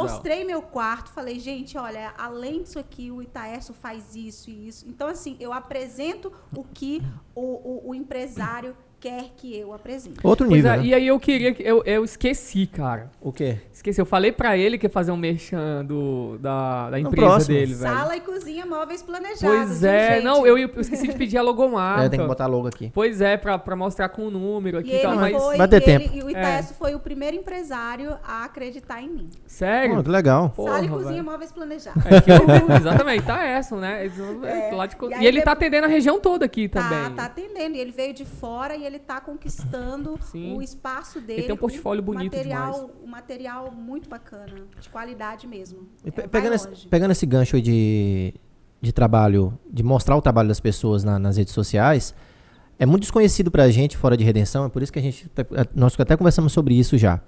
mostrei 0.03 0.45
meu 0.45 0.63
quarto, 0.63 1.11
falei, 1.11 1.39
gente, 1.39 1.77
olha, 1.77 2.15
além 2.17 2.63
disso 2.63 2.79
aqui, 2.79 3.11
o 3.11 3.21
Itaécio 3.21 3.75
faz 3.75 4.17
isso 4.17 4.49
e 4.51 4.67
isso. 4.69 4.89
Então, 4.89 5.09
assim, 5.09 5.37
eu 5.39 5.53
apresento 5.53 6.33
o 6.57 6.65
que 6.65 7.03
o, 7.35 7.41
o- 7.43 7.91
o 7.91 7.95
empresário 7.95 8.75
quer 9.01 9.25
que 9.37 9.57
eu 9.59 9.73
apresente. 9.73 10.19
Outro 10.23 10.47
Pois 10.47 10.57
nível. 10.59 10.73
é, 10.73 10.77
né? 10.77 10.85
E 10.85 10.95
aí 10.95 11.07
eu 11.07 11.19
queria 11.19 11.55
que. 11.55 11.63
Eu, 11.63 11.83
eu 11.85 12.05
esqueci, 12.05 12.67
cara. 12.67 13.11
O 13.21 13.33
quê? 13.33 13.57
Esqueci. 13.73 14.01
Eu 14.01 14.05
falei 14.07 14.31
pra 14.31 14.59
ele 14.59 14.77
que 14.77 14.87
ia 14.87 14.91
fazer 14.91 15.11
um 15.11 15.17
merchan 15.17 15.85
do, 15.85 16.37
da, 16.39 16.91
da 16.91 17.01
empresa 17.01 17.27
próximo. 17.27 17.55
dele, 17.55 17.75
velho. 17.75 17.95
Sala 17.95 18.17
e 18.17 18.21
cozinha 18.21 18.67
móveis 18.67 19.03
planejados. 19.03 19.41
Pois 19.41 19.83
é, 19.85 20.15
gente? 20.17 20.25
não, 20.25 20.47
eu, 20.47 20.59
eu 20.59 20.71
esqueci 20.81 21.09
de 21.09 21.15
pedir 21.15 21.39
a 21.39 21.43
logomarca. 21.43 22.05
É, 22.05 22.09
tem 22.11 22.21
que 22.21 22.27
botar 22.27 22.47
logo 22.47 22.69
aqui. 22.69 22.91
Pois 22.95 23.21
é, 23.23 23.37
pra, 23.39 23.59
pra 23.59 23.75
mostrar 23.75 24.11
com 24.11 24.27
o 24.27 24.31
número 24.31 24.79
aqui 24.79 24.95
E 24.95 25.07
mas. 25.07 25.35
foi, 25.43 25.57
vai 25.57 25.67
ter 25.69 25.77
e 25.81 25.91
ele- 25.91 25.99
tempo. 26.05 26.17
E 26.17 26.23
o 26.23 26.29
Itaécio 26.31 26.75
foi 26.75 26.95
o 26.95 27.01
primeiro 27.01 27.37
empresário 27.37 28.17
a 28.23 28.45
acreditar 28.45 29.03
em 29.03 29.09
mim. 29.09 29.31
Sério? 29.47 29.97
Pô, 29.97 30.03
que 30.03 30.11
legal. 30.11 30.51
Porra, 30.51 30.73
Sala 30.75 30.85
e 30.85 30.89
cozinha 30.89 31.13
velho. 31.13 31.25
móveis 31.25 31.53
planejados. 31.53 32.05
É 32.07 32.21
que 32.21 32.31
eu- 32.31 32.37
exatamente, 32.77 33.25
tá 33.25 33.43
essa, 33.45 33.77
né? 33.77 34.07
É, 34.45 34.75
lá 34.75 34.85
de 34.87 34.97
co- 34.97 35.09
e 35.11 35.15
e, 35.15 35.27
ele 35.27 35.39
tá 35.41 35.53
depois- 35.55 35.57
atendendo 35.57 35.87
a 35.87 35.89
região 35.89 36.21
toda 36.21 36.45
aqui 36.45 36.69
Tá, 36.69 36.83
também. 36.83 37.15
tá 37.17 37.25
atendendo. 37.25 37.77
E 37.77 37.81
ele 37.81 37.93
veio 37.93 38.13
de 38.13 38.25
fora 38.25 38.77
e 38.77 38.85
ele 38.85 38.90
tá 38.99 39.21
conquistando 39.21 40.19
Sim. 40.33 40.57
o 40.57 40.63
espaço 40.63 41.21
dele. 41.21 41.43
tem 41.45 41.53
um 41.55 41.59
portfólio 41.59 42.03
bonito 42.03 42.35
material, 42.37 42.73
demais. 42.73 42.91
Um 43.05 43.07
material 43.09 43.71
muito 43.73 44.09
bacana, 44.09 44.55
de 44.81 44.89
qualidade 44.89 45.47
mesmo. 45.47 45.89
E 46.05 46.09
É, 46.09 46.27
pegando, 46.27 46.55
esse, 46.55 46.69
pegando 46.89 47.11
esse 47.13 47.25
gancho 47.27 47.57
aí 47.57 47.63
de, 47.63 48.35
de 48.81 48.93
trabalho, 48.93 49.59
de 49.71 49.83
mostrar 49.83 50.17
o 50.17 50.23
trabalho 50.23 50.49
das 50.49 50.61
pessoas 50.61 51.05
na- 51.05 51.19
nas 51.19 51.37
redes 51.37 51.55
sociais, 51.55 52.15
é 52.79 52.87
muito 52.87 53.03
desconhecido 53.03 53.51
pra 53.51 53.69
gente 53.71 53.97
fora 53.97 54.17
de 54.17 54.25
redenção, 54.25 54.65
é 54.65 54.69
por 54.69 54.83
isso 54.83 54.93
que 54.93 54.99
a 54.99 55.03
gente, 55.03 55.29
tá- 55.29 55.45
nós 55.75 55.99
até 56.01 56.17
conversamos 56.17 56.53
sobre 56.53 56.75
isso 56.75 56.97
já. 56.99 57.21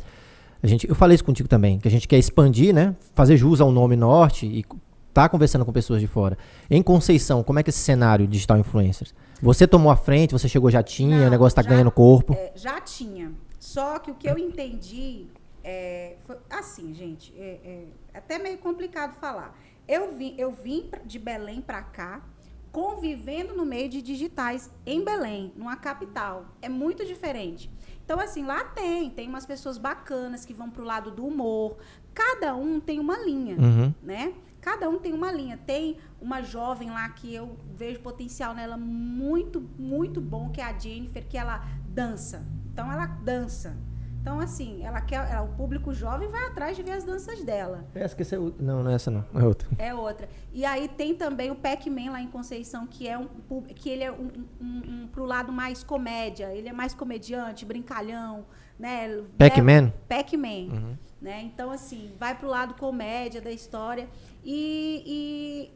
A 0.62 0.66
gente, 0.66 0.88
eu 0.88 0.94
falei 0.94 1.14
isso 1.16 1.24
contigo 1.24 1.48
também, 1.48 1.78
que 1.78 1.88
a 1.88 1.90
gente 1.90 2.06
quer 2.08 2.18
expandir, 2.18 2.72
né, 2.74 2.94
fazer 3.14 3.36
jus 3.36 3.60
ao 3.60 3.70
nome 3.72 3.96
Norte 3.96 4.46
e 4.46 4.64
tá 5.12 5.28
conversando 5.28 5.64
com 5.64 5.72
pessoas 5.72 6.00
de 6.00 6.06
fora. 6.06 6.38
Em 6.70 6.80
Conceição, 6.82 7.42
como 7.42 7.58
é 7.58 7.62
que 7.62 7.68
é 7.68 7.72
esse 7.72 7.80
cenário 7.80 8.26
digital 8.26 8.56
influencers? 8.58 9.12
Você 9.42 9.66
tomou 9.66 9.90
a 9.90 9.96
frente, 9.96 10.30
você 10.32 10.48
chegou 10.48 10.70
já 10.70 10.82
tinha, 10.82 11.18
Não, 11.20 11.26
o 11.26 11.30
negócio 11.30 11.56
tá 11.56 11.62
já- 11.62 11.68
ganhando 11.70 11.90
corpo. 11.90 12.32
É, 12.34 12.52
já 12.54 12.80
tinha. 12.80 13.32
Só 13.58 13.98
que 13.98 14.10
o 14.10 14.14
que 14.14 14.28
eu 14.28 14.38
entendi 14.38 15.26
é, 15.64 16.16
foi 16.24 16.36
assim, 16.48 16.94
gente, 16.94 17.32
é, 17.36 17.60
é 17.64 17.84
até 18.18 18.38
meio 18.38 18.58
complicado 18.58 19.14
falar. 19.14 19.56
Eu 19.88 20.14
vim, 20.14 20.34
eu 20.38 20.52
vim 20.52 20.88
de 21.04 21.18
Belém 21.18 21.60
para 21.60 21.82
cá 21.82 22.22
convivendo 22.70 23.54
no 23.54 23.66
meio 23.66 23.88
de 23.88 24.00
digitais 24.00 24.70
em 24.86 25.04
Belém, 25.04 25.52
numa 25.56 25.76
capital. 25.76 26.46
É 26.62 26.68
muito 26.68 27.04
diferente. 27.04 27.70
Então, 28.04 28.18
assim, 28.18 28.44
lá 28.44 28.64
tem, 28.64 29.10
tem 29.10 29.28
umas 29.28 29.44
pessoas 29.44 29.76
bacanas 29.76 30.44
que 30.44 30.54
vão 30.54 30.70
pro 30.70 30.82
lado 30.84 31.10
do 31.10 31.26
humor. 31.26 31.76
Cada 32.14 32.54
um 32.56 32.80
tem 32.80 32.98
uma 32.98 33.18
linha, 33.18 33.56
Uhum. 33.56 33.92
né? 34.02 34.32
Cada 34.62 34.88
um 34.88 34.98
tem 34.98 35.12
uma 35.12 35.30
linha. 35.32 35.58
Tem 35.58 35.98
uma 36.20 36.40
jovem 36.40 36.88
lá 36.88 37.06
que 37.10 37.34
eu 37.34 37.58
vejo 37.74 37.98
potencial 38.00 38.54
nela 38.54 38.76
muito, 38.78 39.60
muito 39.76 40.20
bom, 40.20 40.50
que 40.50 40.60
é 40.60 40.64
a 40.64 40.78
Jennifer, 40.78 41.26
que 41.28 41.36
ela 41.36 41.62
dança. 41.88 42.46
Então, 42.72 42.90
ela 42.90 43.04
dança. 43.04 43.76
Então, 44.22 44.38
assim, 44.38 44.84
ela 44.84 45.00
quer, 45.00 45.16
ela- 45.28 45.42
o 45.42 45.48
público 45.56 45.92
jovem 45.92 46.28
vai 46.28 46.46
atrás 46.46 46.76
de 46.76 46.82
ver 46.84 46.92
as 46.92 47.02
danças 47.02 47.42
dela. 47.44 47.84
Essa 47.92 48.14
que 48.14 48.22
é 48.22 48.38
Não, 48.38 48.84
não 48.84 48.90
é 48.92 48.94
essa 48.94 49.10
não. 49.10 49.24
É 49.34 49.44
outra. 49.44 49.68
É 49.76 49.92
outra. 49.92 50.28
E 50.52 50.64
aí 50.64 50.86
tem 50.86 51.12
também 51.12 51.50
o 51.50 51.56
Pac-Man 51.56 52.12
lá 52.12 52.22
em 52.22 52.28
Conceição, 52.28 52.86
que 52.86 53.08
é 53.08 53.18
um 53.18 53.26
que 53.74 53.90
ele 53.90 54.04
é 54.04 54.12
um, 54.12 54.30
um, 54.60 54.82
um 54.86 55.08
pro 55.08 55.24
lado 55.24 55.52
mais 55.52 55.82
comédia. 55.82 56.54
Ele 56.54 56.68
é 56.68 56.72
mais 56.72 56.94
comediante, 56.94 57.64
brincalhão, 57.64 58.44
né? 58.78 59.22
Pac-Man? 59.36 59.82
Uhum. 59.86 59.92
Pac-Man. 60.08 60.96
Né? 61.20 61.42
Então, 61.42 61.72
assim, 61.72 62.12
vai 62.18 62.36
pro 62.36 62.48
lado 62.48 62.74
comédia 62.74 63.40
da 63.40 63.50
história. 63.50 64.08
E, 64.44 65.70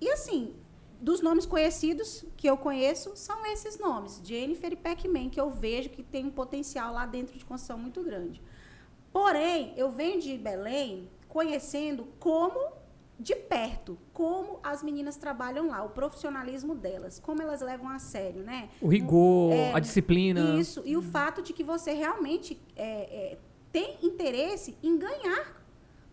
e, 0.00 0.06
e, 0.06 0.10
assim, 0.10 0.52
dos 1.00 1.20
nomes 1.20 1.46
conhecidos 1.46 2.24
que 2.36 2.48
eu 2.48 2.56
conheço, 2.56 3.12
são 3.14 3.46
esses 3.46 3.78
nomes. 3.78 4.20
Jennifer 4.24 4.72
e 4.72 4.76
Pac-Man, 4.76 5.28
que 5.30 5.40
eu 5.40 5.50
vejo 5.50 5.90
que 5.90 6.02
tem 6.02 6.26
um 6.26 6.30
potencial 6.30 6.92
lá 6.92 7.06
dentro 7.06 7.38
de 7.38 7.44
construção 7.44 7.78
muito 7.78 8.02
grande. 8.02 8.42
Porém, 9.12 9.72
eu 9.76 9.90
venho 9.90 10.20
de 10.20 10.36
Belém 10.36 11.08
conhecendo 11.28 12.06
como 12.18 12.78
de 13.18 13.34
perto, 13.34 13.98
como 14.12 14.60
as 14.62 14.82
meninas 14.82 15.16
trabalham 15.16 15.68
lá, 15.68 15.82
o 15.82 15.88
profissionalismo 15.90 16.74
delas, 16.74 17.18
como 17.18 17.42
elas 17.42 17.60
levam 17.60 17.88
a 17.88 17.98
sério, 17.98 18.44
né? 18.44 18.68
O 18.80 18.86
rigor, 18.86 19.52
É, 19.52 19.72
a 19.72 19.80
disciplina. 19.80 20.56
Isso, 20.58 20.82
e 20.84 20.96
o 20.96 21.02
fato 21.02 21.42
de 21.42 21.52
que 21.52 21.64
você 21.64 21.92
realmente 21.92 22.60
é, 22.76 23.32
é, 23.32 23.38
tem 23.72 23.98
interesse 24.02 24.76
em 24.82 24.96
ganhar. 24.96 25.57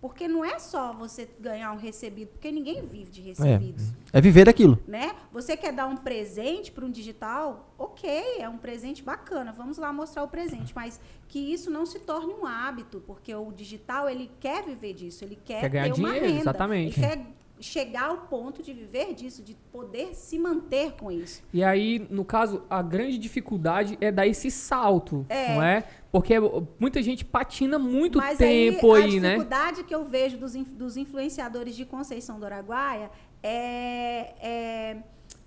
Porque 0.05 0.27
não 0.27 0.45
é 0.45 0.59
só 0.59 0.93
você 0.93 1.27
ganhar 1.39 1.71
um 1.71 1.77
recebido, 1.77 2.27
porque 2.27 2.51
ninguém 2.51 2.85
vive 2.85 3.09
de 3.09 3.21
recebidos. 3.21 3.91
É 4.13 4.21
viver 4.21 4.45
daquilo. 4.45 4.77
Né? 4.87 5.15
Você 5.33 5.57
quer 5.57 5.73
dar 5.73 5.87
um 5.87 5.97
presente 5.97 6.71
para 6.71 6.85
um 6.85 6.91
digital? 6.91 7.73
Ok, 7.75 8.07
é 8.37 8.47
um 8.47 8.59
presente 8.59 9.01
bacana. 9.01 9.51
Vamos 9.51 9.79
lá 9.79 9.91
mostrar 9.91 10.21
o 10.21 10.27
presente, 10.27 10.75
mas 10.75 11.01
que 11.27 11.39
isso 11.39 11.71
não 11.71 11.87
se 11.87 11.97
torne 11.97 12.35
um 12.35 12.45
hábito, 12.45 13.01
porque 13.07 13.33
o 13.33 13.51
digital 13.51 14.07
ele 14.07 14.29
quer 14.39 14.63
viver 14.63 14.93
disso, 14.93 15.23
ele 15.23 15.39
quer, 15.43 15.61
Quer 15.61 15.69
ganhar 15.69 15.85
ter 15.85 15.99
uma 15.99 16.09
dinheiro, 16.09 16.25
renda, 16.27 16.39
exatamente. 16.39 16.99
Ele 16.99 17.07
quer 17.07 17.25
chegar 17.59 18.09
ao 18.09 18.17
ponto 18.17 18.61
de 18.61 18.73
viver 18.73 19.13
disso, 19.13 19.41
de 19.41 19.55
poder 19.71 20.13
se 20.13 20.37
manter 20.37 20.91
com 20.93 21.11
isso. 21.11 21.41
E 21.53 21.63
aí, 21.63 22.05
no 22.09 22.25
caso, 22.25 22.63
a 22.69 22.81
grande 22.81 23.17
dificuldade 23.17 23.97
é 24.01 24.11
dar 24.11 24.27
esse 24.27 24.51
salto, 24.51 25.25
É. 25.29 25.55
não 25.55 25.63
é? 25.63 25.83
Porque 26.15 26.35
muita 26.79 27.03
gente 27.03 27.25
patina 27.25 27.77
muito 27.77 28.19
Mas 28.19 28.37
tempo 28.37 28.93
aí, 28.93 29.03
aí, 29.03 29.17
a 29.17 29.21
né? 29.21 29.29
dificuldade 29.31 29.83
que 29.83 29.93
eu 29.93 30.05
vejo 30.05 30.37
dos, 30.37 30.53
dos 30.53 30.95
influenciadores 30.95 31.75
de 31.75 31.83
Conceição 31.83 32.39
do 32.39 32.45
Araguaia 32.45 33.11
é, 33.43 34.33
é 34.39 34.97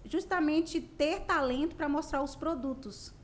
justamente 0.05 0.79
ter 0.79 1.21
talento 1.21 1.75
para 1.75 1.89
mostrar 1.89 2.23
os 2.23 2.37
produtos. 2.37 3.15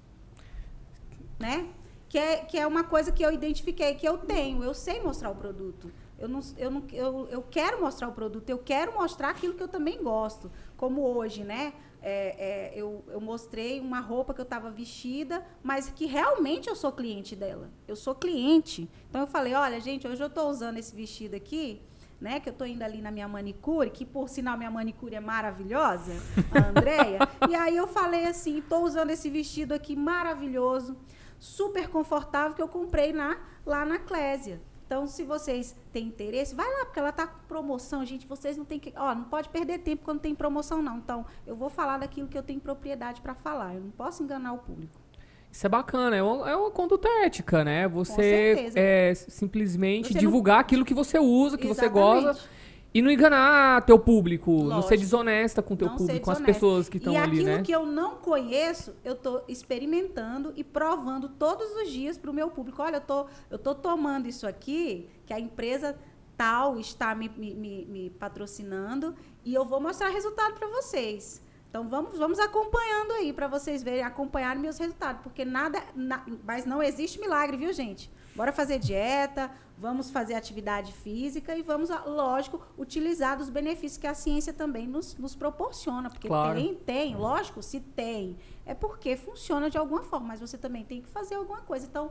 Né? 1.39 1.69
Que 2.09 2.17
é, 2.17 2.37
que 2.39 2.59
é 2.59 2.67
uma 2.67 2.83
coisa 2.83 3.13
que 3.13 3.23
eu 3.23 3.31
identifiquei, 3.31 3.95
que 3.95 4.09
eu 4.09 4.17
tenho. 4.17 4.65
Eu 4.65 4.73
sei 4.73 5.03
mostrar 5.03 5.29
o 5.29 5.35
produto. 5.35 5.93
Eu, 6.19 6.29
não, 6.29 6.41
eu, 6.57 6.71
não, 6.71 6.83
eu, 6.95 7.29
eu 7.31 7.43
quero 7.43 7.79
mostrar 7.79 8.09
o 8.09 8.13
produto, 8.13 8.49
eu 8.49 8.57
quero 8.57 8.95
mostrar 8.95 9.29
aquilo 9.29 9.53
que 9.53 9.63
eu 9.63 9.69
também 9.69 10.03
gosto. 10.03 10.51
Como 10.79 11.03
hoje, 11.03 11.45
né? 11.45 11.75
É, 12.07 12.37
é, 12.39 12.73
eu, 12.75 13.03
eu 13.09 13.19
mostrei 13.19 13.81
uma 13.81 13.99
roupa 13.99 14.35
que 14.35 14.41
eu 14.41 14.45
estava 14.45 14.71
vestida, 14.71 15.43
mas 15.63 15.89
que 15.89 16.05
realmente 16.05 16.69
eu 16.69 16.77
sou 16.77 16.93
cliente 16.93 17.35
dela. 17.35 17.71
Eu 17.89 17.97
sou 17.97 18.15
cliente. 18.15 18.91
Então 19.09 19.23
eu 19.23 19.27
falei, 19.27 19.55
olha, 19.55 19.81
gente, 19.81 20.07
hoje 20.07 20.23
eu 20.23 20.27
estou 20.27 20.51
usando 20.51 20.77
esse 20.77 20.95
vestido 20.95 21.35
aqui, 21.35 21.81
né? 22.21 22.41
Que 22.41 22.51
eu 22.51 22.53
estou 22.53 22.67
indo 22.67 22.83
ali 22.83 23.01
na 23.01 23.11
minha 23.11 23.27
manicure, 23.27 23.89
que 23.89 24.05
por 24.05 24.29
sinal 24.29 24.59
minha 24.59 24.71
manicure 24.71 25.15
é 25.15 25.21
maravilhosa, 25.21 26.13
a 26.53 26.69
Andréia. 26.69 27.21
e 27.49 27.55
aí 27.55 27.75
eu 27.75 27.87
falei 27.87 28.27
assim, 28.27 28.59
estou 28.59 28.85
usando 28.85 29.09
esse 29.09 29.31
vestido 29.31 29.73
aqui 29.73 29.97
maravilhoso, 29.97 30.99
super 31.39 31.89
confortável, 31.89 32.55
que 32.55 32.61
eu 32.61 32.69
comprei 32.69 33.15
na, 33.15 33.39
lá 33.65 33.87
na 33.87 33.99
Clésia. 33.99 34.61
Então, 34.95 35.09
se 35.09 35.25
vocês 35.25 35.75
têm 35.93 36.07
interesse, 36.07 36.55
vai 36.55 36.65
lá, 36.73 36.85
porque 36.85 37.01
ela 37.01 37.09
está 37.09 37.27
com 37.27 37.41
promoção, 37.49 38.05
gente. 38.07 38.29
Vocês 38.29 38.57
não 38.57 38.65
tem 38.65 38.79
que. 38.79 38.93
Ó, 38.95 39.13
não 39.13 39.25
pode 39.25 39.49
perder 39.49 39.79
tempo 39.79 40.05
quando 40.05 40.21
tem 40.21 40.37
promoção, 40.37 40.81
não. 40.81 40.99
Então, 40.99 41.27
eu 41.45 41.57
vou 41.57 41.69
falar 41.69 41.99
daquilo 41.99 42.29
que 42.29 42.39
eu 42.39 42.45
tenho 42.45 42.61
propriedade 42.61 43.21
para 43.21 43.35
falar. 43.35 43.75
Eu 43.75 43.81
não 43.81 43.91
posso 43.91 44.23
enganar 44.23 44.53
o 44.53 44.59
público. 44.59 44.95
Isso 45.51 45.67
é 45.67 45.69
bacana, 45.69 46.15
é 46.15 46.23
uma, 46.23 46.49
é 46.49 46.57
uma 46.57 46.71
conduta 46.71 47.09
ética, 47.25 47.65
né? 47.65 47.89
Você 47.89 48.71
é, 48.77 49.13
simplesmente 49.15 50.09
Você 50.09 50.15
não- 50.15 50.21
divulgar 50.21 50.61
aquilo 50.61 50.85
que 50.85 50.95
você 50.95 51.19
usa, 51.19 51.59
que 51.59 51.67
você 51.67 51.87
Exatamente. 51.87 52.25
gosta. 52.25 52.49
E 52.95 53.03
não 53.03 53.11
enganar 53.11 53.85
teu 53.85 53.99
público, 53.99 54.53
não 54.53 54.81
ser 54.81 54.91
Lógico. 54.95 54.97
desonesta 55.01 55.61
com 55.61 55.75
teu 55.75 55.89
Não 55.89 55.97
público, 55.97 56.25
com 56.25 56.31
as 56.31 56.41
pessoas 56.41 56.89
que 56.89 56.99
estão 56.99 57.13
e 57.13 57.17
ali, 57.17 57.41
aquilo 57.41 57.57
né? 57.57 57.63
que 57.65 57.73
eu 57.73 57.85
não 57.85 58.15
conheço, 58.17 58.95
eu 59.05 59.15
estou 59.15 59.45
experimentando 59.49 60.53
e 60.55 60.63
provando 60.63 61.29
todos 61.29 61.67
os 61.75 61.91
dias 61.91 62.17
para 62.17 62.31
o 62.31 62.35
meu 62.35 62.51
público. 62.51 62.81
Olha, 62.81 62.99
eu 62.99 63.01
tô, 63.01 63.27
eu 63.51 63.59
tô 63.59 63.75
tomando 63.75 64.29
isso 64.29 64.47
aqui, 64.47 65.09
que 65.27 65.33
a 65.35 65.41
empresa 65.41 65.99
tal 66.37 66.79
está 66.79 67.15
me, 67.17 67.29
me- 67.37 67.55
me- 67.55 67.85
me 67.87 68.11
patrocinando, 68.11 69.15
e 69.45 69.53
eu 69.53 69.65
vou 69.65 69.81
mostrar 69.81 70.09
resultado 70.11 70.55
para 70.55 70.69
vocês. 70.69 71.43
Então 71.69 71.89
vamos, 71.89 72.17
vamos 72.17 72.39
acompanhando 72.39 73.11
aí 73.15 73.33
para 73.33 73.49
vocês 73.49 73.83
verem, 73.83 74.05
acompanhar 74.05 74.55
meus 74.57 74.79
resultados, 74.79 75.21
porque 75.23 75.45
nada, 75.45 75.83
na- 75.97 76.25
mas 76.45 76.65
não 76.65 76.81
existe 76.81 77.19
milagre, 77.21 77.57
viu, 77.57 77.73
gente? 77.73 78.09
Bora 78.37 78.53
fazer 78.53 78.79
dieta, 78.79 79.51
vamos 79.79 80.11
fazer 80.11 80.35
atividade 80.35 80.93
física 80.93 81.55
e 81.57 81.63
vamos, 81.63 81.91
ah, 81.91 82.03
lógico, 82.05 82.61
utilizar 82.77 83.37
dos 83.39 83.49
benefícios 83.49 83.97
que 83.97 84.07
a 84.07 84.15
ciência 84.15 84.53
também 84.53 84.87
nos, 84.89 85.17
nos 85.17 85.35
proporciona. 85.37 86.11
Porque 86.11 86.27
Claro. 86.27 86.55
tem, 86.55 86.75
tem, 86.75 87.15
lógico, 87.17 87.63
se 87.63 87.79
tem, 87.81 88.37
é 88.67 88.75
porque 88.75 89.17
funciona 89.17 89.71
de 89.71 89.79
alguma 89.79 90.03
forma, 90.03 90.29
mas 90.29 90.41
você 90.41 90.59
também 90.59 90.85
tem 90.85 91.01
que 91.01 91.09
fazer 91.09 91.37
alguma 91.37 91.61
coisa. 91.61 91.87
Então, 91.87 92.11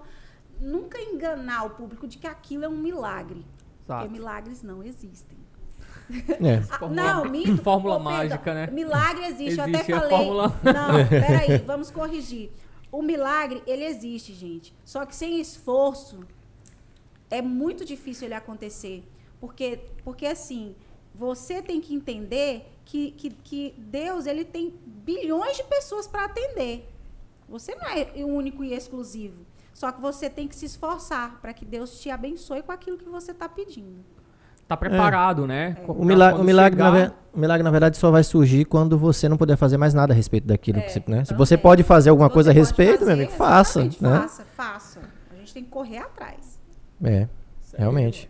nunca 0.62 0.98
enganar 1.00 1.66
o 1.66 1.72
público 1.72 2.08
de 2.08 2.18
que 2.18 2.28
aquilo 2.28 2.64
é 2.64 2.70
um 2.70 2.78
milagre. 2.78 3.46
Exato. 3.84 4.02
Porque 4.04 4.08
milagres 4.18 4.64
não 4.64 4.82
existem. 4.82 5.38
É. 6.42 6.58
Ah, 6.70 6.78
Fórmula- 6.80 7.04
não, 7.16 7.26
minto. 7.32 7.62
Fórmula 7.62 7.96
Pedro, 7.98 8.12
mágica, 8.12 8.54
né? 8.54 8.68
Milagre 8.68 9.26
existe, 9.26 9.60
eu 9.60 9.66
Existe 9.68 9.82
até 9.92 9.94
a 9.94 10.00
falei. 10.00 10.10
fórmula. 10.18 10.48
Não, 10.64 11.08
peraí, 11.10 11.58
vamos 11.66 11.92
corrigir. 11.92 12.50
O 12.94 13.02
milagre, 13.02 13.64
ele 13.66 13.84
existe, 13.84 14.36
gente. 14.36 14.72
Só 14.86 15.04
que 15.04 15.16
sem 15.16 15.41
esforço, 15.41 16.20
é 17.28 17.41
muito 17.41 17.84
difícil 17.84 18.28
ele 18.28 18.36
acontecer. 18.36 19.04
Porque, 19.39 19.80
porque 20.04 20.28
assim, 20.28 20.76
você 21.12 21.60
tem 21.60 21.82
que 21.82 21.96
entender 21.96 22.72
que, 22.86 23.10
que, 23.14 23.32
que 23.32 23.74
Deus, 23.80 24.28
ele 24.28 24.46
tem 24.46 24.80
bilhões 24.86 25.58
de 25.58 25.64
pessoas 25.64 26.06
para 26.06 26.26
atender. 26.26 26.88
Você 27.50 27.74
não 27.74 27.88
é 27.88 28.12
o 28.24 28.28
único 28.28 28.64
e 28.64 28.76
exclusivo. 28.76 29.44
Só 29.74 29.91
que 29.91 30.00
você 30.00 30.30
tem 30.30 30.48
que 30.48 30.56
se 30.56 30.68
esforçar 30.68 31.41
para 31.41 31.52
que 31.52 31.66
Deus 31.66 32.00
te 32.00 32.12
abençoe 32.12 32.62
com 32.62 32.72
aquilo 32.72 33.00
que 33.00 33.10
você 33.10 33.32
está 33.32 33.50
pedindo. 33.50 34.06
Tá 34.68 34.78
preparado, 34.78 35.45
né? 35.45 35.76
É. 35.78 35.82
Pra 35.86 35.93
O 35.93 36.05
milagre, 36.05 36.41
o, 36.41 36.43
milagre, 36.43 36.80
na 36.80 36.91
chegar- 36.91 37.07
ver- 37.07 37.14
o 37.34 37.39
milagre, 37.39 37.64
na 37.64 37.72
verdade, 37.72 37.97
só 37.97 38.09
vai 38.11 38.24
surgir 38.24 38.66
quando 38.66 38.97
você 38.97 39.28
não 39.28 39.38
puder 39.38 39.57
fazer 39.57 39.78
mais 39.78 39.93
nada 39.93 40.14
a 40.14 40.16
respeito 40.16 40.47
daquilo 40.47 40.82
que 40.82 40.89
você. 40.91 41.03
Né? 41.07 41.24
Se 41.24 41.30
também. 41.30 41.38
você 41.45 41.57
pode 41.57 41.84
fazer 41.84 42.09
alguma 42.09 42.30
coisa 42.30 42.51
a 42.51 42.53
respeito, 42.53 42.99
meu 42.99 43.09
fazer, 43.09 43.11
amigo, 43.14 43.32
faça. 43.32 43.84
Né? 43.84 43.89
Faça, 43.99 44.43
faça. 44.55 44.99
A 45.32 45.36
gente 45.36 45.53
tem 45.53 45.64
que 45.64 45.70
correr 45.70 45.97
atrás. 45.97 46.59
É, 47.03 47.28
realmente. 47.78 48.30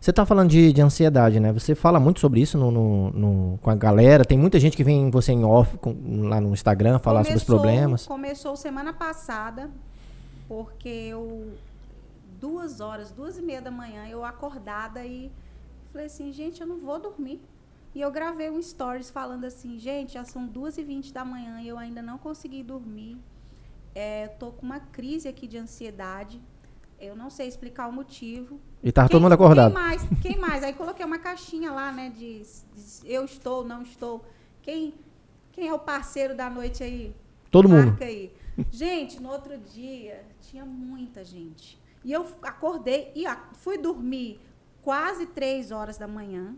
Você 0.00 0.12
tá 0.12 0.24
falando 0.24 0.48
de, 0.50 0.72
de 0.72 0.80
ansiedade, 0.80 1.38
né? 1.38 1.52
Você 1.52 1.74
fala 1.74 2.00
muito 2.00 2.20
sobre 2.20 2.40
isso 2.40 2.56
no, 2.56 2.70
no- 2.70 3.10
no- 3.10 3.58
com 3.60 3.70
a 3.70 3.74
galera. 3.74 4.24
Tem 4.24 4.38
muita 4.38 4.58
gente 4.58 4.76
que 4.76 4.82
vem 4.84 5.10
você 5.10 5.32
em 5.32 5.44
off 5.44 5.76
com- 5.78 5.94
lá 6.22 6.40
no 6.40 6.52
Instagram 6.52 6.98
falar 6.98 7.24
sobre 7.24 7.36
os 7.38 7.44
Começou- 7.44 7.60
problemas. 7.62 8.06
Começou 8.06 8.56
semana 8.56 8.92
passada, 8.92 9.68
porque 10.48 10.88
eu, 10.88 11.48
duas 12.40 12.80
horas, 12.80 13.10
duas 13.10 13.36
e 13.38 13.42
meia 13.42 13.60
da 13.60 13.70
manhã, 13.70 14.06
eu 14.08 14.24
acordada 14.24 15.04
e 15.04 15.30
falei 15.94 16.06
assim, 16.08 16.32
gente, 16.32 16.60
eu 16.60 16.66
não 16.66 16.78
vou 16.78 16.98
dormir. 16.98 17.40
E 17.94 18.00
eu 18.00 18.10
gravei 18.10 18.50
um 18.50 18.60
stories 18.60 19.08
falando 19.10 19.44
assim, 19.44 19.78
gente, 19.78 20.14
já 20.14 20.24
são 20.24 20.44
duas 20.44 20.76
e 20.76 20.82
vinte 20.82 21.12
da 21.12 21.24
manhã 21.24 21.60
e 21.60 21.68
eu 21.68 21.78
ainda 21.78 22.02
não 22.02 22.18
consegui 22.18 22.64
dormir. 22.64 23.16
É, 23.94 24.26
tô 24.26 24.50
com 24.50 24.66
uma 24.66 24.80
crise 24.80 25.28
aqui 25.28 25.46
de 25.46 25.56
ansiedade. 25.56 26.40
Eu 27.00 27.14
não 27.14 27.30
sei 27.30 27.46
explicar 27.46 27.86
o 27.86 27.92
motivo. 27.92 28.60
E 28.82 28.90
tava 28.90 29.08
Quem- 29.08 29.14
todo 29.14 29.22
mundo 29.22 29.32
acordado. 29.34 29.72
Quem 29.72 29.82
mais? 29.82 30.02
Quem 30.20 30.36
mais? 30.38 30.64
Aí 30.64 30.72
coloquei 30.72 31.06
uma 31.06 31.18
caixinha 31.20 31.70
lá, 31.70 31.92
né? 31.92 32.10
De, 32.10 32.42
de 32.42 32.44
eu 33.04 33.24
estou, 33.24 33.64
não 33.64 33.82
estou. 33.82 34.24
Quem, 34.60 34.94
quem 35.52 35.68
é 35.68 35.72
o 35.72 35.78
parceiro 35.78 36.34
da 36.34 36.50
noite 36.50 36.82
aí? 36.82 37.14
Todo 37.52 37.68
mundo. 37.68 37.86
Marca 37.90 38.04
aí. 38.06 38.32
Gente, 38.72 39.22
no 39.22 39.30
outro 39.30 39.56
dia 39.56 40.24
tinha 40.40 40.64
muita 40.64 41.24
gente. 41.24 41.78
E 42.04 42.12
eu 42.12 42.26
acordei 42.42 43.12
e 43.14 43.24
fui 43.54 43.78
dormir 43.78 44.40
quase 44.84 45.26
três 45.26 45.70
horas 45.70 45.96
da 45.96 46.06
manhã 46.06 46.54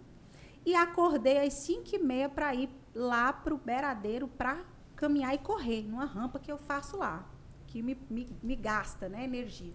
e 0.65 0.75
acordei 0.75 1.39
às 1.39 1.55
cinco 1.55 1.95
e 1.95 1.99
meia 1.99 2.29
para 2.29 2.53
ir 2.53 2.69
lá 2.93 3.33
pro 3.33 3.57
beiradeiro 3.57 4.27
para 4.27 4.59
caminhar 4.97 5.33
e 5.33 5.39
correr 5.39 5.83
numa 5.83 6.05
rampa 6.05 6.41
que 6.41 6.51
eu 6.51 6.59
faço 6.59 6.97
lá, 6.97 7.25
que 7.69 7.81
me, 7.81 7.97
me, 8.11 8.37
me 8.43 8.57
gasta, 8.57 9.09
né, 9.09 9.23
energia. 9.23 9.73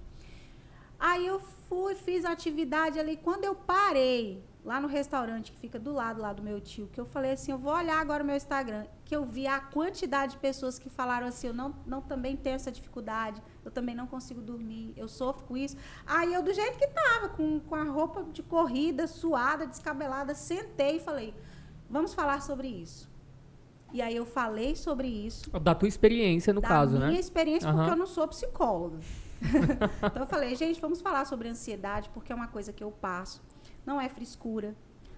Aí 1.00 1.26
eu 1.26 1.40
fui, 1.40 1.96
fiz 1.96 2.26
a 2.26 2.32
atividade 2.32 3.00
ali. 3.00 3.16
Quando 3.18 3.46
eu 3.46 3.56
parei 3.56 4.44
lá 4.64 4.80
no 4.80 4.88
restaurante 4.88 5.52
que 5.52 5.58
fica 5.58 5.80
do 5.80 5.94
lado 5.94 6.22
lá 6.22 6.34
do 6.34 6.44
meu 6.44 6.60
tio, 6.60 6.90
que 6.92 7.00
eu 7.00 7.06
falei 7.06 7.32
assim, 7.32 7.52
eu 7.52 7.58
vou 7.58 7.74
olhar 7.74 8.00
agora 8.00 8.22
o 8.22 8.26
meu 8.26 8.36
Instagram, 8.36 8.86
que 9.06 9.16
eu 9.16 9.26
vi 9.26 9.48
a 9.48 9.60
quantidade 9.60 10.34
de 10.34 10.40
pessoas 10.40 10.78
que 10.78 10.90
falaram 10.90 11.26
assim, 11.26 11.48
eu 11.48 11.54
não, 11.54 11.74
não 11.88 12.02
também 12.02 12.36
tenho 12.36 12.56
essa 12.56 12.72
dificuldade, 12.72 13.42
eu 13.64 13.72
também 13.72 13.96
não 13.96 14.08
consigo 14.08 14.42
dormir, 14.42 14.94
eu 14.98 15.08
sofro 15.08 15.46
com 15.46 15.56
isso. 15.56 15.78
Aí 16.06 16.34
eu, 16.34 16.42
do 16.42 16.54
jeito 16.54 16.78
que 16.78 16.88
tava, 16.88 17.30
com, 17.30 17.60
com 17.60 17.76
a 17.76 17.84
roupa 17.84 18.24
de 18.24 18.42
corrida, 18.42 19.08
suada, 19.08 19.68
descabelada, 19.68 20.34
sentei 20.34 20.98
e 20.98 21.00
falei, 21.00 21.34
vamos 21.90 22.14
falar 22.14 22.42
sobre 22.42 22.68
isso. 22.68 23.10
E 23.94 24.02
aí 24.02 24.16
eu 24.16 24.26
falei 24.26 24.76
sobre 24.76 25.08
isso. 25.08 25.50
Da 25.60 25.76
tua 25.76 25.88
experiência, 25.88 26.54
no 26.54 26.62
da 26.62 26.68
caso, 26.68 26.98
minha 26.98 27.12
né? 27.12 27.20
experiência, 27.20 27.68
Aham. 27.68 27.78
porque 27.78 27.92
eu 27.92 27.98
não 27.98 28.08
sou 28.08 28.28
psicóloga. 28.28 29.00
então 29.98 30.24
eu 30.24 30.28
falei, 30.28 30.56
gente, 30.56 30.80
vamos 30.80 31.02
falar 31.02 31.26
sobre 31.26 31.50
ansiedade, 31.50 32.10
porque 32.14 32.32
é 32.32 32.36
uma 32.36 32.48
coisa 32.48 32.72
que 32.72 32.84
eu 32.84 32.92
passo. 32.92 33.42
Não 33.86 34.00
é 34.00 34.08
frescura. 34.08 34.76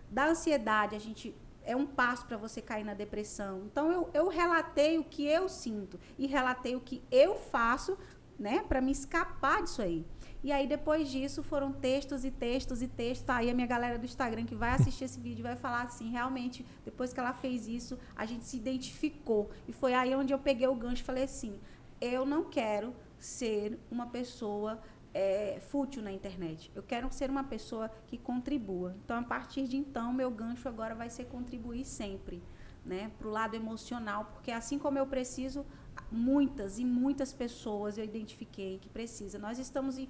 Da 0.09 0.27
ansiedade, 0.27 0.95
a 0.95 0.99
gente 0.99 1.35
é 1.65 1.75
um 1.75 1.85
passo 1.85 2.25
para 2.25 2.37
você 2.37 2.61
cair 2.61 2.83
na 2.83 2.93
depressão. 2.93 3.63
Então 3.71 3.91
eu, 3.91 4.09
eu 4.13 4.27
relatei 4.27 4.97
o 4.97 5.03
que 5.03 5.25
eu 5.25 5.47
sinto 5.47 5.99
e 6.17 6.27
relatei 6.27 6.75
o 6.75 6.79
que 6.81 7.01
eu 7.11 7.35
faço, 7.35 7.97
né, 8.37 8.63
para 8.67 8.81
me 8.81 8.91
escapar 8.91 9.63
disso 9.63 9.81
aí. 9.81 10.05
E 10.43 10.51
aí 10.51 10.67
depois 10.67 11.09
disso 11.09 11.41
foram 11.41 11.71
textos 11.71 12.25
e 12.25 12.31
textos 12.31 12.81
e 12.81 12.87
textos. 12.87 13.25
Tá 13.25 13.37
aí 13.37 13.49
a 13.49 13.53
minha 13.53 13.67
galera 13.67 13.97
do 13.97 14.05
Instagram 14.05 14.45
que 14.45 14.55
vai 14.55 14.71
assistir 14.71 15.05
esse 15.05 15.19
vídeo 15.19 15.43
vai 15.43 15.55
falar 15.55 15.83
assim, 15.83 16.09
realmente, 16.09 16.65
depois 16.83 17.13
que 17.13 17.19
ela 17.19 17.33
fez 17.33 17.67
isso, 17.67 17.97
a 18.15 18.25
gente 18.25 18.45
se 18.45 18.57
identificou. 18.57 19.49
E 19.67 19.71
foi 19.71 19.93
aí 19.93 20.13
onde 20.15 20.33
eu 20.33 20.39
peguei 20.39 20.67
o 20.67 20.75
gancho 20.75 21.01
e 21.01 21.05
falei 21.05 21.23
assim: 21.23 21.57
eu 22.01 22.25
não 22.25 22.43
quero 22.43 22.93
ser 23.17 23.79
uma 23.89 24.07
pessoa 24.07 24.81
é, 25.13 25.59
fútil 25.69 26.01
na 26.01 26.11
internet. 26.11 26.71
Eu 26.75 26.83
quero 26.83 27.11
ser 27.11 27.29
uma 27.29 27.43
pessoa 27.43 27.89
que 28.07 28.17
contribua. 28.17 28.95
Então, 29.05 29.17
a 29.17 29.23
partir 29.23 29.67
de 29.67 29.77
então, 29.77 30.11
meu 30.11 30.29
gancho 30.31 30.67
agora 30.67 30.95
vai 30.95 31.09
ser 31.09 31.25
contribuir 31.25 31.85
sempre, 31.85 32.43
né, 32.85 33.11
para 33.17 33.27
o 33.27 33.31
lado 33.31 33.55
emocional, 33.55 34.25
porque 34.33 34.51
assim 34.51 34.77
como 34.77 34.97
eu 34.97 35.07
preciso, 35.07 35.65
muitas 36.13 36.79
e 36.79 36.85
muitas 36.85 37.33
pessoas 37.33 37.97
eu 37.97 38.03
identifiquei 38.03 38.77
que 38.79 38.89
precisa. 38.89 39.37
Nós 39.39 39.59
estamos 39.59 39.97
em, 39.97 40.07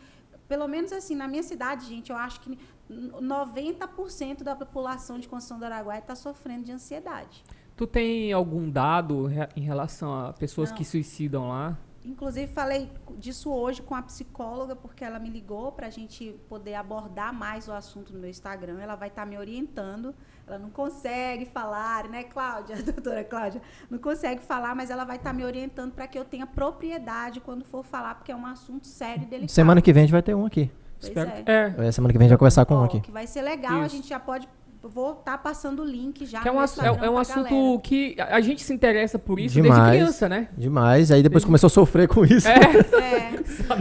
pelo 0.48 0.68
menos 0.68 0.92
assim, 0.92 1.16
na 1.16 1.28
minha 1.28 1.44
cidade, 1.44 1.86
gente, 1.86 2.12
eu 2.12 2.18
acho 2.18 2.42
que 2.42 2.58
90% 2.90 4.44
da 4.44 4.56
população 4.56 5.18
de 5.20 5.28
Construção 5.28 5.58
do 5.58 5.66
Araguaia 5.66 6.00
está 6.00 6.16
sofrendo 6.16 6.66
de 6.66 6.72
ansiedade. 6.72 7.44
Tu 7.76 7.88
tem 7.88 8.32
algum 8.32 8.70
dado 8.70 9.28
em 9.56 9.62
relação 9.62 10.14
a 10.14 10.34
pessoas 10.34 10.70
Não. 10.70 10.78
que 10.78 10.86
suicidam 10.86 11.50
lá? 11.50 11.78
Inclusive, 12.06 12.52
falei 12.52 12.92
disso 13.18 13.50
hoje 13.52 13.82
com 13.82 13.96
a 13.96 14.02
psicóloga, 14.02 14.76
porque 14.76 15.06
ela 15.06 15.18
me 15.20 15.30
ligou 15.30 15.72
para 15.72 15.88
a 15.88 15.90
gente 15.90 16.38
poder 16.50 16.76
abordar 16.76 17.34
mais 17.34 17.68
o 17.68 17.72
assunto 17.72 18.14
no 18.14 18.20
meu 18.20 18.30
Instagram. 18.30 18.80
Ela 18.80 18.96
vai 18.96 19.08
estar 19.08 19.26
me 19.26 19.38
orientando. 19.38 20.14
Ela 20.46 20.60
não 20.60 20.70
consegue 20.70 21.46
falar, 21.46 22.10
né, 22.10 22.24
Cláudia? 22.24 22.76
Doutora 22.84 23.24
Cláudia? 23.24 23.62
Não 23.90 23.98
consegue 23.98 24.42
falar, 24.42 24.76
mas 24.76 24.90
ela 24.90 25.06
vai 25.06 25.16
estar 25.16 25.32
me 25.34 25.44
orientando 25.46 25.94
para 25.94 26.06
que 26.08 26.20
eu 26.20 26.26
tenha 26.26 26.46
propriedade 26.46 27.40
quando 27.40 27.64
for 27.64 27.84
falar, 27.84 28.16
porque 28.16 28.32
é 28.32 28.36
um 28.36 28.46
assunto 28.46 28.86
sério 28.86 29.24
e 29.24 29.26
delicado. 29.26 29.52
Semana 29.52 29.82
que 29.82 29.94
vem 29.94 30.02
a 30.02 30.06
gente 30.06 30.12
vai 30.12 30.22
ter 30.22 30.36
um 30.36 30.46
aqui. 30.46 30.70
Pois 31.00 31.08
Espero- 31.10 31.30
é. 31.30 31.44
é. 31.82 31.88
É, 31.88 31.92
semana 31.92 32.12
que 32.14 32.18
vem 32.18 32.26
a 32.26 32.30
gente 32.30 32.34
vai 32.34 32.38
conversar 32.38 32.66
com 32.66 32.76
um 32.76 32.82
Ó, 32.82 32.86
aqui. 32.86 33.00
Que 33.00 33.12
vai 33.12 33.26
ser 33.26 33.42
legal, 33.42 33.82
a 33.82 33.86
Isso. 33.86 33.96
gente 33.96 34.08
já 34.10 34.20
pode. 34.20 34.48
Vou 34.84 35.14
estar 35.14 35.38
passando 35.38 35.82
o 35.82 35.86
link 35.86 36.26
já. 36.26 36.42
Que 36.42 36.50
é 36.50 36.52
um, 36.52 36.60
é, 36.62 36.66
é 37.06 37.10
um 37.10 37.18
assunto 37.18 37.50
galera. 37.50 37.80
que 37.82 38.16
a 38.20 38.42
gente 38.42 38.62
se 38.62 38.74
interessa 38.74 39.18
por 39.18 39.40
isso 39.40 39.56
Demais. 39.56 39.76
desde 39.82 39.98
criança, 39.98 40.28
né? 40.30 40.50
Demais. 40.58 41.10
Aí 41.10 41.24
depois 41.24 41.46
começou 41.46 41.68
a 41.68 41.70
sofrer 41.70 42.08
com 42.08 42.26
isso. 42.26 42.48
É, 42.48 43.34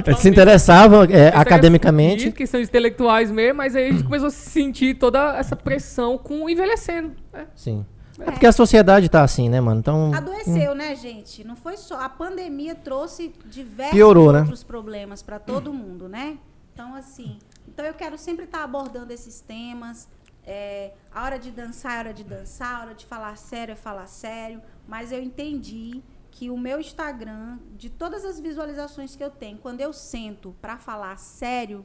É, 0.09 0.15
se 0.15 0.29
interessavam 0.29 1.03
é, 1.05 1.29
academicamente. 1.35 2.17
questão- 2.31 2.33
questão 2.37 2.61
intelectuais 2.61 3.31
mesmo, 3.33 3.57
mas 3.59 3.75
aí 3.75 3.89
a 3.89 3.93
gente 3.93 4.05
começou 4.05 4.29
a 4.29 4.31
sentir 4.31 4.97
toda 4.97 5.37
essa 5.37 5.57
pressão 5.57 6.17
com 6.17 6.49
envelhecendo. 6.49 7.13
né? 7.33 7.47
Sim. 7.57 7.85
É 8.21 8.29
É. 8.29 8.31
porque 8.31 8.47
a 8.47 8.53
sociedade 8.53 9.09
tá 9.09 9.23
assim, 9.25 9.49
né, 9.49 9.61
mano? 9.61 9.81
Então. 9.81 10.13
Adoeceu, 10.15 10.75
né, 10.75 10.95
gente? 10.95 11.43
Não 11.45 11.57
foi 11.57 11.77
só. 11.77 11.99
A 12.01 12.09
pandemia 12.09 12.75
trouxe 12.77 13.33
diversos 13.47 13.95
Piorou, 13.95 14.33
né? 14.33 14.41
outros 14.41 14.63
problemas 14.63 15.21
para 15.23 15.41
todo 15.41 15.73
mundo, 15.73 16.09
né? 16.09 16.37
Então, 16.73 16.95
assim. 16.95 17.39
Então, 17.67 17.85
eu 17.85 17.95
quero 17.95 18.17
sempre 18.19 18.45
estar 18.45 18.63
abordando 18.63 19.13
esses 19.13 19.41
temas. 19.41 20.07
É, 20.45 20.93
a 21.13 21.25
hora 21.25 21.39
de 21.39 21.51
dançar 21.51 21.97
é 21.97 21.99
hora 22.01 22.15
de 22.15 22.25
dançar, 22.25 22.81
a 22.81 22.85
hora 22.87 22.95
de 22.95 23.07
falar 23.07 23.37
sério 23.37 23.73
é 23.73 23.77
falar 23.77 24.07
sério. 24.07 24.61
Mas 24.89 25.13
eu 25.13 25.23
entendi 25.23 26.03
que 26.31 26.51
o 26.51 26.59
meu 26.59 26.81
Instagram, 26.81 27.59
de 27.77 27.91
todas 27.91 28.25
as 28.25 28.41
visualizações 28.41 29.15
que 29.15 29.23
eu 29.23 29.31
tenho, 29.31 29.59
quando 29.59 29.81
eu 29.81 29.93
sento 29.93 30.55
para 30.61 30.79
falar 30.79 31.17
sério, 31.19 31.85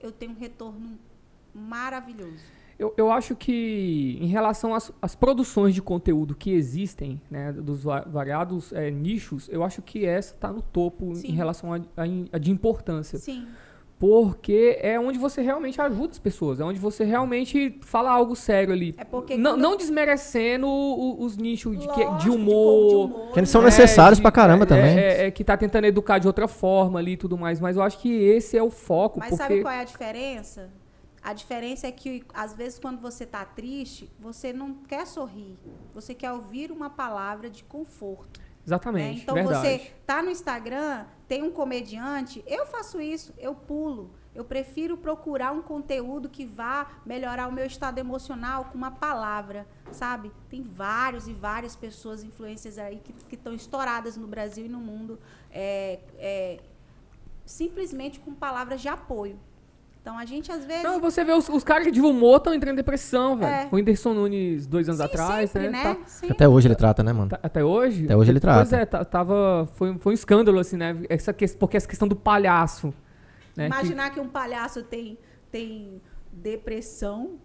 eu 0.00 0.10
tenho 0.12 0.32
um 0.32 0.38
retorno 0.38 0.98
maravilhoso. 1.54 2.38
Eu, 2.78 2.94
eu 2.96 3.10
acho 3.10 3.34
que 3.34 4.16
em 4.20 4.28
relação 4.28 4.72
às, 4.72 4.92
às 5.02 5.16
produções 5.16 5.74
de 5.74 5.82
conteúdo 5.82 6.32
que 6.36 6.52
existem, 6.52 7.20
né, 7.28 7.52
dos 7.52 7.82
va- 7.82 8.02
variados 8.06 8.72
eh, 8.72 8.88
nichos, 8.88 9.48
eu 9.48 9.64
acho 9.64 9.82
que 9.82 10.06
essa 10.06 10.32
está 10.32 10.52
no 10.52 10.62
topo 10.62 11.12
Sim. 11.16 11.26
em 11.26 11.32
relação 11.32 11.74
a, 11.74 11.80
a 11.96 12.06
in- 12.06 12.28
a 12.32 12.38
de 12.38 12.52
importância. 12.52 13.18
Sim. 13.18 13.48
Porque 13.98 14.78
é 14.80 14.98
onde 15.00 15.18
você 15.18 15.42
realmente 15.42 15.80
ajuda 15.80 16.12
as 16.12 16.18
pessoas, 16.20 16.60
é 16.60 16.64
onde 16.64 16.78
você 16.78 17.02
realmente 17.02 17.78
fala 17.82 18.10
algo 18.12 18.36
sério 18.36 18.72
ali. 18.72 18.94
É 18.96 19.02
porque 19.04 19.36
não, 19.36 19.52
quando- 19.52 19.60
não 19.60 19.76
desmerecendo 19.76 20.68
os 21.18 21.36
nichos 21.36 21.76
de, 21.78 21.88
que- 21.88 22.04
Lógico, 22.04 22.18
de 22.18 22.24
de 22.24 22.30
humor. 22.30 23.06
humor, 23.06 23.32
Que 23.32 23.40
eles 23.40 23.50
são 23.50 23.60
É, 23.62 23.64
necessários 23.64 24.18
de- 24.18 24.22
pra 24.22 24.30
caramba 24.30 24.62
é, 24.64 24.66
também. 24.66 24.98
É, 24.98 25.26
é, 25.26 25.30
que 25.32 25.42
tá 25.42 25.56
tentando 25.56 25.84
educar 25.86 26.18
de 26.18 26.26
outra 26.28 26.46
forma 26.46 26.98
ali 27.00 27.12
e 27.12 27.16
tudo 27.16 27.36
mais. 27.36 27.58
Mas 27.60 27.76
eu 27.76 27.82
acho 27.82 27.98
que 27.98 28.08
esse 28.12 28.56
é 28.56 28.62
o 28.62 28.70
foco. 28.70 29.18
Mas 29.18 29.30
porque... 29.30 29.42
sabe 29.42 29.62
qual 29.62 29.74
é 29.74 29.80
a 29.80 29.84
diferença? 29.84 30.70
A 31.20 31.32
diferença 31.32 31.86
é 31.88 31.90
que, 31.92 32.22
às 32.32 32.54
vezes, 32.54 32.78
quando 32.78 33.00
você 33.00 33.24
está 33.24 33.44
triste, 33.44 34.08
você 34.20 34.52
não 34.52 34.74
quer 34.74 35.06
sorrir. 35.06 35.58
Você 35.92 36.14
quer 36.14 36.30
ouvir 36.32 36.70
uma 36.70 36.88
palavra 36.88 37.50
de 37.50 37.64
conforto. 37.64 38.38
né? 38.40 38.46
Exatamente, 38.64 39.22
Então, 39.22 39.34
verdade. 39.34 39.60
você 39.60 39.90
tá 40.06 40.22
no 40.22 40.30
Instagram, 40.30 41.04
tem 41.28 41.42
um 41.42 41.50
comediante, 41.50 42.42
eu 42.46 42.64
faço 42.66 43.00
isso, 43.00 43.34
eu 43.38 43.54
pulo. 43.54 44.10
Eu 44.34 44.44
prefiro 44.44 44.96
procurar 44.96 45.52
um 45.52 45.60
conteúdo 45.60 46.28
que 46.28 46.46
vá 46.46 47.00
melhorar 47.04 47.48
o 47.48 47.52
meu 47.52 47.66
estado 47.66 47.98
emocional 47.98 48.66
com 48.66 48.78
uma 48.78 48.90
palavra, 48.90 49.66
sabe? 49.90 50.32
Tem 50.48 50.62
vários 50.62 51.26
e 51.28 51.34
várias 51.34 51.74
pessoas, 51.74 52.22
influências 52.22 52.78
aí, 52.78 53.02
que 53.28 53.34
estão 53.34 53.52
estouradas 53.52 54.16
no 54.16 54.26
Brasil 54.26 54.66
e 54.66 54.68
no 54.68 54.78
mundo, 54.78 55.18
é, 55.50 56.00
é, 56.18 56.60
simplesmente 57.44 58.20
com 58.20 58.32
palavras 58.32 58.80
de 58.80 58.88
apoio. 58.88 59.38
Então, 60.08 60.18
a 60.18 60.24
gente, 60.24 60.50
às 60.50 60.64
vezes... 60.64 60.82
Não, 60.82 60.98
você 60.98 61.22
vê 61.22 61.32
os, 61.32 61.50
os 61.50 61.62
caras 61.62 61.92
de 61.92 62.00
humor 62.00 62.38
estão 62.38 62.54
entrando 62.54 62.72
em 62.72 62.76
depressão, 62.76 63.36
velho. 63.36 63.52
É. 63.52 63.68
O 63.70 63.76
Whindersson 63.76 64.14
Nunes, 64.14 64.66
dois 64.66 64.88
anos 64.88 65.00
Sim, 65.00 65.06
atrás, 65.06 65.50
sempre, 65.50 65.68
né? 65.68 65.84
né? 65.84 65.94
tá- 65.96 66.06
Sempre. 66.06 66.34
Até 66.34 66.48
hoje 66.48 66.66
ele 66.66 66.74
trata, 66.74 67.02
né, 67.02 67.12
mano? 67.12 67.28
tá- 67.28 67.38
até 67.42 67.62
hoje? 67.62 68.06
Até 68.06 68.16
hoje 68.16 68.30
ele 68.30 68.40
Pois 68.40 68.70
trata. 68.70 68.76
é, 68.82 68.86
tá- 68.86 69.04
tava, 69.04 69.68
foi, 69.74 69.98
foi 69.98 70.12
um 70.12 70.14
escândalo, 70.14 70.58
assim, 70.58 70.78
né? 70.78 70.96
Essa 71.10 71.30
que, 71.34 71.46
porque 71.48 71.76
essa 71.76 71.86
questão 71.86 72.08
do 72.08 72.16
palhaço. 72.16 72.86
Né? 73.54 73.68
que- 73.68 73.74
Imaginar 73.74 74.10
que... 74.10 74.18
um 74.18 74.28
palhaço 74.28 74.82
tem, 74.82 75.18
tem 75.50 76.00
depressão 76.32 77.38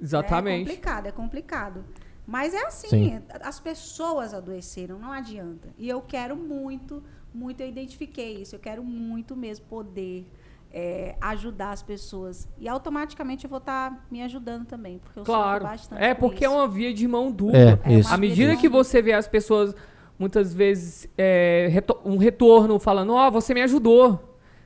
exatamente. 0.00 0.62
é 0.62 0.74
complicado, 0.74 1.06
é 1.06 1.12
complicado. 1.12 1.84
Mas 2.26 2.52
é 2.52 2.66
assim, 2.66 2.88
Sim. 2.88 3.22
as 3.42 3.60
pessoas 3.60 4.34
adoeceram, 4.34 4.98
não 4.98 5.12
adianta. 5.12 5.68
E 5.78 5.88
eu 5.88 6.00
quero 6.00 6.34
muito, 6.36 7.00
muito, 7.32 7.60
eu 7.60 7.68
identifiquei 7.68 8.42
isso, 8.42 8.56
eu 8.56 8.58
quero 8.60 8.82
muito 8.82 9.36
mesmo 9.36 9.66
poder 9.66 10.26
é, 10.72 11.16
ajudar 11.20 11.70
as 11.70 11.82
pessoas. 11.82 12.48
E 12.58 12.68
automaticamente 12.68 13.44
eu 13.44 13.50
vou 13.50 13.58
estar 13.58 14.06
me 14.10 14.22
ajudando 14.22 14.66
também, 14.66 14.98
porque 14.98 15.18
eu 15.18 15.24
Claro. 15.24 15.60
sofro 15.60 15.68
bastante. 15.68 16.02
É, 16.02 16.14
porque 16.14 16.44
é 16.44 16.48
uma 16.48 16.68
via 16.68 16.92
de 16.92 17.06
mão 17.08 17.30
dupla. 17.32 17.58
É, 17.58 17.78
É 17.84 17.94
isso. 18.00 18.12
À 18.12 18.16
medida 18.16 18.56
que 18.56 18.68
você 18.68 19.00
vê 19.00 19.12
as 19.12 19.26
pessoas, 19.26 19.74
muitas 20.18 20.52
vezes, 20.52 21.08
é, 21.16 21.68
reto- 21.70 21.98
um 22.04 22.16
retorno 22.18 22.78
falando, 22.78 23.12
ó, 23.14 23.30
você 23.30 23.54
me 23.54 23.62
ajudou. 23.62 24.24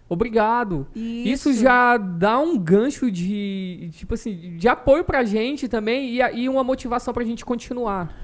Obrigado. 0.09 0.87
Isso. 0.95 1.49
Isso. 1.51 1.63
já 1.63 1.97
dá 1.97 2.39
um 2.39 2.59
gancho 2.59 3.11
de, 3.11 3.89
tipo 3.93 4.13
assim, 4.15 4.57
de 4.59 4.69
apoio 4.69 5.05
pra 5.05 5.25
gente 5.25 5.69
também 5.69 6.11
e, 6.11 6.21
e 6.43 6.49
uma 6.49 6.63
motivação 6.63 7.15
pra 7.15 7.25
gente 7.25 7.45
continuar. 7.47 8.15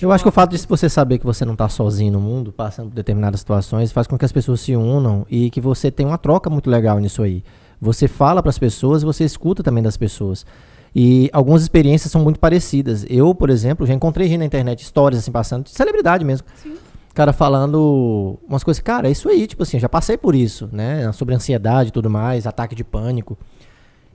Eu 0.00 0.12
acho 0.12 0.22
que 0.22 0.28
o 0.28 0.32
fato 0.32 0.56
de 0.56 0.66
você 0.66 0.88
saber 0.88 1.18
que 1.18 1.26
você 1.26 1.44
não 1.44 1.56
tá 1.56 1.68
sozinho 1.68 2.12
no 2.12 2.20
mundo, 2.20 2.52
passando 2.52 2.88
por 2.88 2.94
determinadas 2.94 3.40
situações, 3.40 3.90
faz 3.90 4.06
com 4.06 4.16
que 4.16 4.24
as 4.24 4.32
pessoas 4.32 4.60
se 4.60 4.76
unam 4.76 5.26
e 5.28 5.50
que 5.50 5.60
você 5.60 5.90
tenha 5.90 6.08
uma 6.08 6.18
troca 6.18 6.48
muito 6.48 6.70
legal 6.70 6.98
nisso 6.98 7.22
aí. 7.22 7.42
Você 7.80 8.06
fala 8.06 8.40
para 8.42 8.50
as 8.50 8.58
pessoas 8.58 9.02
e 9.02 9.04
você 9.04 9.24
escuta 9.24 9.62
também 9.62 9.82
das 9.82 9.96
pessoas. 9.96 10.46
E 10.94 11.28
algumas 11.32 11.62
experiências 11.62 12.12
são 12.12 12.22
muito 12.22 12.38
parecidas. 12.38 13.04
Eu, 13.08 13.34
por 13.34 13.50
exemplo, 13.50 13.84
já 13.84 13.92
encontrei 13.92 14.28
gente 14.28 14.38
na 14.38 14.44
internet, 14.44 14.82
histórias 14.82 15.20
assim 15.20 15.32
passando, 15.32 15.64
de 15.64 15.70
celebridade 15.70 16.24
mesmo. 16.24 16.46
Sim. 16.54 16.76
Cara 17.12 17.32
falando 17.32 18.38
umas 18.48 18.62
coisas, 18.62 18.80
cara, 18.82 19.08
é 19.08 19.10
isso 19.10 19.28
aí, 19.28 19.46
tipo 19.46 19.62
assim, 19.62 19.76
eu 19.78 19.80
já 19.80 19.88
passei 19.88 20.16
por 20.16 20.34
isso, 20.34 20.68
né? 20.72 21.10
Sobre 21.12 21.34
ansiedade 21.34 21.88
e 21.88 21.92
tudo 21.92 22.08
mais, 22.08 22.46
ataque 22.46 22.74
de 22.74 22.84
pânico. 22.84 23.36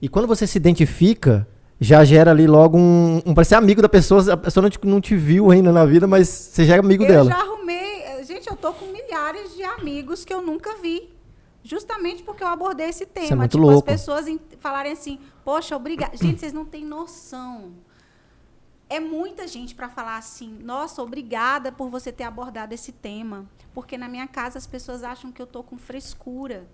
E 0.02 0.08
quando 0.08 0.28
você 0.28 0.48
se 0.48 0.58
identifica, 0.58 1.48
já 1.80 2.04
gera 2.04 2.32
ali 2.32 2.48
logo 2.48 2.78
um, 2.78 3.22
um 3.26 3.34
parece 3.34 3.56
amigo 3.56 3.82
da 3.82 3.90
pessoa, 3.90 4.34
a 4.34 4.38
pessoa 4.38 4.62
não 4.64 4.70
te, 4.70 4.80
não 4.84 5.02
te 5.02 5.16
viu 5.16 5.52
ainda 5.52 5.72
na 5.72 5.86
vida, 5.86 6.08
mas 6.08 6.28
você 6.28 6.66
já 6.66 6.76
é 6.76 6.80
amigo 6.80 7.04
eu 7.04 7.08
dela. 7.08 7.30
já 7.30 7.38
arrumei. 7.40 8.24
Gente, 8.24 8.50
eu 8.50 8.56
tô 8.58 8.74
com 8.74 8.86
milhares 8.92 9.56
de 9.56 9.64
amigos 9.64 10.26
que 10.26 10.34
eu 10.34 10.42
nunca 10.42 10.76
vi. 10.82 11.10
Justamente 11.64 12.24
porque 12.24 12.44
eu 12.44 12.48
abordei 12.48 12.88
esse 12.88 13.06
tema. 13.06 13.36
muito 13.38 13.52
tipo, 13.52 13.64
louco. 13.64 13.78
as 13.80 13.84
pessoas 14.00 14.28
em- 14.28 14.40
falarem 14.60 14.92
assim, 14.94 15.20
poxa, 15.44 15.76
obrigada. 15.76 16.16
Gente, 16.16 16.40
vocês 16.40 16.54
não 16.54 16.66
têm 16.66 16.86
noção. 16.86 17.74
É 18.90 19.00
muita 19.02 19.46
gente 19.48 19.76
para 19.76 19.90
falar 19.90 20.18
assim, 20.18 20.58
nossa, 20.64 21.02
obrigada 21.02 21.72
por 21.74 21.90
você 21.90 22.10
ter 22.12 22.24
abordado 22.24 22.74
esse 22.74 22.94
tema. 22.94 23.46
Porque 23.74 23.98
na 23.98 24.08
minha 24.08 24.28
casa 24.28 24.58
as 24.58 24.66
pessoas 24.66 25.04
acham 25.04 25.30
que 25.32 25.42
eu 25.42 25.46
tô 25.48 25.62
com 25.62 25.78
frescura. 25.78 26.66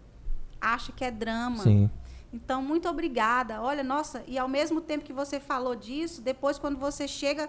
Acham 0.62 0.94
que 0.96 1.04
é 1.04 1.10
drama. 1.12 1.64
Sim. 1.64 1.90
Então, 2.34 2.62
muito 2.62 2.90
obrigada. 2.90 3.62
Olha, 3.62 3.84
nossa, 3.84 4.24
e 4.28 4.38
ao 4.40 4.48
mesmo 4.48 4.82
tempo 4.82 5.06
que 5.06 5.14
você 5.14 5.40
falou 5.40 5.76
disso, 5.76 6.22
depois 6.22 6.58
quando 6.58 6.80
você 6.80 7.08
chega, 7.08 7.48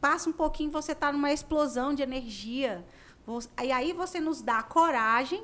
passa 0.00 0.28
um 0.28 0.32
pouquinho, 0.32 0.70
você 0.70 0.92
está 0.92 1.10
numa 1.10 1.32
explosão 1.32 1.94
de 1.94 2.02
energia. 2.02 2.84
E 3.62 3.72
aí 3.72 3.92
você 3.92 4.20
nos 4.20 4.42
dá 4.42 4.62
coragem 4.62 5.42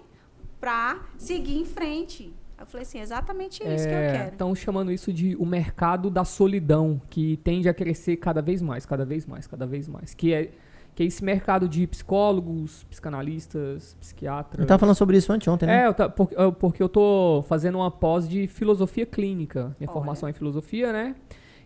para 0.61 1.01
seguir 1.17 1.59
em 1.59 1.65
frente. 1.65 2.33
Eu 2.59 2.67
falei 2.67 2.83
assim, 2.83 3.01
exatamente 3.01 3.63
isso 3.63 3.89
que 3.89 3.95
eu 3.95 4.13
quero. 4.13 4.33
Estão 4.33 4.55
chamando 4.55 4.93
isso 4.93 5.13
de 5.13 5.35
o 5.37 5.45
mercado 5.45 6.09
da 6.09 6.25
solidão, 6.25 7.01
que 7.11 7.37
tende 7.39 7.69
a 7.69 7.75
crescer 7.75 8.17
cada 8.17 8.41
vez 8.41 8.63
mais, 8.63 8.87
cada 8.87 9.05
vez 9.05 9.27
mais, 9.27 9.47
cada 9.47 9.67
vez 9.67 9.89
mais. 9.89 10.15
Que 10.15 10.33
é, 10.33 10.53
que 10.95 11.03
é 11.03 11.07
esse 11.07 11.25
mercado 11.25 11.69
de 11.69 11.87
psicólogos, 11.87 12.85
psicanalistas, 12.85 13.97
psiquiatras. 14.01 14.61
Eu 14.61 14.67
tava 14.67 14.79
falando 14.79 14.95
sobre 14.97 15.17
isso 15.17 15.33
anteontem, 15.33 15.67
né? 15.67 15.83
É, 15.83 15.87
eu 15.87 15.95
tá- 15.95 16.09
por- 16.09 16.29
eu- 16.33 16.53
porque 16.53 16.83
eu 16.83 16.89
tô 16.89 17.45
fazendo 17.49 17.77
uma 17.79 17.91
pós 17.91 18.29
de 18.29 18.47
filosofia 18.47 19.05
clínica. 19.07 19.75
Minha 19.81 19.89
Olha. 19.89 19.93
formação 19.93 20.29
é 20.29 20.31
em 20.31 20.35
filosofia, 20.35 20.93
né? 20.93 21.17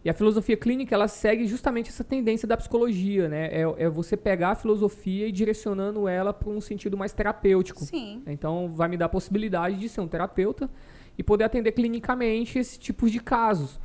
E 0.05 0.09
a 0.09 0.15
filosofia 0.15 0.57
clínica, 0.57 0.95
ela 0.95 1.09
segue 1.09 1.47
justamente 1.47 1.91
essa 1.91 2.05
tendência 2.05 2.47
da 2.47 2.57
psicologia, 2.57 3.29
né? 3.29 3.47
É, 3.53 3.63
é 3.85 3.89
você 3.91 4.17
pegar 4.17 4.51
a 4.51 4.55
filosofia 4.55 5.27
e 5.27 5.33
direcionando 5.33 6.07
ela 6.09 6.33
para 6.33 6.49
um 6.49 6.61
sentido 6.61 6.97
mais 6.97 7.13
terapêutico. 7.13 7.85
Sim. 7.85 8.23
Então, 8.27 8.71
vai 8.73 8.89
me 8.89 8.97
dar 8.97 9.07
a 9.07 9.09
possibilidade 9.09 9.77
de 9.77 9.89
ser 9.89 10.01
um 10.01 10.09
terapeuta 10.09 10.71
e 11.19 11.23
poder 11.23 11.45
atender 11.45 11.73
clinicamente 11.73 12.59
esse 12.61 12.79
tipo 12.79 13.11
de 13.11 13.19
casos. 13.19 13.79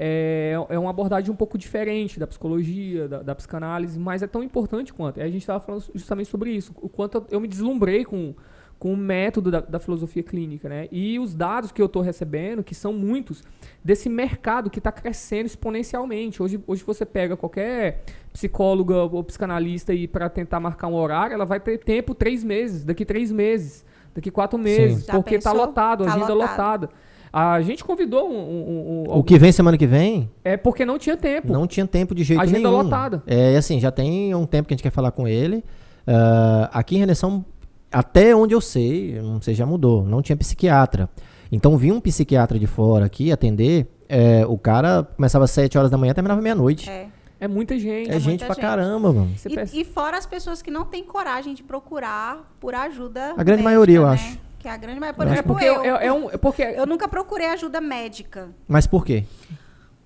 É, 0.00 0.54
é 0.68 0.78
uma 0.78 0.90
abordagem 0.90 1.28
um 1.28 1.34
pouco 1.34 1.58
diferente 1.58 2.20
da 2.20 2.26
psicologia, 2.26 3.08
da, 3.08 3.20
da 3.20 3.34
psicanálise, 3.34 3.98
mas 3.98 4.22
é 4.22 4.28
tão 4.28 4.44
importante 4.44 4.94
quanto. 4.94 5.18
Aí 5.18 5.26
a 5.26 5.30
gente 5.30 5.42
estava 5.42 5.58
falando 5.58 5.84
justamente 5.92 6.28
sobre 6.28 6.50
isso, 6.52 6.72
o 6.80 6.88
quanto 6.88 7.26
eu, 7.32 7.40
me 7.40 7.48
deslumbrei 7.48 8.04
com, 8.04 8.32
com 8.78 8.92
o 8.92 8.96
método 8.96 9.50
da, 9.50 9.60
da 9.60 9.80
filosofia 9.80 10.22
clínica, 10.22 10.68
né? 10.68 10.86
E 10.92 11.18
os 11.18 11.34
dados 11.34 11.72
que 11.72 11.82
eu 11.82 11.86
estou 11.86 12.00
recebendo, 12.00 12.62
que 12.62 12.76
são 12.76 12.92
muitos, 12.92 13.42
desse 13.82 14.08
mercado 14.08 14.70
que 14.70 14.78
está 14.78 14.92
crescendo 14.92 15.46
exponencialmente. 15.46 16.40
Hoje, 16.40 16.62
hoje 16.64 16.84
você 16.84 17.04
pega 17.04 17.36
qualquer 17.36 18.04
psicóloga 18.32 18.94
ou 19.02 19.24
psicanalista 19.24 19.92
e 19.92 20.06
para 20.06 20.28
tentar 20.28 20.60
marcar 20.60 20.86
um 20.86 20.94
horário, 20.94 21.34
ela 21.34 21.44
vai 21.44 21.58
ter 21.58 21.76
tempo 21.78 22.14
três 22.14 22.44
meses, 22.44 22.84
daqui 22.84 23.04
três 23.04 23.32
meses, 23.32 23.84
daqui 24.14 24.30
quatro 24.30 24.56
meses, 24.56 25.04
porque 25.06 25.34
está 25.34 25.50
lotado, 25.50 26.04
Tá 26.04 26.10
agenda 26.14 26.34
lotado. 26.34 26.82
lotada. 26.82 26.90
A 27.32 27.60
gente 27.60 27.84
convidou 27.84 28.28
um, 28.28 28.34
um- 28.36 29.04
um- 29.08 29.18
O 29.18 29.22
que 29.22 29.38
vem 29.38 29.52
semana 29.52 29.76
que 29.76 29.86
vem, 29.86 30.30
é 30.44 30.56
porque 30.56 30.84
não 30.84 30.98
tinha 30.98 31.16
tempo. 31.16 31.52
não 31.52 31.66
tinha 31.66 31.86
tempo 31.86 32.14
de 32.14 32.24
jeito 32.24 32.40
Agenda 32.42 32.58
nenhum. 32.68 32.82
lotada. 32.82 33.22
É 33.26 33.56
assim, 33.56 33.78
já 33.80 33.90
tem 33.90 34.34
um 34.34 34.46
tempo 34.46 34.66
que 34.68 34.74
a 34.74 34.76
gente 34.76 34.82
quer 34.82 34.90
falar 34.92 35.10
com 35.10 35.26
ele. 35.28 35.64
Ah, 36.06 36.70
aqui 36.72 36.96
em 36.96 37.00
Redenção, 37.00 37.44
até 37.92 38.34
onde 38.34 38.54
eu 38.54 38.60
sei, 38.60 39.20
não 39.22 39.40
sei, 39.42 39.54
já 39.54 39.66
mudou, 39.66 40.02
não 40.04 40.22
tinha 40.22 40.36
psiquiatra. 40.36 41.08
Então 41.52 41.76
vinha 41.76 41.94
um 41.94 42.00
psiquiatra 42.00 42.58
de 42.58 42.66
fora 42.66 43.04
aqui 43.06 43.30
atender, 43.32 43.86
é, 44.08 44.44
o 44.46 44.56
cara 44.58 45.02
começava 45.16 45.44
às 45.44 45.50
7 45.50 45.76
horas 45.78 45.90
da 45.90 45.96
manhã 45.98 46.10
e 46.12 46.14
terminava 46.14 46.40
meia-noite. 46.40 46.88
É, 46.88 46.92
É. 47.02 47.18
É 47.40 47.46
muita 47.46 47.78
gente. 47.78 48.10
gente 48.14 48.24
muita 48.24 48.46
pra 48.46 48.54
gente. 48.56 48.62
caramba, 48.62 49.12
mano. 49.12 49.30
E, 49.72 49.80
e 49.80 49.84
fora 49.84 50.18
as 50.18 50.26
pessoas 50.26 50.60
que 50.60 50.72
não 50.72 50.84
têm 50.84 51.04
coragem 51.04 51.54
de 51.54 51.62
procurar 51.62 52.52
por 52.58 52.74
ajuda. 52.74 53.26
A 53.36 53.44
grande 53.44 53.48
médica, 53.62 53.62
maioria, 53.62 53.96
eu 53.98 54.02
né? 54.06 54.12
acho. 54.14 54.38
Que 54.58 54.68
é 54.68 54.70
a 54.70 54.76
grande 54.76 54.98
maioria. 54.98 55.16
Por 55.16 55.26
Eu 55.26 55.30
é 55.30 55.32
exemplo, 55.34 55.52
porque 55.52 55.64
eu, 55.64 55.96
é, 55.96 56.06
é 56.06 56.12
um, 56.12 56.30
é 56.30 56.36
porque 56.36 56.62
eu 56.62 56.86
nunca 56.86 57.06
procurei 57.06 57.46
ajuda 57.48 57.80
médica. 57.80 58.50
Mas 58.66 58.86
por 58.86 59.04
quê? 59.04 59.24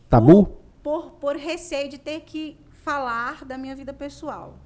Tabu? 0.08 0.46
Por, 0.82 1.12
por 1.12 1.36
receio 1.36 1.88
de 1.88 1.98
ter 1.98 2.20
que 2.20 2.56
falar 2.84 3.44
da 3.44 3.56
minha 3.56 3.74
vida 3.74 3.92
pessoal. 3.92 4.58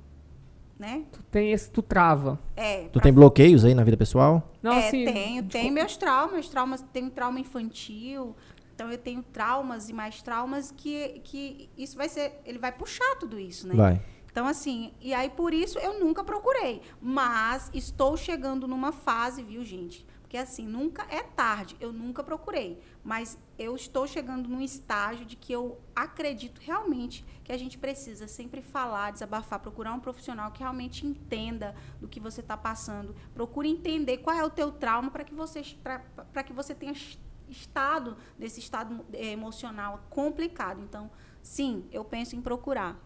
Né? 0.79 1.05
tu 1.11 1.23
tem 1.31 1.53
esse, 1.53 1.71
tu 1.71 1.81
trava. 1.81 2.39
É. 2.55 2.83
Tu 2.89 2.93
pra- 2.93 3.03
tem 3.03 3.13
bloqueios 3.13 3.65
aí 3.65 3.75
na 3.75 3.83
vida 3.83 3.97
pessoal? 3.97 4.53
Não, 4.63 4.73
é, 4.75 4.89
assim, 4.89 5.07
tenho, 5.07 5.43
tenho 5.45 5.73
meus 5.73 5.97
traumas, 5.97 6.51
traumas, 6.51 6.85
tenho 6.93 7.09
trauma 7.09 7.41
infantil, 7.41 8.37
então 8.75 8.93
eu 8.93 8.99
tenho 8.99 9.23
traumas 9.23 9.89
e 9.89 9.95
mais 9.95 10.21
traumas 10.21 10.71
que, 10.71 11.23
que 11.25 11.71
isso 11.79 11.97
vai 11.97 12.11
ser, 12.11 12.43
ele 12.45 12.59
vai 12.59 12.73
puxar 12.73 13.17
tudo 13.19 13.39
isso, 13.39 13.67
né? 13.67 13.75
Vai. 13.75 14.03
Então, 14.37 14.47
assim, 14.47 14.93
e 15.01 15.15
aí 15.15 15.31
por 15.31 15.55
isso 15.55 15.79
eu 15.79 15.99
nunca 15.99 16.23
procurei. 16.23 16.83
Mas 17.01 17.71
estou 17.73 18.19
chegando 18.19 18.69
numa 18.69 18.93
fase, 18.93 19.43
viu, 19.43 19.65
gente? 19.65 20.05
Porque 20.21 20.37
assim, 20.37 20.67
nunca 20.67 21.07
é 21.09 21.23
tarde, 21.23 21.75
eu 21.81 21.91
nunca 21.91 22.23
procurei. 22.23 22.79
Mas 23.03 23.39
eu 23.59 23.75
estou 23.75 24.07
chegando 24.07 24.47
num 24.47 24.61
estágio 24.61 25.25
de 25.25 25.37
que 25.37 25.55
eu 25.55 25.81
acredito 25.95 26.61
realmente 26.63 27.25
que 27.43 27.51
a 27.51 27.57
gente 27.57 27.79
precisa 27.79 28.29
sempre 28.29 28.61
falar, 28.61 29.11
desabafar, 29.11 29.59
procurar 29.59 29.95
um 29.95 30.01
profissional 30.01 30.51
que 30.51 30.59
realmente 30.61 31.07
entenda 31.07 31.75
do 31.99 32.07
que 32.07 32.21
você 32.21 32.43
está 32.43 32.59
passando. 32.59 33.17
Procure 33.33 33.71
entender 33.71 34.19
qual 34.19 34.37
é 34.37 34.45
o 34.45 34.51
teu 34.51 34.71
trauma 34.71 35.11
para 35.11 35.25
que 35.25 35.33
você 35.33 35.63
para 35.83 36.43
que 36.43 36.53
você 36.53 36.75
tenha 36.75 36.93
es- 36.93 37.19
estado 37.49 38.19
nesse 38.39 38.61
estado 38.61 39.03
eh, 39.15 39.33
emocional 39.33 40.05
complicado. 40.11 40.83
Então, 40.83 41.11
sim, 41.43 41.89
eu 41.91 42.05
penso 42.05 42.37
em 42.37 42.43
procurar. 42.43 43.06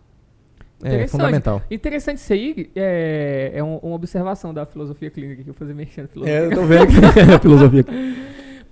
É 0.83 0.89
Interessante. 0.89 1.11
fundamental. 1.11 1.63
Interessante 1.71 2.19
isso 2.19 2.33
aí, 2.33 2.71
é, 2.75 3.51
é 3.55 3.63
um- 3.63 3.77
uma 3.79 3.95
observação 3.97 4.55
da 4.55 4.65
filosofia 4.65 5.11
clínica 5.11 5.43
que 5.45 5.51
eu 5.51 5.55
fazer 5.55 5.75
mexendo 5.75 6.09
filosofia. 6.09 6.39
É, 6.41 6.47
eu 6.47 6.51
tô 6.55 6.63
vendo 6.65 6.87
que 6.87 6.95
é 7.31 7.35
a 7.35 7.39
filosofia. 7.39 7.85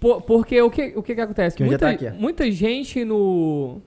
Por- 0.01 0.23
porque 0.23 0.61
o 0.63 0.71
que, 0.71 0.93
o 0.97 1.03
que, 1.03 1.15
que 1.15 1.21
acontece? 1.21 1.57
Que 1.57 1.65
muita, 1.65 1.97
tá 1.97 2.11
muita 2.13 2.51
gente 2.51 3.05
no. 3.05 3.81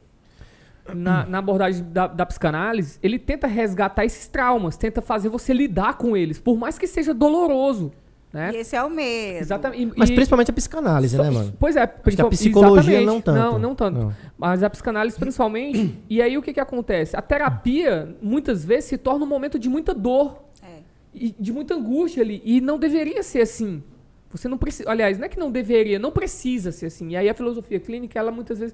Na, 0.93 1.25
na 1.29 1.37
abordagem 1.39 1.83
da, 1.91 2.05
da 2.07 2.25
psicanálise, 2.25 2.99
ele 3.01 3.17
tenta 3.17 3.47
resgatar 3.47 4.05
esses 4.05 4.27
traumas, 4.27 4.77
tenta 4.77 5.01
fazer 5.01 5.29
você 5.29 5.53
lidar 5.53 5.97
com 5.97 6.15
eles, 6.15 6.37
por 6.39 6.57
mais 6.57 6.77
que 6.77 6.85
seja 6.87 7.13
doloroso. 7.13 7.91
Né? 8.33 8.51
E 8.53 8.57
esse 8.57 8.75
é 8.75 8.81
o 8.83 8.89
medo. 8.89 9.39
Exatamente. 9.41 9.91
Mas 9.97 10.09
E- 10.09 10.13
principalmente 10.15 10.49
a 10.51 10.53
psicanálise, 10.53 11.17
só- 11.17 11.23
né, 11.23 11.29
mano? 11.29 11.53
Pois 11.59 11.75
é, 11.75 11.85
que 11.85 11.93
a 11.93 11.99
principal- 12.01 12.29
psicologia 12.29 13.01
exatamente. 13.01 13.05
não 13.05 13.21
tanto. 13.21 13.37
Não, 13.39 13.59
não 13.59 13.75
tanto. 13.75 13.99
Não. 13.99 14.15
Mas 14.37 14.63
a 14.63 14.69
psicanálise 14.69 15.19
principalmente. 15.19 15.97
e 16.09 16.21
aí 16.21 16.37
o 16.37 16.41
que, 16.41 16.53
que 16.53 16.59
acontece? 16.59 17.15
A 17.17 17.21
terapia, 17.21 18.15
muitas 18.21 18.63
vezes, 18.63 18.85
se 18.85 18.97
torna 18.97 19.25
um 19.25 19.27
momento 19.27 19.59
de 19.59 19.67
muita 19.67 19.93
dor 19.93 20.43
É. 20.63 20.79
e 21.13 21.35
de 21.37 21.51
muita 21.51 21.75
angústia 21.75 22.23
ali. 22.23 22.41
E 22.45 22.61
não 22.61 22.79
deveria 22.79 23.21
ser 23.21 23.41
assim. 23.41 23.83
Você 24.31 24.47
não 24.47 24.57
precisa. 24.57 24.89
Aliás, 24.89 25.17
não 25.17 25.25
é 25.25 25.29
que 25.29 25.37
não 25.37 25.51
deveria, 25.51 25.99
não 25.99 26.09
precisa 26.11 26.71
ser 26.71 26.85
assim. 26.85 27.09
E 27.09 27.17
aí 27.17 27.27
a 27.27 27.33
filosofia 27.33 27.81
clínica, 27.81 28.17
ela 28.17 28.31
muitas 28.31 28.59
vezes. 28.59 28.73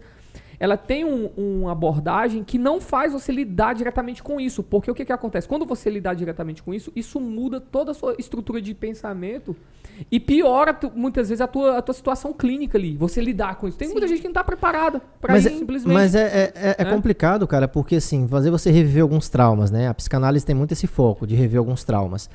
Ela 0.59 0.75
tem 0.75 1.05
um- 1.05 1.29
uma 1.37 1.71
abordagem 1.71 2.43
que 2.43 2.57
não 2.57 2.81
faz 2.81 3.13
você 3.13 3.31
lidar 3.31 3.75
diretamente 3.75 4.23
com 4.23 4.39
isso. 4.41 4.63
Porque 4.63 4.89
o 4.89 4.95
que, 4.95 5.05
que 5.05 5.13
acontece? 5.13 5.47
Quando 5.47 5.65
você 5.65 5.89
lidar 5.89 6.15
diretamente 6.15 6.63
com 6.63 6.73
isso, 6.73 6.91
isso 6.95 7.19
muda 7.19 7.61
toda 7.61 7.91
a 7.91 7.93
sua 7.93 8.15
estrutura 8.17 8.59
de 8.59 8.73
pensamento 8.73 9.55
e 10.11 10.19
piora 10.19 10.73
tu- 10.73 10.91
muitas 10.95 11.29
vezes 11.29 11.41
a 11.41 11.47
tua, 11.47 11.77
a 11.77 11.81
tua 11.81 11.93
situação 11.93 12.33
clínica 12.33 12.75
ali. 12.77 12.97
Você 12.97 13.21
lidar 13.21 13.55
com 13.57 13.67
isso. 13.67 13.77
Tem 13.77 13.87
muita 13.89 14.07
gente 14.07 14.17
que 14.19 14.23
não 14.23 14.31
está 14.31 14.43
preparada 14.43 14.99
para 15.21 15.37
isso, 15.37 15.47
é, 15.47 15.51
simplesmente. 15.51 15.93
mas 15.93 16.15
é, 16.15 16.21
é- 16.23 16.53
é- 16.55 16.75
é 16.79 16.83
né? 16.85 16.91
complicado, 16.91 17.45
cara, 17.47 17.67
porque 17.67 17.97
assim, 17.97 18.27
fazer 18.27 18.49
você 18.49 18.71
reviver 18.71 19.03
alguns 19.03 19.29
traumas, 19.29 19.69
né? 19.69 19.87
A 19.87 19.93
psicanálise 19.93 20.43
tem 20.45 20.55
muito 20.55 20.71
esse 20.71 20.87
foco 20.87 21.27
de 21.27 21.35
rever 21.35 21.59
alguns 21.59 21.83
traumas. 21.83 22.29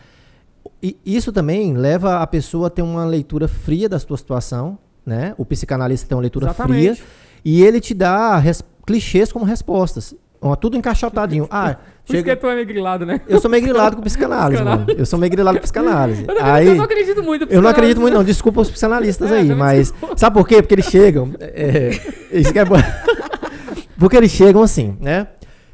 E 0.80 0.96
isso 1.04 1.32
também 1.32 1.74
leva 1.74 2.18
a 2.22 2.26
pessoa 2.26 2.68
a 2.68 2.70
ter 2.70 2.82
uma 2.82 3.04
leitura 3.04 3.48
fria 3.48 3.88
da 3.88 3.98
sua 3.98 4.16
situação, 4.16 4.78
né? 5.04 5.34
O 5.36 5.44
psicanalista 5.44 6.06
tem 6.08 6.14
uma 6.16 6.22
leitura 6.22 6.46
Exatamente. 6.46 7.00
fria 7.00 7.06
e 7.44 7.62
ele 7.62 7.80
te 7.80 7.94
dá 7.94 8.36
res- 8.38 8.62
clichês 8.86 9.32
como 9.32 9.44
respostas. 9.44 10.14
Tudo 10.60 10.76
encaixotadinho. 10.76 11.46
Ah, 11.52 11.76
Por 12.04 12.14
isso 12.16 12.24
que 12.24 12.30
chega... 12.30 12.36
tu 12.40 12.48
é 12.48 12.54
meio 12.56 12.66
grilado, 12.66 13.06
né? 13.06 13.20
Eu 13.28 13.40
sou 13.40 13.48
meio 13.48 13.62
grilado 13.62 13.94
com 13.94 14.02
psicanálise, 14.02 14.60
mano. 14.64 14.86
Eu 14.98 15.06
sou 15.06 15.16
meio 15.16 15.30
grilado 15.30 15.56
com 15.58 15.62
psicanálise. 15.62 16.24
Eu, 16.28 16.44
Aí, 16.44 16.66
eu 16.66 16.74
não 16.74 16.82
acredito 16.84 17.22
muito. 17.22 17.46
eu 17.48 17.62
não 17.62 17.70
acredito 17.70 18.00
muito, 18.00 18.14
não. 18.14 18.24
Desculpa 18.24 18.60
os 18.60 18.68
psicanalistas 18.68 19.30
É, 19.30 19.36
aí, 19.36 19.54
mas. 19.54 19.92
desculpa. 19.92 20.16
Sabe 20.18 20.36
por 20.36 20.48
quê? 20.48 20.60
Porque 20.60 20.74
eles 20.74 20.86
chegam. 20.86 21.32
é, 21.40 21.90
isso 22.32 22.52
que 22.52 22.58
é 22.58 22.64
bom. 22.64 22.74
Porque 23.98 24.16
eles 24.16 24.32
chegam 24.32 24.62
assim, 24.62 24.96
né? 25.00 25.28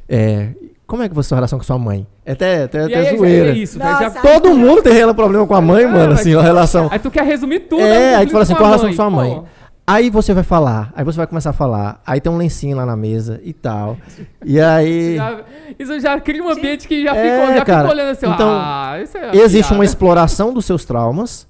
É, 0.09 0.49
como 0.87 1.03
é 1.03 1.09
que 1.09 1.15
foi 1.15 1.21
a 1.21 1.25
sua 1.25 1.37
relação 1.37 1.59
com 1.59 1.65
sua 1.65 1.79
mãe? 1.79 2.07
É 2.27 2.33
até, 2.33 2.65
até, 2.65 2.85
até 2.85 2.99
aí, 2.99 3.05
já- 3.13 3.17
zoeira. 3.17 3.49
é 3.51 3.53
isso, 3.57 3.79
Nossa, 3.79 4.03
já, 4.03 4.11
Todo 4.11 4.55
mundo 4.55 4.83
tem 4.83 5.15
problema 5.15 5.47
com 5.47 5.55
a 5.55 5.61
mãe, 5.63 5.85
É, 5.85 5.87
mano, 5.87 6.11
mas 6.11 6.21
assim, 6.21 6.35
a 6.35 6.43
relação. 6.43 6.89
Aí 6.91 6.99
tu 6.99 7.11
quer 7.11 7.25
resumir 7.25 7.61
tudo. 7.61 7.81
É, 7.83 8.17
um 8.17 8.19
aí 8.19 8.27
tu 8.27 8.33
fala 8.33 8.43
assim, 8.45 8.55
qual 8.55 8.65
a 8.65 8.69
relação 8.69 8.91
com 8.91 8.97
sua 8.97 9.09
mãe? 9.11 9.35
Pô, 9.35 9.45
Aí 9.91 10.11
você 10.11 10.35
vai 10.35 10.43
falar, 10.45 10.93
aí 10.95 11.03
você 11.03 11.17
vai 11.17 11.27
começar 11.27 11.49
a 11.49 11.53
falar, 11.55 12.03
aí 12.07 12.21
tem 12.21 12.31
um 12.31 12.37
lencinho 12.37 12.77
lá 12.77 12.85
na 12.85 12.95
mesa 12.95 13.41
e 13.43 13.55
tal. 13.55 13.97
E 14.45 14.61
aí. 14.61 15.17
já- 15.17 15.41
isso 15.79 15.99
já 16.01 16.21
cria 16.21 16.45
um 16.45 16.51
ambiente 16.51 16.87
que 16.87 17.03
já 17.05 17.17
É, 17.17 17.23
fica, 17.47 17.55
já 17.59 17.65
cara, 17.65 17.81
fica 17.89 17.95
olhando 17.95 18.11
assim, 18.11 18.27
então, 18.27 18.51
ah, 18.51 19.01
isso 19.03 19.17
é 19.17 19.31
Existe 19.35 19.63
piada. 19.69 19.75
uma 19.77 19.85
exploração 19.87 20.53
dos 20.53 20.67
seus 20.67 20.85
traumas 20.85 21.49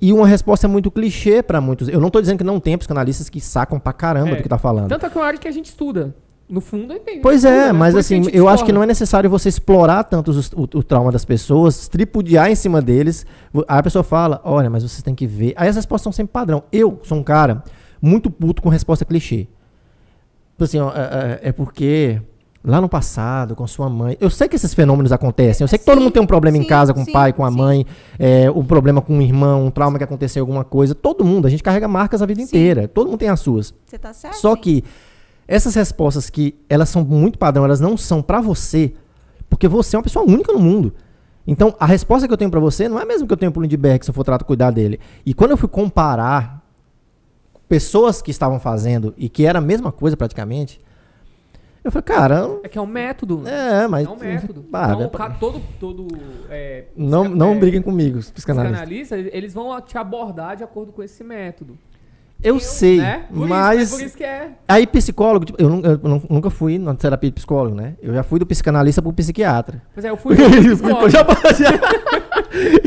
E 0.00 0.12
uma 0.12 0.26
resposta 0.28 0.68
muito 0.68 0.92
clichê 0.92 1.42
pra 1.42 1.60
muitos. 1.60 1.88
Eu 1.88 1.98
não 2.00 2.08
tô 2.08 2.20
dizendo 2.20 2.38
que 2.38 2.44
não 2.44 2.60
tem 2.60 2.78
psicanalistas 2.78 3.28
que 3.28 3.40
sacam 3.40 3.80
pra 3.80 3.92
caramba 3.92 4.30
É. 4.30 4.34
do 4.36 4.42
que 4.44 4.48
tá 4.48 4.56
falando. 4.58 4.88
Tanto 4.88 5.06
é 5.06 5.10
que 5.10 5.18
é 5.18 5.20
uma 5.20 5.26
área 5.26 5.38
que 5.40 5.48
a 5.48 5.50
gente 5.50 5.66
estuda. 5.66 6.14
No 6.48 6.60
fundo, 6.62 6.94
bem. 7.04 7.20
Pois 7.20 7.44
é, 7.44 7.66
né? 7.66 7.72
mas 7.72 7.94
assim, 7.94 8.22
eu 8.32 8.48
acho 8.48 8.64
que 8.64 8.72
não 8.72 8.82
é 8.82 8.86
necessário 8.86 9.28
você 9.28 9.50
explorar 9.50 10.02
tanto 10.04 10.30
os- 10.30 10.50
o, 10.52 10.62
o 10.62 10.82
trauma 10.82 11.12
das 11.12 11.24
pessoas, 11.24 11.88
tripudiar 11.88 12.50
em 12.50 12.54
cima 12.54 12.80
deles. 12.80 13.26
Aí 13.68 13.78
a 13.78 13.82
pessoa 13.82 14.02
fala, 14.02 14.40
olha, 14.44 14.70
mas 14.70 14.82
vocês 14.82 15.02
têm 15.02 15.14
que 15.14 15.26
ver. 15.26 15.52
Aí 15.56 15.68
as 15.68 15.76
respostas 15.76 16.04
são 16.04 16.12
sempre 16.12 16.32
padrão. 16.32 16.62
Eu 16.72 17.00
sou 17.02 17.18
um 17.18 17.22
cara 17.22 17.62
muito 18.00 18.30
puto 18.30 18.62
com 18.62 18.68
resposta 18.70 19.04
clichê. 19.04 19.46
Tipo 20.52 20.64
Assim, 20.64 20.78
ó, 20.80 20.90
é, 20.90 21.40
é- 21.44 21.48
é 21.48 21.52
porque 21.52 22.20
lá 22.64 22.80
no 22.80 22.88
passado, 22.88 23.54
com 23.54 23.66
sua 23.66 23.88
mãe. 23.88 24.16
Eu 24.20 24.28
sei 24.30 24.48
que 24.48 24.56
esses 24.56 24.72
fenômenos 24.74 25.12
acontecem. 25.12 25.64
Eu 25.64 25.68
sei 25.68 25.78
que 25.78 25.84
todo 25.84 25.98
Sim, 25.98 26.04
mundo 26.04 26.12
tem 26.12 26.22
um 26.22 26.26
problema 26.26 26.56
em 26.56 26.62
sim, 26.62 26.66
casa 26.66 26.92
com 26.94 27.02
o 27.02 27.04
sim, 27.04 27.12
pai, 27.12 27.32
com 27.32 27.44
a 27.44 27.50
mãe, 27.50 27.86
é, 28.18 28.50
um 28.50 28.64
problema 28.64 29.00
com 29.00 29.18
o 29.18 29.22
irmão, 29.22 29.66
um 29.66 29.70
trauma 29.70 29.96
que 29.98 30.04
aconteceu, 30.04 30.42
alguma 30.42 30.64
coisa. 30.64 30.94
Todo 30.94 31.24
mundo, 31.24 31.46
a 31.46 31.50
gente 31.50 31.62
carrega 31.62 31.86
marcas 31.86 32.20
a 32.22 32.26
vida 32.26 32.40
inteira. 32.42 32.88
Todo 32.88 33.06
mundo 33.10 33.18
tem 33.18 33.28
as 33.28 33.40
suas. 33.40 33.72
Você 33.86 33.98
tá 33.98 34.12
certo? 34.12 34.34
Só 34.38 34.56
que 34.56 34.82
essas 35.48 35.74
respostas 35.74 36.28
que 36.30 36.54
elas 36.68 36.88
são 36.90 37.02
muito 37.02 37.38
padrão, 37.38 37.64
elas 37.64 37.80
não 37.80 37.96
são 37.96 38.22
pra 38.22 38.40
você, 38.40 38.92
porque 39.48 39.66
você 39.66 39.96
é 39.96 39.98
uma 39.98 40.02
pessoa 40.04 40.24
única 40.24 40.52
no 40.52 40.58
mundo. 40.60 40.94
Então, 41.46 41.74
a 41.80 41.86
resposta 41.86 42.28
que 42.28 42.32
eu 42.32 42.36
tenho 42.36 42.50
pra 42.50 42.60
você 42.60 42.88
não 42.88 42.98
é 42.98 43.02
a 43.02 43.06
mesma 43.06 43.26
que 43.26 43.32
eu 43.32 43.36
tenho 43.36 43.50
pro 43.50 43.62
Lindbergh 43.62 44.04
se 44.04 44.10
eu 44.10 44.14
for 44.14 44.22
tratar 44.22 44.44
cuidar 44.44 44.70
dele. 44.70 45.00
E 45.24 45.32
quando 45.32 45.52
eu 45.52 45.56
fui 45.56 45.68
comparar 45.68 46.62
pessoas 47.68 48.22
que 48.22 48.30
estavam 48.30 48.58
fazendo 48.60 49.14
e 49.16 49.28
que 49.28 49.44
era 49.46 49.58
a 49.58 49.62
mesma 49.62 49.90
coisa 49.90 50.16
praticamente, 50.16 50.80
eu 51.84 51.90
falei, 51.92 52.02
cara, 52.02 52.60
É 52.62 52.68
que 52.68 52.76
é 52.76 52.80
um 52.82 52.86
método. 52.86 53.46
é, 53.48 53.86
mas 53.88 54.06
É 54.06 54.10
um 54.10 54.16
método. 54.16 54.64
Ah, 54.72 54.90
então, 54.94 55.06
o 55.06 55.10
cara- 55.10 55.34
todo, 55.40 55.62
todo 55.80 56.06
é, 56.50 56.84
não 56.94 57.24
não 57.28 57.52
é, 57.52 57.58
briguem 57.58 57.80
comigo, 57.80 58.18
os 58.18 58.30
psicanalistas. 58.30 58.80
psicanalistas, 58.80 59.32
eles 59.32 59.54
vão 59.54 59.80
te 59.80 59.96
abordar 59.96 60.56
de 60.56 60.64
acordo 60.64 60.92
com 60.92 61.02
esse 61.02 61.24
método. 61.24 61.78
Eu, 62.42 62.60
sei, 62.60 62.98
né? 62.98 63.24
Por 63.32 63.48
mas 63.48 63.82
isso, 63.82 63.94
é 63.94 63.98
por 63.98 64.06
isso 64.06 64.16
que 64.16 64.24
é. 64.24 64.50
Aí, 64.68 64.86
psicólogo, 64.86 65.44
tipo, 65.44 65.60
eu, 65.60 65.68
eu 65.82 65.98
nu- 66.02 66.22
nunca 66.30 66.50
fui 66.50 66.78
na 66.78 66.94
terapia 66.94 67.30
de 67.30 67.34
psicólogo, 67.34 67.74
né? 67.74 67.94
Eu 68.00 68.14
já 68.14 68.22
fui 68.22 68.38
do 68.38 68.46
psicanalista 68.46 69.02
pro 69.02 69.12
psiquiatra. 69.12 69.82
Pois 69.92 70.04
é, 70.04 70.10
eu 70.10 70.16
fui. 70.16 70.36
eu, 70.38 71.10
já, 71.10 71.26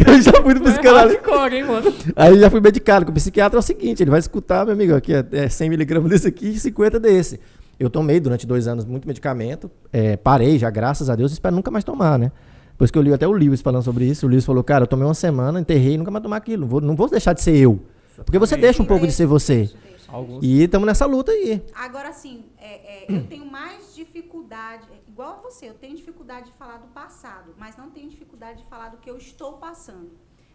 eu 0.08 0.22
já 0.22 0.34
fui 0.41 0.54
do 0.54 0.68
é 0.68 0.72
psicanalista. 0.72 1.22
hardcore, 1.22 1.54
hein, 1.56 1.64
mano? 1.66 1.93
Aí 2.16 2.39
já 2.39 2.49
fui 2.49 2.62
medicado, 2.62 3.06
que 3.06 3.12
o 3.12 3.14
psiquiatra 3.14 3.58
é 3.58 3.60
o 3.60 3.64
seguinte, 3.64 4.02
ele 4.02 4.10
vai 4.10 4.20
escutar, 4.20 4.64
meu 4.66 4.74
amigo, 4.74 4.95
aqui 4.95 5.14
é, 5.14 5.20
é 5.32 5.47
100mg 5.47 6.08
desse 6.08 6.28
aqui 6.28 6.47
e 6.49 6.60
50 6.60 6.99
desse. 6.99 7.39
Eu 7.80 7.89
tomei 7.89 8.20
durante 8.20 8.45
dois 8.45 8.68
anos 8.68 8.86
muito 8.86 9.08
medicamento, 9.08 9.70
é, 9.91 10.16
parei 10.16 10.58
já, 10.60 10.70
graças 10.70 11.10
a 11.10 11.16
Deus, 11.16 11.32
espero 11.32 11.56
nunca 11.56 11.72
mais 11.72 11.84
tomar, 11.84 12.18
né? 12.18 12.32
Depois 12.72 12.89
que 12.89 12.97
eu 12.97 13.02
li 13.02 13.14
até 13.14 13.28
o 13.28 13.32
Lewis 13.32 13.62
falando 13.62 13.84
sobre 13.84 14.06
isso, 14.06 14.26
o 14.26 14.30
Lewis 14.30 14.45
falou, 14.45 14.64
cara, 14.64 14.84
eu 14.84 14.88
tomei 14.88 15.06
uma 15.06 15.14
semana, 15.14 15.60
enterrei 15.60 15.93
e 15.95 15.97
nunca 15.97 16.10
mais 16.10 16.24
tomar 16.24 16.38
aquilo. 16.38 16.62
Não 16.62 16.68
vou, 16.68 16.82
não 16.82 16.95
vou 16.95 17.10
deixar 17.10 17.34
de 17.34 17.41
ser 17.41 17.56
eu. 17.56 17.80
Porque 18.16 18.38
você 18.39 18.55
deixa 18.57 18.82
um 18.82 18.86
pouco 18.86 19.05
de 19.07 19.14
ser 19.14 19.26
você. 19.26 19.72
Alguns. 20.07 20.43
E 20.43 20.64
estamos 20.64 20.86
nessa 20.86 21.05
luta 21.05 21.32
aí. 21.32 21.66
Agora, 21.74 22.09
assim, 22.09 22.49
é, 22.57 23.05
é, 23.05 23.16
eu 23.16 23.26
tenho 23.28 23.45
mais 23.45 23.95
dificuldade, 23.95 24.86
é, 24.91 24.99
igual 25.07 25.38
a 25.38 25.41
você, 25.41 25.70
eu 25.70 25.74
tenho 25.74 25.95
dificuldade 25.95 26.47
de 26.47 26.57
falar 26.57 26.78
do 26.80 26.88
passado, 26.88 27.55
mas 27.57 27.78
não 27.78 27.89
tenho 27.89 28.09
dificuldade 28.09 28.62
de 28.62 28.68
falar 28.68 28.89
do 28.89 28.97
que 28.97 29.09
eu 29.09 29.16
estou 29.18 29.53
passando. 29.53 30.12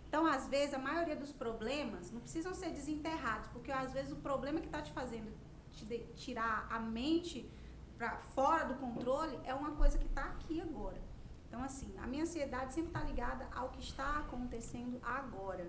Então, 0.08 0.26
às 0.26 0.46
vezes, 0.46 0.74
a 0.74 0.78
maioria 0.78 1.16
dos 1.16 1.32
problemas 1.32 2.10
não 2.10 2.20
precisam 2.20 2.52
ser 2.54 2.68
desenterrados, 2.70 3.48
porque 3.48 3.72
às 3.72 3.92
vezes 3.92 4.12
o 4.12 4.16
problema 4.16 4.60
que 4.60 4.66
está 4.66 4.82
te 4.82 4.92
fazendo 4.92 5.32
te 5.72 5.84
de- 5.86 6.04
tirar 6.14 6.66
a 6.70 6.78
mente 6.78 7.48
para 7.96 8.18
fora 8.34 8.64
do 8.66 8.74
controle 8.74 9.38
é 9.44 9.54
uma 9.54 9.70
coisa 9.72 9.96
que 9.98 10.06
está 10.06 10.24
aqui 10.24 10.60
agora. 10.60 11.00
Então, 11.48 11.62
assim, 11.62 11.88
a 12.02 12.06
minha 12.06 12.24
ansiedade 12.24 12.74
sempre 12.74 12.90
está 12.90 13.00
ligada 13.02 13.46
ao 13.54 13.70
que 13.70 13.80
está 13.80 14.18
acontecendo 14.18 14.98
agora. 15.02 15.66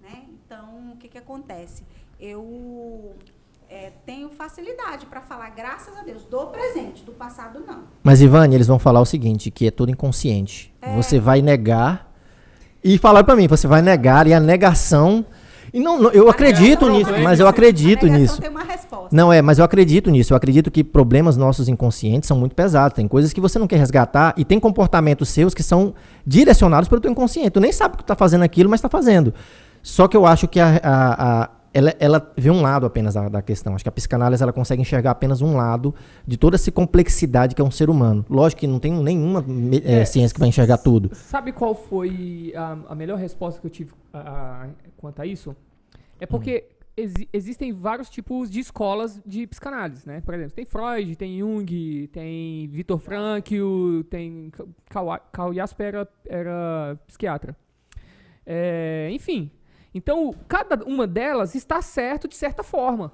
Né? 0.00 0.24
Então, 0.44 0.92
o 0.92 0.96
que, 0.96 1.08
que 1.08 1.18
acontece? 1.18 1.82
Eu 2.18 3.14
é, 3.68 3.92
tenho 4.04 4.30
facilidade 4.30 5.06
para 5.06 5.20
falar, 5.20 5.50
graças 5.50 5.96
a 5.96 6.02
Deus, 6.02 6.24
do 6.24 6.46
presente, 6.46 7.04
do 7.04 7.12
passado 7.12 7.62
não. 7.66 7.84
Mas, 8.02 8.20
Ivane, 8.20 8.54
eles 8.54 8.66
vão 8.66 8.78
falar 8.78 9.00
o 9.00 9.06
seguinte, 9.06 9.50
que 9.50 9.66
é 9.66 9.70
tudo 9.70 9.92
inconsciente. 9.92 10.74
É. 10.82 10.94
Você 10.96 11.20
vai 11.20 11.40
negar 11.40 12.12
e 12.82 12.98
falar 12.98 13.22
pra 13.24 13.36
mim, 13.36 13.46
você 13.46 13.66
vai 13.66 13.80
negar 13.82 14.26
e 14.26 14.34
a 14.34 14.40
negação... 14.40 15.24
E 15.72 15.78
não, 15.78 16.02
não, 16.02 16.10
eu 16.10 16.28
acredito 16.28 16.88
nisso, 16.88 17.12
mas 17.22 17.38
eu 17.38 17.46
acredito 17.46 18.04
nisso. 18.08 18.40
tem 18.40 18.50
uma 18.50 18.64
resposta. 18.64 19.14
Não 19.14 19.32
é, 19.32 19.40
mas 19.40 19.60
eu 19.60 19.64
acredito 19.64 20.10
nisso. 20.10 20.32
Eu 20.32 20.36
acredito 20.36 20.68
que 20.68 20.82
problemas 20.82 21.36
nossos 21.36 21.68
inconscientes 21.68 22.26
são 22.26 22.36
muito 22.36 22.56
pesados. 22.56 22.96
Tem 22.96 23.06
coisas 23.06 23.32
que 23.32 23.40
você 23.40 23.56
não 23.56 23.68
quer 23.68 23.76
resgatar 23.76 24.34
e 24.36 24.44
tem 24.44 24.58
comportamentos 24.58 25.28
seus 25.28 25.54
que 25.54 25.62
são 25.62 25.94
direcionados 26.26 26.88
pelo 26.88 27.00
teu 27.00 27.08
inconsciente. 27.08 27.50
Tu 27.50 27.60
nem 27.60 27.70
sabe 27.70 27.98
que 27.98 28.02
tu 28.02 28.06
tá 28.06 28.16
fazendo 28.16 28.42
aquilo, 28.42 28.68
mas 28.68 28.80
tá 28.80 28.88
fazendo. 28.88 29.32
Só 29.82 30.06
que 30.08 30.16
eu 30.16 30.26
acho 30.26 30.46
que 30.48 30.58
a, 30.60 30.76
a- 30.82 31.42
a- 31.44 31.50
ela, 31.72 31.94
ela 32.00 32.32
vê 32.36 32.50
um 32.50 32.60
lado 32.62 32.84
apenas 32.84 33.14
da, 33.14 33.28
da 33.28 33.40
questão. 33.42 33.74
Acho 33.74 33.84
que 33.84 33.88
a 33.88 33.92
psicanálise 33.92 34.42
ela 34.42 34.52
consegue 34.52 34.82
enxergar 34.82 35.12
apenas 35.12 35.40
um 35.40 35.56
lado 35.56 35.94
de 36.26 36.36
toda 36.36 36.56
essa 36.56 36.70
complexidade 36.72 37.54
que 37.54 37.62
é 37.62 37.64
um 37.64 37.70
ser 37.70 37.88
humano. 37.88 38.26
Lógico 38.28 38.60
que 38.60 38.66
não 38.66 38.80
tem 38.80 38.92
nenhuma 38.92 39.44
eh, 39.84 40.00
É, 40.00 40.04
ciência 40.04 40.34
que 40.34 40.40
vai 40.40 40.48
enxergar 40.48 40.78
tudo. 40.78 41.14
Sabe 41.14 41.52
qual 41.52 41.74
foi 41.74 42.52
a, 42.56 42.76
a 42.88 42.94
melhor 42.96 43.18
resposta 43.18 43.60
que 43.60 43.66
eu 43.66 43.70
tive 43.70 43.92
a- 44.12 44.66
quanto 44.96 45.22
a 45.22 45.26
isso? 45.26 45.54
É 46.18 46.26
porque 46.26 46.64
exi- 46.96 47.28
existem 47.32 47.72
vários 47.72 48.10
tipos 48.10 48.50
de 48.50 48.58
escolas 48.58 49.22
de 49.24 49.46
psicanálise, 49.46 50.04
né? 50.06 50.20
Por 50.22 50.34
exemplo, 50.34 50.52
tem 50.56 50.64
Freud, 50.64 51.14
tem 51.14 51.38
Jung, 51.38 52.08
tem 52.12 52.66
Viktor 52.66 52.98
Frankl, 52.98 54.02
tem 54.10 54.50
Karl 55.32 55.54
Jasper 55.54 55.86
era, 55.86 56.08
era 56.28 56.98
psiquiatra. 57.06 57.56
É, 58.44 59.08
enfim, 59.12 59.50
então 59.94 60.34
cada 60.48 60.84
uma 60.84 61.06
delas 61.06 61.54
está 61.54 61.80
certo 61.82 62.28
de 62.28 62.36
certa 62.36 62.62
forma. 62.62 63.12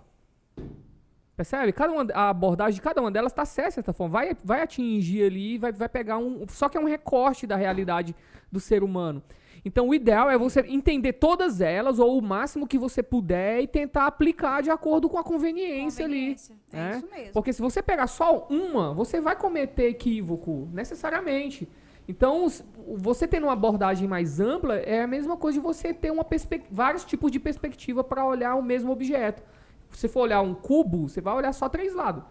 Percebe? 1.37 1.71
Cada 1.73 1.93
uma, 1.93 2.07
a 2.15 2.31
abordagem 2.31 2.77
de 2.77 2.81
cada 2.81 3.01
uma 3.01 3.11
delas 3.11 3.31
está 3.31 3.45
certa 3.45 3.69
de 3.69 3.75
certa 3.75 3.93
forma. 3.93 4.13
Vai, 4.13 4.37
vai 4.43 4.63
atingir 4.63 5.25
ali, 5.25 5.59
vai, 5.59 5.71
vai 5.71 5.89
pegar 5.89 6.17
um. 6.17 6.47
Só 6.49 6.69
que 6.69 6.79
é 6.79 6.81
um 6.81 6.87
recorte 6.87 7.47
da 7.47 7.57
realidade 7.57 8.17
do 8.51 8.59
ser 8.59 8.83
humano. 8.83 9.23
Então, 9.63 9.89
o 9.89 9.95
ideal 9.95 10.31
é 10.31 10.39
você 10.39 10.61
entender 10.61 11.15
todas 11.15 11.61
elas, 11.61 11.99
ou 11.99 12.17
o 12.17 12.23
máximo 12.23 12.69
que 12.69 12.79
você 12.79 13.03
puder, 13.03 13.61
e 13.61 13.67
tentar 13.67 14.07
aplicar 14.07 14.63
de 14.63 14.71
acordo 14.71 15.09
com 15.09 15.19
a 15.19 15.25
conveniência, 15.25 16.05
Conveniência. 16.05 16.55
ali. 16.55 16.61
É 16.73 16.77
né? 16.77 16.97
isso 16.97 17.09
mesmo. 17.11 17.33
Porque 17.33 17.53
se 17.53 17.61
você 17.61 17.83
pegar 17.83 18.07
só 18.07 18.47
uma, 18.49 18.95
você 18.95 19.21
vai 19.21 19.35
cometer 19.35 19.89
equívoco, 19.89 20.69
necessariamente. 20.73 21.69
Então, 22.09 22.47
você 22.97 23.27
tendo 23.27 23.45
uma 23.45 23.53
abordagem 23.53 24.07
mais 24.07 24.39
ampla, 24.39 24.77
é 24.77 25.03
a 25.03 25.07
mesma 25.07 25.37
coisa 25.37 25.59
de 25.59 25.63
você 25.65 25.93
ter 25.93 26.11
uma 26.11 26.25
vários 26.71 27.05
tipos 27.05 27.31
de 27.33 27.41
perspectiva 27.41 28.05
para 28.05 28.25
olhar 28.25 28.55
o 28.55 28.63
mesmo 28.63 28.93
objeto. 28.93 29.43
Se 29.91 30.01
você 30.01 30.09
for 30.09 30.21
olhar 30.21 30.41
um 30.41 30.55
cubo, 30.55 31.09
você 31.09 31.21
vai 31.21 31.35
olhar 31.35 31.53
só 31.53 31.69
três 31.69 31.95
lados. 31.95 32.23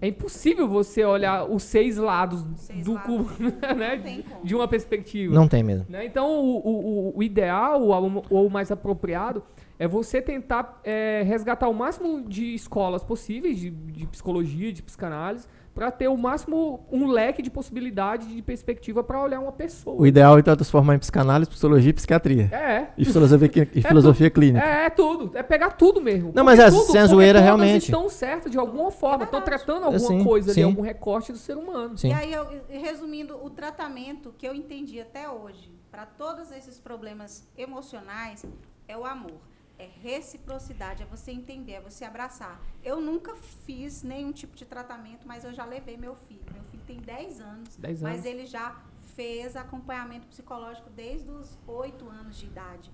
É 0.00 0.06
impossível 0.06 0.68
você 0.68 1.04
olhar 1.04 1.50
os 1.50 1.64
seis 1.64 1.96
lados 1.96 2.44
Seis 2.56 2.84
do 2.84 2.94
lados. 2.94 3.06
cubo, 3.28 3.30
né? 3.76 4.22
De 4.44 4.54
uma 4.54 4.68
perspectiva. 4.68 5.34
Não 5.34 5.48
tem 5.48 5.62
mesmo. 5.64 5.86
Né? 5.88 6.06
Então, 6.06 6.38
o, 6.40 6.58
o, 6.58 7.18
o- 7.18 7.22
ideal 7.22 7.82
ou, 7.82 8.24
ou 8.30 8.46
o 8.46 8.50
mais 8.50 8.70
apropriado 8.70 9.42
é 9.78 9.88
você 9.88 10.22
tentar 10.22 10.80
é, 10.84 11.22
resgatar 11.26 11.68
o 11.68 11.74
máximo 11.74 12.22
de 12.22 12.54
escolas 12.54 13.02
possíveis 13.02 13.58
de, 13.58 13.70
de 13.70 14.06
psicologia, 14.06 14.72
de 14.72 14.82
psicanálise, 14.82 15.48
para 15.74 15.90
ter 15.90 16.06
o 16.08 16.16
máximo 16.16 16.86
um 16.90 17.06
leque 17.06 17.42
de 17.42 17.50
possibilidade 17.50 18.26
de 18.26 18.40
perspectiva 18.40 19.02
para 19.02 19.20
olhar 19.20 19.40
uma 19.40 19.50
pessoa. 19.50 20.00
O 20.00 20.06
ideal 20.06 20.38
então 20.38 20.52
é 20.52 20.56
transformar 20.56 20.94
em 20.94 20.98
psicanálise, 20.98 21.50
psicologia 21.50 21.90
e 21.90 21.92
psiquiatria. 21.92 22.44
É. 22.52 22.86
E 22.96 23.04
filosofia, 23.04 23.68
e 23.74 23.82
filosofia 23.82 24.30
clínica. 24.30 24.64
É, 24.64 24.86
é 24.86 24.90
tudo. 24.90 25.36
É 25.36 25.42
pegar 25.42 25.70
tudo 25.72 26.00
mesmo. 26.00 26.30
Não, 26.32 26.44
mas 26.44 26.60
é, 26.60 26.70
tudo- 26.70 26.92
sem 26.92 27.04
zoeira, 27.06 27.40
realmente. 27.40 27.84
estão 27.84 28.08
certas 28.08 28.52
de 28.52 28.58
alguma 28.58 28.90
forma. 28.92 29.24
Estão 29.24 29.40
verdade. 29.40 29.64
tratando 29.64 29.84
alguma 29.86 30.08
sim, 30.08 30.24
coisa 30.24 30.52
sim. 30.52 30.62
ali, 30.62 30.70
algum 30.70 30.82
recorte 30.82 31.32
do 31.32 31.38
ser 31.38 31.56
humano. 31.56 31.98
Sim. 31.98 32.10
E 32.10 32.12
aí, 32.12 32.32
eu, 32.32 32.46
resumindo, 32.68 33.36
o 33.44 33.50
tratamento 33.50 34.32
que 34.38 34.46
eu 34.46 34.54
entendi 34.54 35.00
até 35.00 35.28
hoje 35.28 35.72
para 35.90 36.06
todos 36.06 36.52
esses 36.52 36.78
problemas 36.78 37.48
emocionais 37.56 38.44
é 38.86 38.96
o 38.96 39.04
amor. 39.04 39.53
É 39.78 39.88
reciprocidade, 40.00 41.02
é 41.02 41.06
você 41.06 41.32
entender, 41.32 41.72
é 41.72 41.80
você 41.80 42.04
abraçar. 42.04 42.60
Eu 42.82 43.00
nunca 43.00 43.34
fiz 43.34 44.02
nenhum 44.02 44.30
tipo 44.30 44.54
de 44.54 44.64
tratamento, 44.64 45.26
mas 45.26 45.44
eu 45.44 45.52
já 45.52 45.64
levei 45.64 45.96
meu 45.96 46.14
filho. 46.14 46.44
Meu 46.52 46.62
filho 46.64 46.82
tem 46.86 47.00
10 47.00 47.40
anos, 47.40 47.76
10 47.76 48.02
mas 48.02 48.14
anos. 48.14 48.26
ele 48.26 48.46
já 48.46 48.80
fez 49.14 49.56
acompanhamento 49.56 50.26
psicológico 50.28 50.90
desde 50.90 51.28
os 51.30 51.58
8 51.66 52.08
anos 52.08 52.36
de 52.36 52.46
idade. 52.46 52.92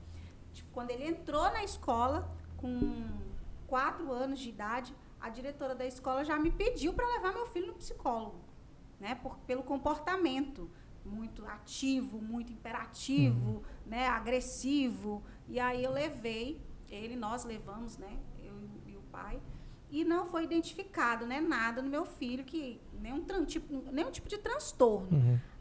Tipo, 0.52 0.70
quando 0.72 0.90
ele 0.90 1.04
entrou 1.04 1.44
na 1.52 1.62
escola, 1.62 2.34
com 2.56 3.08
4 3.66 4.10
anos 4.12 4.38
de 4.38 4.48
idade, 4.48 4.94
a 5.20 5.28
diretora 5.28 5.74
da 5.74 5.86
escola 5.86 6.24
já 6.24 6.38
me 6.38 6.50
pediu 6.50 6.94
para 6.94 7.06
levar 7.06 7.32
meu 7.32 7.46
filho 7.46 7.68
no 7.68 7.74
psicólogo, 7.74 8.40
né? 8.98 9.14
Por, 9.16 9.36
pelo 9.40 9.62
comportamento 9.62 10.70
muito 11.04 11.44
ativo, 11.46 12.20
muito 12.20 12.52
imperativo, 12.52 13.62
né? 13.86 14.08
Agressivo. 14.08 15.22
E 15.48 15.58
aí 15.58 15.82
eu 15.84 15.92
levei 15.92 16.60
ele, 16.90 17.16
nós 17.16 17.44
levamos, 17.44 17.96
né? 17.96 18.18
Eu 18.42 18.54
e 18.86 18.96
o 18.96 19.02
pai. 19.02 19.40
E 19.90 20.04
não 20.04 20.24
foi 20.24 20.44
identificado, 20.44 21.26
né? 21.26 21.40
Nada 21.40 21.82
no 21.82 21.88
meu 21.88 22.04
filho 22.04 22.44
que 22.44 22.80
nenhum, 22.92 23.24
tipo, 23.44 23.90
nenhum 23.90 24.10
tipo 24.10 24.28
de 24.28 24.38
transtorno. 24.38 25.08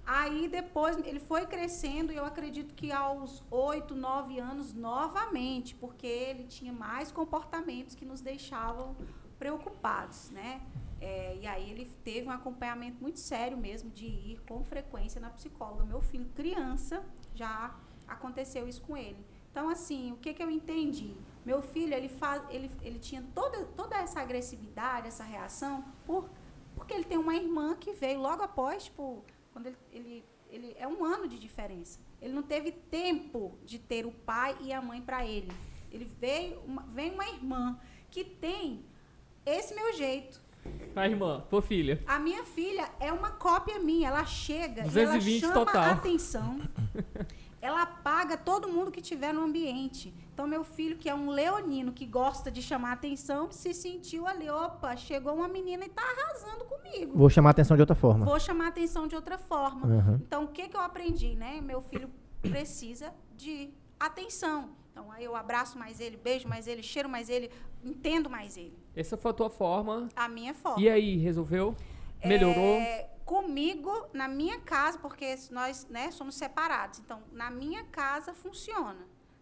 Aí 0.06 0.48
depois 0.48 0.98
ele 1.06 1.20
foi 1.20 1.46
crescendo 1.46 2.12
e 2.12 2.16
eu 2.16 2.26
acredito 2.26 2.74
que 2.74 2.92
aos 2.92 3.44
8, 3.52 3.94
9 3.94 4.40
anos 4.40 4.74
novamente, 4.74 5.76
porque 5.76 6.08
ele 6.08 6.46
tinha 6.46 6.74
mais 6.74 7.12
comportamentos 7.12 7.94
que 7.96 8.06
nos 8.06 8.20
deixavam 8.20 8.96
preocupados, 9.38 10.32
né? 10.32 10.62
É, 11.00 11.38
e 11.38 11.48
aí 11.48 11.70
ele 11.70 11.86
teve 12.04 12.28
um 12.28 12.32
acompanhamento 12.32 13.02
muito 13.02 13.20
sério 13.20 13.58
mesmo 13.58 13.90
de 13.90 14.06
ir 14.06 14.42
com 14.48 14.64
frequência 14.64 15.22
na 15.22 15.30
psicóloga. 15.30 15.86
Meu 15.86 16.02
filho, 16.02 16.26
criança, 16.36 17.06
já 17.34 17.76
aconteceu 18.08 18.68
isso 18.68 18.82
com 18.82 18.98
ele. 18.98 19.24
Então, 19.60 19.68
assim, 19.68 20.14
o 20.14 20.16
que, 20.16 20.34
que 20.34 20.42
eu 20.42 20.50
entendi? 20.50 21.18
Meu 21.46 21.62
filho, 21.62 21.94
ele, 21.94 22.08
faz, 22.08 22.42
ele, 22.50 22.72
ele 22.82 22.98
tinha 22.98 23.22
toda, 23.36 23.66
toda 23.76 23.98
essa 23.98 24.22
agressividade, 24.22 25.08
essa 25.08 25.26
reação, 25.26 25.84
por, 26.06 26.30
porque 26.74 26.94
ele 26.94 27.04
tem 27.04 27.18
uma 27.18 27.36
irmã 27.36 27.76
que 27.76 27.92
veio 27.92 28.22
logo 28.22 28.42
após, 28.42 28.86
tipo, 28.86 29.22
quando 29.52 29.68
ele, 29.68 29.78
ele, 29.92 30.26
ele 30.50 30.76
é 30.80 30.88
um 30.88 31.04
ano 31.04 31.28
de 31.28 31.38
diferença. 31.38 32.00
Ele 32.22 32.32
não 32.32 32.42
teve 32.42 32.72
tempo 32.72 33.60
de 33.66 33.78
ter 33.78 34.06
o 34.06 34.12
pai 34.12 34.56
e 34.62 34.72
a 34.72 34.82
mãe 34.82 35.02
para 35.02 35.26
ele. 35.28 35.52
Ele 35.92 36.06
veio, 36.06 36.62
uma, 36.62 36.84
vem 36.84 37.12
uma 37.12 37.28
irmã 37.28 37.78
que 38.10 38.24
tem 38.24 38.86
esse 39.46 39.76
meu 39.76 39.92
jeito. 39.92 40.42
A 40.96 41.06
irmã, 41.06 41.44
tua 41.50 41.62
filha. 41.62 42.02
A 42.08 42.18
minha 42.18 42.46
filha 42.46 42.90
é 42.98 43.12
uma 43.12 43.32
cópia 43.32 43.78
minha. 43.78 44.08
Ela 44.08 44.26
chega 44.26 44.84
220 44.84 45.42
e 45.42 45.44
ela 45.44 45.54
chama 45.54 45.66
total. 45.66 45.84
a 45.84 45.92
atenção. 45.92 46.62
ela 47.62 47.82
apaga 47.82 48.38
todo 48.38 48.68
mundo 48.70 48.92
que 48.92 49.02
tiver 49.02 49.34
no 49.34 49.42
ambiente. 49.42 50.14
Então, 50.34 50.48
meu 50.48 50.64
filho, 50.64 50.98
que 50.98 51.10
é 51.10 51.14
um 51.14 51.30
leonino, 51.30 51.92
que 51.92 52.06
gosta 52.06 52.50
de 52.50 52.62
chamar 52.62 52.94
atenção, 52.94 53.52
se 53.52 53.74
sentiu 53.74 54.26
ali, 54.26 54.50
opa, 54.50 54.96
chegou 54.96 55.34
uma 55.34 55.48
menina 55.48 55.86
e 55.86 55.90
tá 55.90 56.02
arrasando 56.02 56.64
comigo. 56.66 57.18
Vou 57.18 57.30
chamar 57.30 57.50
atenção 57.50 57.76
de 57.76 57.82
outra 57.82 57.96
forma. 57.96 58.26
Vou 58.26 58.40
chamar 58.40 58.68
atenção 58.68 59.08
de 59.08 59.16
outra 59.16 59.38
forma. 59.38 59.88
Uhum. 59.88 60.16
Então, 60.16 60.46
o 60.46 60.48
que, 60.48 60.70
que 60.70 60.78
eu 60.78 60.82
aprendi, 60.82 61.36
né? 61.36 61.60
Meu 61.62 61.82
filho 61.82 62.10
precisa 62.42 63.14
de 63.36 63.70
atenção. 64.00 64.70
Então, 64.92 65.12
aí 65.12 65.26
eu 65.26 65.36
abraço 65.36 65.78
mais 65.78 66.00
ele, 66.00 66.16
beijo 66.18 66.48
mais 66.48 66.68
ele, 66.68 66.82
cheiro 66.82 67.10
mais 67.10 67.30
ele, 67.30 67.52
entendo 67.84 68.30
mais 68.30 68.56
ele. 68.56 68.78
Essa 68.96 69.18
foi 69.18 69.32
a 69.32 69.34
tua 69.34 69.50
forma. 69.50 70.08
A 70.16 70.30
minha 70.30 70.54
forma. 70.54 70.82
E 70.82 70.90
aí, 70.90 71.18
resolveu? 71.18 71.76
Melhorou? 72.24 72.78
É, 72.80 73.10
comigo, 73.30 74.08
na 74.12 74.28
minha 74.28 74.60
casa, 74.60 74.98
porque 74.98 75.36
nós 75.52 75.86
né, 75.88 76.10
somos 76.10 76.34
separados. 76.34 76.98
Então, 76.98 77.22
na 77.32 77.52
minha 77.52 77.84
casa 77.84 78.34
funciona. 78.34 78.98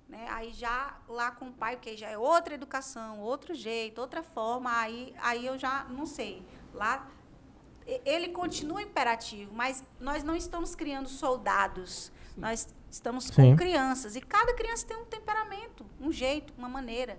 Né? 0.09 0.27
Aí 0.29 0.51
já 0.51 0.97
lá 1.07 1.31
com 1.31 1.47
o 1.47 1.53
pai, 1.53 1.77
porque 1.77 1.95
já 1.95 2.09
é 2.09 2.17
outra 2.17 2.53
educação, 2.53 3.21
outro 3.21 3.55
jeito, 3.55 4.01
outra 4.01 4.21
forma, 4.21 4.77
aí, 4.77 5.15
aí 5.19 5.45
eu 5.45 5.57
já 5.57 5.85
não 5.85 6.05
sei. 6.05 6.45
Lá 6.73 7.07
ele 8.03 8.27
continua 8.27 8.81
imperativo, 8.81 9.53
mas 9.55 9.81
nós 10.01 10.21
não 10.21 10.35
estamos 10.35 10.75
criando 10.75 11.07
soldados. 11.07 12.11
Nós 12.35 12.67
estamos 12.91 13.27
Sim. 13.27 13.51
com 13.51 13.55
crianças. 13.55 14.17
E 14.17 14.21
cada 14.21 14.53
criança 14.53 14.85
tem 14.85 14.97
um 14.97 15.05
temperamento, 15.05 15.85
um 15.97 16.11
jeito, 16.11 16.53
uma 16.57 16.67
maneira. 16.67 17.17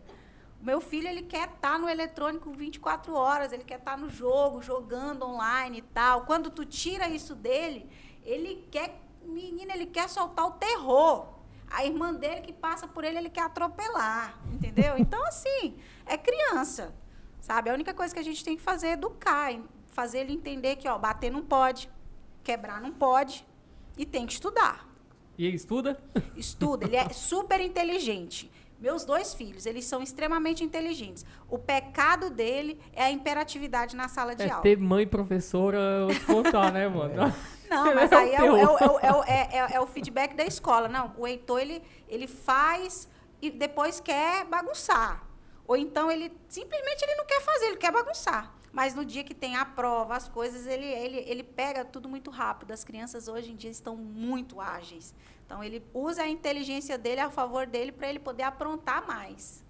Meu 0.61 0.81
filho, 0.81 1.07
ele 1.07 1.23
quer 1.23 1.49
estar 1.49 1.79
no 1.79 1.89
eletrônico 1.89 2.51
24 2.51 3.15
horas, 3.15 3.53
ele 3.53 3.63
quer 3.63 3.79
estar 3.79 3.97
no 3.97 4.11
jogo, 4.11 4.61
jogando 4.61 5.25
online 5.25 5.79
e 5.79 5.83
tal. 5.83 6.27
Quando 6.27 6.51
tu 6.51 6.65
tira 6.65 7.09
isso 7.09 7.35
dele, 7.35 7.89
ele 8.25 8.67
quer, 8.71 9.01
menina, 9.23 9.73
ele 9.73 9.87
quer 9.87 10.09
soltar 10.09 10.47
o 10.47 10.53
terror. 10.53 11.29
A 11.71 11.85
irmã 11.85 12.13
dele 12.13 12.41
que 12.41 12.53
passa 12.53 12.89
por 12.89 13.05
ele, 13.05 13.19
ele 13.19 13.31
quer 13.31 13.43
atropelar, 13.43 14.39
entendeu? 14.53 14.97
Então, 14.99 15.23
assim, 15.27 15.77
é 16.07 16.17
criança, 16.17 16.95
sabe? 17.41 17.71
A 17.71 17.75
única 17.75 17.95
coisa 17.95 18.13
que 18.13 18.21
a 18.21 18.25
gente 18.25 18.43
tem 18.43 18.57
que 18.57 18.63
fazer 18.63 18.89
é 18.89 18.93
educar, 18.93 19.53
fazer 19.89 20.21
ele 20.21 20.33
entender 20.33 20.77
que, 20.77 20.89
ó, 20.89 20.99
bater 20.99 21.31
não 21.31 21.45
pode, 21.45 21.91
quebrar 22.43 22.81
não 22.81 22.93
pode 22.93 23.47
e 23.97 24.07
tem 24.07 24.27
que 24.27 24.33
estudar. 24.33 24.89
E 25.37 25.47
aí, 25.47 25.55
estuda? 25.55 26.03
Estuda, 26.35 26.87
ele 26.87 26.97
é 26.97 27.11
super 27.11 27.61
inteligente. 27.61 28.51
Meus 28.81 29.05
dois 29.05 29.35
filhos, 29.35 29.67
eles 29.67 29.85
são 29.85 30.01
extremamente 30.03 30.63
inteligentes. 30.63 31.25
O 31.51 31.59
pecado 31.59 32.31
dele 32.31 32.81
é 32.93 33.05
a 33.05 33.11
imperatividade 33.11 33.97
na 33.97 34.09
sala 34.09 34.37
de 34.37 34.45
É, 34.45 34.51
aula. 34.51 34.63
ter 34.63 34.79
mãe 34.79 35.07
professora, 35.07 35.79
eu 35.79 36.09
te 36.15 36.21
contar, 36.25 36.73
né, 36.73 36.87
mano? 36.89 37.15
Não, 37.69 37.93
mas 37.95 38.11
É 38.13 38.17
o 38.17 38.19
aí 38.19 38.35
é 38.35 38.43
o, 38.43 38.57
é, 38.57 38.65
o, 38.65 38.77
teu. 38.79 38.87
é 38.87 38.91
o- 38.91 38.99
é 39.01 39.13
o- 39.13 39.25
é- 39.25 39.49
é- 39.53 39.75
é 39.75 39.81
o 39.81 39.87
feedback 39.87 40.35
da 40.35 40.45
escola. 40.45 40.89
Não, 40.89 41.13
o 41.19 41.27
Heitor, 41.27 41.59
ele, 41.61 41.83
ele 42.09 42.27
faz 42.29 43.09
e 43.43 43.51
depois 43.51 44.01
quer 44.01 44.45
bagunçar. 44.45 45.23
Ou 45.67 45.77
então 45.77 46.11
ele 46.11 46.33
simplesmente 46.49 47.03
ele 47.03 47.15
não 47.17 47.27
quer 47.27 47.41
fazer, 47.43 47.67
ele 47.67 47.77
quer 47.77 47.93
bagunçar. 47.93 48.55
Mas 48.73 48.95
no 48.95 49.05
dia 49.05 49.25
que 49.25 49.35
tem 49.35 49.57
a 49.57 49.65
prova, 49.65 50.17
as 50.17 50.29
coisas, 50.29 50.67
ele, 50.67 50.85
ele, 50.85 51.25
ele 51.27 51.43
pega 51.43 51.85
tudo 51.85 52.09
muito 52.09 52.31
rápido. 52.31 52.73
As 52.73 52.85
crianças 52.85 53.29
hoje 53.29 53.51
em 53.53 53.57
dia 53.57 53.71
estão 53.71 53.97
muito 53.97 54.61
ágeis. 54.61 55.15
Então 55.47 55.65
ele 55.65 55.83
usa 55.95 56.23
a 56.23 56.29
inteligência 56.29 56.99
dele 56.99 57.21
a 57.21 57.31
favor 57.31 57.67
dele 57.67 57.91
para 57.91 58.09
ele 58.09 58.19
poder 58.19 58.43
aprontar 58.43 59.07
mais. 59.07 59.65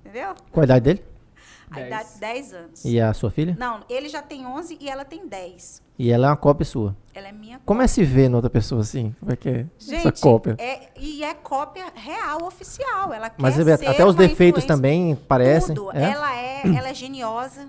Entendeu? 0.00 0.34
Qual 0.52 0.62
a 0.62 0.64
idade 0.64 0.84
dele? 0.84 1.04
A 1.68 1.74
Dez. 1.74 1.86
idade 1.88 2.08
10 2.20 2.52
anos. 2.52 2.84
E 2.84 3.00
a 3.00 3.12
sua 3.12 3.30
filha? 3.30 3.56
Não, 3.58 3.84
ele 3.88 4.08
já 4.08 4.22
tem 4.22 4.46
11 4.46 4.78
e 4.80 4.88
ela 4.88 5.04
tem 5.04 5.26
10. 5.26 5.82
E 5.98 6.12
ela 6.12 6.28
é 6.28 6.30
uma 6.30 6.36
cópia 6.36 6.64
sua. 6.64 6.96
Ela 7.12 7.28
é 7.28 7.32
minha 7.32 7.60
Como 7.64 7.82
é 7.82 7.86
se 7.86 8.04
ver 8.04 8.28
noutra 8.28 8.48
pessoa 8.50 8.82
assim? 8.82 9.16
Como 9.18 9.32
é 9.32 9.36
que 9.36 9.48
é 9.48 9.66
Gente, 9.78 10.06
essa 10.06 10.12
cópia? 10.12 10.54
É, 10.58 10.90
e 10.96 11.24
é 11.24 11.34
cópia 11.34 11.86
real, 11.94 12.44
oficial. 12.44 13.12
Ela 13.12 13.32
Mas 13.38 13.54
ser 13.54 13.72
até 13.72 14.04
os 14.04 14.14
defeitos 14.14 14.62
influência- 14.62 14.68
também 14.68 15.16
parecem. 15.16 15.74
Tudo. 15.74 15.96
É? 15.96 16.10
Ela 16.12 16.36
é, 16.36 16.62
ela 16.76 16.88
é 16.88 16.94
geniosa. 16.94 17.68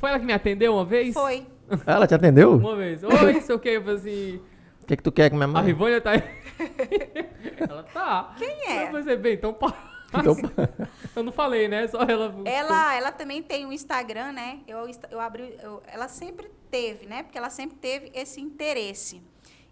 Foi 0.00 0.08
ela 0.08 0.18
que 0.18 0.24
me 0.24 0.32
atendeu 0.32 0.72
uma 0.72 0.84
vez? 0.84 1.12
Foi. 1.12 1.46
Ela 1.86 2.06
te 2.06 2.14
atendeu? 2.14 2.52
O 2.52 2.56
Uma 2.56 2.74
vez. 2.74 3.04
Oi, 3.04 3.32
não 3.34 3.40
sei 3.42 3.54
o 3.54 3.58
que. 3.58 3.68
Eu 3.68 3.82
falei 3.82 3.96
assim. 3.96 4.40
que, 4.86 4.96
que 4.96 5.02
tu 5.02 5.12
quer 5.12 5.28
com 5.28 5.36
minha 5.36 5.44
A 5.44 5.48
mãe? 5.52 5.66
Rivânia 5.66 6.00
tá 6.00 6.12
aí. 6.12 6.22
ela 7.60 7.82
tá. 7.82 8.34
Quem 8.38 8.48
é? 8.66 8.84
Eu 8.84 9.02
falei, 9.02 9.16
bem, 9.18 9.34
então 9.34 9.52
pá. 9.52 9.74
Então, 10.08 10.34
Eu 11.14 11.22
não 11.22 11.30
falei, 11.30 11.68
né? 11.68 11.86
Só 11.86 12.00
ela. 12.02 12.34
Ela, 12.46 12.96
ela 12.96 13.12
também 13.12 13.42
tem 13.42 13.66
um 13.66 13.72
Instagram, 13.72 14.32
né? 14.32 14.60
Eu, 14.66 14.78
eu 15.10 15.20
abri, 15.20 15.54
eu- 15.62 15.82
ela 15.86 16.08
sempre 16.08 16.50
teve, 16.70 17.04
né? 17.06 17.22
Porque 17.22 17.36
ela 17.36 17.50
sempre 17.50 17.76
teve 17.76 18.10
esse 18.14 18.40
interesse. 18.40 19.22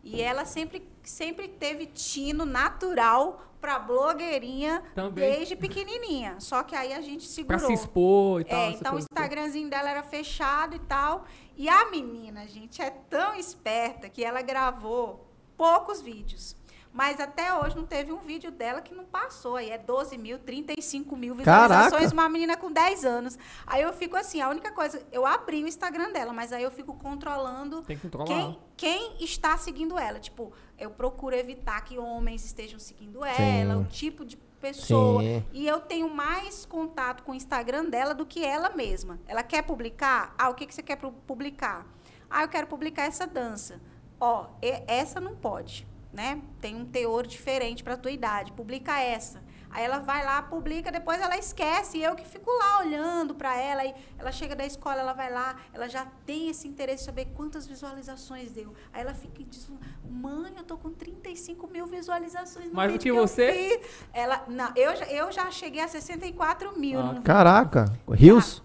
E 0.05 0.21
ela 0.21 0.45
sempre, 0.45 0.87
sempre 1.03 1.49
teve 1.49 1.87
tino 1.87 2.45
natural 2.45 3.48
pra 3.61 3.79
blogueirinha 3.79 4.83
Também. 4.95 5.31
desde 5.31 5.57
pequenininha. 5.57 6.37
Só 6.41 6.63
que 6.63 6.75
aí 6.77 6.93
a 6.93 7.01
gente 7.01 7.27
Pra 7.45 7.59
segurou. 7.59 7.67
se 7.67 7.73
expor 7.73 8.41
e 8.41 8.45
tal. 8.45 8.59
É, 8.59 8.71
então 8.71 8.95
o. 8.95 8.99
Instagramzinho 8.99 9.69
dela 9.69 9.91
era 9.91 10.03
fechado 10.03 10.77
e 10.77 10.79
tal. 10.81 11.25
E 11.57 11.69
a 11.69 11.91
menina, 11.91 12.47
gente, 12.47 12.81
é 12.81 12.91
tão 12.91 13.35
esperta 13.35 14.09
que 14.09 14.25
ela 14.25 14.43
gravou 14.43 15.27
poucos 15.57 16.01
vídeos. 16.01 16.57
Mas 16.93 17.21
até 17.21 17.55
hoje 17.55 17.77
não 17.77 17.85
teve 17.87 18.13
um 18.13 18.19
vídeo 18.19 18.51
dela 18.51 18.81
que 18.81 18.95
não 18.95 19.05
passou. 19.05 19.57
Aí 19.57 19.71
é 19.71 19.79
12 19.79 20.17
mil, 20.19 20.39
35 20.39 21.15
mil 21.17 21.35
visualizações, 21.35 21.91
Caraca! 21.93 22.13
uma 22.15 22.29
menina 22.29 22.57
com 22.57 22.73
10 22.73 23.05
anos. 23.05 23.39
Aí 23.67 23.83
eu 23.83 23.93
fico 23.93 24.17
assim, 24.17 24.41
a 24.41 24.49
única 24.49 24.73
coisa, 24.73 25.01
eu 25.13 25.25
abri 25.27 25.63
o 25.63 25.69
Instagram 25.69 26.11
dela, 26.13 26.33
mas 26.33 26.53
aí 26.53 26.63
eu 26.63 26.71
fico 26.71 26.95
controlando 26.95 27.83
Tem 27.83 27.97
que 27.97 28.03
controlar. 28.03 28.27
quem, 28.27 28.59
quem 28.77 29.17
está 29.25 29.57
seguindo 29.57 29.99
ela. 29.99 30.19
Tipo, 30.19 30.53
eu 30.79 30.91
procuro 30.91 31.37
evitar 31.37 31.81
que 31.83 31.99
homens 31.99 32.45
estejam 32.45 32.79
seguindo 32.79 33.25
ela, 33.25 33.75
Sim. 33.75 33.81
o 33.81 33.85
tipo 33.85 34.25
de 34.25 34.37
pessoa. 34.61 35.23
Sim. 35.23 35.45
E 35.53 35.69
eu 35.69 35.79
tenho 35.81 36.09
mais 36.11 36.65
contato 36.67 37.23
com 37.23 37.31
o 37.31 37.35
Instagram 37.35 37.85
dela 37.85 38.13
do 38.15 38.27
que 38.27 38.45
ela 38.45 38.71
mesma. 38.71 39.21
Ela 39.29 39.43
quer 39.45 39.63
publicar? 39.63 40.35
Ah, 40.37 40.49
o 40.49 40.55
que, 40.55 40.67
que 40.67 40.75
você 40.75 40.83
quer 40.83 40.97
pu- 40.97 41.13
publicar? 41.27 41.87
Ah, 42.29 42.43
eu 42.43 42.49
quero 42.49 42.67
publicar 42.67 43.05
essa 43.05 43.25
dança. 43.27 43.81
Ó, 44.21 44.47
essa 44.89 45.21
não 45.21 45.37
pode, 45.37 45.87
né? 46.19 46.43
Tem 46.61 46.75
um 46.75 46.85
teor 46.85 47.25
diferente 47.27 47.85
para 47.85 47.95
a 47.95 47.97
tua 47.97 48.11
idade. 48.11 48.51
Publica 48.53 48.99
essa. 49.01 49.41
Aí 49.71 49.85
ela 49.85 49.99
vai 49.99 50.25
lá, 50.25 50.41
publica, 50.43 50.91
depois 50.91 51.21
ela 51.21 51.37
esquece. 51.39 51.99
E 51.99 52.03
eu 52.03 52.17
que 52.17 52.25
fico 52.27 52.51
lá 52.51 52.81
olhando 52.81 53.35
para 53.35 53.55
ela. 53.57 53.83
Aí 53.83 53.95
ela 54.19 54.33
chega 54.33 54.57
da 54.57 54.65
escola, 54.67 54.99
ela 55.01 55.13
vai 55.13 55.31
lá, 55.33 55.57
ela 55.73 55.89
já 55.89 56.07
tem 56.27 56.49
esse 56.49 56.67
interesse 56.67 57.03
de 57.03 57.07
saber 57.07 57.27
quantas 57.37 57.67
visualizações 57.69 58.51
deu. 58.51 58.75
Aí 58.93 59.03
ela 59.03 59.15
fica 59.15 59.43
e 59.43 59.45
diz: 59.45 59.71
Mãe, 60.11 60.53
eu 60.57 60.65
tô 60.65 60.77
com 60.77 60.91
35 60.91 61.69
mil 61.69 61.87
visualizações 61.87 62.67
no 62.69 62.75
Mais 62.75 62.93
do 62.93 62.99
que 62.99 63.09
eu 63.11 63.15
você? 63.17 63.53
fiz." 63.53 64.07
Ela, 64.13 64.45
não, 64.49 64.73
eu, 64.75 64.97
já- 64.97 65.07
eu 65.07 65.31
já 65.31 65.49
cheguei 65.53 65.83
a 65.83 65.87
64 65.89 66.77
mil. 66.77 66.99
Ah. 66.99 67.21
Caraca. 67.23 67.93
Rios? 68.11 68.61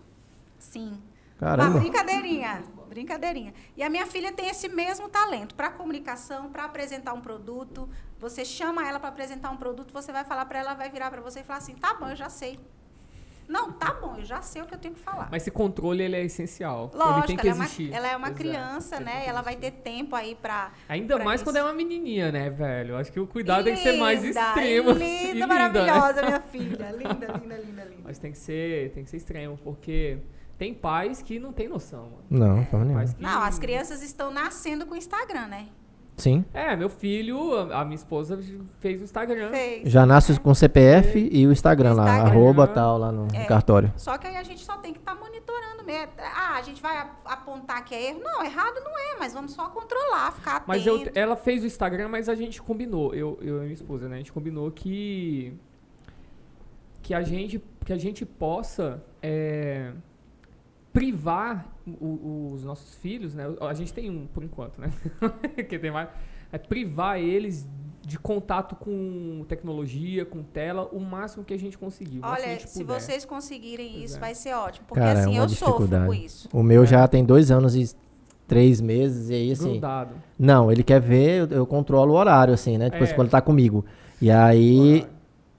Sim. 0.57 0.99
Caramba. 1.37 1.71
Uma 1.71 1.79
brincadeirinha. 1.81 2.63
Brincadeirinha. 2.93 3.53
E 3.75 3.81
a 3.81 3.89
minha 3.89 4.05
filha 4.05 4.31
tem 4.31 4.47
esse 4.47 4.69
mesmo 4.69 5.09
talento 5.09 5.55
para 5.55 5.71
comunicação, 5.71 6.51
para 6.51 6.65
apresentar 6.65 7.13
um 7.13 7.21
produto. 7.21 7.89
Você 8.19 8.45
chama 8.45 8.87
ela 8.87 8.99
para 8.99 9.09
apresentar 9.09 9.49
um 9.49 9.57
produto, 9.57 9.91
você 9.91 10.11
vai 10.11 10.23
falar 10.23 10.45
para 10.45 10.59
ela, 10.59 10.73
vai 10.73 10.89
virar 10.89 11.09
para 11.09 11.21
você 11.21 11.39
e 11.39 11.43
falar 11.43 11.59
assim: 11.59 11.75
tá 11.75 11.93
bom, 11.95 12.09
eu 12.09 12.15
já 12.15 12.29
sei. 12.29 12.59
Não, 13.47 13.71
tá 13.73 13.93
bom, 13.93 14.15
eu 14.17 14.23
já 14.23 14.41
sei 14.41 14.61
o 14.61 14.65
que 14.65 14.73
eu 14.73 14.77
tenho 14.77 14.93
que 14.93 14.99
falar. 15.01 15.27
Mas 15.29 15.43
esse 15.43 15.51
controle, 15.51 16.01
ele 16.01 16.15
é 16.15 16.23
essencial. 16.23 16.89
Lógico, 16.93 17.41
ela, 17.41 17.49
é 17.49 17.53
uma, 17.53 17.67
ela 17.91 18.07
é 18.07 18.15
uma 18.15 18.27
Exato. 18.27 18.41
criança, 18.41 18.99
né? 18.99 19.25
Ela 19.25 19.41
vai 19.41 19.55
ter 19.55 19.71
tempo 19.71 20.15
aí 20.15 20.35
para. 20.35 20.71
Ainda 20.87 21.15
pra 21.15 21.25
mais 21.25 21.41
isso. 21.41 21.45
quando 21.45 21.57
é 21.57 21.63
uma 21.63 21.73
menininha, 21.73 22.31
né, 22.31 22.49
velho? 22.49 22.95
Acho 22.95 23.11
que 23.11 23.19
o 23.19 23.27
cuidado 23.27 23.65
tem 23.65 23.75
que 23.75 23.81
ser 23.81 23.97
mais 23.97 24.23
Linda, 24.23 24.39
extremo. 24.39 24.91
Linda, 24.91 25.03
e 25.03 25.39
né? 25.39 25.45
maravilhosa, 25.45 26.21
minha 26.23 26.39
filha. 26.51 26.91
Linda, 26.91 27.13
linda, 27.13 27.57
linda, 27.57 27.83
linda. 27.83 28.01
Mas 28.03 28.17
tem 28.17 28.31
que 28.31 28.37
ser, 28.37 28.91
tem 28.91 29.03
que 29.03 29.09
ser 29.09 29.17
extremo, 29.17 29.57
porque 29.61 30.19
tem 30.57 30.73
pais 30.73 31.21
que 31.21 31.39
não 31.39 31.51
tem 31.51 31.67
noção, 31.67 32.03
mano. 32.03 32.23
Não, 32.29 32.55
Tem 32.57 32.65
forma 32.65 32.85
nenhuma. 32.85 33.01
pais 33.03 33.13
que... 33.13 33.21
Não, 33.23 33.41
as 33.43 33.59
crianças 33.59 34.01
estão 34.03 34.31
nascendo 34.31 34.85
com 34.85 34.93
o 34.93 34.97
Instagram, 34.97 35.47
né? 35.47 35.67
Sim. 36.15 36.45
É, 36.53 36.75
meu 36.75 36.89
filho, 36.89 37.55
a, 37.71 37.81
a 37.81 37.83
minha 37.85 37.95
esposa 37.95 38.39
fez 38.79 39.01
o 39.01 39.03
Instagram. 39.03 39.49
Fez. 39.49 39.91
Já 39.91 40.05
nasce 40.05 40.39
com 40.39 40.51
o 40.51 40.55
CPF 40.55 41.27
e 41.31 41.47
o 41.47 41.51
Instagram 41.51 41.93
lá, 41.95 42.03
Instagram. 42.03 42.29
arroba 42.39 42.67
tal 42.67 42.97
lá 42.99 43.11
no 43.11 43.27
É. 43.35 43.45
cartório. 43.45 43.91
Só 43.97 44.15
que 44.19 44.27
aí 44.27 44.37
a 44.37 44.43
gente 44.43 44.63
só 44.63 44.77
tem 44.77 44.93
que 44.93 44.99
estar 44.99 45.15
monitorando 45.15 45.83
mesmo. 45.83 46.11
Ah, 46.19 46.55
a 46.57 46.61
gente 46.61 46.79
vai 46.83 47.09
apontar 47.25 47.83
que 47.83 47.95
é 47.95 48.09
erro. 48.09 48.19
Não, 48.23 48.43
errado 48.45 48.75
não 48.83 48.91
é, 48.95 49.17
mas 49.19 49.33
vamos 49.33 49.53
só 49.53 49.67
controlar, 49.69 50.31
ficar 50.33 50.57
atento. 50.57 50.67
Mas 50.67 50.85
eu, 50.85 51.01
ela 51.15 51.35
fez 51.35 51.63
o 51.63 51.65
Instagram, 51.65 52.07
mas 52.09 52.29
a 52.29 52.35
gente 52.35 52.61
combinou, 52.61 53.11
eu, 53.15 53.39
eu 53.41 53.57
e 53.57 53.61
minha 53.61 53.73
esposa, 53.73 54.07
né? 54.07 54.13
A 54.15 54.19
gente 54.19 54.31
combinou 54.31 54.69
que 54.71 55.51
que 57.01 57.13
a 57.13 57.21
gente 57.23 57.61
que 57.83 57.91
a 57.91 57.97
gente 57.97 58.23
possa 58.25 59.03
é, 59.21 59.91
privar 60.93 61.65
o- 61.87 62.05
o- 62.05 62.51
os 62.53 62.63
nossos 62.63 62.93
filhos, 62.95 63.33
né? 63.33 63.45
A 63.61 63.73
gente 63.73 63.91
tem 63.91 64.09
um 64.09 64.27
por 64.27 64.43
enquanto, 64.43 64.79
né? 64.79 64.91
que 65.67 65.79
tem 65.79 65.91
mais 65.91 66.07
é 66.51 66.57
privar 66.57 67.19
eles 67.19 67.67
de 68.05 68.19
contato 68.19 68.75
com 68.75 69.43
tecnologia, 69.47 70.23
com 70.25 70.43
tela, 70.43 70.87
o 70.91 70.99
máximo 70.99 71.43
que 71.43 71.53
a 71.53 71.57
gente 71.57 71.77
conseguir. 71.77 72.19
Olha, 72.21 72.43
gente 72.43 72.69
se 72.69 72.83
puder. 72.83 72.99
vocês 72.99 73.25
conseguirem 73.25 73.91
Pois 73.93 74.03
isso, 74.03 74.17
é. 74.17 74.19
vai 74.19 74.35
ser 74.35 74.53
ótimo. 74.53 74.85
Porque 74.87 74.99
Cara, 74.99 75.19
é 75.19 75.21
assim, 75.23 75.31
uma 75.31 75.43
eu 75.45 75.49
sofro 75.49 75.87
com 75.87 76.13
isso. 76.13 76.47
O 76.53 76.61
meu 76.61 76.83
É. 76.83 76.85
já 76.85 77.07
tem 77.07 77.23
dois 77.23 77.49
anos 77.49 77.75
e 77.75 77.95
três 78.47 78.79
meses, 78.81 79.29
e 79.29 79.33
aí 79.33 79.51
assim. 79.53 79.71
grudado. 79.71 80.15
Não, 80.37 80.71
ele 80.71 80.83
quer 80.83 80.99
ver, 80.99 81.49
eu, 81.51 81.57
eu 81.59 81.65
controlo 81.65 82.13
o 82.13 82.17
horário, 82.17 82.53
assim, 82.53 82.77
né? 82.77 82.89
Tipo, 82.89 83.01
É. 83.03 83.05
assim, 83.05 83.15
quando 83.15 83.27
ele 83.27 83.31
tá 83.31 83.41
comigo. 83.41 83.83
E 84.21 84.29
aí, 84.29 85.07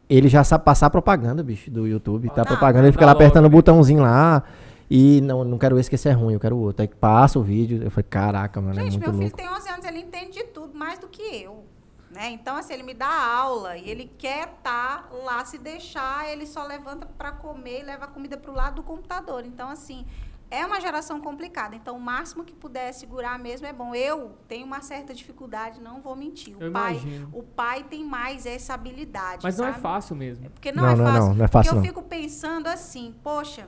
ele 0.09 0.28
já 0.28 0.45
sabe 0.45 0.64
passar 0.64 0.91
propaganda, 0.91 1.43
bicho, 1.43 1.70
do 1.70 1.89
YouTube. 1.89 2.28
Tá 2.28 2.43
Ah, 2.43 2.47
propaganda, 2.47 2.85
ele 2.87 2.93
fica 2.93 3.07
lá 3.07 3.12
logo, 3.12 3.22
apertando 3.22 3.47
o 3.47 3.49
né? 3.49 3.53
botãozinho 3.53 4.03
lá. 4.03 4.45
E 4.91 5.20
não, 5.22 5.45
não 5.45 5.59
quero 5.59 5.78
esse 5.78 5.89
que 5.89 5.95
esse 5.95 6.09
é 6.09 6.12
ruim, 6.12 6.35
eu 6.35 6.41
quero 6.41 6.57
o 6.57 6.61
outro. 6.61 6.82
Aí 6.82 6.89
passa 6.89 7.39
o 7.39 7.43
vídeo, 7.43 7.82
eu 7.82 7.91
falei, 7.91 8.07
caraca, 8.09 8.61
mano, 8.61 8.78
é 8.78 8.82
Gente, 8.85 8.93
muito 8.99 9.01
meu 9.03 9.12
filho 9.12 9.22
louco. 9.22 9.37
tem 9.37 9.49
11 9.49 9.68
anos, 9.70 9.85
ele 9.87 9.99
entende 10.01 10.32
de 10.32 10.45
tudo 10.45 10.76
mais 10.76 10.99
do 10.99 11.09
que 11.09 11.22
eu. 11.22 11.64
Né? 12.11 12.30
Então, 12.30 12.55
assim, 12.57 12.74
ele 12.74 12.85
me 12.85 12.95
dá 12.95 13.09
aula 13.09 13.76
e 13.76 13.89
ele 13.91 14.09
quer 14.16 14.49
estar 14.59 15.09
lá, 15.24 15.45
se 15.45 15.59
deixar, 15.59 16.30
ele 16.30 16.47
só 16.47 16.64
levanta 16.64 17.07
para 17.07 17.32
comer 17.32 17.80
e 17.80 17.82
leva 17.85 18.05
a 18.05 18.09
comida 18.09 18.37
para 18.37 18.53
o 18.53 18.55
lado 18.55 18.76
do 18.76 18.82
computador. 18.85 19.45
Então, 19.45 19.68
assim, 19.68 20.07
é 20.49 20.64
uma 20.64 20.80
geração 20.80 21.20
complicada. 21.20 21.74
Então, 21.74 21.97
o 21.97 22.01
máximo 22.01 22.45
que 22.45 22.55
puder 22.55 22.93
segurar 22.93 23.37
mesmo 23.37 23.66
é 23.66 23.72
bom. 23.72 23.93
Eu 23.97 24.39
tenho 24.47 24.64
uma 24.64 24.80
certa 24.80 25.12
dificuldade, 25.12 25.80
não 25.80 26.01
vou 26.01 26.14
mentir. 26.14 26.57
O, 26.57 26.62
Eu 26.62 26.70
pai, 26.70 26.93
imagino. 26.93 27.28
o 27.32 27.43
pai 27.43 27.82
tem 27.82 28.05
mais 28.05 28.47
essa 28.47 28.74
habilidade. 28.74 29.41
Mas 29.43 29.59
não 29.59 29.66
é 29.66 29.70
sabe? 29.70 29.82
fácil 29.82 30.14
mesmo. 30.14 30.49
Porque 30.51 30.70
não, 30.70 30.85
Não, 30.85 30.91
é 30.91 30.95
não 30.97 31.05
é 31.05 31.07
fácil. 31.09 31.20
não, 31.30 31.35
não 31.35 31.45
é 31.45 31.49
fácil 31.49 31.72
Porque 31.72 31.89
eu 31.89 31.93
não. 31.93 32.01
fico 32.01 32.09
pensando 32.09 32.68
assim, 32.68 33.12
poxa, 33.24 33.66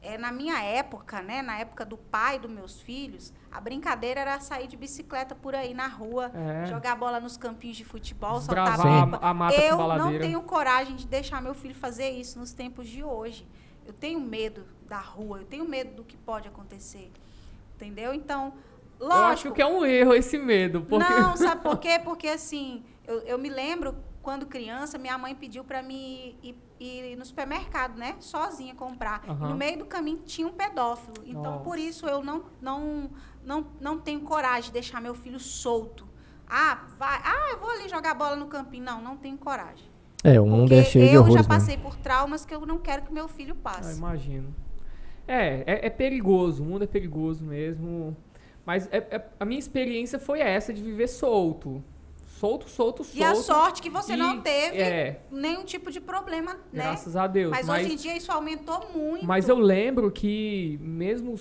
é, 0.00 0.16
na 0.16 0.30
minha 0.30 0.62
época, 0.62 1.20
né, 1.22 1.42
na 1.42 1.58
época 1.58 1.84
do 1.84 1.96
pai 1.96 2.38
dos 2.38 2.50
meus 2.50 2.80
filhos, 2.80 3.32
a 3.50 3.60
brincadeira 3.60 4.20
era 4.20 4.40
sair 4.40 4.68
de 4.68 4.76
bicicleta 4.76 5.34
por 5.34 5.54
aí 5.54 5.74
na 5.74 5.88
rua, 5.88 6.30
É. 6.34 6.66
jogar 6.66 6.94
bola 6.94 7.18
nos 7.18 7.36
campinhos 7.36 7.76
de 7.76 7.84
futebol, 7.84 8.40
soltar 8.40 8.76
Desbravar 8.76 9.18
a, 9.22 9.30
a 9.30 9.34
mata 9.34 9.56
Eu 9.56 9.76
não 9.76 10.18
tenho 10.18 10.40
coragem 10.42 10.94
de 10.94 11.06
deixar 11.06 11.42
meu 11.42 11.54
filho 11.54 11.74
fazer 11.74 12.10
isso 12.10 12.38
nos 12.38 12.52
tempos 12.52 12.88
de 12.88 13.02
hoje. 13.02 13.46
Eu 13.84 13.92
tenho 13.92 14.20
medo 14.20 14.64
da 14.86 14.98
rua, 14.98 15.38
eu 15.38 15.46
tenho 15.46 15.68
medo 15.68 15.96
do 15.96 16.04
que 16.04 16.16
pode 16.16 16.46
acontecer. 16.46 17.10
Entendeu? 17.74 18.14
Então, 18.14 18.52
lógico. 19.00 19.18
Eu 19.18 19.26
acho 19.26 19.52
que 19.52 19.62
é 19.62 19.66
um 19.66 19.84
erro 19.84 20.14
esse 20.14 20.38
medo. 20.38 20.82
Porque... 20.82 21.12
Não, 21.12 21.34
sabe 21.36 21.62
por 21.62 21.78
quê? 21.78 21.98
Porque 21.98 22.28
assim, 22.28 22.84
eu, 23.06 23.20
eu 23.20 23.38
me 23.38 23.48
lembro 23.48 23.96
quando 24.22 24.46
criança, 24.46 24.98
minha 24.98 25.16
mãe 25.16 25.34
pediu 25.34 25.64
para 25.64 25.82
mim 25.82 26.36
ir, 26.42 26.54
ir 26.80 27.16
no 27.16 27.24
supermercado, 27.24 27.96
né? 27.98 28.16
Sozinha 28.20 28.74
comprar. 28.74 29.22
Aham. 29.28 29.50
no 29.50 29.56
meio 29.56 29.78
do 29.78 29.86
caminho 29.86 30.18
tinha 30.24 30.46
um 30.46 30.52
pedófilo. 30.52 31.16
Então, 31.24 31.42
Nossa. 31.42 31.64
por 31.64 31.78
isso 31.78 32.06
eu 32.06 32.22
não, 32.22 32.44
não, 32.60 33.10
não, 33.44 33.66
não 33.80 33.98
tenho 33.98 34.20
coragem 34.20 34.64
de 34.64 34.72
deixar 34.72 35.00
meu 35.00 35.14
filho 35.14 35.38
solto. 35.38 36.06
Ah, 36.48 36.86
vai. 36.96 37.20
Ah, 37.24 37.50
eu 37.52 37.58
vou 37.58 37.70
ali 37.70 37.88
jogar 37.88 38.14
bola 38.14 38.36
no 38.36 38.46
campinho. 38.46 38.84
Não, 38.84 39.02
não 39.02 39.16
tenho 39.16 39.36
coragem. 39.36 39.86
É, 40.24 40.40
o 40.40 40.46
mundo 40.46 40.72
é 40.72 40.82
cheio 40.82 41.08
de 41.08 41.14
eu 41.14 41.22
já 41.22 41.28
horrores 41.28 41.46
passei 41.46 41.76
por 41.76 41.94
traumas 41.96 42.44
que 42.44 42.54
eu 42.54 42.66
não 42.66 42.78
quero 42.78 43.02
que 43.02 43.12
meu 43.12 43.28
filho 43.28 43.54
passe. 43.54 43.96
imagino. 43.98 44.54
É, 45.26 45.62
é, 45.66 45.86
é 45.86 45.90
perigoso, 45.90 46.62
o 46.62 46.66
mundo 46.66 46.84
é 46.84 46.86
perigoso 46.86 47.44
mesmo. 47.44 48.16
Mas 48.64 48.88
é- 48.90 49.06
é- 49.10 49.28
a 49.38 49.44
minha 49.44 49.58
experiência 49.58 50.18
foi 50.18 50.40
essa 50.40 50.72
de 50.74 50.82
viver 50.82 51.06
solto. 51.08 51.82
Solto, 52.38 52.68
solto, 52.68 53.02
solto. 53.02 53.18
E 53.18 53.24
a 53.24 53.34
sorte 53.34 53.82
que 53.82 53.90
você 53.90 54.16
não 54.16 54.36
E- 54.36 54.40
teve 54.42 54.78
É, 54.80 55.20
nenhum 55.30 55.64
tipo 55.64 55.90
de 55.90 56.00
problema, 56.00 56.52
né? 56.72 56.84
graças 56.84 57.16
a 57.16 57.26
Deus. 57.26 57.50
Mas, 57.50 57.66
Mas, 57.66 57.84
hoje 57.84 57.94
em 57.94 57.96
dia 57.96 58.16
isso 58.16 58.30
aumentou 58.30 58.88
muito. 58.94 59.26
mas 59.26 59.48
eu 59.48 59.58
lembro 59.58 60.08
que 60.12 60.78
mesmo 60.80 61.34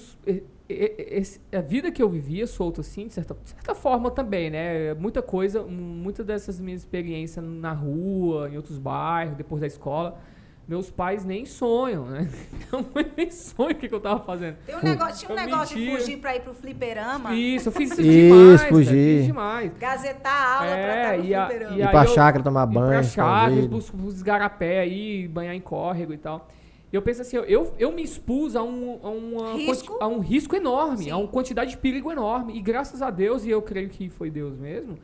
esse- 0.67 1.39
a 1.51 1.61
vida 1.61 1.91
que 1.91 2.01
eu 2.01 2.09
vivia 2.09 2.47
solto 2.47 2.81
assim, 2.81 3.07
de 3.07 3.13
certa, 3.13 3.35
de 3.43 3.51
certa 3.51 3.75
forma 3.75 4.09
também, 4.09 4.49
né? 4.49 4.93
Muita 4.95 5.21
coisa, 5.21 5.61
muitas 5.63 6.25
dessas 6.25 6.59
minhas 6.59 6.81
experiências 6.81 7.45
na 7.45 7.73
rua, 7.73 8.49
em 8.49 8.57
outros 8.57 8.79
bairros, 8.79 9.35
depois 9.37 9.61
da 9.61 9.67
escola, 9.67 10.19
meus 10.68 10.89
pais 10.91 11.24
nem 11.24 11.45
sonham, 11.45 12.05
né? 12.05 12.28
Minha 12.72 12.86
mãe 12.93 13.11
nem 13.15 13.32
sonha 13.32 13.72
o 13.72 13.76
que, 13.76 13.88
que 13.88 13.95
eu 13.95 13.99
tava 14.01 14.24
fazendo. 14.24 14.57
Tem 14.65 14.76
um 14.76 14.82
negócio, 14.84 15.26
tinha 15.26 15.30
um 15.36 15.39
Eu 15.39 15.45
negócio 15.45 15.78
de 15.78 15.91
fugir 15.97 16.18
pra 16.18 16.36
ir 16.36 16.41
pro 16.41 16.53
fliperama, 16.53 17.34
Isso, 17.34 17.70
eu 17.70 17.72
fiz 17.74 17.91
isso 17.91 18.01
Isso, 18.01 18.11
demais. 18.11 18.59
cara, 18.61 18.74
fugir. 18.74 19.18
Fiz 19.18 19.26
demais. 19.28 19.72
gazetar 19.80 20.34
a 20.34 20.55
aula 20.57 20.68
pra 20.76 20.78
É, 20.78 21.01
estar 21.05 21.18
no 21.18 21.24
e 21.26 21.34
a- 21.36 21.47
fliperama. 21.47 21.78
e 21.78 21.82
Ir 21.82 21.89
pra 21.89 22.03
eu- 22.03 22.07
chácara 22.07 22.43
tomar 22.43 22.68
ir 22.70 22.74
banho. 22.74 22.88
pra 22.89 23.03
chácara, 23.03 23.51
escondido. 23.53 23.78
os, 23.78 23.93
os 24.15 24.22
garapé 24.22 24.80
aí, 24.80 25.28
banhar 25.28 25.55
em 25.55 25.61
córrego 25.61 26.13
e 26.13 26.18
tal. 26.18 26.47
E 26.91 26.95
eu 26.95 27.01
penso 27.01 27.22
assim, 27.22 27.36
eu, 27.38 27.74
eu 27.78 27.91
me 27.91 28.01
expus 28.01 28.55
a 28.55 28.63
um, 28.63 28.99
a 29.03 29.09
uma 29.09 29.53
Risco. 29.55 29.97
a 29.99 30.07
um 30.07 30.20
risco 30.20 30.55
enorme, 30.55 31.03
Sim. 31.05 31.11
a 31.11 31.18
uma 31.18 31.28
quantidade 31.28 31.72
de 31.72 31.78
perigo 31.78 32.11
enorme. 32.11 32.55
E 32.57 32.61
graças 32.61 33.01
a 33.01 33.09
Deus, 33.09 33.45
e 33.45 33.49
eu 33.49 33.61
creio 33.61 33.89
que 33.89 34.09
foi 34.09 34.30
Deus 34.30 34.57
mesmo, 34.57 34.97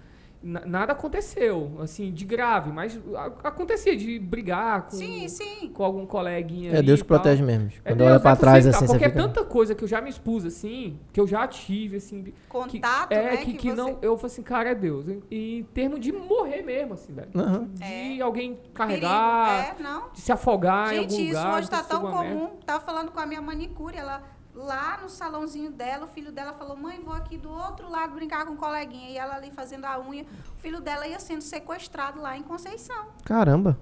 nada 0.43 0.91
aconteceu, 0.91 1.77
assim, 1.79 2.11
de 2.11 2.25
grave. 2.25 2.71
Mas 2.71 2.99
acontecia 3.43 3.95
de 3.95 4.19
brigar 4.19 4.83
com, 4.83 4.97
Sim, 4.97 5.27
sim. 5.29 5.69
com 5.73 5.83
algum 5.83 6.05
coleguinha 6.05 6.71
É 6.77 6.81
Deus 6.81 7.01
que 7.01 7.07
protege 7.07 7.41
mesmo. 7.41 7.69
É 7.85 7.91
Quando 7.91 7.99
Deus, 7.99 8.09
olha 8.09 8.17
é 8.17 8.19
pra 8.19 8.35
trás 8.35 8.67
assim, 8.67 8.85
Porque 8.85 9.05
fica... 9.05 9.19
é 9.19 9.23
tanta 9.23 9.43
coisa 9.45 9.73
que 9.73 9.83
eu 9.83 9.87
já 9.87 10.01
me 10.01 10.09
expus 10.09 10.45
assim, 10.45 10.99
que 11.13 11.19
eu 11.19 11.25
já 11.25 11.47
tive, 11.47 11.97
assim, 11.97 12.23
que- 12.23 12.33
Contato, 12.49 13.11
é, 13.11 13.31
né? 13.31 13.37
que, 13.37 13.53
que 13.53 13.69
você- 13.69 13.75
não. 13.75 13.97
Eu 14.01 14.17
falei 14.17 14.31
assim, 14.33 14.43
cara, 14.43 14.69
é 14.71 14.75
Deus. 14.75 15.07
E 15.07 15.23
e 15.31 15.59
em 15.59 15.63
termos 15.63 15.99
de 15.99 16.11
morrer 16.11 16.61
mesmo, 16.61 16.93
assim, 16.93 17.13
velho. 17.13 17.29
Aham. 17.35 17.67
De 17.73 17.83
É. 18.19 18.21
alguém 18.21 18.53
Perigo. 18.53 18.73
carregar, 18.73 19.75
É, 19.79 19.81
não. 19.81 20.09
de 20.11 20.19
se 20.21 20.31
afogar 20.31 20.93
em 20.93 21.01
Gente, 21.01 21.11
algum 21.13 21.23
isso 21.25 21.37
lugar. 21.37 21.57
hoje 21.59 21.69
tá 21.69 21.83
tão 21.83 22.03
merda. 22.03 22.17
comum. 22.17 22.49
Tava 22.65 22.79
falando 22.83 23.11
com 23.11 23.19
a 23.19 23.25
minha 23.25 23.41
manicure, 23.41 23.95
ela 23.97 24.21
lá 24.55 24.99
no 25.01 25.09
salãozinho 25.09 25.71
dela, 25.71 26.05
o 26.05 26.07
filho 26.07 26.31
dela 26.31 26.53
falou: 26.53 26.75
"Mãe, 26.77 26.99
vou 27.03 27.13
aqui 27.13 27.37
do 27.37 27.49
outro 27.51 27.89
lado 27.89 28.13
brincar 28.15 28.45
com 28.45 28.53
o 28.53 28.57
coleguinha". 28.57 29.09
E 29.09 29.17
ela 29.17 29.35
ali 29.35 29.51
fazendo 29.51 29.85
a 29.85 29.99
unha, 29.99 30.23
o 30.23 30.61
filho 30.61 30.79
dela 30.81 31.07
ia 31.07 31.19
sendo 31.19 31.41
sequestrado 31.41 32.21
lá 32.21 32.37
em 32.37 32.43
Conceição. 32.43 33.05
Caramba. 33.25 33.77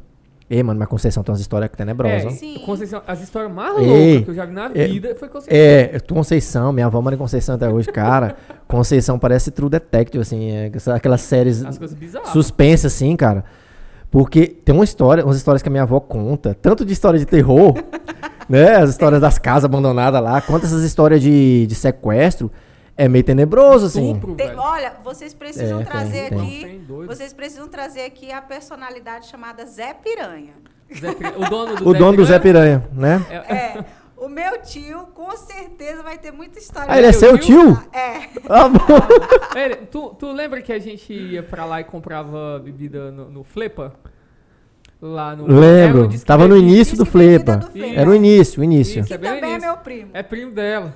Ei, 0.50 0.62
mano, 0.62 0.78
mas 0.78 0.90
Conceição 0.90 1.24
tem 1.24 1.32
umas 1.32 1.40
histórias 1.40 1.72
tenebrosas. 1.72 2.24
É, 2.24 2.28
ó. 2.28 2.30
Sim. 2.32 2.62
Conceição, 2.66 3.02
as 3.08 3.22
histórias 3.22 3.50
mais 3.54 3.74
Ei, 3.78 3.86
loucas 4.16 4.24
que 4.26 4.32
eu 4.32 4.36
já 4.36 4.46
vi 4.46 4.52
na 4.54 4.66
é- 4.66 4.86
vida 4.88 5.16
foi 5.16 5.30
Conceição. 5.30 5.58
É, 5.58 6.00
Conceição, 6.02 6.74
minha 6.74 6.88
avó 6.88 7.02
mora 7.02 7.16
em 7.16 7.18
Conceição 7.18 7.56
até 7.56 7.70
hoje, 7.70 7.90
cara. 7.90 8.36
Conceição 8.68 9.18
parece 9.18 9.50
True 9.50 9.70
Detective, 9.70 10.22
assim, 10.22 10.52
é, 10.52 10.72
aquelas 10.94 11.22
séries 11.22 11.64
As 11.64 11.78
coisas 11.78 11.98
bizarras. 11.98 12.30
suspense, 12.32 12.86
assim, 12.86 13.16
cara. 13.16 13.46
Porque 14.10 14.46
tem 14.46 14.76
uma 14.76 14.84
história, 14.84 15.24
umas 15.24 15.38
histórias 15.38 15.62
que 15.62 15.70
a 15.70 15.72
minha 15.72 15.84
avó 15.84 16.02
conta, 16.02 16.54
tanto 16.54 16.84
de 16.84 16.92
história 16.92 17.18
de 17.18 17.26
terror, 17.26 17.74
né? 18.52 18.76
As 18.76 18.90
histórias 18.90 19.22
das 19.22 19.38
casas 19.40 19.66
abandonadas 19.66 20.22
lá, 20.22 20.42
quanto 20.42 20.66
essas 20.66 20.84
histórias 20.84 21.22
de, 21.22 21.66
de 21.66 21.76
sequestro. 21.76 22.52
É 22.98 23.08
meio 23.08 23.24
tenebroso, 23.24 23.86
assim. 23.88 24.20
Tem- 24.36 24.54
olha, 24.60 24.94
vocês 25.04 25.34
precisam 25.34 25.80
É, 25.80 25.84
trazer 25.86 26.30
tem, 26.30 26.40
aqui, 26.40 26.60
tem. 26.88 27.06
Vocês 27.08 27.34
precisam 27.34 27.68
trazer 27.68 28.02
aqui 28.02 28.32
a 28.32 28.42
personalidade 28.42 29.28
chamada 29.28 29.66
Zé 29.66 29.94
Piranha. 29.94 30.54
Zé 31.00 31.14
Pira- 31.14 31.34
o 31.40 31.50
dono 31.50 31.76
do 31.78 31.90
O 31.90 31.94
dono 31.94 32.18
do 32.18 32.26
Zé 32.26 32.38
Piranha, 32.38 32.84
né? 32.92 33.26
É, 33.32 33.84
o 34.18 34.28
meu 34.28 34.62
tio 34.62 35.08
com 35.16 35.36
certeza 35.38 36.04
vai 36.04 36.18
ter 36.18 36.32
muita 36.32 36.60
história. 36.60 36.92
Ah, 36.94 36.98
ele 36.98 37.08
é 37.08 37.12
seu 37.14 37.38
tio? 37.40 37.82
É. 37.94 38.30
Ah, 38.48 38.68
bom. 38.68 38.80
Tu, 39.90 40.16
tu 40.20 40.32
lembra 40.32 40.62
que 40.62 40.72
a 40.74 40.80
gente 40.80 41.12
ia 41.14 41.42
pra 41.42 41.66
lá 41.66 41.80
e 41.82 41.86
comprava 41.86 42.60
bebida 42.64 43.10
no, 43.10 43.32
no 43.32 43.44
Flepa? 43.44 43.94
Lá 45.02 45.36
no. 45.36 45.48
Lembro, 45.48 46.08
que 46.10 46.20
tava 46.20 46.48
no 46.48 46.54
bebia- 46.56 46.70
início 46.70 46.96
do 46.96 47.06
Flepa. 47.06 47.58
do 47.58 47.72
Flepa. 47.72 48.00
Era 48.00 48.10
o 48.10 48.14
início, 48.14 48.62
o 48.62 48.64
início. 48.64 49.00
Isso. 49.00 49.08
Que 49.08 49.14
É 49.16 49.18
bem 49.18 49.34
também 49.34 49.54
é 49.54 49.58
isso. 49.58 49.66
meu 49.66 49.78
primo. 49.78 50.12
É 50.14 50.22
primo 50.22 50.52
dela. 50.52 50.94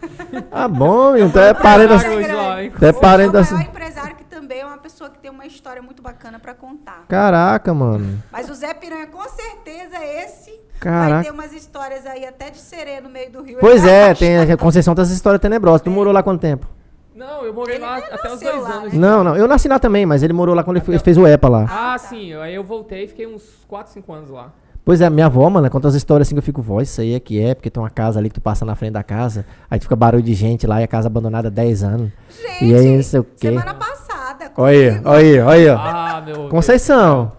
Ah, 0.52 0.68
bom, 0.68 1.18
então 1.18 1.42
é 1.42 1.54
parente 1.56 1.90
das... 1.90 2.06
Hoje 2.06 2.32
lá, 2.32 2.64
hein? 2.64 2.72
É 2.82 2.92
parente 2.94 3.30
o 3.30 3.34
das... 3.34 3.52
maior 3.52 3.66
empresário 3.68 4.16
que 4.16 4.24
também 4.26 4.60
é 4.60 4.66
uma 4.66 4.78
pessoa 4.78 5.10
que 5.10 5.18
tem 5.18 5.32
uma 5.32 5.46
história 5.48 5.82
muito 5.82 6.04
bacana 6.04 6.38
pra 6.38 6.54
contar. 6.54 7.06
Caraca, 7.08 7.74
mano. 7.74 8.22
Mas 8.32 8.48
o 8.48 8.54
Zé 8.54 8.74
Piranha, 8.76 9.08
com 9.08 9.24
certeza, 9.28 9.96
esse 10.24 10.52
vai 10.52 10.80
Caraca. 10.80 11.24
ter 11.24 11.32
umas 11.32 11.52
histórias 11.52 12.06
aí 12.06 12.26
até 12.28 12.52
de 12.52 12.60
sereia 12.60 13.02
no 13.02 13.10
meio 13.10 13.32
do 13.32 13.42
rio. 13.42 13.58
Pois 13.60 13.82
Ele 13.84 13.92
é, 13.92 14.04
acha- 14.12 14.20
tem 14.20 14.38
a 14.52 14.58
Conceição 14.58 14.94
tem 14.94 15.02
essa 15.04 15.14
história 15.14 15.40
tenebrosa. 15.40 15.84
Tu 15.84 15.90
morou 15.90 16.14
lá 16.14 16.22
quanto 16.22 16.42
tempo? 16.42 16.68
Não, 17.16 17.44
eu 17.46 17.54
morei 17.54 17.76
Ele 17.76 17.86
lá 17.86 17.98
até 17.98 18.34
os 18.34 18.40
dois 18.42 18.62
lá, 18.64 18.70
anos. 18.74 18.94
né? 18.94 19.00
Não, 19.00 19.24
não. 19.24 19.36
Eu 19.38 19.48
nasci 19.48 19.68
lá 19.70 19.80
também, 19.80 20.06
mas 20.06 20.22
ele 20.22 20.34
morou 20.34 20.54
lá 20.54 20.64
quando 20.64 20.78
ele 20.78 20.84
Até- 20.86 20.98
fe- 21.00 21.04
fez 21.06 21.18
o 21.18 21.26
EPA 21.26 21.48
lá. 21.48 21.66
Ah, 21.70 21.98
sim. 21.98 22.34
Aí 22.34 22.54
eu 22.54 22.64
voltei 22.64 23.06
e 23.06 23.08
fiquei 23.08 23.26
uns 23.26 23.44
4, 23.68 23.94
5 23.94 24.12
anos 24.12 24.30
lá. 24.30 24.52
Pois 24.84 25.00
é, 25.02 25.10
minha 25.10 25.26
avó, 25.26 25.50
mano, 25.50 25.68
conta 25.70 25.88
as 25.88 25.96
histórias 25.96 26.28
assim 26.28 26.36
que 26.36 26.40
eu 26.40 26.44
fico, 26.44 26.62
vó, 26.62 26.80
isso 26.80 27.02
aí 27.02 27.16
é 27.16 27.20
que 27.20 27.42
é, 27.42 27.56
porque 27.56 27.72
tem 27.72 27.82
uma 27.82 27.90
casa 27.90 28.20
ali 28.20 28.28
que 28.30 28.36
tu 28.36 28.42
passa 28.42 28.64
na 28.66 28.76
frente 28.76 28.92
da 28.94 29.02
casa, 29.02 29.44
aí 29.72 29.80
tu 29.80 29.84
fica 29.84 29.96
barulho 29.96 30.22
de 30.22 30.34
gente 30.36 30.68
lá 30.68 30.80
e 30.80 30.84
a 30.84 30.88
casa 30.88 31.08
abandonada 31.08 31.48
há 31.48 31.52
10 31.52 31.82
anos. 31.84 32.12
Gente, 32.30 32.66
E 32.66 32.76
aí, 32.76 32.96
não 32.98 33.02
sei 33.04 33.20
o 33.20 33.24
quê. 33.24 33.48
semana 33.50 33.74
passada, 33.74 34.52
Olha 34.58 34.70
aí, 34.78 35.02
olha 35.04 35.18
aí, 35.18 35.40
olha 35.40 35.52
aí. 35.54 35.70
ó. 35.70 35.78
Ah, 35.80 36.22
meu 36.24 36.36
Deus. 36.36 36.50
Conceição. 36.52 37.32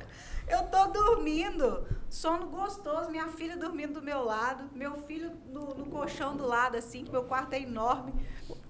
Eu 0.48 0.58
tô 0.64 0.86
dormindo, 0.88 1.80
sono 2.26 2.46
gostoso, 2.48 3.08
minha 3.08 3.28
filha 3.28 3.56
dormindo 3.56 4.00
do 4.00 4.02
meu 4.02 4.24
lado, 4.24 4.64
meu 4.74 4.96
filho 5.06 5.30
no, 5.48 5.74
no 5.74 5.86
colchão 5.86 6.36
do 6.36 6.44
lado, 6.44 6.76
assim, 6.76 7.04
que 7.04 7.12
meu 7.12 7.22
quarto 7.22 7.52
é 7.52 7.60
enorme. 7.62 8.12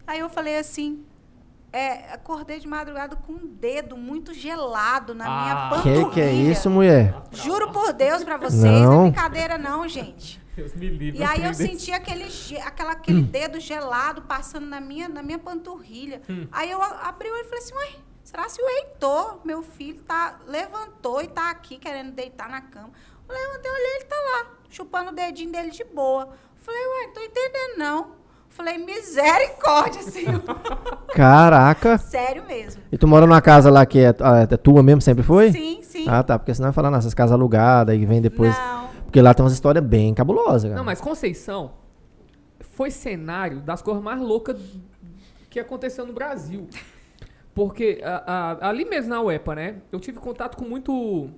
Aí 0.07 0.19
eu 0.19 0.29
falei 0.29 0.59
assim, 0.59 1.03
é, 1.73 2.13
acordei 2.13 2.61
de 2.61 2.69
madrugada 2.69 3.17
com 3.17 3.33
um 3.33 3.47
dedo 3.47 3.97
muito 3.97 4.35
gelado 4.35 5.15
na 5.15 5.25
minha 5.25 5.53
Ah. 5.55 5.71
panturrilha. 5.71 6.05
Que 6.05 6.11
que 6.13 6.21
é 6.21 6.33
isso, 6.33 6.69
mulher? 6.69 7.15
Juro 7.33 7.73
por 7.73 7.95
Deus 7.95 8.23
pra 8.23 8.37
vocês, 8.37 8.63
Não. 8.63 8.93
não 8.93 9.07
é 9.07 9.11
brincadeira 9.11 9.57
não, 9.57 9.89
gente. 9.89 10.39
Deus 10.55 10.75
me 10.75 10.89
livre. 10.91 11.19
E 11.21 11.25
aí 11.25 11.43
eu 11.43 11.55
senti 11.55 11.93
aquele, 11.93 12.27
aquela, 12.63 12.93
aquele 12.93 13.23
dedo 13.23 13.59
gelado 13.59 14.21
passando 14.23 14.67
na 14.67 14.81
minha, 14.83 15.09
na 15.09 15.23
minha 15.23 15.39
panturrilha. 15.39 16.21
Aí 16.53 16.71
eu 16.71 16.83
abri 16.83 17.29
o 17.31 17.33
olho 17.33 17.41
e 17.41 17.45
falei 17.45 17.59
assim, 17.61 17.75
ué, 17.75 17.89
será 18.23 18.49
se 18.51 18.61
o 18.61 18.69
Heitor, 18.69 19.41
meu 19.45 19.63
filho, 19.63 20.03
tá, 20.03 20.41
levantou 20.47 21.23
e 21.23 21.27
tá 21.27 21.51
aqui 21.51 21.79
querendo 21.79 22.13
deitar 22.13 22.51
na 22.51 22.61
cama? 22.61 22.91
Eu 23.29 23.35
levantei, 23.35 23.71
olhei, 23.71 23.95
ele 23.97 24.05
tá 24.05 24.17
lá, 24.17 24.51
chupando 24.69 25.11
o 25.11 25.15
dedinho 25.15 25.51
dele 25.53 25.71
de 25.71 25.85
boa. 25.85 26.29
Falei, 26.57 26.81
ué, 26.81 27.09
tô 27.15 27.21
entendendo 27.21 27.79
não. 27.79 28.17
Falei, 28.49 28.79
misericórdia, 28.79 30.03
Senhor. 30.03 30.43
Caraca. 31.15 31.99
Sério 31.99 32.45
mesmo. 32.47 32.83
E 32.91 32.97
tu 32.97 33.07
mora 33.07 33.27
numa 33.27 33.41
casa 33.43 33.71
lá 33.71 33.85
que 33.85 33.99
é, 33.99 34.15
ah, 34.21 34.47
é 34.51 34.57
tua 34.57 34.83
mesmo, 34.83 35.01
sempre 35.03 35.23
foi? 35.23 35.53
Sim, 35.53 35.81
sim. 35.83 36.07
Ah, 36.09 36.23
tá. 36.23 36.39
Porque 36.39 36.55
senão 36.55 36.69
vai 36.69 36.73
falar 36.73 36.91
nessas 36.91 37.13
casas 37.13 37.33
alugadas 37.33 37.95
e 37.95 38.07
vem 38.07 38.21
depois. 38.23 38.57
Não. 38.57 38.87
Porque 39.05 39.21
lá 39.21 39.35
tem 39.35 39.45
umas 39.45 39.53
histórias 39.53 39.85
bem 39.85 40.15
cabulosas, 40.15 40.65
cara. 40.65 40.77
Não, 40.77 40.85
mas 40.85 41.01
Conceição 41.01 41.73
foi 42.61 42.91
cenário 42.91 43.61
das 43.61 43.83
coisas 43.83 44.03
mais 44.03 44.21
loucas 44.21 44.59
que 45.51 45.61
aconteceu 45.61 46.07
no 46.07 46.13
Brasil. 46.13 46.67
Porque 47.55 48.01
a- 48.05 48.57
a- 48.63 48.69
ali 48.69 48.85
mesmo 48.85 49.11
na 49.11 49.21
UEPA, 49.23 49.55
né? 49.55 49.77
Eu 49.93 49.99
tive 50.01 50.19
contato 50.19 50.57
com 50.57 50.65
muito 50.65 51.31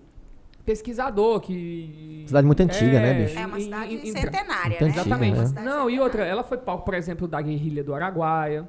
pesquisador 0.73 1.41
que. 1.41 2.25
Cidade 2.27 2.47
muito 2.47 2.63
antiga, 2.63 3.01
né, 3.01 3.15
bicho? 3.15 3.39
É 3.39 3.47
uma 3.47 3.59
cidade 3.59 3.95
em- 3.95 4.13
centenária, 4.13 4.77
né? 4.81 4.87
antiga, 4.87 5.01
Exatamente. 5.01 5.39
né? 5.55 5.63
Não, 5.65 5.89
e 5.89 5.99
outra, 5.99 6.25
ela 6.27 6.43
foi 6.43 6.59
palco, 6.59 6.85
por 6.85 6.93
exemplo, 6.95 7.27
da 7.27 7.41
guerrilha 7.41 7.83
do 7.83 7.95
Araguaia. 7.95 8.69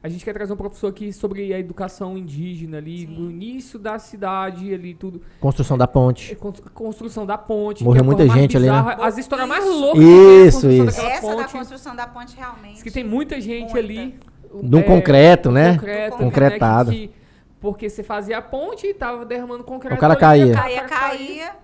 A 0.00 0.08
gente 0.08 0.22
quer 0.24 0.34
trazer 0.34 0.52
um 0.52 0.56
professor 0.56 0.88
aqui 0.88 1.12
sobre 1.14 1.52
a 1.54 1.58
educação 1.58 2.16
indígena 2.16 2.76
ali, 2.76 2.98
Sim. 3.00 3.06
no 3.18 3.30
início 3.30 3.78
da 3.78 3.98
cidade 3.98 4.72
ali, 4.72 4.94
tudo. 4.94 5.22
Construção 5.40 5.76
da 5.78 5.88
ponte. 5.88 6.36
Con- 6.36 6.52
Construção 6.74 7.24
da 7.26 7.38
ponte. 7.38 7.82
Morreu 7.82 8.02
que 8.02 8.10
é 8.10 8.14
muita 8.14 8.28
gente 8.28 8.56
ali, 8.56 8.66
né? 8.66 8.72
bizarra, 8.72 9.04
As 9.06 9.16
histórias 9.18 9.48
mais 9.48 9.64
loucas 9.64 10.02
Isso, 10.04 10.70
isso. 10.70 11.00
Essa 11.00 11.28
da 11.28 11.36
ponte. 11.36 11.52
construção 11.52 11.96
da 11.96 12.06
ponte 12.06 12.36
realmente. 12.36 12.74
Diz 12.74 12.82
que 12.82 12.90
tem 12.90 13.02
muita 13.02 13.40
gente 13.40 13.72
Muita. 13.72 13.78
ali. 13.78 14.14
De 14.62 14.76
um 14.76 14.82
concreto, 14.82 15.50
né? 15.50 15.74
Concreto, 15.74 16.16
Concretado. 16.18 16.90
né, 16.92 16.96
que- 16.96 17.08
que- 17.08 17.23
porque 17.64 17.88
você 17.88 18.02
fazia 18.02 18.36
a 18.36 18.42
ponte 18.42 18.86
e 18.86 18.92
tava 18.92 19.24
derramando 19.24 19.64
concreto. 19.64 19.96
O 19.96 19.98
cara 19.98 20.14
caía. 20.14 20.52
Caía, 20.52 20.82
caía. 20.82 20.86
caía. 20.86 21.56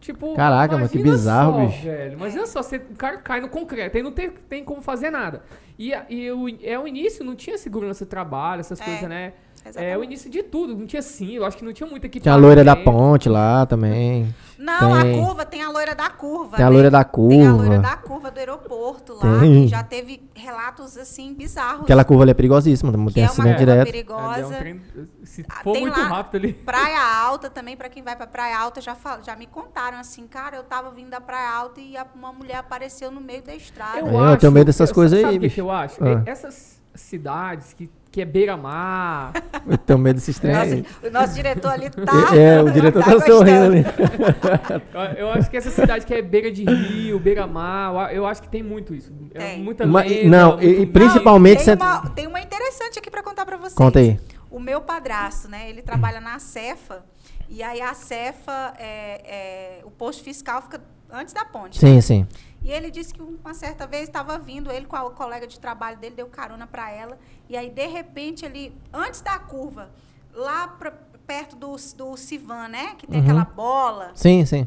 Tipo, 0.00 0.34
Caraca, 0.34 0.76
mano, 0.76 0.88
que 0.88 0.98
bizarro, 0.98 1.52
só, 1.52 1.66
bicho. 1.66 1.82
Velho, 1.84 2.12
imagina 2.14 2.46
só, 2.46 2.62
você, 2.62 2.76
o 2.76 2.96
cara 2.96 3.18
cai 3.18 3.42
no 3.42 3.50
concreto, 3.50 3.94
aí 3.94 4.02
não 4.02 4.12
tem, 4.12 4.30
tem 4.30 4.64
como 4.64 4.80
fazer 4.80 5.10
nada. 5.10 5.42
E, 5.78 5.92
e 6.08 6.30
o, 6.32 6.48
é 6.62 6.78
o 6.78 6.88
início, 6.88 7.22
não 7.22 7.36
tinha 7.36 7.58
segurança 7.58 8.06
de 8.06 8.08
trabalho, 8.08 8.60
essas 8.60 8.80
É, 8.80 8.84
coisas, 8.84 9.08
né? 9.08 9.34
É 9.64 9.68
exatamente. 9.68 9.96
o 9.98 10.04
início 10.04 10.30
de 10.30 10.42
tudo, 10.42 10.74
não 10.74 10.86
tinha 10.86 11.02
sim, 11.02 11.34
eu 11.34 11.44
acho 11.44 11.58
que 11.58 11.64
não 11.64 11.72
tinha 11.72 11.86
muito 11.88 12.06
equipamento. 12.06 12.22
Tinha 12.22 12.34
a 12.34 12.36
loira 12.36 12.64
da 12.64 12.74
ponte 12.74 13.28
lá 13.28 13.66
também. 13.66 14.34
Não, 14.62 15.00
Tem. 15.02 15.20
a 15.20 15.24
curva, 15.26 15.44
tem 15.44 15.62
a 15.62 15.68
loira 15.70 15.92
da 15.94 16.08
curva. 16.08 16.56
Tem 16.56 16.64
a 16.64 16.68
né? 16.68 16.74
loira 16.74 16.90
da 16.90 17.02
Tem 17.02 17.46
a 17.46 17.52
loira 17.52 17.66
curva. 17.74 17.82
da 17.82 17.96
curva 17.96 18.30
do 18.30 18.38
aeroporto 18.38 19.14
lá, 19.14 19.40
Tem. 19.40 19.62
que 19.64 19.68
já 19.68 19.82
teve 19.82 20.22
relatos 20.34 20.96
assim 20.96 21.34
bizarros. 21.34 21.82
Aquela 21.82 22.04
curva 22.04 22.22
ali 22.22 22.30
é 22.30 22.34
perigosíssima, 22.34 22.92
que 22.92 23.14
tem 23.14 23.24
é 23.24 23.26
uma 23.26 23.32
acidente 23.32 23.56
curva 23.56 23.58
direto. 23.72 23.88
É, 23.88 23.90
perigosa. 23.90 24.34
deu 24.36 24.46
um 24.48 24.52
trem- 24.52 24.80
se 25.24 25.44
Ah, 25.48 25.62
for 25.64 25.72
tem 25.72 25.82
muito 25.82 25.98
lá 26.00 26.06
rápido 26.06 26.36
ali. 26.44 26.52
Praia 26.64 27.02
Alta 27.24 27.50
também, 27.50 27.76
pra 27.76 27.88
quem 27.88 28.02
vai 28.04 28.14
pra 28.14 28.26
Praia 28.26 28.56
Alta, 28.58 28.80
já, 28.80 28.94
fal- 28.94 29.18
já 29.22 29.34
me 29.34 29.46
contaram 29.46 29.98
assim, 29.98 30.26
cara, 30.28 30.56
eu 30.56 30.62
tava 30.62 30.90
vindo 30.92 31.10
da 31.10 31.20
Praia 31.20 31.50
Alta 31.50 31.80
e 31.80 31.94
uma 32.14 32.32
mulher 32.32 32.58
apareceu 32.58 33.10
no 33.10 33.20
meio 33.20 33.42
da 33.42 33.54
estrada. 33.54 33.98
É, 33.98 34.02
eu 34.32 34.36
tenho 34.38 34.52
medo 34.52 34.66
dessas 34.66 34.90
eu- 34.90 34.94
coisas 34.94 35.18
sabe 35.20 35.30
aí, 35.32 35.36
o 35.38 35.40
que 35.40 35.46
bicho. 35.46 35.54
que 35.56 35.60
eu 35.60 35.70
acho? 35.72 36.02
Ah. 36.04 36.22
É, 36.24 36.30
Essas 36.30 36.80
cidades 36.94 37.72
que, 37.72 37.90
que 38.10 38.20
é 38.20 38.24
beira-mar, 38.24 39.32
Eu 39.66 39.78
tenho 39.78 39.98
medo 39.98 40.16
desses 40.16 40.38
trem 40.38 40.54
Nossa, 40.54 40.74
aí. 40.74 40.84
o 41.02 41.10
nosso 41.10 41.34
diretor 41.34 41.70
ali 41.70 41.88
tá. 41.90 42.36
É, 42.36 42.62
o 42.62 42.70
diretor 42.70 43.02
tá 43.02 43.12
gostando. 43.14 43.38
sorrindo 43.38 43.64
ali. 43.64 43.84
Eu- 45.18 45.30
acho 45.32 45.50
que 45.50 45.56
essa 45.56 45.70
cidade 45.70 46.04
que 46.04 46.12
é 46.14 46.20
beira 46.22 46.50
de 46.50 46.64
rio, 46.64 47.18
beira-mar, 47.18 48.12
eu 48.14 48.26
acho 48.26 48.42
que 48.42 48.48
tem 48.48 48.62
muito 48.62 48.94
isso. 48.94 49.10
É 49.34 49.38
Tem. 49.38 49.62
muita 49.62 49.86
Ma- 49.86 50.02
lenda, 50.02 50.28
não, 50.28 50.60
e- 50.60 50.66
muito 50.66 50.82
e 50.82 50.86
principalmente 50.86 51.56
Tem 51.58 51.64
cent- 51.64 51.80
uma, 51.80 52.10
tem 52.10 52.26
uma 52.26 52.40
interessante 52.40 52.98
aqui 52.98 53.10
pra 53.10 53.22
contar 53.22 53.46
pra 53.46 53.56
vocês. 53.56 53.74
Conta 53.74 53.98
aí. 53.98 54.18
O 54.50 54.60
meu 54.60 54.80
padrasto, 54.82 55.48
né? 55.48 55.70
Ele 55.70 55.80
trabalha 55.80 56.20
na 56.20 56.38
Cefa. 56.38 57.02
E 57.48 57.62
aí 57.62 57.80
a 57.80 57.94
Cefa, 57.94 58.74
é, 58.78 59.78
é, 59.80 59.80
o 59.84 59.90
posto 59.90 60.22
fiscal 60.22 60.60
fica 60.62 60.80
antes 61.12 61.32
da 61.34 61.44
ponte. 61.44 61.78
Sim, 61.78 62.00
sim. 62.00 62.26
E 62.64 62.70
ele 62.70 62.90
disse 62.90 63.12
que 63.12 63.20
uma 63.22 63.54
certa 63.54 63.86
vez 63.86 64.04
estava 64.04 64.38
vindo, 64.38 64.70
ele 64.70 64.86
com 64.86 64.96
a 64.96 65.10
colega 65.10 65.46
de 65.46 65.58
trabalho 65.60 65.98
dele, 65.98 66.14
deu 66.14 66.26
carona 66.28 66.66
para 66.66 66.90
ela. 66.90 67.18
E 67.48 67.56
aí, 67.56 67.68
de 67.70 67.86
repente, 67.86 68.44
ele, 68.44 68.72
antes 68.92 69.20
da 69.20 69.38
curva, 69.38 69.90
lá 70.32 70.68
pra, 70.68 70.92
perto 71.26 71.56
do, 71.56 71.74
do 71.96 72.16
Sivan, 72.16 72.68
né? 72.68 72.94
Que 72.96 73.06
tem 73.06 73.18
Uhum. 73.18 73.24
aquela 73.24 73.44
bola. 73.44 74.12
Sim, 74.14 74.44
sim. 74.46 74.66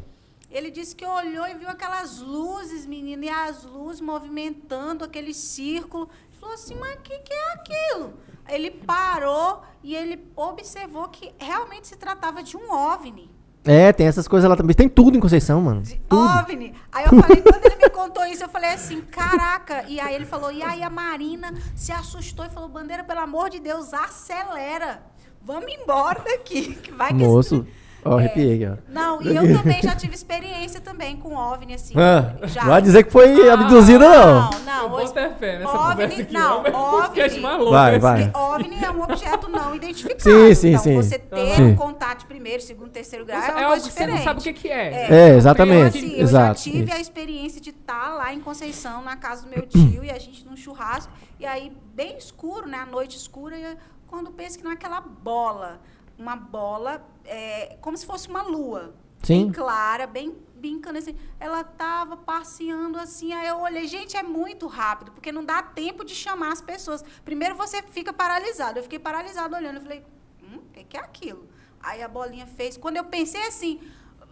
Ele 0.50 0.70
disse 0.70 0.94
que 0.94 1.04
olhou 1.04 1.46
e 1.48 1.54
viu 1.54 1.68
aquelas 1.68 2.20
luzes, 2.20 2.86
menina, 2.86 3.24
e 3.24 3.28
as 3.28 3.64
luzes 3.64 4.00
movimentando 4.00 5.04
aquele 5.04 5.34
círculo. 5.34 6.08
Falou 6.38 6.54
assim, 6.54 6.74
mas 6.76 6.96
o 6.96 7.00
que, 7.02 7.18
que 7.18 7.32
é 7.32 7.52
aquilo? 7.54 8.14
Ele 8.48 8.70
parou 8.70 9.62
e 9.82 9.96
ele 9.96 10.24
observou 10.36 11.08
que 11.08 11.34
realmente 11.38 11.88
se 11.88 11.96
tratava 11.96 12.42
de 12.42 12.56
um 12.56 12.70
OVNI. 12.70 13.30
É, 13.66 13.92
tem 13.92 14.06
essas 14.06 14.26
coisas 14.28 14.48
lá 14.48 14.56
também. 14.56 14.74
Tem 14.74 14.88
tudo 14.88 15.16
em 15.16 15.20
Conceição, 15.20 15.60
mano. 15.60 15.82
De 15.82 15.96
Tudo. 16.08 16.22
OVNI. 16.22 16.74
Aí 16.92 17.04
eu 17.04 17.20
falei, 17.20 17.42
quando 17.42 17.64
ele 17.66 17.76
me 17.76 17.90
contou 17.90 18.24
isso, 18.26 18.44
eu 18.44 18.48
falei 18.48 18.70
assim, 18.70 19.00
caraca. 19.02 19.84
E 19.88 19.98
aí 20.00 20.14
ele 20.14 20.24
falou, 20.24 20.50
e 20.52 20.62
aí 20.62 20.82
a 20.82 20.90
Marina 20.90 21.52
se 21.74 21.90
assustou 21.92 22.44
e 22.44 22.48
falou, 22.50 22.68
Bandeira, 22.68 23.02
pelo 23.04 23.20
amor 23.20 23.50
de 23.50 23.58
Deus, 23.60 23.92
acelera. 23.92 25.02
Vamos 25.42 25.70
embora 25.72 26.20
daqui. 26.24 26.74
Que 26.74 26.92
vai 26.92 27.12
que 27.14 27.22
esse- 27.22 27.64
Ó, 28.08 28.18
arrepiei 28.18 28.64
aqui, 28.64 28.72
ó. 28.72 28.92
Não, 28.92 29.22
e 29.22 29.34
eu 29.34 29.56
também 29.56 29.82
já 29.82 29.94
tive 29.96 30.14
experiência 30.16 30.80
também 30.80 31.16
com 31.16 31.34
OVNI, 31.34 31.74
assim. 31.74 31.94
Ah, 31.98 32.34
já. 32.46 32.64
vai 32.64 32.80
dizer 32.82 33.04
que 33.04 33.10
foi 33.12 33.48
abduzida, 33.50 34.08
não. 34.08 34.50
Não, 34.50 34.50
não. 34.60 34.82
Eu 34.84 34.90
hoje- 34.92 35.12
boto 35.14 35.34
fé 35.38 35.58
nessa 35.58 35.70
OVNI, 35.92 36.04
aqui. 36.22 36.32
não, 36.32 36.66
é 36.66 36.70
OVNI. 36.76 37.40
mais 37.40 37.58
louco 37.58 37.70
Vai, 37.72 37.98
vai. 37.98 38.22
Porque 38.30 38.38
OVNI 38.38 38.84
é 38.84 38.90
um 38.90 39.02
objeto 39.02 39.48
não 39.48 39.74
identificado. 39.74 40.22
Sim, 40.22 40.54
sim, 40.54 40.68
então, 40.70 40.80
sim. 40.82 40.96
você 40.96 41.18
ter 41.18 41.54
Sim. 41.56 41.62
um 41.64 41.76
contato 41.76 42.26
primeiro, 42.26 42.62
segundo, 42.62 42.90
terceiro 42.90 43.24
grau 43.24 43.40
é 43.40 43.44
uma 43.44 43.48
é 43.60 43.64
algo 43.64 43.68
coisa 43.68 43.86
que 43.88 43.92
você 43.92 44.00
não 44.06 44.14
diferente. 44.16 44.24
sabe 44.24 44.40
o 44.40 44.42
que, 44.42 44.52
que 44.52 44.68
é. 44.68 44.92
É, 44.92 45.04
Então, 45.06 45.36
exatamente. 45.38 45.98
assim, 45.98 46.12
eu 46.14 46.22
Exato, 46.22 46.58
já 46.58 46.64
tive 46.64 46.84
isso. 46.84 46.94
a 46.94 47.00
experiência 47.00 47.60
de 47.60 47.70
estar 47.70 48.14
lá 48.14 48.32
em 48.32 48.40
Conceição, 48.40 49.02
na 49.02 49.16
casa 49.16 49.42
do 49.42 49.48
meu 49.48 49.62
tio, 49.66 50.04
e 50.04 50.10
a 50.10 50.18
gente 50.18 50.44
num 50.46 50.56
churrasco, 50.56 51.12
e 51.40 51.46
aí 51.46 51.72
bem 51.94 52.16
escuro, 52.18 52.68
né? 52.68 52.78
A 52.78 52.86
noite 52.86 53.16
escura, 53.16 53.56
e 53.56 53.62
eu- 53.64 53.76
quando 54.06 54.30
penso 54.30 54.56
que 54.58 54.64
não 54.64 54.70
é 54.70 54.74
aquela 54.74 55.00
bola, 55.00 55.80
uma 56.18 56.36
bola, 56.36 57.06
é, 57.24 57.76
como 57.80 57.96
se 57.96 58.06
fosse 58.06 58.28
uma 58.28 58.42
lua. 58.42 58.94
Sim. 59.22 59.44
Bem 59.44 59.52
clara, 59.52 60.06
bem 60.06 60.36
brincando 60.54 60.98
assim. 60.98 61.16
Ela 61.38 61.62
tava 61.62 62.16
passeando 62.16 62.98
assim, 62.98 63.32
aí 63.32 63.46
eu 63.46 63.60
olhei, 63.60 63.86
gente, 63.86 64.16
é 64.16 64.22
muito 64.22 64.66
rápido, 64.66 65.12
porque 65.12 65.32
não 65.32 65.44
dá 65.44 65.62
tempo 65.62 66.04
de 66.04 66.14
chamar 66.14 66.52
as 66.52 66.60
pessoas. 66.60 67.04
Primeiro 67.24 67.54
você 67.54 67.82
fica 67.82 68.12
paralisado. 68.12 68.78
Eu 68.78 68.82
fiquei 68.82 68.98
paralisado 68.98 69.54
olhando, 69.54 69.76
eu 69.76 69.82
falei, 69.82 70.04
hum, 70.42 70.58
o 70.58 70.72
que, 70.72 70.84
que 70.84 70.96
é 70.96 71.00
aquilo? 71.00 71.48
Aí 71.80 72.02
a 72.02 72.08
bolinha 72.08 72.46
fez. 72.46 72.76
Quando 72.76 72.96
eu 72.96 73.04
pensei 73.04 73.46
assim, 73.46 73.80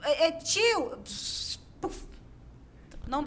é, 0.03 0.29
é, 0.29 0.33
tio, 0.33 0.99
puf, 1.81 2.07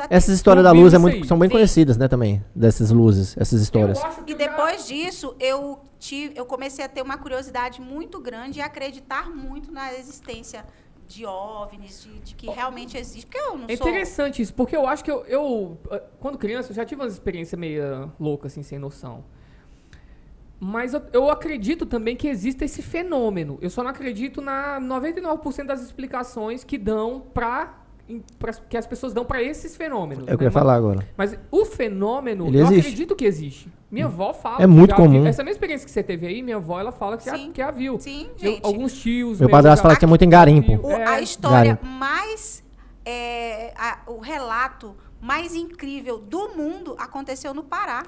Essas 0.10 0.36
histórias 0.36 0.64
da 0.64 0.72
luz 0.72 0.94
é 0.94 0.98
muito- 0.98 1.26
são 1.28 1.38
bem 1.40 1.50
Sim. 1.50 1.54
conhecidas, 1.56 1.98
né, 1.98 2.08
também. 2.08 2.44
Dessas 2.56 2.92
luzes, 2.92 3.36
essas 3.38 3.62
histórias. 3.62 4.00
E 4.26 4.34
depois 4.36 4.88
disso, 4.88 5.36
eu, 5.40 5.80
tive, 6.00 6.38
eu 6.38 6.46
comecei 6.46 6.84
a 6.84 6.90
ter 6.90 7.02
uma 7.02 7.18
curiosidade 7.18 7.80
muito 7.82 8.20
grande 8.20 8.60
e 8.60 8.62
acreditar 8.62 9.30
muito 9.30 9.72
na 9.72 9.94
existência 9.94 10.66
de 11.08 11.26
OVNIs, 11.26 12.04
de, 12.04 12.20
de 12.20 12.36
que 12.36 12.48
realmente 12.50 12.98
existe. 12.98 13.26
Porque 13.28 13.38
eu 13.40 13.58
não 13.58 13.66
É 13.70 13.78
sou... 13.78 13.88
interessante 13.88 14.42
isso, 14.42 14.54
porque 14.54 14.76
eu 14.76 14.86
acho 14.86 15.04
que 15.04 15.10
eu, 15.12 15.24
eu, 15.26 15.78
eh, 15.92 16.04
quando 16.20 16.38
criança, 16.38 16.72
eu 16.72 16.76
já 16.76 16.84
tive 16.84 17.02
umas 17.02 17.14
experiências 17.14 17.58
meio 17.58 18.12
loucas, 18.20 18.52
assim, 18.52 18.62
sem 18.64 18.78
noção. 18.78 19.24
Mas 20.60 20.94
eu, 20.94 21.02
eu 21.14 21.30
acredito 21.30 21.86
também 21.86 22.16
que 22.16 22.28
existe 22.28 22.66
esse 22.66 22.82
fenômeno. 22.82 23.58
Eu 23.62 23.70
só 23.70 23.84
não 23.84 23.92
acredito 23.92 24.42
na 24.42 24.80
99% 24.82 25.66
das 25.68 25.82
explicações 25.82 26.64
que 26.64 26.78
dão 26.78 27.22
pra- 27.34 27.86
que 28.70 28.78
as 28.78 28.88
pessoas 28.88 29.14
dão 29.14 29.26
pra 29.26 29.42
esses 29.44 29.76
fenômenos. 29.76 30.28
É 30.28 30.34
o 30.34 30.38
que 30.38 30.44
né? 30.44 30.48
eu 30.48 30.48
ia 30.48 30.52
falar 30.52 30.76
agora. 30.76 31.06
Mas 31.18 31.38
o 31.52 31.66
fenômeno, 31.66 32.48
Ele 32.48 32.60
eu 32.60 32.66
existe. 32.66 32.80
acredito 32.80 33.16
que 33.16 33.26
existe. 33.26 33.72
Minha 33.92 34.06
avó 34.06 34.34
fala. 34.34 34.62
É 34.62 34.68
muito 34.68 34.96
comum. 34.96 35.10
viu. 35.22 35.26
Essa 35.26 35.44
mesma 35.44 35.52
experiência 35.56 35.86
que 35.86 35.92
você 35.92 36.04
teve 36.04 36.26
aí, 36.28 36.42
minha 36.42 36.58
avó, 36.58 36.80
ela 36.80 36.92
fala 36.92 37.18
que, 37.18 37.26
já, 37.26 37.36
Sim. 37.38 37.52
que 37.52 37.58
já 37.62 37.72
viu. 37.72 38.00
Sim, 38.00 38.30
Eu- 38.42 38.52
gente. 38.52 38.66
alguns 38.66 38.94
tios. 38.94 39.40
Meu 39.40 39.50
padrasto 39.50 39.82
fala 39.82 39.94
que 39.96 40.00
tinha 40.00 40.10
muito 40.10 40.24
em 40.24 40.30
garimpo. 40.30 40.86
O- 40.88 40.92
É. 40.92 41.06
a 41.08 41.22
história 41.22 41.76
Garimpo. 41.76 41.86
mais. 41.86 42.64
é, 43.10 43.74
a- 43.78 44.00
o 44.08 44.20
relato 44.20 44.94
mais 45.22 45.56
incrível 45.56 46.18
do 46.20 46.50
mundo 46.50 46.94
aconteceu 47.00 47.54
no 47.54 47.64
Pará. 47.64 48.04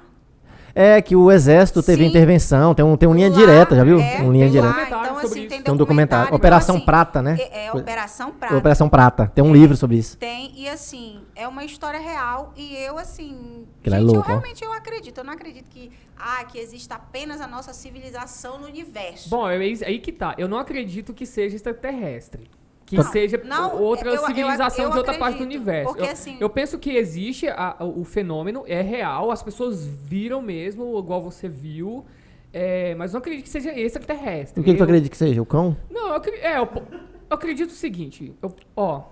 É 0.73 1.01
que 1.01 1.15
o 1.15 1.31
exército 1.31 1.81
teve 1.81 2.03
Sim. 2.03 2.09
intervenção, 2.09 2.73
tem 2.75 2.85
um, 2.85 2.95
tem 2.95 3.07
um 3.09 3.13
linha 3.13 3.29
Lá, 3.29 3.35
direta, 3.35 3.75
já 3.75 3.83
viu? 3.83 3.99
é, 3.99 4.21
um 4.21 4.31
linha 4.31 4.45
tem 4.45 4.51
direta. 4.51 4.67
lá, 4.67 4.73
Documentário 4.73 5.05
então, 5.05 5.15
sobre 5.15 5.27
assim, 5.27 5.39
isso. 5.39 5.49
tem, 5.49 5.61
Tem 5.61 5.73
um 5.73 5.77
documentário. 5.77 6.25
então, 6.27 6.37
Operação 6.37 6.75
assim, 6.75 6.85
Prata, 6.85 7.21
né? 7.21 7.37
É, 7.39 7.65
é 7.67 7.73
Operação 7.73 8.31
Prata. 8.31 8.57
Operação 8.57 8.89
Prata. 8.89 9.31
Tem 9.33 9.43
um 9.43 9.53
livro 9.53 9.75
sobre 9.75 9.97
isso. 9.97 10.17
Tem, 10.17 10.51
e 10.55 10.67
assim, 10.69 11.19
é 11.35 11.47
uma 11.47 11.63
história 11.63 11.99
real 11.99 12.53
e 12.55 12.75
eu, 12.77 12.97
assim. 12.97 13.65
Que 13.81 13.89
ela 13.89 13.97
é 13.97 13.99
gente, 14.01 14.11
louca, 14.11 14.19
eu 14.19 14.35
ó. 14.35 14.39
realmente 14.39 14.63
eu 14.63 14.73
acredito. 14.73 15.17
Eu 15.17 15.23
não 15.23 15.33
acredito 15.33 15.69
que, 15.69 15.91
ah, 16.17 16.43
que 16.43 16.57
exista 16.57 16.95
apenas 16.95 17.41
a 17.41 17.47
nossa 17.47 17.73
civilização 17.73 18.59
no 18.59 18.67
universo. 18.67 19.29
Bom, 19.29 19.49
é 19.49 19.57
aí 19.57 19.99
que 19.99 20.11
tá. 20.11 20.35
Eu 20.37 20.47
não 20.47 20.57
acredito 20.57 21.13
que 21.13 21.25
seja 21.25 21.55
extraterrestre. 21.55 22.49
Que 22.89 22.97
Não, 22.97 23.03
seja 23.03 23.39
não, 23.45 23.79
outra 23.79 24.09
eu- 24.09 24.15
eu- 24.15 24.25
civilização 24.25 24.85
eu 24.85 24.91
de 24.91 24.97
outra 24.97 25.13
parte 25.13 25.37
do 25.37 25.43
acredito, 25.43 25.59
universo. 25.61 25.93
porque 25.93 26.07
eu, 26.07 26.11
assim- 26.11 26.37
eu 26.39 26.49
penso 26.49 26.79
que 26.79 26.89
existe 26.97 27.47
a- 27.47 27.77
o 27.79 28.03
fenômeno, 28.03 28.63
é 28.65 28.81
real, 28.81 29.29
as 29.29 29.43
pessoas 29.43 29.85
viram 29.85 30.41
mesmo, 30.41 30.97
igual 30.97 31.21
você 31.21 31.47
viu. 31.47 32.03
é, 32.51 32.95
mas 32.95 33.13
não 33.13 33.19
acredito 33.19 33.43
que 33.43 33.49
seja 33.49 33.71
extraterrestre. 33.79 34.59
O 34.59 34.63
que, 34.63 34.71
que 34.71 34.77
tu 34.77 34.81
Eu- 34.81 34.85
acredita 34.85 35.07
que 35.11 35.15
seja? 35.17 35.39
O 35.39 35.45
cão? 35.45 35.77
Não, 35.87 36.15
eu, 36.15 36.21
é, 36.41 36.57
eu, 36.57 36.63
eu 36.63 36.99
acredito 37.29 37.69
o 37.69 37.73
seguinte, 37.73 38.33
eu- 38.41 38.55
ó, 38.75 39.03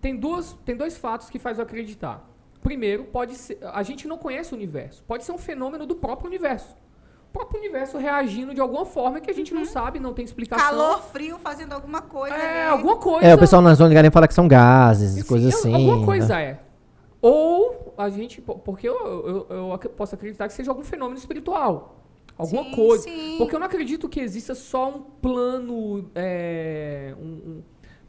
tem, 0.00 0.16
duas, 0.16 0.54
tem 0.64 0.74
dois 0.76 0.96
fatos 0.98 1.30
que 1.30 1.38
faz 1.38 1.58
eu 1.58 1.62
acreditar. 1.62 2.28
Primeiro, 2.60 3.04
pode 3.04 3.36
ser, 3.36 3.58
a 3.62 3.80
gente 3.84 4.08
não 4.08 4.18
conhece 4.18 4.52
o 4.52 4.56
universo, 4.56 5.04
pode 5.06 5.22
ser 5.24 5.30
um 5.30 5.38
fenômeno 5.38 5.86
do 5.86 5.94
próprio 5.94 6.26
universo. 6.26 6.74
O 7.34 7.38
próprio 7.38 7.58
universo 7.58 7.98
reagindo 7.98 8.54
de 8.54 8.60
alguma 8.60 8.84
forma 8.84 9.20
que 9.20 9.28
a 9.28 9.34
gente 9.34 9.52
não 9.52 9.64
sabe, 9.64 9.98
não 9.98 10.14
tem 10.14 10.24
explicação. 10.24 10.64
Calor, 10.68 11.02
frio, 11.02 11.36
fazendo 11.36 11.72
alguma 11.72 12.00
coisa. 12.00 12.36
É, 12.36 12.62
ali. 12.62 12.70
alguma 12.70 12.96
coisa. 12.96 13.26
É, 13.26 13.34
o 13.34 13.38
pessoal 13.38 13.60
na 13.60 13.74
zona 13.74 13.88
de 13.88 13.94
garimpo 13.96 14.14
fala 14.14 14.28
que 14.28 14.34
são 14.34 14.46
gases, 14.46 15.20
coisas 15.26 15.52
eu- 15.52 15.58
assim. 15.58 15.74
Alguma 15.74 16.04
coisa 16.06 16.36
né? 16.36 16.42
é. 16.44 16.60
Ou 17.20 17.92
a 17.98 18.08
gente. 18.08 18.40
po- 18.40 18.60
Porque 18.60 18.88
eu, 18.88 18.94
eu, 18.94 19.46
eu 19.56 19.72
ac- 19.72 19.88
posso 19.88 20.14
acreditar 20.14 20.46
que 20.46 20.54
seja 20.54 20.70
algum 20.70 20.84
fenômeno 20.84 21.18
espiritual. 21.18 22.04
Alguma 22.38 22.62
Sim, 22.64 22.70
coisa. 22.72 23.02
sim. 23.02 23.34
Porque 23.36 23.54
eu 23.56 23.58
não 23.58 23.66
acredito 23.66 24.08
que 24.08 24.20
exista 24.20 24.54
só 24.54 24.88
um 24.90 25.00
plano. 25.02 26.08
é, 26.14 27.14
um, 27.20 27.62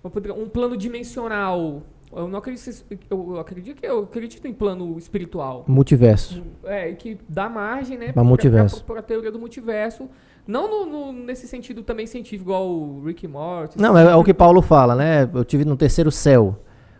um- 0.03 0.41
um 0.43 0.49
plano 0.49 0.77
dimensional. 0.77 1.81
Eu 2.15 2.27
não 2.27 2.39
acredito. 2.39 2.83
Eu 3.09 3.39
acredito 3.39 3.79
que 3.81 3.85
eu 3.85 3.99
acredito 4.03 4.47
em 4.47 4.53
plano 4.53 4.97
espiritual. 4.97 5.63
Multiverso. 5.67 6.41
É, 6.63 6.89
e 6.89 6.95
que 6.95 7.17
dá 7.27 7.49
margem, 7.49 7.97
né? 7.97 8.11
Pra 8.11 8.23
multiverso. 8.23 8.83
Para 8.83 8.99
a 8.99 9.03
teoria 9.03 9.31
do 9.31 9.39
multiverso. 9.39 10.07
Não 10.47 10.69
no- 10.69 10.85
no- 11.11 11.23
nesse 11.25 11.47
sentido 11.47 11.81
também 11.81 12.05
científico, 12.05 12.43
igual 12.49 12.67
o 12.69 13.03
Rick 13.03 13.27
Morty. 13.27 13.79
Não, 13.81 13.97
é, 13.97 14.03
é 14.11 14.15
o 14.15 14.23
que 14.23 14.33
Paulo 14.33 14.61
fala, 14.61 14.95
né? 14.95 15.27
Eu 15.33 15.43
tive 15.43 15.65
no 15.65 15.75
terceiro 15.75 16.11
céu. 16.11 16.55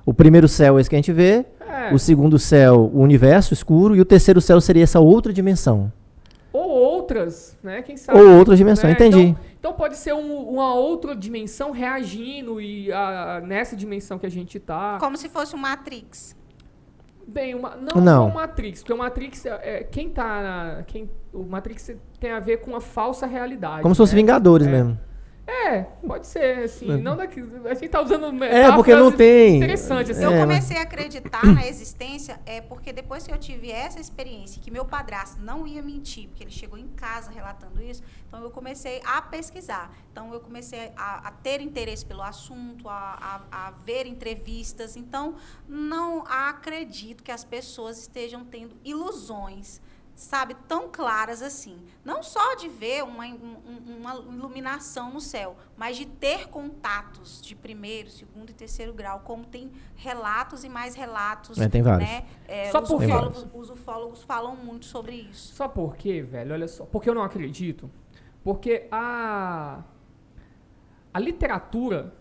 O 0.06 0.14
primeiro 0.14 0.48
céu 0.48 0.77
é 0.77 0.82
esse 0.82 0.90
que 0.90 0.95
a 0.95 0.99
gente 0.99 1.11
vê, 1.14 1.45
É. 1.61 1.94
o 1.94 1.99
segundo 1.99 2.38
céu, 2.40 2.90
o 2.94 2.99
universo 3.02 3.53
escuro, 3.53 3.95
e 3.95 4.02
o 4.02 4.06
terceiro 4.06 4.41
céu 4.41 4.60
seria 4.60 4.84
essa 4.84 4.99
outra 4.99 5.32
dimensão. 5.32 5.91
Ou 6.52 6.69
outras, 6.69 7.57
né? 7.64 7.82
Quem 7.82 7.98
sabe. 7.98 8.19
Ou 8.19 8.38
outra 8.38 8.56
dimensão, 8.56 8.88
né? 8.90 8.94
entendi. 8.95 9.19
Então, 9.27 9.36
então 9.65 9.73
pode 9.75 9.97
ser 9.97 10.13
um- 10.13 10.47
uma 10.47 10.75
outra 10.75 11.15
dimensão 11.15 11.71
reagindo 11.71 12.61
e 12.61 12.91
a- 12.93 13.41
nessa 13.43 13.75
dimensão 13.75 14.19
que 14.19 14.25
a 14.27 14.29
gente 14.29 14.59
tá. 14.59 14.97
Como 14.99 15.17
se 15.17 15.27
fosse 15.27 15.55
um 15.55 15.57
Matrix. 15.57 16.35
Bem, 17.27 17.55
uma, 17.55 17.75
não, 17.75 17.95
Não. 17.99 18.03
não 18.03 18.27
o 18.29 18.33
Matrix, 18.35 18.81
porque 18.81 18.93
o 18.93 18.97
Matrix 18.99 19.43
é, 19.47 19.79
é- 19.79 19.83
quem 19.83 20.09
tá 20.11 20.23
na, 20.43 20.83
quem 20.83 21.09
o 21.33 21.41
Matrix 21.41 21.95
tem 22.19 22.29
a 22.31 22.39
ver 22.39 22.57
com 22.57 22.69
uma 22.71 22.79
falsa 22.81 23.25
realidade. 23.25 23.81
Como 23.81 23.95
se 23.95 23.97
fosse 23.97 24.13
né? 24.13 24.21
Vingadores 24.21 24.67
É. 24.67 24.69
mesmo. 24.71 24.99
É, 25.47 25.84
pode 26.07 26.26
ser, 26.26 26.63
assim, 26.63 26.88
não 26.97 27.15
daqui, 27.15 27.39
a 27.69 27.73
gente 27.76 27.89
tá 27.89 28.01
usando 28.01 28.43
É, 28.43 28.72
porque 28.72 28.95
não 28.95 29.11
tem. 29.11 29.57
interessantes, 29.57 30.17
assim. 30.17 30.26
Eu 30.26 30.31
É, 30.31 30.39
comecei 30.41 30.76
a 30.77 30.81
acreditar 30.81 31.45
na 31.45 31.67
existência 31.67 32.39
é 32.47 32.61
porque 32.61 32.91
depois 32.91 33.27
que 33.27 33.31
eu 33.31 33.38
tive 33.38 33.69
essa 33.72 33.99
experiência, 33.99 34.59
que 34.59 34.72
meu 34.72 34.85
padrasto 34.85 35.39
não 35.39 35.67
ia 35.67 35.84
mentir, 35.84 36.30
porque 36.30 36.43
ele 36.43 36.51
chegou 36.51 36.80
em 36.80 36.88
casa 36.88 37.30
relatando 37.30 37.80
isso, 37.80 38.01
então 38.27 38.41
eu 38.41 38.49
comecei 38.49 39.01
a 39.05 39.22
pesquisar. 39.22 39.95
Então 40.11 40.34
eu 40.34 40.39
comecei 40.39 40.91
a, 40.97 41.27
a 41.27 41.31
ter 41.31 41.61
interesse 41.61 42.03
pelo 42.03 42.23
assunto, 42.23 42.89
a, 42.89 43.41
a- 43.51 43.67
a 43.67 43.72
ver 43.72 44.07
entrevistas. 44.07 44.95
Então 44.95 45.35
não 45.69 46.23
acredito 46.26 47.23
que 47.23 47.31
as 47.31 47.43
pessoas 47.43 47.99
estejam 47.99 48.43
tendo 48.43 48.76
ilusões. 48.84 49.80
Sabe, 50.15 50.55
tão 50.65 50.87
claras 50.89 51.41
assim. 51.41 51.77
Não 52.03 52.23
só 52.23 52.55
de 52.55 52.69
ver 52.69 53.03
uma, 53.03 53.25
um- 53.25 53.57
um- 53.67 53.97
uma 53.99 54.15
iluminação 54.15 55.11
no 55.11 55.19
céu, 55.19 55.57
mas 55.75 55.97
de 55.97 56.05
ter 56.05 56.47
contatos 56.47 57.41
de 57.41 57.53
primeiro, 57.53 58.09
segundo 58.09 58.49
e 58.49 58.53
terceiro 58.53 58.93
grau, 58.93 59.19
como 59.25 59.43
tem 59.45 59.69
relatos 59.93 60.63
e 60.63 60.69
mais 60.69 60.95
relatos. 60.95 61.57
É, 61.59 61.67
tem 61.67 61.81
vários. 61.81 62.09
Né? 62.09 62.25
É, 62.47 62.71
Só 62.71 62.81
os, 62.81 62.87
por 62.89 63.03
ufólogos, 63.03 63.47
os 63.53 63.69
ufólogos 63.69 64.23
falam 64.23 64.55
muito 64.55 64.85
sobre 64.85 65.15
isso. 65.15 65.53
Só 65.53 65.67
por 65.67 65.97
quê, 65.97 66.21
velho? 66.21 66.53
Olha 66.53 66.67
só. 66.69 66.85
Porque 66.85 67.09
eu 67.09 67.13
não 67.13 67.21
acredito. 67.23 67.91
Porque 68.41 68.87
a. 68.89 69.83
A 71.13 71.19
literatura 71.19 72.13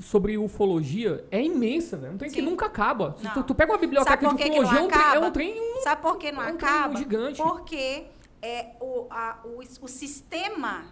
sobre 0.00 0.36
ufologia 0.38 1.24
é 1.30 1.40
imensa, 1.42 1.96
velho. 1.96 2.14
Um 2.14 2.18
trem 2.18 2.30
que 2.30 2.40
Sim. 2.40 2.44
nunca 2.46 2.66
acaba. 2.66 3.16
Tu, 3.34 3.42
tu 3.44 3.54
pega 3.54 3.72
uma 3.72 3.78
biblioteca 3.78 4.28
de 4.28 4.34
que 4.36 4.42
que 4.44 4.50
não 4.50 4.64
ufologia, 4.64 4.78
é 4.78 4.82
um 4.82 4.88
trem- 4.88 5.14
é 5.14 5.20
um 5.20 5.30
trem. 5.30 5.82
Sabe 5.82 6.02
por 6.02 6.16
que 6.18 6.32
não 6.32 6.42
É 6.42 6.52
um 6.52 6.54
acaba? 6.54 6.96
gigante. 6.96 7.40
Porque 7.42 8.06
é, 8.42 8.72
o, 8.80 9.06
a- 9.10 9.38
o, 9.44 9.58
o 9.84 9.88
sistema 9.88 10.86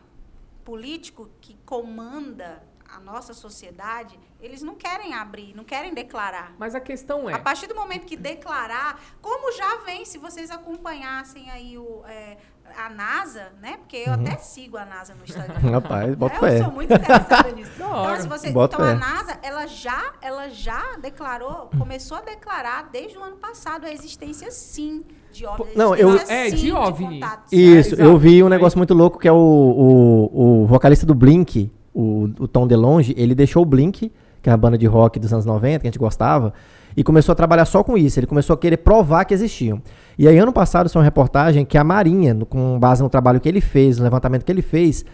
político 0.64 1.28
que 1.40 1.54
comanda 1.64 2.62
a 2.88 3.00
nossa 3.00 3.34
sociedade, 3.34 4.18
eles 4.40 4.62
não 4.62 4.74
querem 4.76 5.12
abrir, 5.12 5.54
não 5.54 5.64
querem 5.64 5.92
declarar. 5.92 6.54
Mas 6.58 6.74
a 6.74 6.80
questão 6.80 7.28
é. 7.28 7.34
A 7.34 7.38
partir 7.38 7.66
do 7.66 7.74
momento 7.74 8.06
que 8.06 8.16
declarar, 8.16 9.00
como 9.20 9.52
já 9.52 9.78
vem, 9.78 10.04
se 10.04 10.18
vocês 10.18 10.50
acompanhassem 10.52 11.50
aí 11.50 11.76
o, 11.76 12.04
é, 12.06 12.36
a 12.78 12.90
NASA, 12.90 13.44
né? 13.60 13.76
Porque 13.78 13.96
eu 14.06 14.12
até 14.12 14.36
sigo 14.36 14.76
a 14.76 14.84
NASA 14.84 15.14
no 15.14 15.24
Instagram. 15.24 15.58
Rapaz, 15.70 16.14
bota 16.14 16.34
É, 16.36 16.38
fé. 16.40 16.58
eu 16.60 16.64
sou 16.64 16.72
muito 16.72 16.92
interessada 16.92 17.50
nisso. 17.56 17.70
Então, 17.74 18.20
se 18.20 18.28
você, 18.28 18.50
Bota 18.50 18.76
então 18.76 18.86
a. 18.86 18.94
NASA, 18.94 19.38
ela 19.42 19.66
já, 19.66 20.12
ela 20.22 20.48
já 20.48 20.82
declarou, 21.00 21.70
começou 21.78 22.16
a 22.18 22.20
declarar 22.20 22.88
desde 22.92 23.16
o 23.18 23.22
ano 23.22 23.36
passado 23.36 23.84
a 23.86 23.92
existência 23.92 24.50
sim 24.50 25.04
de 25.32 25.44
OVNI. 25.46 25.70
Não, 25.76 25.94
eu- 25.94 26.16
É, 26.28 26.48
de 26.50 26.72
OVNI. 26.72 27.20
contatos. 27.20 27.52
Isso, 27.52 28.00
É, 28.00 28.04
eu 28.04 28.16
vi 28.18 28.42
um 28.42 28.48
negócio 28.48 28.78
muito 28.78 28.94
louco 28.94 29.18
que 29.18 29.28
é 29.28 29.32
o, 29.32 29.36
o, 29.36 30.62
o 30.62 30.66
vocalista 30.66 31.04
do 31.06 31.14
Blink, 31.14 31.70
o, 31.94 32.30
o 32.38 32.48
Tom 32.48 32.66
DeLonge, 32.66 33.14
ele 33.16 33.34
deixou 33.34 33.62
o 33.62 33.66
Blink, 33.66 34.12
que 34.42 34.50
é 34.50 34.52
a 34.52 34.56
banda 34.56 34.78
de 34.78 34.86
rock 34.86 35.18
dos 35.18 35.32
anos 35.32 35.44
90, 35.44 35.80
que 35.80 35.86
a 35.86 35.90
gente 35.90 35.98
gostava, 35.98 36.52
e 36.96 37.04
começou 37.04 37.32
a 37.32 37.36
trabalhar 37.36 37.64
só 37.66 37.84
com 37.84 37.96
isso. 37.98 38.18
Ele 38.18 38.26
começou 38.26 38.54
a 38.54 38.58
querer 38.58 38.78
provar 38.78 39.24
que 39.24 39.34
existiam. 39.34 39.82
E 40.18 40.26
aí, 40.26 40.38
ano 40.38 40.52
passado, 40.52 40.88
saiu 40.88 41.00
uma 41.00 41.04
reportagem 41.04 41.64
que 41.64 41.76
a 41.76 41.84
Marinha, 41.84 42.32
no- 42.32 42.46
com 42.46 42.78
base 42.78 43.02
no 43.02 43.10
trabalho 43.10 43.38
que 43.40 43.48
ele 43.48 43.60
fez, 43.60 43.98
no 43.98 44.04
levantamento 44.04 44.44
que 44.44 44.50
ele 44.52 44.62
fez, 44.62 45.04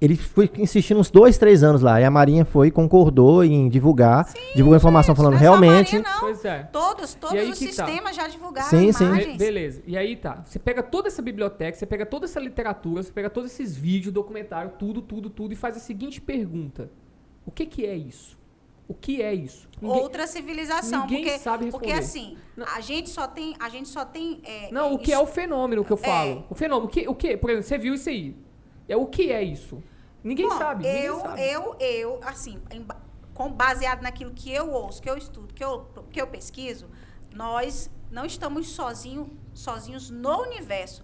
ele 0.00 0.16
foi 0.16 0.50
insistindo 0.58 0.98
uns 0.98 1.12
dois, 1.12 1.38
três 1.38 1.62
anos 1.62 1.80
lá. 1.80 2.00
E 2.00 2.04
a 2.04 2.10
Marinha 2.10 2.44
foi 2.44 2.66
e 2.66 2.70
concordou 2.72 3.44
em 3.44 3.68
divulgar, 3.68 4.26
divulgou 4.52 4.76
informação 4.76 5.14
falando 5.14 5.34
é 5.34 5.38
realmente. 5.38 5.92
Marinha, 5.96 6.12
não. 6.12 6.20
Pois 6.22 6.44
é. 6.44 6.64
Todos, 6.72 7.14
todos 7.14 7.36
aí 7.38 7.48
os 7.48 7.56
tá. 7.60 7.66
sistemas 7.66 8.16
já 8.16 8.26
divulgaram 8.26 8.68
Sim, 8.68 8.90
sim. 8.90 9.04
imagens. 9.04 9.36
Be- 9.36 9.38
Beleza. 9.44 9.82
E 9.86 9.96
aí 9.96 10.16
tá. 10.16 10.42
Você 10.44 10.58
pega 10.58 10.82
toda 10.82 11.06
essa 11.06 11.22
biblioteca, 11.22 11.78
você 11.78 11.86
pega 11.86 12.04
toda 12.04 12.24
essa 12.24 12.40
literatura, 12.40 13.00
você 13.00 13.12
pega 13.12 13.30
todos 13.30 13.52
esses 13.52 13.76
vídeos, 13.76 14.12
documentário, 14.12 14.72
tudo, 14.76 15.00
tudo, 15.00 15.30
tudo, 15.30 15.52
e 15.52 15.56
faz 15.56 15.76
a 15.76 15.78
seguinte 15.80 16.20
pergunta: 16.20 16.90
O 17.46 17.52
que 17.52 17.64
que 17.64 17.86
é 17.86 17.94
isso? 17.94 18.36
O 18.92 18.94
que 18.94 19.22
é 19.22 19.32
isso? 19.32 19.66
Ninguém- 19.80 20.00
Outra 20.02 20.26
civilização, 20.26 21.00
ninguém 21.06 21.22
porque, 21.24 21.38
sabe 21.38 21.70
porque 21.70 21.86
responder. 21.92 22.04
assim, 22.04 22.38
Não. 22.54 22.66
a 22.66 22.80
gente 22.80 23.08
só 23.08 23.26
tem, 23.26 23.56
a 23.58 23.68
gente 23.70 23.88
só 23.88 24.04
tem 24.04 24.40
é, 24.44 24.70
Não, 24.70 24.92
o 24.92 24.98
que 24.98 25.10
é 25.10 25.18
o 25.18 25.26
fenômeno 25.26 25.82
que 25.82 25.90
eu 25.90 25.96
falo? 25.96 26.30
É. 26.30 26.44
O 26.50 26.54
fenômeno, 26.54 26.86
o 26.88 26.90
que, 26.92 27.08
o 27.08 27.14
que? 27.14 27.36
Por 27.38 27.48
exemplo, 27.50 27.66
você 27.68 27.78
viu 27.78 27.94
isso 27.94 28.08
aí. 28.10 28.36
É 28.86 28.94
o 28.96 29.06
que 29.06 29.32
é 29.32 29.42
isso? 29.42 29.82
Ninguém 30.22 30.46
Bom, 30.48 30.58
sabe. 30.58 30.84
ninguém 30.84 31.02
Eu, 31.04 31.20
sabe. 31.20 31.42
eu, 31.42 31.76
eu, 31.80 32.20
assim, 32.22 32.58
em 32.70 32.86
com, 33.32 33.50
baseado 33.50 34.02
naquilo 34.02 34.32
que 34.32 34.52
eu 34.52 34.70
ouço, 34.70 35.00
que 35.00 35.08
eu 35.08 35.16
estudo, 35.16 35.54
que 35.54 35.64
eu, 35.64 35.86
que 36.10 36.20
eu 36.20 36.26
pesquiso, 36.26 36.86
nós 37.34 37.90
não 38.10 38.26
estamos 38.26 38.68
sozinho, 38.68 39.30
sozinhos 39.54 40.10
no 40.10 40.42
universo. 40.42 41.02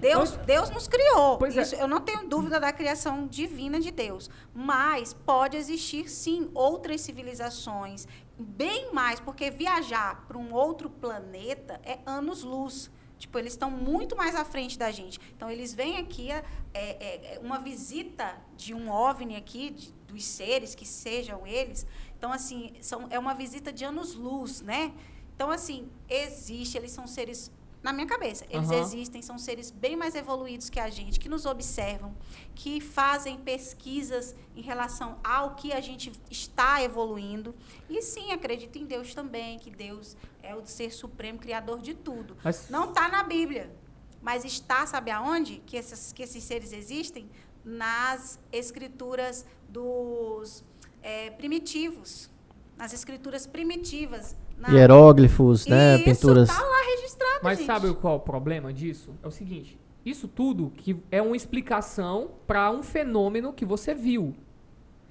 Deus, 0.00 0.32
Nós- 0.36 0.46
Deus 0.46 0.70
nos 0.70 0.86
criou. 0.88 1.38
Pois 1.38 1.56
é. 1.56 1.62
Isso, 1.62 1.74
Eu 1.76 1.88
não 1.88 2.00
tenho 2.00 2.28
dúvida 2.28 2.60
da 2.60 2.72
criação 2.72 3.26
divina 3.26 3.80
de 3.80 3.90
Deus. 3.90 4.28
Mas 4.54 5.12
pode 5.14 5.56
existir, 5.56 6.08
sim, 6.10 6.50
outras 6.54 7.00
civilizações, 7.00 8.06
bem 8.38 8.92
mais, 8.92 9.20
porque 9.20 9.50
viajar 9.50 10.24
para 10.26 10.36
um 10.38 10.52
outro 10.52 10.90
planeta 10.90 11.80
é 11.84 11.98
anos-luz. 12.04 12.90
Tipo, 13.18 13.38
eles 13.38 13.54
estão 13.54 13.70
muito 13.70 14.14
mais 14.14 14.34
à 14.34 14.44
frente 14.44 14.78
da 14.78 14.90
gente. 14.90 15.18
Então, 15.34 15.50
eles 15.50 15.72
vêm 15.72 15.96
aqui, 15.96 16.30
é, 16.30 16.44
é, 16.74 17.34
é 17.36 17.40
uma 17.42 17.58
visita 17.58 18.36
de 18.54 18.74
um 18.74 18.90
OVNI 18.90 19.36
aqui, 19.36 19.70
de- 19.70 19.92
dos 20.06 20.22
seres, 20.24 20.74
que 20.74 20.84
sejam 20.86 21.46
eles. 21.46 21.86
Então, 22.18 22.30
assim, 22.30 22.74
são, 22.82 23.06
é 23.08 23.18
uma 23.18 23.34
visita 23.34 23.72
de 23.72 23.84
anos-luz, 23.86 24.60
né? 24.60 24.92
Então, 25.34 25.50
assim, 25.50 25.88
existe, 26.08 26.76
eles 26.76 26.90
são 26.92 27.06
seres, 27.06 27.50
na 27.86 27.92
minha 27.92 28.06
cabeça, 28.08 28.44
eles 28.50 28.68
Aham. 28.68 28.80
existem, 28.80 29.22
são 29.22 29.38
seres 29.38 29.70
bem 29.70 29.94
mais 29.94 30.16
evoluídos 30.16 30.68
que 30.68 30.80
a 30.80 30.90
gente, 30.90 31.20
que 31.20 31.28
nos 31.28 31.46
observam, 31.46 32.12
que 32.52 32.80
fazem 32.80 33.38
pesquisas 33.38 34.34
em 34.56 34.60
relação 34.60 35.20
ao 35.22 35.54
que 35.54 35.72
a 35.72 35.80
gente 35.80 36.10
está 36.28 36.82
evoluindo. 36.82 37.54
E 37.88 38.02
sim, 38.02 38.32
acredito 38.32 38.76
em 38.76 38.84
Deus 38.84 39.14
também, 39.14 39.56
que 39.60 39.70
Deus 39.70 40.16
é 40.42 40.52
o 40.56 40.66
ser 40.66 40.90
supremo, 40.90 41.38
criador 41.38 41.80
de 41.80 41.94
tudo. 41.94 42.36
Mas- 42.42 42.68
Não 42.68 42.88
está 42.88 43.08
na 43.08 43.22
Bíblia. 43.22 43.72
Mas 44.20 44.44
está, 44.44 44.84
sabe 44.84 45.12
aonde? 45.12 45.62
Que, 45.64 45.76
esses 45.76 46.10
que 46.12 46.24
esses 46.24 46.42
seres 46.42 46.72
existem? 46.72 47.30
Nas 47.64 48.40
escrituras 48.50 49.46
dos 49.68 50.64
é, 51.04 51.30
primitivos. 51.30 52.28
Nas 52.76 52.92
escrituras 52.92 53.46
primitivas. 53.46 54.34
Na... 54.58 54.68
Hieróglifos, 54.68 55.66
né? 55.66 55.96
Isso, 55.96 56.04
Pinturas. 56.04 56.48
tá 56.48 56.62
lá 56.62 56.82
registrado, 56.96 57.40
Mas 57.42 57.58
gente. 57.58 57.66
sabe 57.66 57.94
qual 57.94 58.14
é 58.14 58.16
o 58.16 58.20
problema 58.20 58.72
disso? 58.72 59.14
É 59.22 59.26
o 59.28 59.30
seguinte: 59.30 59.78
isso 60.04 60.26
tudo 60.28 60.72
que 60.76 60.96
é 61.10 61.20
uma 61.20 61.36
explicação 61.36 62.30
para 62.46 62.70
um 62.70 62.82
fenômeno 62.82 63.52
que 63.52 63.64
você 63.64 63.94
viu. 63.94 64.34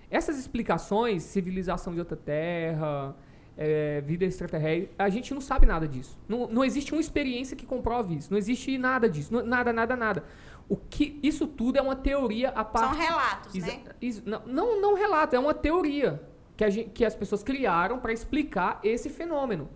Essas 0.10 0.38
explicações, 0.40 1.24
civilização 1.24 1.94
de 1.94 2.00
outra 2.00 2.16
terra, 2.16 3.16
é, 3.58 4.02
vida 4.02 4.24
extraterrestre, 4.26 4.92
a 4.98 5.10
gente 5.10 5.34
não 5.34 5.42
sabe 5.42 5.66
nada 5.66 5.88
disso. 5.88 6.18
Não, 6.28 6.48
não 6.48 6.64
existe 6.64 6.92
uma 6.94 7.02
experiência 7.02 7.56
que 7.58 7.66
comprove 7.66 8.16
isso. 8.16 8.30
Não 8.32 8.38
existe 8.38 8.78
nada 8.78 9.10
disso. 9.10 9.34
Não- 9.34 9.46
nada, 9.46 9.72
nada, 9.74 9.96
nada. 9.96 10.24
O 10.68 10.76
que, 10.76 11.20
isso 11.22 11.46
tudo 11.48 11.78
é 11.78 11.82
uma 11.82 11.96
teoria 11.96 12.50
a 12.50 12.64
São 12.64 12.72
parte. 12.72 12.98
relatos, 12.98 13.56
Exa- 13.56 13.68
né? 13.68 13.80
is- 14.02 14.24
não, 14.26 14.42
não, 14.48 14.82
não 14.82 14.94
relato, 14.96 15.36
é 15.36 15.40
uma 15.40 15.54
teoria 15.54 16.22
que, 16.58 16.64
a 16.64 16.70
gen- 16.70 16.90
que 16.90 17.04
as 17.06 17.16
pessoas 17.16 17.44
criaram 17.44 18.00
para 18.00 18.14
explicar 18.14 18.80
esse 18.84 19.10
fenômeno. 19.10 19.70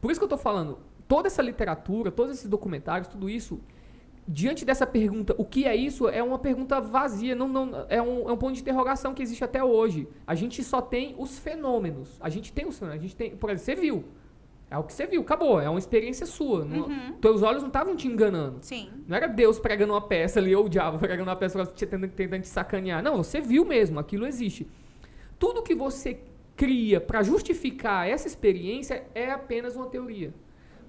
Por 0.00 0.10
isso 0.10 0.20
que 0.20 0.24
eu 0.24 0.28
tô 0.28 0.38
falando, 0.38 0.78
toda 1.08 1.26
essa 1.28 1.42
literatura, 1.42 2.10
todos 2.10 2.36
esses 2.36 2.48
documentários, 2.48 3.08
tudo 3.08 3.28
isso, 3.28 3.60
diante 4.26 4.64
dessa 4.64 4.86
pergunta, 4.86 5.34
o 5.36 5.44
que 5.44 5.64
é 5.66 5.74
isso? 5.74 6.08
É 6.08 6.22
uma 6.22 6.38
pergunta 6.38 6.80
vazia, 6.80 7.34
não, 7.34 7.48
não, 7.48 7.86
é, 7.88 8.00
um, 8.00 8.28
é 8.28 8.32
um 8.32 8.36
ponto 8.36 8.54
de 8.54 8.60
interrogação 8.60 9.12
que 9.12 9.22
existe 9.22 9.42
até 9.42 9.62
hoje. 9.62 10.06
A 10.26 10.34
gente 10.34 10.62
só 10.62 10.80
tem 10.80 11.14
os 11.18 11.38
fenômenos. 11.38 12.16
A 12.20 12.28
gente 12.28 12.52
tem 12.52 12.66
os 12.66 12.78
fenômenos. 12.78 13.02
A 13.04 13.06
gente 13.06 13.16
tem, 13.16 13.36
por 13.36 13.50
exemplo, 13.50 13.64
você 13.64 13.74
viu. 13.74 14.04
É 14.70 14.78
o 14.78 14.84
que 14.84 14.92
você 14.92 15.04
viu, 15.04 15.22
acabou. 15.22 15.60
É 15.60 15.68
uma 15.68 15.80
experiência 15.80 16.24
sua. 16.26 16.64
Não- 16.64 16.86
Uhum. 16.86 17.12
Teus 17.20 17.42
olhos 17.42 17.60
não 17.60 17.66
estavam 17.70 17.96
te 17.96 18.06
enganando. 18.06 18.58
Sim. 18.60 18.88
Não 19.08 19.16
era 19.16 19.26
Deus 19.26 19.58
pregando 19.58 19.92
uma 19.94 20.00
peça 20.00 20.38
ali, 20.38 20.54
ou 20.54 20.66
o 20.66 20.68
diabo 20.68 20.96
pregando 20.96 21.28
uma 21.28 21.34
peça, 21.34 21.66
te- 21.66 21.84
tentando, 21.86 22.08
tentando 22.12 22.42
te 22.42 22.48
sacanear. 22.48 23.02
Não, 23.02 23.16
você 23.16 23.40
viu 23.40 23.64
mesmo, 23.64 23.98
aquilo 23.98 24.24
existe. 24.26 24.68
Tudo 25.40 25.60
que 25.62 25.74
você 25.74 26.20
cria 26.54 27.00
para 27.00 27.22
justificar 27.22 28.06
essa 28.08 28.28
experiência 28.28 29.04
é 29.14 29.30
apenas 29.32 29.74
uma 29.74 29.86
teoria. 29.86 30.32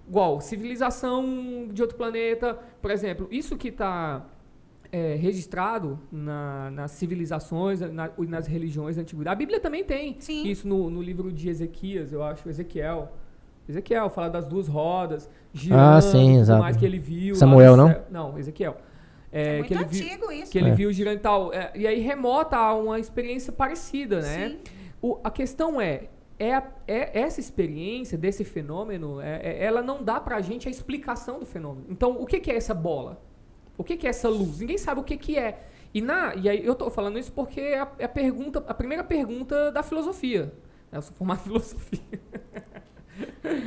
Igual, 0.08 0.42
civilização 0.42 1.68
de 1.72 1.82
outro 1.82 1.98
planeta, 1.98 2.60
por 2.82 2.92
exemplo, 2.92 3.28
isso 3.32 3.56
que 3.58 3.70
está 3.70 4.26
registrado 5.20 5.98
na- 6.12 6.70
nas 6.72 6.92
civilizações, 6.92 7.80
na- 7.80 8.10
e 8.20 8.26
nas 8.28 8.46
religiões 8.46 8.98
da 8.98 9.04
antiguidade. 9.04 9.34
A 9.34 9.38
Bíblia 9.38 9.58
também 9.60 9.86
tem 9.86 10.18
Sim. 10.20 10.46
isso 10.46 10.68
no, 10.68 10.90
no 10.90 11.02
livro 11.02 11.32
de 11.32 11.48
Ezequias, 11.50 12.12
eu 12.12 12.22
acho, 12.22 12.50
Ezequiel. 12.50 13.10
Ezequiel 13.70 14.10
fala 14.10 14.30
das 14.30 14.46
duas 14.46 14.68
rodas, 14.68 15.30
girando, 15.54 15.80
Ah, 15.98 16.02
sim, 16.02 16.32
tudo 16.32 16.40
exato. 16.42 16.62
mais 16.62 16.76
que 16.76 16.86
ele 16.86 17.00
viu. 17.00 17.34
lá 17.36 17.40
Samuel, 17.40 17.78
no 17.78 17.88
não? 17.88 17.96
Não, 18.32 18.38
Ezequiel. 18.38 18.76
É, 19.32 19.56
É, 19.56 19.58
muito 19.60 19.68
que 19.68 19.74
ele 19.74 19.86
viu, 19.86 20.04
antigo 20.06 20.32
isso. 20.32 20.52
que 20.52 20.58
ele 20.58 20.70
É. 20.70 20.74
viu 20.76 20.92
girando 20.92 21.16
e 21.18 21.20
tal. 21.22 21.54
É, 21.54 21.72
e 21.76 21.88
aí 21.88 22.00
remota 22.00 22.58
a 22.58 22.74
uma 22.76 23.00
experiência 23.00 23.52
parecida, 23.54 24.22
né? 24.22 24.50
Sim. 24.50 24.60
O- 25.02 25.20
a 25.24 25.32
questão 25.32 25.80
é, 25.80 26.10
é, 26.38 26.54
a- 26.54 26.70
é 26.88 27.20
essa 27.22 27.40
experiência 27.40 28.18
desse 28.18 28.44
fenômeno, 28.44 29.22
é- 29.22 29.40
é- 29.42 29.64
ela 29.64 29.82
não 29.82 30.04
dá 30.04 30.20
pra 30.20 30.42
gente 30.42 30.68
a 30.68 30.72
explicação 30.72 31.40
do 31.40 31.46
fenômeno. 31.46 31.86
Então, 31.90 32.22
o 32.22 32.26
que, 32.26 32.40
que 32.40 32.52
é 32.52 32.56
essa 32.56 32.74
bola? 32.74 33.22
O 33.78 33.84
que, 33.84 33.96
que 33.98 34.06
é 34.06 34.10
essa 34.10 34.28
luz? 34.30 34.60
Ninguém 34.60 34.78
sabe 34.78 35.00
o 35.00 35.04
que, 35.04 35.16
que 35.18 35.38
é. 35.38 35.62
E, 35.94 36.02
na, 36.02 36.36
e 36.36 36.48
aí 36.50 36.66
eu 36.66 36.76
tô 36.76 36.90
falando 36.90 37.18
isso 37.18 37.32
porque 37.32 37.60
é 37.62 37.80
a, 37.80 37.88
é 38.00 38.06
a 38.06 38.10
pergunta, 38.10 38.64
a 38.68 38.74
primeira 38.74 39.04
pergunta 39.04 39.72
da 39.72 39.82
filosofia. 39.82 40.54
Eu 40.92 41.02
sou 41.02 41.14
formado 41.16 41.40
em 41.40 41.44
filosofia. 41.44 42.00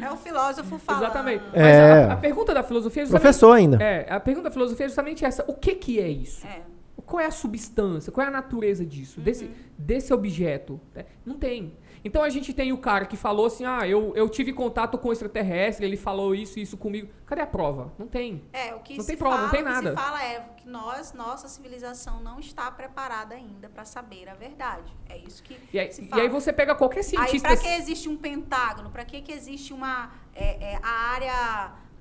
É 0.02 0.10
o 0.10 0.16
filósofo 0.16 0.78
falando. 0.78 1.02
Exatamente. 1.05 1.44
Mas 1.52 1.60
É. 1.62 2.05
a, 2.05 2.12
a 2.12 2.16
pergunta 2.16 2.55
da 2.55 2.62
filosofia 2.62 3.02
é 3.02 3.06
justamente, 3.06 3.22
Professor 3.22 3.52
ainda. 3.52 3.82
é, 3.82 4.06
a 4.12 4.20
pergunta 4.20 4.48
da 4.48 4.52
filosofia 4.52 4.86
é 4.86 4.89
justamente 4.89 5.24
essa. 5.24 5.44
O 5.47 5.55
que, 5.55 5.74
que 5.74 6.01
é 6.01 6.09
isso? 6.09 6.47
É. 6.47 6.60
Qual 7.06 7.20
é 7.20 7.26
a 7.26 7.31
substância? 7.31 8.10
Qual 8.10 8.24
é 8.24 8.28
a 8.28 8.32
natureza 8.32 8.85
disso? 8.85 9.18
Uhum. 9.18 9.24
Desse, 9.24 9.51
desse 9.76 10.12
objeto? 10.14 10.81
né? 10.94 11.05
Não 11.24 11.36
tem. 11.36 11.72
Então 12.05 12.22
a 12.22 12.28
gente 12.28 12.52
tem 12.52 12.70
o 12.70 12.76
cara 12.78 13.06
que 13.06 13.16
falou 13.16 13.47
assim: 13.47 13.64
ah, 13.64 13.89
eu, 13.89 14.12
eu 14.14 14.28
tive 14.28 14.52
contato 14.52 14.98
com 14.98 15.09
o 15.09 15.12
extraterrestre, 15.12 15.86
ele 15.86 15.97
falou 15.97 16.35
isso 16.35 16.59
e 16.59 16.62
isso 16.62 16.76
comigo. 16.76 17.09
Cadê 17.24 17.40
a 17.40 17.47
prova? 17.47 17.93
Não 17.98 18.06
tem. 18.06 18.44
É, 18.52 18.74
o 18.74 18.81
que 18.81 18.94
Não 18.97 19.01
se 19.01 19.06
tem 19.09 19.16
prova, 19.16 19.36
fala, 19.36 19.47
não 19.47 19.51
tem 19.51 19.62
o 19.62 19.64
que 19.64 19.70
nada. 19.72 19.90
se 19.90 19.97
fala 19.97 20.22
é 20.22 20.40
que 20.59 20.68
nós, 20.68 21.12
nossa 21.14 21.48
civilização 21.48 22.20
não 22.22 22.39
está 22.39 22.70
preparada 22.70 23.35
ainda 23.35 23.68
para 23.70 23.85
saber 23.86 24.28
a 24.28 24.35
verdade. 24.35 24.94
É 25.09 25.16
isso 25.16 25.43
que 25.43 25.56
E 25.72 25.78
aí, 25.78 25.90
se 25.93 26.02
e 26.02 26.09
fala. 26.09 26.22
aí 26.22 26.28
você 26.28 26.52
pega 26.52 26.74
qualquer 26.74 26.98
Aí, 27.01 27.05
cientista. 27.05 27.48
para 27.48 27.56
que 27.56 27.68
existe 27.68 28.09
um 28.09 28.16
pentágono? 28.18 28.90
Para 28.90 29.05
que, 29.05 29.22
que 29.22 29.32
existe 29.32 29.72
uma 29.72 30.10
é, 30.35 30.72
é, 30.74 30.81
a 30.82 30.89
área, 30.89 31.32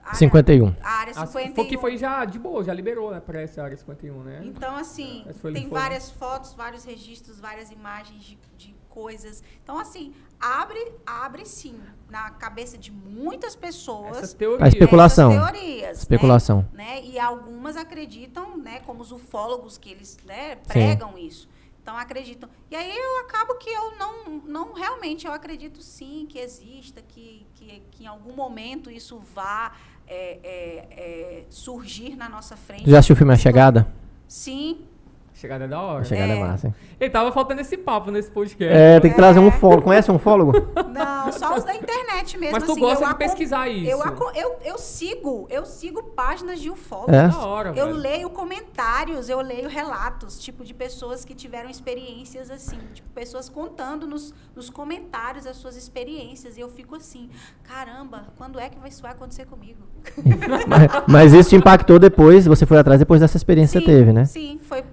área 0.04 0.16
51. 0.16 0.76
A 0.84 0.90
área 0.90 1.14
Ah, 1.16 1.26
51. 1.26 1.56
foi 1.56 1.66
que 1.66 1.78
foi 1.78 1.98
já 1.98 2.26
de 2.26 2.38
boa, 2.38 2.62
já 2.64 2.74
liberou, 2.74 3.10
né? 3.12 3.22
Pra 3.22 3.42
essa 3.42 3.64
área 3.64 3.78
51, 3.78 4.22
né? 4.24 4.42
Então, 4.44 4.76
assim, 4.76 5.26
foi- 5.36 5.54
tem 5.54 5.70
foi- 5.70 5.80
várias 5.80 6.12
fotos, 6.12 6.54
vários 6.54 6.84
registros, 6.84 7.40
várias 7.40 7.72
imagens 7.72 8.22
de, 8.22 8.38
de 8.58 8.73
coisas. 8.94 9.44
Então, 9.64 9.80
assim, 9.80 10.14
abre, 10.40 10.80
abre 11.04 11.46
sim 11.46 11.80
na 12.08 12.30
cabeça 12.30 12.78
de 12.78 12.92
muitas 12.92 13.56
pessoas 13.56 14.18
Essa 14.18 14.38
teoria. 14.38 14.64
A 14.64 14.68
especulação. 14.68 15.32
essas 15.32 15.52
teorias. 15.52 15.98
Especulação. 15.98 16.70
Né? 16.72 17.02
né? 17.02 17.06
E 17.06 17.20
algumas 17.20 17.76
acreditam, 17.76 18.56
né, 18.56 18.82
como 18.82 19.02
os 19.02 19.12
ufólogos 19.12 19.80
que 19.80 19.90
eles 19.90 20.18
né, 20.24 20.56
pregam 20.68 21.18
isso. 21.18 21.50
Então 21.82 21.98
acreditam. 21.98 22.48
E 22.72 22.76
aí 22.76 22.96
eu 22.96 23.20
acabo 23.22 23.56
que 23.56 23.70
eu 23.70 23.98
não, 23.98 24.42
não 24.46 24.74
realmente 24.74 25.26
eu 25.26 25.34
acredito 25.34 25.82
sim 25.82 26.26
que 26.30 26.40
exista, 26.40 27.02
que, 27.02 27.46
que, 27.56 27.82
que 27.92 28.04
em 28.04 28.08
algum 28.08 28.34
momento 28.34 28.90
isso 28.90 29.20
vá 29.34 29.74
é, 30.08 30.40
é, 30.44 30.88
é, 30.92 31.46
surgir 31.50 32.16
na 32.16 32.30
nossa 32.30 32.56
frente. 32.56 32.90
Já 32.90 33.00
assistiu 33.00 33.16
o 33.16 33.18
filme 33.18 33.34
A 33.34 33.38
Chegada? 33.38 33.88
Sim, 34.28 34.86
Chegada 35.34 35.66
é 35.66 35.68
da 35.68 35.82
hora. 35.82 36.02
A 36.02 36.04
Chegada 36.06 36.32
é, 36.34 36.38
É. 36.38 36.40
massa. 36.40 36.68
hein? 36.68 36.76
Ele 37.00 37.10
tava 37.10 37.32
faltando 37.32 37.60
esse 37.62 37.76
papo 37.76 38.12
nesse 38.12 38.30
podcast. 38.32 38.74
É, 38.74 39.00
tem 39.00 39.10
que 39.12 39.18
trazer 39.18 39.40
um 39.40 39.46
É. 39.46 39.50
ufólogo. 39.50 39.82
Conhece 39.82 40.10
um 40.12 40.16
ufólogo? 40.16 40.54
não, 40.94 41.32
só 41.32 41.56
os 41.58 41.64
da 41.64 41.76
internet 41.76 42.38
mesmo. 42.38 42.54
Mas 42.54 42.64
tu 42.64 42.72
assim, 42.72 42.80
gosta 42.82 43.04
eu 43.06 43.10
de 43.10 43.16
pesquisar 43.16 43.68
isso. 43.68 43.90
Eu, 43.92 44.02
aco- 44.04 44.32
eu, 44.36 44.56
eu 44.64 44.78
sigo, 44.78 45.48
eu 45.50 45.66
sigo 45.66 46.04
páginas 46.04 46.60
de 46.62 46.70
ufólogos. 46.70 47.14
É? 47.16 47.28
Da 47.28 47.40
hora, 47.46 47.70
Eu 47.70 47.88
velho. 47.88 47.98
leio 47.98 48.30
comentários, 48.30 49.28
eu 49.28 49.42
leio 49.42 49.68
relatos, 49.68 50.40
tipo, 50.40 50.64
de 50.64 50.74
pessoas 50.74 51.26
que 51.26 51.34
tiveram 51.34 51.70
experiências 51.70 52.50
assim, 52.52 52.78
tipo, 52.94 53.10
pessoas 53.10 53.50
contando 53.50 54.06
nos, 54.08 54.34
nos 54.56 54.70
comentários 54.70 55.46
as 55.48 55.58
suas 55.58 55.76
experiências. 55.76 56.58
E 56.58 56.62
eu 56.62 56.70
fico 56.70 56.96
assim, 56.96 57.30
caramba, 57.64 58.26
quando 58.38 58.60
é 58.60 58.70
que 58.70 58.78
vai- 58.80 58.90
isso 58.90 59.02
vai 59.02 59.12
acontecer 59.12 59.46
comigo? 59.46 59.80
mas, 60.68 60.88
mas 61.08 61.34
isso 61.34 61.50
te 61.50 61.56
impactou 61.56 61.98
depois, 61.98 62.46
você 62.46 62.66
foi 62.66 62.78
atrás 62.78 63.00
depois 63.00 63.20
dessa 63.22 63.38
experiência 63.38 63.80
que 63.80 63.86
sim, 63.88 63.92
você 63.92 63.98
teve, 64.00 64.14
né? 64.14 64.26
Sim, 64.26 64.60
foi. 64.62 64.84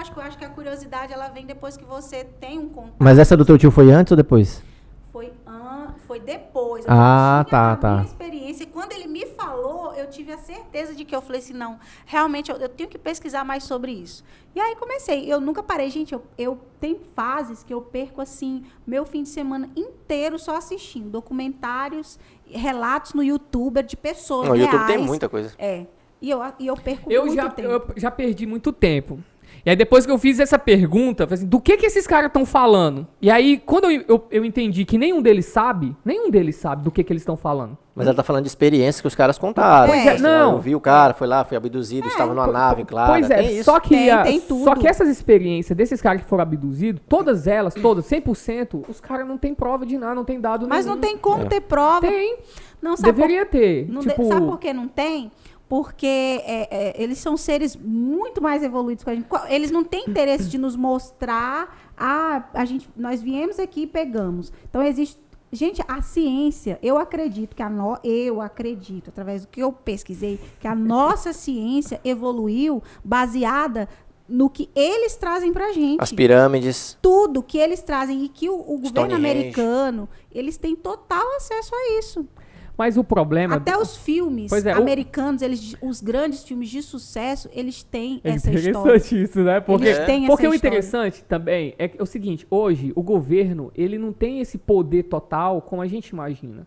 Lógico, 0.00 0.18
eu 0.18 0.24
acho 0.24 0.38
que 0.38 0.44
a 0.46 0.48
curiosidade 0.48 1.12
ela 1.12 1.28
vem 1.28 1.44
depois 1.44 1.76
que 1.76 1.84
você 1.84 2.24
tem 2.24 2.58
um 2.58 2.70
contato. 2.70 2.94
Mas 2.98 3.18
essa 3.18 3.36
do 3.36 3.44
teu 3.44 3.58
tio 3.58 3.70
foi 3.70 3.90
antes 3.90 4.10
ou 4.10 4.16
depois? 4.16 4.62
Foi, 5.12 5.30
an... 5.46 5.92
foi 6.06 6.18
depois. 6.18 6.86
Eu 6.86 6.90
Ah, 6.90 7.44
tá, 7.50 7.72
a 7.72 7.76
tá. 7.76 7.90
minha 7.96 8.04
experiência. 8.04 8.62
E 8.62 8.66
quando 8.66 8.92
ele 8.92 9.06
me 9.06 9.26
falou, 9.26 9.92
eu 9.92 10.08
tive 10.08 10.32
a 10.32 10.38
certeza 10.38 10.94
de 10.94 11.04
que 11.04 11.14
eu 11.14 11.20
falei 11.20 11.42
assim, 11.42 11.52
não, 11.52 11.78
realmente 12.06 12.50
eu, 12.50 12.56
eu 12.56 12.68
tenho 12.70 12.88
que 12.88 12.96
pesquisar 12.96 13.44
mais 13.44 13.64
sobre 13.64 13.92
isso. 13.92 14.24
E 14.54 14.60
aí 14.60 14.74
comecei. 14.76 15.30
Eu 15.30 15.38
nunca 15.38 15.62
parei, 15.62 15.90
gente. 15.90 16.14
Eu, 16.14 16.22
eu 16.38 16.58
tenho 16.80 16.98
fases 17.14 17.62
que 17.62 17.74
eu 17.74 17.82
perco 17.82 18.22
assim 18.22 18.64
meu 18.86 19.04
fim 19.04 19.22
de 19.22 19.28
semana 19.28 19.68
inteiro 19.76 20.38
só 20.38 20.56
assistindo 20.56 21.10
documentários, 21.10 22.18
relatos 22.46 23.12
no 23.12 23.22
YouTube 23.22 23.82
de 23.82 23.98
pessoas 23.98 24.48
No 24.48 24.56
YouTube 24.56 24.86
tem 24.86 24.96
muita 24.96 25.28
coisa. 25.28 25.52
É. 25.58 25.84
E 26.22 26.30
eu, 26.30 26.40
e 26.58 26.66
eu 26.66 26.76
perco 26.76 27.12
Eu 27.12 27.26
muito 27.26 27.34
já, 27.36 27.50
tempo. 27.50 27.68
eu 27.68 27.92
já 27.96 28.10
perdi 28.10 28.46
muito 28.46 28.72
tempo. 28.72 29.18
E 29.64 29.70
aí 29.70 29.76
depois 29.76 30.06
que 30.06 30.12
eu 30.12 30.18
fiz 30.18 30.40
essa 30.40 30.58
pergunta, 30.58 31.24
eu 31.24 31.28
falei 31.28 31.40
assim, 31.40 31.48
do 31.48 31.60
que 31.60 31.76
que 31.76 31.86
esses 31.86 32.06
caras 32.06 32.28
estão 32.28 32.46
falando? 32.46 33.06
E 33.20 33.30
aí, 33.30 33.62
quando 33.64 33.90
eu, 33.90 34.04
eu, 34.08 34.26
eu 34.30 34.44
entendi 34.44 34.84
que 34.84 34.96
nenhum 34.96 35.20
deles 35.20 35.46
sabe, 35.46 35.94
nenhum 36.04 36.30
deles 36.30 36.56
sabe 36.56 36.82
do 36.82 36.90
que 36.90 37.04
que 37.04 37.12
eles 37.12 37.22
estão 37.22 37.36
falando. 37.36 37.76
Mas 37.94 38.06
ela 38.06 38.16
tá 38.16 38.22
falando 38.22 38.44
de 38.44 38.48
experiências 38.48 39.00
que 39.02 39.06
os 39.06 39.14
caras 39.14 39.36
contaram. 39.36 39.88
Pois 39.92 40.06
é, 40.06 40.10
Assim, 40.12 40.22
não. 40.22 40.52
Eu 40.52 40.58
vi 40.58 40.74
o 40.74 40.80
cara, 40.80 41.12
foi 41.12 41.26
lá, 41.26 41.44
foi 41.44 41.56
abduzido, 41.56 42.08
estava 42.08 42.32
numa 42.32 42.46
nave, 42.46 42.84
claro. 42.84 43.12
Pois 43.12 43.28
é, 43.28 43.36
tem 43.42 43.54
isso. 43.56 43.64
só 43.64 43.78
que, 43.78 43.90
Tem, 43.90 44.10
a- 44.10 44.22
tem 44.22 44.40
tudo. 44.40 44.64
só 44.64 44.74
que 44.74 44.86
essas 44.88 45.08
experiências 45.08 45.76
desses 45.76 46.00
caras 46.00 46.22
que 46.22 46.28
foram 46.28 46.42
abduzidos, 46.42 47.02
todas 47.06 47.46
elas, 47.46 47.74
todas, 47.74 48.06
100%, 48.06 48.84
os 48.88 49.00
caras 49.00 49.26
não 49.26 49.36
tem 49.36 49.54
prova 49.54 49.84
de 49.84 49.98
nada, 49.98 50.14
não 50.14 50.24
tem 50.24 50.40
dado 50.40 50.66
Mas 50.68 50.86
nenhum. 50.86 50.94
não 50.96 51.02
tem 51.02 51.18
como 51.18 51.42
É. 51.42 51.46
ter 51.46 51.60
prova. 51.60 52.00
Tem, 52.06 52.38
Não 52.80 52.96
sabe 52.96 53.12
por 53.12 53.20
deveria 53.20 53.44
ter. 53.44 53.86
Não 53.90 54.00
de- 54.00 54.08
tipo, 54.08 54.24
sabe 54.24 54.46
por 54.46 54.58
que 54.58 54.72
não 54.72 54.88
tem? 54.88 55.30
Porque 55.70 56.04
é, 56.04 56.68
é, 56.68 57.00
eles 57.00 57.18
são 57.18 57.36
seres 57.36 57.76
muito 57.76 58.42
mais 58.42 58.60
evoluídos 58.60 59.04
que 59.04 59.10
a 59.10 59.14
gente. 59.14 59.28
Eles 59.48 59.70
não 59.70 59.84
têm 59.84 60.02
interesse 60.08 60.48
de 60.48 60.58
nos 60.58 60.74
mostrar. 60.74 61.92
Ah, 61.96 62.42
a 62.52 62.64
gente, 62.64 62.90
nós 62.96 63.22
viemos 63.22 63.56
aqui 63.60 63.82
e 63.82 63.86
pegamos. 63.86 64.52
Então 64.68 64.82
existe. 64.82 65.16
Gente, 65.52 65.80
a 65.86 66.02
ciência, 66.02 66.76
eu 66.82 66.98
acredito 66.98 67.54
que 67.54 67.62
a 67.62 67.68
no, 67.68 67.96
eu 68.02 68.40
acredito, 68.40 69.10
através 69.10 69.42
do 69.42 69.48
que 69.48 69.60
eu 69.60 69.72
pesquisei, 69.72 70.40
que 70.58 70.66
a 70.66 70.74
nossa 70.74 71.32
ciência 71.32 72.00
evoluiu 72.04 72.82
baseada 73.04 73.88
no 74.28 74.48
que 74.48 74.70
eles 74.76 75.16
trazem 75.16 75.52
pra 75.52 75.72
gente 75.72 76.00
As 76.00 76.12
pirâmides. 76.12 76.96
tudo 77.02 77.42
que 77.42 77.58
eles 77.58 77.82
trazem 77.82 78.24
e 78.24 78.28
que 78.28 78.48
o, 78.48 78.54
o 78.54 78.78
governo 78.78 79.14
americano, 79.14 80.08
eles 80.32 80.56
têm 80.56 80.74
total 80.74 81.26
acesso 81.36 81.74
a 81.74 81.98
isso. 81.98 82.26
Mas 82.80 82.96
o 82.96 83.04
problema. 83.04 83.56
Até 83.56 83.76
os 83.76 83.94
filmes 83.94 84.48
Pois 84.48 84.64
é, 84.64 84.74
o- 84.74 84.78
americanos, 84.80 85.42
eles, 85.42 85.76
os 85.82 86.00
grandes 86.00 86.42
filmes 86.42 86.70
de 86.70 86.80
sucesso, 86.82 87.46
eles 87.52 87.82
têm 87.82 88.22
É 88.24 88.30
essa 88.30 88.50
história. 88.50 88.70
interessante 88.96 89.22
isso, 89.22 89.40
né? 89.42 89.60
Porque, 89.60 89.84
Eles 89.86 89.98
têm 90.06 90.26
porque 90.26 90.46
essa 90.46 90.50
o 90.50 90.54
história. 90.54 90.78
interessante 90.78 91.24
também 91.24 91.74
é, 91.78 91.88
que- 91.88 91.98
é 92.00 92.02
o 92.02 92.06
seguinte, 92.06 92.46
hoje 92.50 92.90
o 92.96 93.02
governo, 93.02 93.70
ele 93.74 93.98
não 93.98 94.14
tem 94.14 94.40
esse 94.40 94.56
poder 94.56 95.02
total 95.02 95.60
como 95.60 95.82
a 95.82 95.86
gente 95.86 96.08
imagina. 96.08 96.66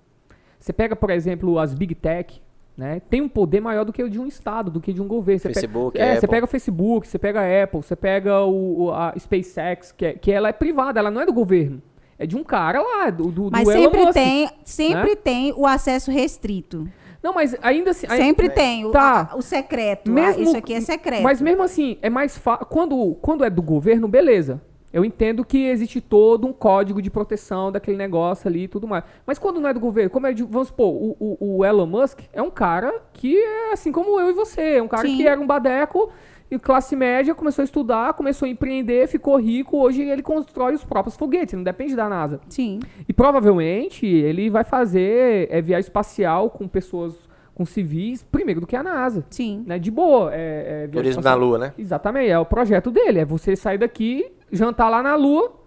Você 0.60 0.72
pega, 0.72 0.96
por 0.96 1.10
exemplo, 1.10 1.58
as 1.58 1.74
Big 1.74 1.96
Tech, 1.96 2.40
né? 2.78 3.02
Tem 3.10 3.20
um 3.20 3.28
poder 3.28 3.60
maior 3.60 3.84
do 3.84 3.92
que 3.92 4.04
o 4.04 4.08
de 4.10 4.20
um 4.20 4.28
estado, 4.28 4.70
do 4.70 4.80
que 4.80 4.94
de 4.94 5.02
um 5.02 5.08
governo. 5.08 5.40
Você 5.40 5.52
Facebook, 5.52 5.98
pega, 5.98 6.12
é, 6.14 6.20
você 6.20 6.28
pega 6.28 6.46
o 6.46 6.48
Facebook, 6.48 7.08
você 7.08 7.18
pega 7.18 7.42
a 7.42 7.64
Apple, 7.64 7.82
você 7.82 7.96
pega 7.96 8.42
o, 8.44 8.84
o- 8.84 8.92
a 8.92 9.14
SpaceX, 9.18 9.92
que, 9.92 10.06
é- 10.06 10.14
que 10.14 10.32
ela 10.32 10.50
é 10.50 10.54
privada, 10.54 11.00
ela 11.00 11.10
não 11.10 11.22
é 11.22 11.26
do 11.26 11.34
governo. 11.34 11.82
É 12.18 12.26
de 12.26 12.36
um 12.38 12.44
cara 12.44 12.82
lá, 12.82 13.10
do, 13.10 13.32
do, 13.32 13.50
Mas 13.52 13.64
do 13.66 13.72
Elon 13.72 13.82
sempre 13.84 14.00
Musk. 14.02 14.14
tem, 14.14 14.50
sempre 14.64 15.10
né? 15.10 15.16
tem 15.16 15.54
o 15.58 15.66
acesso 15.66 16.12
restrito. 16.12 16.88
Não, 17.22 17.34
mas 17.34 17.56
ainda 17.62 17.92
assim... 17.92 18.08
Sempre 18.08 18.50
tem 18.50 18.86
o, 18.86 18.92
Tá. 18.92 19.30
a- 19.32 19.36
o 19.38 19.42
secreto. 19.42 20.10
Ah, 20.12 20.14
Mesmo- 20.14 20.44
isso 20.44 20.58
aqui 20.58 20.74
é 20.74 20.82
secreto. 20.82 21.24
Mas 21.24 21.42
mesmo 21.42 21.64
assim, 21.64 21.98
é 22.02 22.10
mais 22.10 22.38
fácil. 22.38 22.66
Quando, 22.66 23.16
quando 23.22 23.44
é 23.46 23.50
do 23.50 23.62
governo, 23.62 24.08
beleza. 24.08 24.62
Eu 24.92 25.04
entendo 25.04 25.44
que 25.44 25.66
existe 25.66 26.00
todo 26.00 26.46
um 26.46 26.54
código 26.54 27.02
de 27.02 27.10
proteção 27.10 27.72
daquele 27.72 27.98
negócio 27.98 28.48
ali 28.48 28.66
e 28.66 28.68
tudo 28.68 28.88
mais. 28.88 29.04
Mas 29.26 29.40
quando 29.40 29.60
não 29.60 29.68
é 29.68 29.74
do 29.74 29.80
governo, 29.80 30.10
como 30.12 30.28
é 30.28 30.34
de. 30.34 30.44
Vamos 30.44 30.68
supor, 30.68 30.90
o, 30.94 31.16
o, 31.20 31.58
o 31.58 31.66
Elon 31.66 31.88
Musk 31.88 32.20
é 32.32 32.42
um 32.44 32.52
cara 32.52 33.02
que 33.12 33.36
é 33.36 33.72
assim 33.74 33.92
como 33.92 34.20
eu 34.20 34.30
e 34.30 34.34
você. 34.34 34.76
É 34.76 34.84
um 34.84 34.88
cara 34.88 35.08
Sim. 35.08 35.18
que 35.18 35.28
era 35.28 35.42
um 35.42 35.48
badeco 35.48 36.12
e 36.56 36.60
classe 36.60 36.96
média, 36.96 37.34
começou 37.34 37.64
a 37.64 37.66
estudar, 37.66 38.14
começou 38.14 38.46
a 38.46 38.50
empreender, 38.50 39.08
ficou 39.08 39.38
rico. 39.40 39.78
Hoje 39.78 40.02
ele 40.02 40.22
constrói 40.22 40.76
os 40.76 40.84
próprios 40.84 41.16
foguetes, 41.16 41.56
não 41.56 41.64
depende 41.64 41.96
da 41.96 42.08
NASA. 42.08 42.40
Sim. 42.50 42.80
E 43.08 43.14
provavelmente 43.14 44.06
ele 44.06 44.50
vai 44.50 44.64
fazer 44.64 45.48
é, 45.50 45.62
viagem 45.62 45.88
espacial 45.88 46.50
com 46.50 46.68
pessoas, 46.68 47.16
com 47.56 47.66
civis, 47.66 48.24
primeiro 48.24 48.62
do 48.62 48.68
que 48.68 48.76
a 48.76 48.84
NASA. 48.84 49.26
Sim. 49.30 49.64
Né? 49.66 49.80
De 49.80 49.90
boa. 49.90 50.34
É, 50.34 50.38
é, 50.84 50.88
viagem 50.88 50.92
Turismo 50.92 51.22
na. 51.22 51.34
Lua, 51.34 51.58
né? 51.58 51.74
Exatamente, 51.78 52.30
é 52.30 52.40
o 52.40 52.46
projeto 52.46 52.92
dele. 52.92 53.20
É 53.20 53.26
você 53.26 53.56
sair 53.56 53.78
daqui, 53.78 54.32
jantar 54.52 54.90
lá 54.90 55.02
na 55.02 55.16
Lua 55.16 55.64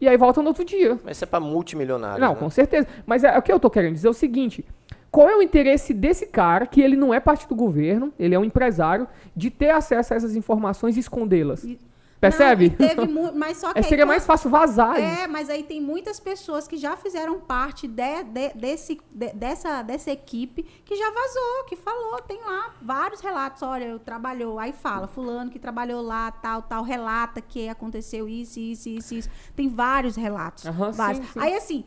e 0.00 0.08
aí 0.08 0.16
volta 0.16 0.42
no 0.42 0.48
outro 0.48 0.64
dia. 0.64 0.98
Mas 1.04 1.16
isso 1.16 1.24
é 1.24 1.26
pra 1.26 1.40
multimilionários. 1.40 2.20
Não, 2.20 2.34
né? 2.34 2.38
com 2.38 2.50
certeza. 2.50 2.86
Mas 3.06 3.24
é, 3.24 3.36
o 3.38 3.42
que 3.42 3.52
eu 3.52 3.60
tô 3.60 3.70
querendo 3.70 3.94
dizer 3.94 4.08
é 4.08 4.10
o 4.10 4.14
seguinte: 4.14 4.64
qual 5.14 5.28
é 5.28 5.36
o 5.36 5.40
interesse 5.42 5.94
desse 5.94 6.26
cara, 6.26 6.66
que 6.66 6.80
ele 6.80 6.96
não 6.96 7.14
é 7.14 7.20
parte 7.20 7.48
do 7.48 7.54
governo, 7.54 8.12
ele 8.18 8.34
é 8.34 8.38
um 8.38 8.42
empresário, 8.44 9.06
de 9.36 9.48
ter 9.48 9.70
acesso 9.70 10.12
a 10.12 10.16
essas 10.16 10.34
informações 10.34 10.96
e 10.96 11.00
escondê-las? 11.00 11.64
Percebe? 12.20 12.76
Não, 13.08 13.32
mas 13.36 13.58
só 13.58 13.72
que 13.72 13.78
É, 13.78 13.82
seria 13.82 14.04
mais 14.04 14.26
fácil 14.26 14.50
vazar 14.50 14.96
isso. 14.98 15.22
É, 15.22 15.28
mas 15.28 15.48
aí 15.48 15.62
tem 15.62 15.80
muitas 15.80 16.18
pessoas 16.18 16.66
que 16.66 16.76
já 16.76 16.96
fizeram 16.96 17.38
parte 17.38 17.86
de- 17.86 18.24
de- 18.24 18.54
desse, 18.54 18.98
de- 19.12 19.32
dessa, 19.34 19.82
dessa 19.82 20.10
equipe 20.10 20.64
que 20.84 20.96
já 20.96 21.10
vazou, 21.12 21.64
que 21.68 21.76
falou, 21.76 22.20
tem 22.22 22.40
lá 22.40 22.74
vários 22.82 23.20
relatos. 23.20 23.62
Olha, 23.62 23.84
eu 23.84 24.00
trabalhou, 24.00 24.58
aí 24.58 24.72
fala, 24.72 25.06
fulano 25.06 25.48
que 25.48 25.60
trabalhou 25.60 26.02
lá, 26.02 26.32
tal, 26.32 26.60
tal, 26.62 26.82
relata 26.82 27.40
que 27.40 27.68
aconteceu 27.68 28.28
isso, 28.28 28.58
isso, 28.58 28.88
isso, 28.88 29.14
isso. 29.14 29.30
Tem 29.54 29.68
vários 29.68 30.16
relatos. 30.16 30.66
Aham, 30.66 30.90
vários. 30.90 31.24
sim, 31.24 31.32
sim. 31.34 31.38
Aí 31.40 31.54
assim, 31.54 31.84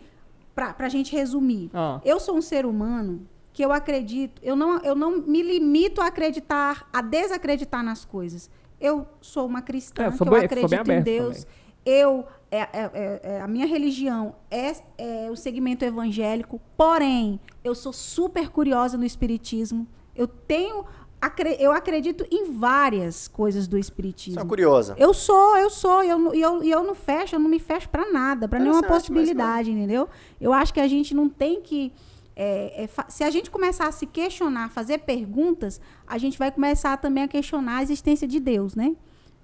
pra, 0.58 0.74
pra 0.74 0.90
gente 0.90 1.16
resumir, 1.16 1.70
Ah. 1.72 2.02
eu 2.04 2.20
sou 2.20 2.36
um 2.36 2.42
ser 2.42 2.66
humano 2.66 3.28
que 3.54 3.64
eu 3.64 3.72
acredito, 3.72 4.42
eu 4.44 4.56
não, 4.56 4.80
eu 4.80 4.96
não 4.96 5.20
me 5.22 5.44
limito 5.44 6.02
a 6.02 6.08
acreditar, 6.08 6.90
a 6.92 7.00
desacreditar 7.00 7.84
nas 7.84 8.04
coisas. 8.04 8.50
Eu 8.82 9.06
sou 9.22 9.46
uma 9.46 9.62
cristã, 9.62 10.06
É, 10.06 10.12
que 10.12 10.20
eu 10.20 10.26
bem- 10.26 10.46
acredito 10.46 10.92
em 10.92 11.02
Deus. 11.04 11.46
Eu, 11.86 12.26
é, 12.50 12.58
é- 12.60 12.70
é- 12.74 13.20
é- 13.24 13.42
a 13.42 13.48
minha 13.48 13.68
religião 13.68 14.36
é, 14.50 14.74
é 14.98 15.30
o 15.32 15.36
segmento 15.36 15.86
evangélico, 15.86 16.60
porém, 16.76 17.40
eu 17.64 17.76
sou 17.76 17.94
super 17.94 18.50
curiosa 18.50 18.98
no 18.98 19.06
espiritismo. 19.06 19.88
Eu 20.16 20.28
tenho, 20.28 20.84
eu 21.60 21.72
acredito 21.72 22.26
em 22.32 22.52
várias 22.52 23.28
coisas 23.28 23.68
do 23.68 23.72
Você 23.72 23.78
é 23.78 23.80
espiritismo. 23.82 24.46
curiosa. 24.46 24.96
Eu 24.98 25.14
sou, 25.14 25.58
eu 25.58 25.70
sou, 25.70 26.04
e 26.04 26.10
eu, 26.10 26.18
não- 26.20 26.34
eu, 26.34 26.64
eu 26.64 26.84
não 26.84 26.94
fecho, 26.96 27.36
eu 27.36 27.40
não 27.40 27.50
me 27.50 27.60
fecho 27.60 27.90
pra 27.90 28.12
nada, 28.12 28.48
pra 28.48 28.60
nenhuma 28.60 28.82
mas 28.82 28.90
possibilidade, 28.92 29.72
entendeu? 29.72 30.08
Eu 30.40 30.54
acho 30.54 30.74
que 30.74 30.80
a 30.80 30.88
gente 30.88 31.14
não 31.16 31.28
tem 31.28 31.62
que. 31.62 31.92
é, 32.36 32.84
é, 32.84 32.90
se 33.10 33.24
a 33.24 33.32
gente 33.32 33.50
começar 33.50 33.88
a 33.88 33.92
se 33.92 34.06
questionar, 34.06 34.70
fazer 34.70 35.00
perguntas, 35.00 35.82
a 36.06 36.18
gente 36.20 36.38
vai 36.38 36.52
começar 36.52 36.96
também 36.98 37.24
a 37.24 37.28
questionar 37.28 37.78
a 37.78 37.84
existência 37.84 38.28
de 38.28 38.40
Deus, 38.40 38.76
né? 38.76 38.96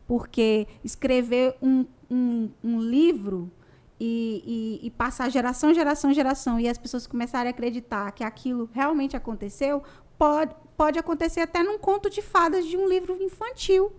Porque 0.05 0.67
escrever 0.83 1.55
um, 1.61 1.85
um, 2.09 2.49
um 2.63 2.79
livro 2.79 3.49
e, 3.99 4.79
e- 4.83 4.87
e 4.87 4.91
passar 4.91 5.29
geração, 5.29 5.73
geração, 5.73 6.13
geração, 6.13 6.59
e 6.59 6.67
as 6.67 6.77
pessoas 6.77 7.07
começarem 7.07 7.47
a 7.47 7.51
acreditar 7.51 8.11
que 8.11 8.23
aquilo 8.23 8.69
realmente 8.73 9.15
aconteceu, 9.15 9.81
pode, 10.17 10.53
pode 10.83 10.99
acontecer 10.99 11.39
até 11.39 11.63
num 11.63 11.79
conto 11.79 12.09
de 12.09 12.21
fadas 12.21 12.65
de 12.65 12.75
um 12.75 12.85
livro 12.85 13.15
infantil. 13.23 13.89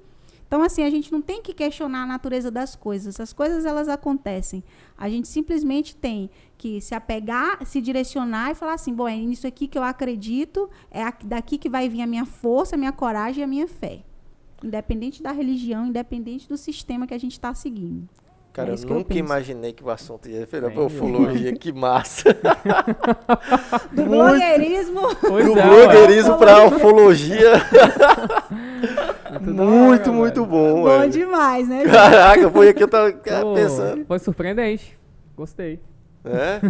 Então, 0.47 0.62
assim, 0.62 0.82
a 0.82 0.90
gente 0.90 1.11
não 1.11 1.23
tem 1.23 1.40
que 1.40 1.55
questionar 1.55 2.02
a 2.02 2.06
natureza 2.06 2.51
das 2.51 2.77
coisas. 2.77 3.19
As 3.19 3.32
coisas, 3.32 3.65
elas 3.65 3.89
acontecem. 3.89 4.62
A 4.98 5.09
gente 5.09 5.27
simplesmente 5.27 5.97
tem 5.97 6.28
que 6.59 6.82
se 6.82 6.94
apegar, 6.94 7.65
se 7.65 7.81
direcionar 7.81 8.51
e 8.51 8.55
falar 8.55 8.74
assim, 8.74 8.93
bom, 8.93 9.09
é 9.09 9.16
nisso 9.16 9.47
aqui 9.47 9.66
que 9.66 9.78
eu 9.78 9.82
acredito, 9.82 10.69
é 10.90 11.02
aqui- 11.02 11.27
daqui 11.27 11.56
que 11.56 11.70
vai 11.70 11.89
vir 11.89 12.02
a 12.02 12.06
minha 12.06 12.27
força, 12.27 12.77
a 12.77 12.78
minha 12.78 12.93
coragem 12.93 13.40
e 13.40 13.44
a 13.44 13.47
minha 13.47 13.66
fé. 13.66 14.05
Independente 14.62 15.23
da 15.23 15.32
religião, 15.32 15.86
independente 15.86 16.47
do 16.47 16.59
sistema 16.59 17.06
que 17.06 17.15
a 17.15 17.19
gente 17.19 17.32
está 17.32 17.55
seguindo. 17.55 18.06
Cara, 18.55 18.70
É 18.70 18.72
eu 18.74 18.76
que 18.78 18.85
eu 18.85 18.94
nunca 18.94 19.09
penso. 19.09 19.18
imaginei 19.18 19.72
que 19.72 19.82
o 19.85 19.90
assunto 19.90 20.28
ia 20.28 20.47
virar 20.47 20.70
pra 20.70 20.82
ufologia. 20.85 21.52
Que 21.56 21.72
massa. 21.72 22.32
Do 23.93 24.05
blogueirismo. 24.05 25.01
Pois 25.16 25.44
Do 25.44 25.59
é, 25.59 25.62
blogueirismo 25.66 26.39
pra 26.39 26.64
ufologia. 26.68 27.51
Muito 29.40 29.52
Muito, 29.64 30.12
muito 30.12 30.47
bom, 30.47 30.82
Bom 30.85 30.98
velho. 31.01 31.10
demais, 31.10 31.66
né? 31.68 31.82
Caraca, 31.85 32.48
foi 32.48 32.68
aqui 32.68 32.82
eu 32.85 32.89
tava 32.89 33.10
Pô, 33.12 33.55
pensando. 33.55 34.05
Foi 34.06 34.18
surpreendente. 34.20 34.97
Gostei. 35.36 35.81
É? 36.25 36.61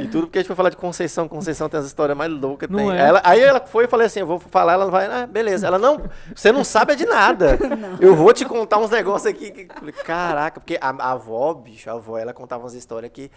E 0.00 0.06
tudo 0.06 0.26
porque 0.26 0.38
a 0.38 0.42
gente 0.42 0.46
foi 0.46 0.54
falar 0.54 0.70
de 0.70 0.76
Conceição. 0.76 1.26
Conceição 1.26 1.68
tem 1.68 1.80
as 1.80 1.86
histórias 1.86 2.16
mais 2.16 2.30
loucas. 2.30 2.68
Não 2.70 2.78
Tem. 2.78 2.92
é? 2.92 3.00
Ela, 3.00 3.20
aí 3.24 3.40
ela 3.40 3.60
foi 3.66 3.84
e 3.84 3.88
falei 3.88 4.06
assim: 4.06 4.20
eu 4.20 4.26
vou 4.26 4.38
falar, 4.38 4.74
ela 4.74 4.84
não 4.84 4.92
vai. 4.92 5.06
Ah, 5.06 5.26
beleza. 5.26 5.66
Ela 5.66 5.78
não. 5.78 6.02
Você 6.34 6.52
não 6.52 6.62
sabe 6.62 6.94
de 6.94 7.04
nada. 7.04 7.58
Eu 8.00 8.14
vou 8.14 8.32
te 8.32 8.44
contar 8.44 8.78
uns 8.78 8.90
negócios 8.90 9.26
aqui. 9.26 9.50
que- 9.50 9.64
Caraca, 10.04 10.60
porque 10.60 10.78
a, 10.80 10.90
a 10.90 11.12
avó, 11.12 11.52
bicho, 11.54 11.90
a 11.90 11.94
avó, 11.94 12.16
ela 12.16 12.32
contava 12.32 12.62
umas 12.62 12.74
histórias 12.74 13.10
que. 13.12 13.30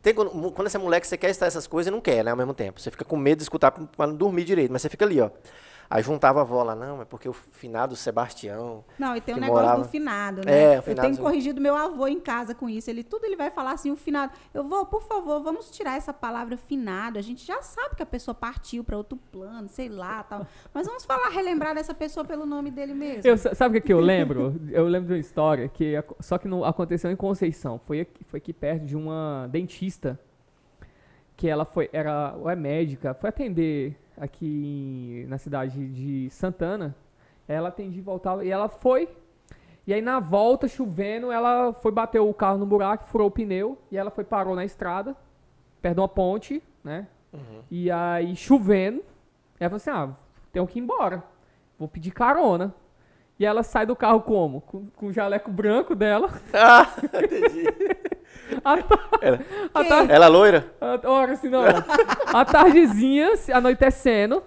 Tem, 0.00 0.12
quando, 0.14 0.30
quando 0.52 0.68
você 0.68 0.76
é 0.76 0.80
moleque, 0.80 1.06
você 1.06 1.16
quer 1.16 1.30
escutar 1.30 1.46
essas 1.46 1.66
coisas 1.66 1.88
e 1.88 1.90
não 1.90 2.00
quer, 2.00 2.22
né? 2.22 2.30
Ao 2.30 2.36
mesmo 2.36 2.52
tempo. 2.54 2.78
Você 2.80 2.90
fica 2.90 3.04
com 3.04 3.16
medo 3.16 3.38
de 3.38 3.44
escutar 3.44 3.70
pra 3.70 4.06
não 4.06 4.14
dormir 4.14 4.44
direito, 4.44 4.70
mas 4.70 4.82
você 4.82 4.88
fica 4.90 5.04
ali, 5.04 5.20
ó. 5.20 5.30
Aí 5.88 6.02
juntava 6.02 6.40
a 6.40 6.42
avó 6.42 6.62
lá, 6.62 6.74
não, 6.74 7.02
é 7.02 7.04
porque 7.04 7.28
o 7.28 7.32
finado 7.32 7.94
Sebastião. 7.94 8.84
Não, 8.98 9.14
e 9.14 9.20
tem 9.20 9.34
um 9.34 9.38
negócio 9.38 9.62
morava- 9.62 9.82
do 9.82 9.88
finado, 9.88 10.40
É, 10.40 10.44
né? 10.44 10.70
o 10.70 10.74
eu 10.78 10.82
finado- 10.82 11.08
tenho 11.08 11.18
corrigido 11.22 11.60
meu 11.60 11.76
avô 11.76 12.06
em 12.08 12.18
casa 12.18 12.54
com 12.54 12.68
isso. 12.68 12.88
Ele 12.90 13.04
tudo 13.04 13.24
ele 13.26 13.36
vai 13.36 13.50
falar 13.50 13.72
assim, 13.72 13.90
o 13.90 13.96
finado. 13.96 14.32
Eu 14.52 14.64
vou, 14.64 14.86
por 14.86 15.02
favor, 15.02 15.42
vamos 15.42 15.70
tirar 15.70 15.96
essa 15.96 16.12
palavra 16.12 16.56
finado. 16.56 17.18
A 17.18 17.22
gente 17.22 17.46
já 17.46 17.60
sabe 17.62 17.94
que 17.96 18.02
a 18.02 18.06
pessoa 18.06 18.34
partiu 18.34 18.82
para 18.82 18.96
outro 18.96 19.16
plano, 19.30 19.68
sei 19.68 19.88
lá, 19.88 20.22
tal. 20.22 20.46
Mas 20.72 20.86
vamos 20.86 21.04
falar, 21.04 21.28
relembrar 21.28 21.74
dessa 21.74 21.94
pessoa 21.94 22.24
pelo 22.24 22.46
nome 22.46 22.70
dele 22.70 22.94
mesmo. 22.94 23.22
Eu, 23.24 23.36
sa- 23.38 23.54
sabe 23.54 23.78
o 23.78 23.80
que, 23.80 23.86
que 23.88 23.92
eu 23.92 24.00
lembro? 24.00 24.60
Eu 24.70 24.86
lembro 24.88 25.08
de 25.08 25.12
uma 25.14 25.18
história 25.20 25.68
que 25.68 25.94
só 26.20 26.38
que 26.38 26.48
não 26.48 26.64
aconteceu 26.64 27.10
em 27.10 27.16
Conceição. 27.16 27.78
Foi 27.84 28.00
aqui, 28.00 28.24
foi 28.24 28.38
aqui 28.38 28.52
perto 28.52 28.84
de 28.86 28.96
uma 28.96 29.46
dentista 29.50 30.18
que 31.36 31.48
ela 31.48 31.64
foi 31.64 31.90
era 31.92 32.34
ou 32.38 32.48
é 32.48 32.54
médica, 32.56 33.12
foi 33.14 33.28
atender 33.28 33.96
aqui 34.16 35.24
na 35.28 35.38
cidade 35.38 35.88
de 35.88 36.30
Santana. 36.30 36.94
Ela 37.46 37.68
atendia 37.68 37.98
e 37.98 38.02
voltava 38.02 38.44
e 38.44 38.50
ela 38.50 38.68
foi 38.68 39.08
e 39.86 39.92
aí 39.92 40.00
na 40.00 40.18
volta 40.18 40.66
chovendo, 40.66 41.30
ela 41.30 41.74
foi 41.74 41.92
bater 41.92 42.18
o 42.18 42.32
carro 42.32 42.56
no 42.56 42.64
buraco, 42.64 43.04
furou 43.04 43.28
o 43.28 43.30
pneu 43.30 43.76
e 43.90 43.98
ela 43.98 44.10
foi 44.10 44.24
parou 44.24 44.54
na 44.54 44.64
estrada, 44.64 45.14
perto 45.82 45.96
de 45.96 46.00
uma 46.00 46.08
ponte, 46.08 46.62
né? 46.82 47.06
E 47.70 47.90
aí 47.90 48.34
chovendo, 48.34 49.02
ela 49.60 49.70
falou 49.70 49.76
assim: 49.76 49.90
"Ah, 49.90 50.16
tenho 50.52 50.66
que 50.66 50.78
ir 50.78 50.82
embora. 50.82 51.22
Vou 51.78 51.86
pedir 51.88 52.12
carona". 52.12 52.74
E 53.38 53.44
ela 53.44 53.62
sai 53.62 53.84
do 53.84 53.96
carro 53.96 54.20
como? 54.22 54.60
Com, 54.60 54.86
com 54.90 55.06
o 55.06 55.12
jaleco 55.12 55.50
branco 55.50 55.94
dela. 55.94 56.30
Ah, 56.54 56.86
entendi. 57.02 57.64
A, 58.64 58.78
Ela, 59.20 59.40
a 59.74 59.84
tar- 59.84 60.10
ela 60.10 60.26
loira? 60.28 60.66
a- 60.80 61.00
ora, 61.08 61.32
assim, 61.32 61.48
não. 61.48 61.62
A 62.32 62.44
tardezinha, 62.44 63.30
anoitecendo. 63.52 64.42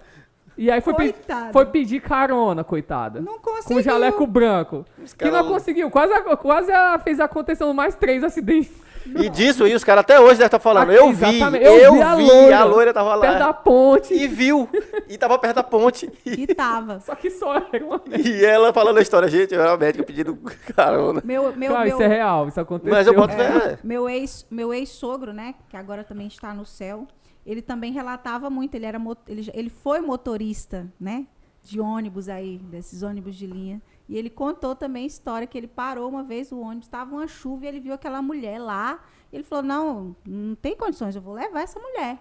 E 0.58 0.70
aí 0.70 0.80
foi, 0.80 0.92
pe- 0.94 1.14
foi 1.52 1.66
pedir 1.66 2.00
carona, 2.00 2.64
coitada. 2.64 3.20
Não 3.20 3.38
Com 3.38 3.52
conseguiu. 3.52 3.78
o 3.78 3.82
jaleco 3.82 4.26
branco. 4.26 4.84
Que 5.16 5.30
não 5.30 5.46
conseguiu. 5.46 5.88
Quase, 5.90 6.12
quase 6.42 6.72
a- 6.72 6.98
fez 6.98 7.20
acontecer 7.20 7.64
mais 7.72 7.94
três 7.94 8.24
acidentes. 8.24 8.72
E 9.06 9.30
disso 9.30 9.64
aí, 9.64 9.74
os 9.74 9.82
caras 9.84 10.00
até 10.02 10.20
hoje 10.20 10.32
devem 10.34 10.46
estar 10.46 10.58
falando. 10.58 10.92
Eu 10.92 11.10
vi, 11.12 11.40
eu, 11.40 11.76
Eu 11.76 11.92
vi, 11.92 11.98
vi 11.98 12.02
a 12.02 12.10
a 12.10 12.14
loira, 12.14 12.64
loira, 12.64 12.92
tava 12.92 13.18
Perto 13.18 13.38
da 13.38 13.46
lá. 13.46 13.54
ponte. 13.54 14.12
E 14.12 14.26
viu. 14.26 14.68
E 15.08 15.16
tava 15.16 15.38
perto 15.38 15.54
da 15.56 15.62
ponte. 15.62 16.10
E, 16.26 16.42
E 16.42 16.46
tava. 16.54 17.00
Só 17.00 17.14
que 17.14 17.30
só 17.30 17.54
era 17.72 17.82
uma 17.86 18.02
e 18.18 18.44
ela 18.44 18.70
falando 18.70 18.98
a 18.98 19.00
história, 19.00 19.26
gente, 19.28 19.54
eu 19.54 19.62
era 19.62 19.76
médica 19.78 20.04
pedindo 20.04 20.36
carona. 20.76 21.22
Meu, 21.24 21.54
meu, 21.56 21.72
Cara, 21.72 21.84
meu, 21.86 21.94
isso 21.94 22.02
é 22.02 22.06
real, 22.08 22.48
isso 22.48 22.60
aconteceu. 22.60 22.92
Mas 22.92 23.06
eu 23.06 23.14
boto 23.14 23.32
É, 23.34 23.78
meu 23.82 24.10
ex, 24.10 24.44
meu 24.50 24.74
ex-sogro, 24.74 25.32
né, 25.32 25.54
que 25.70 25.76
agora 25.76 26.04
também 26.04 26.26
está 26.26 26.52
no 26.52 26.66
céu, 26.66 27.06
ele 27.48 27.62
também 27.62 27.90
relatava 27.92 28.50
muito, 28.50 28.74
ele 28.74 28.84
era 28.84 29.00
ele, 29.26 29.50
ele 29.54 29.70
foi 29.70 30.02
motorista, 30.02 30.92
né? 31.00 31.26
De 31.62 31.80
ônibus 31.80 32.28
aí, 32.28 32.58
desses 32.58 33.02
ônibus 33.02 33.34
de 33.36 33.46
linha. 33.46 33.80
E 34.06 34.18
ele 34.18 34.28
contou 34.28 34.76
também 34.76 35.04
a 35.04 35.06
história 35.06 35.46
que 35.46 35.56
ele 35.56 35.66
parou 35.66 36.10
uma 36.10 36.22
vez 36.22 36.52
o 36.52 36.58
ônibus, 36.58 36.84
estava 36.86 37.14
uma 37.14 37.26
chuva 37.26 37.64
e 37.64 37.68
ele 37.68 37.80
viu 37.80 37.94
aquela 37.94 38.20
mulher 38.20 38.58
lá. 38.58 39.02
Ele 39.32 39.42
falou: 39.42 39.64
"Não, 39.64 40.14
não 40.26 40.54
tem 40.54 40.76
condições, 40.76 41.16
eu 41.16 41.22
vou 41.22 41.32
levar 41.32 41.62
essa 41.62 41.80
mulher". 41.80 42.18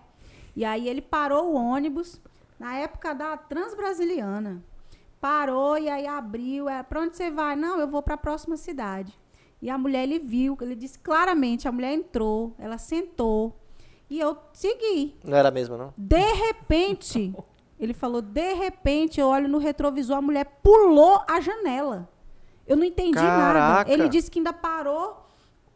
E 0.56 0.64
aí 0.64 0.88
ele 0.88 1.02
parou 1.02 1.52
o 1.52 1.56
ônibus 1.56 2.22
na 2.58 2.76
época 2.76 3.14
da 3.14 3.36
Transbrasiliana. 3.36 4.64
Parou 5.20 5.78
e 5.78 5.90
aí 5.90 6.08
abriu, 6.08 6.70
é, 6.70 6.82
para 6.84 7.02
onde 7.02 7.18
você 7.18 7.30
vai? 7.30 7.58
Não, 7.58 7.82
eu 7.82 7.88
vou 7.88 8.02
para 8.02 8.14
a 8.14 8.18
próxima 8.18 8.56
cidade. 8.56 9.14
E 9.62 9.70
a 9.70 9.78
mulher 9.78 10.04
ele 10.04 10.20
viu, 10.20 10.58
ele 10.62 10.76
disse 10.76 11.00
claramente, 11.00 11.68
a 11.68 11.72
mulher 11.72 11.94
entrou, 11.94 12.56
ela 12.58 12.78
sentou 12.78 13.60
e 14.10 14.20
eu 14.20 14.38
segui. 14.54 15.16
Não 15.24 15.38
era 15.38 15.52
mesmo, 15.52 15.78
não? 15.78 15.94
De 15.98 16.34
repente, 16.34 17.34
ele 17.80 17.94
falou, 17.94 18.22
de 18.22 18.54
repente 18.54 19.20
eu 19.20 19.28
olho 19.28 19.48
no 19.48 19.58
retrovisor, 19.58 20.18
a 20.18 20.22
mulher 20.22 20.46
pulou 20.64 21.22
a 21.28 21.40
janela. 21.40 22.10
Eu 22.66 22.76
não 22.76 22.84
entendi 22.84 23.14
Caraca. 23.14 23.54
nada. 23.60 23.92
Ele 23.92 24.10
disse 24.10 24.30
que 24.30 24.40
ainda 24.40 24.52
parou, 24.52 25.26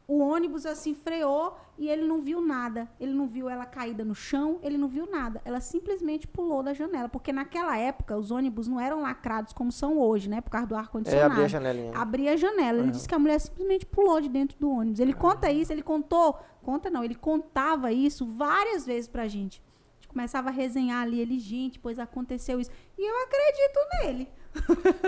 o 0.08 0.20
ônibus 0.20 0.66
assim 0.66 0.94
freou 0.94 1.56
e 1.78 1.88
ele 1.88 2.06
não 2.06 2.20
viu 2.20 2.42
nada. 2.42 2.88
Ele 3.00 3.14
não 3.14 3.26
viu 3.26 3.50
ela 3.50 3.66
caída 3.66 4.04
no 4.04 4.14
chão, 4.14 4.60
ele 4.62 4.78
não 4.78 4.90
viu 4.90 5.10
nada. 5.10 5.42
Ela 5.46 5.62
simplesmente 5.62 6.28
pulou 6.28 6.62
da 6.62 6.74
janela, 6.74 7.08
porque 7.08 7.32
naquela 7.32 7.78
época 7.78 8.18
os 8.18 8.30
ônibus 8.30 8.68
não 8.68 8.78
eram 8.78 9.02
lacrados 9.02 9.54
como 9.54 9.72
são 9.72 9.98
hoje, 9.98 10.30
né, 10.30 10.42
por 10.42 10.50
causa 10.50 10.68
do 10.68 10.76
ar 10.76 10.84
É, 10.84 10.88
condicionado. 10.88 11.32
abrir 11.32 11.44
a 11.46 11.48
janelinha. 11.48 11.92
Abria 11.98 12.34
a 12.34 12.36
janela. 12.38 12.80
Ele 12.80 12.92
disse 12.92 13.08
que 13.08 13.16
a 13.16 13.20
mulher 13.20 13.40
simplesmente 13.40 13.86
pulou 13.86 14.20
de 14.20 14.28
dentro 14.28 14.58
do 14.60 14.70
ônibus. 14.70 15.00
Ele 15.00 15.14
conta 15.14 15.50
isso, 15.50 15.72
ele 15.72 15.82
contou, 15.82 16.38
conta 16.62 16.90
não, 16.90 17.04
ele 17.04 17.16
contava 17.16 17.92
isso 17.92 18.26
várias 18.26 18.86
vezes 18.86 19.08
pra 19.10 19.28
gente. 19.28 19.62
A 19.62 19.96
gente 20.02 20.08
começava 20.08 20.50
a 20.50 20.52
resenhar 20.52 21.02
ali, 21.04 21.20
ele, 21.20 21.40
gente, 21.40 21.80
pois 21.80 22.00
aconteceu 22.00 22.60
isso. 22.60 22.72
E 22.98 23.02
eu 23.10 23.16
acredito 23.24 23.80
nele. 24.04 24.30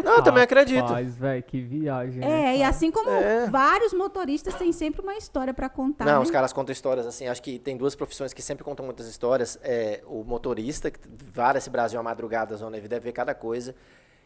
Não, 0.06 0.16
eu 0.16 0.24
também 0.24 0.42
acredito. 0.42 0.80
Rapaz, 0.86 1.18
velho, 1.18 1.44
que 1.44 1.60
viagem. 1.60 2.22
né, 2.22 2.46
É, 2.46 2.56
e 2.56 2.58
cara? 2.60 2.70
assim 2.70 2.90
como 2.92 3.10
É. 3.10 3.46
vários 3.50 3.94
motoristas 3.94 4.56
têm 4.56 4.72
sempre 4.72 5.02
uma 5.02 5.16
história 5.16 5.54
pra 5.54 5.68
contar. 5.68 6.06
Não, 6.06 6.14
né? 6.14 6.20
os 6.20 6.32
caras 6.32 6.54
contam 6.54 6.72
histórias 6.72 7.06
assim. 7.06 7.28
Acho 7.28 7.42
que 7.44 7.60
tem 7.60 7.76
duas 7.76 7.94
profissões 7.94 8.32
que 8.34 8.42
sempre 8.42 8.64
contam 8.64 8.86
muitas 8.86 9.06
histórias. 9.08 9.60
É 9.62 10.02
o 10.08 10.24
motorista, 10.24 10.90
que 10.90 11.00
vara 11.34 11.58
esse 11.58 11.70
Brasil 11.70 12.00
à 12.00 12.04
madrugada, 12.04 12.56
zona 12.56 12.80
deve 12.80 13.00
ver 13.00 13.12
cada 13.12 13.36
coisa. 13.36 13.76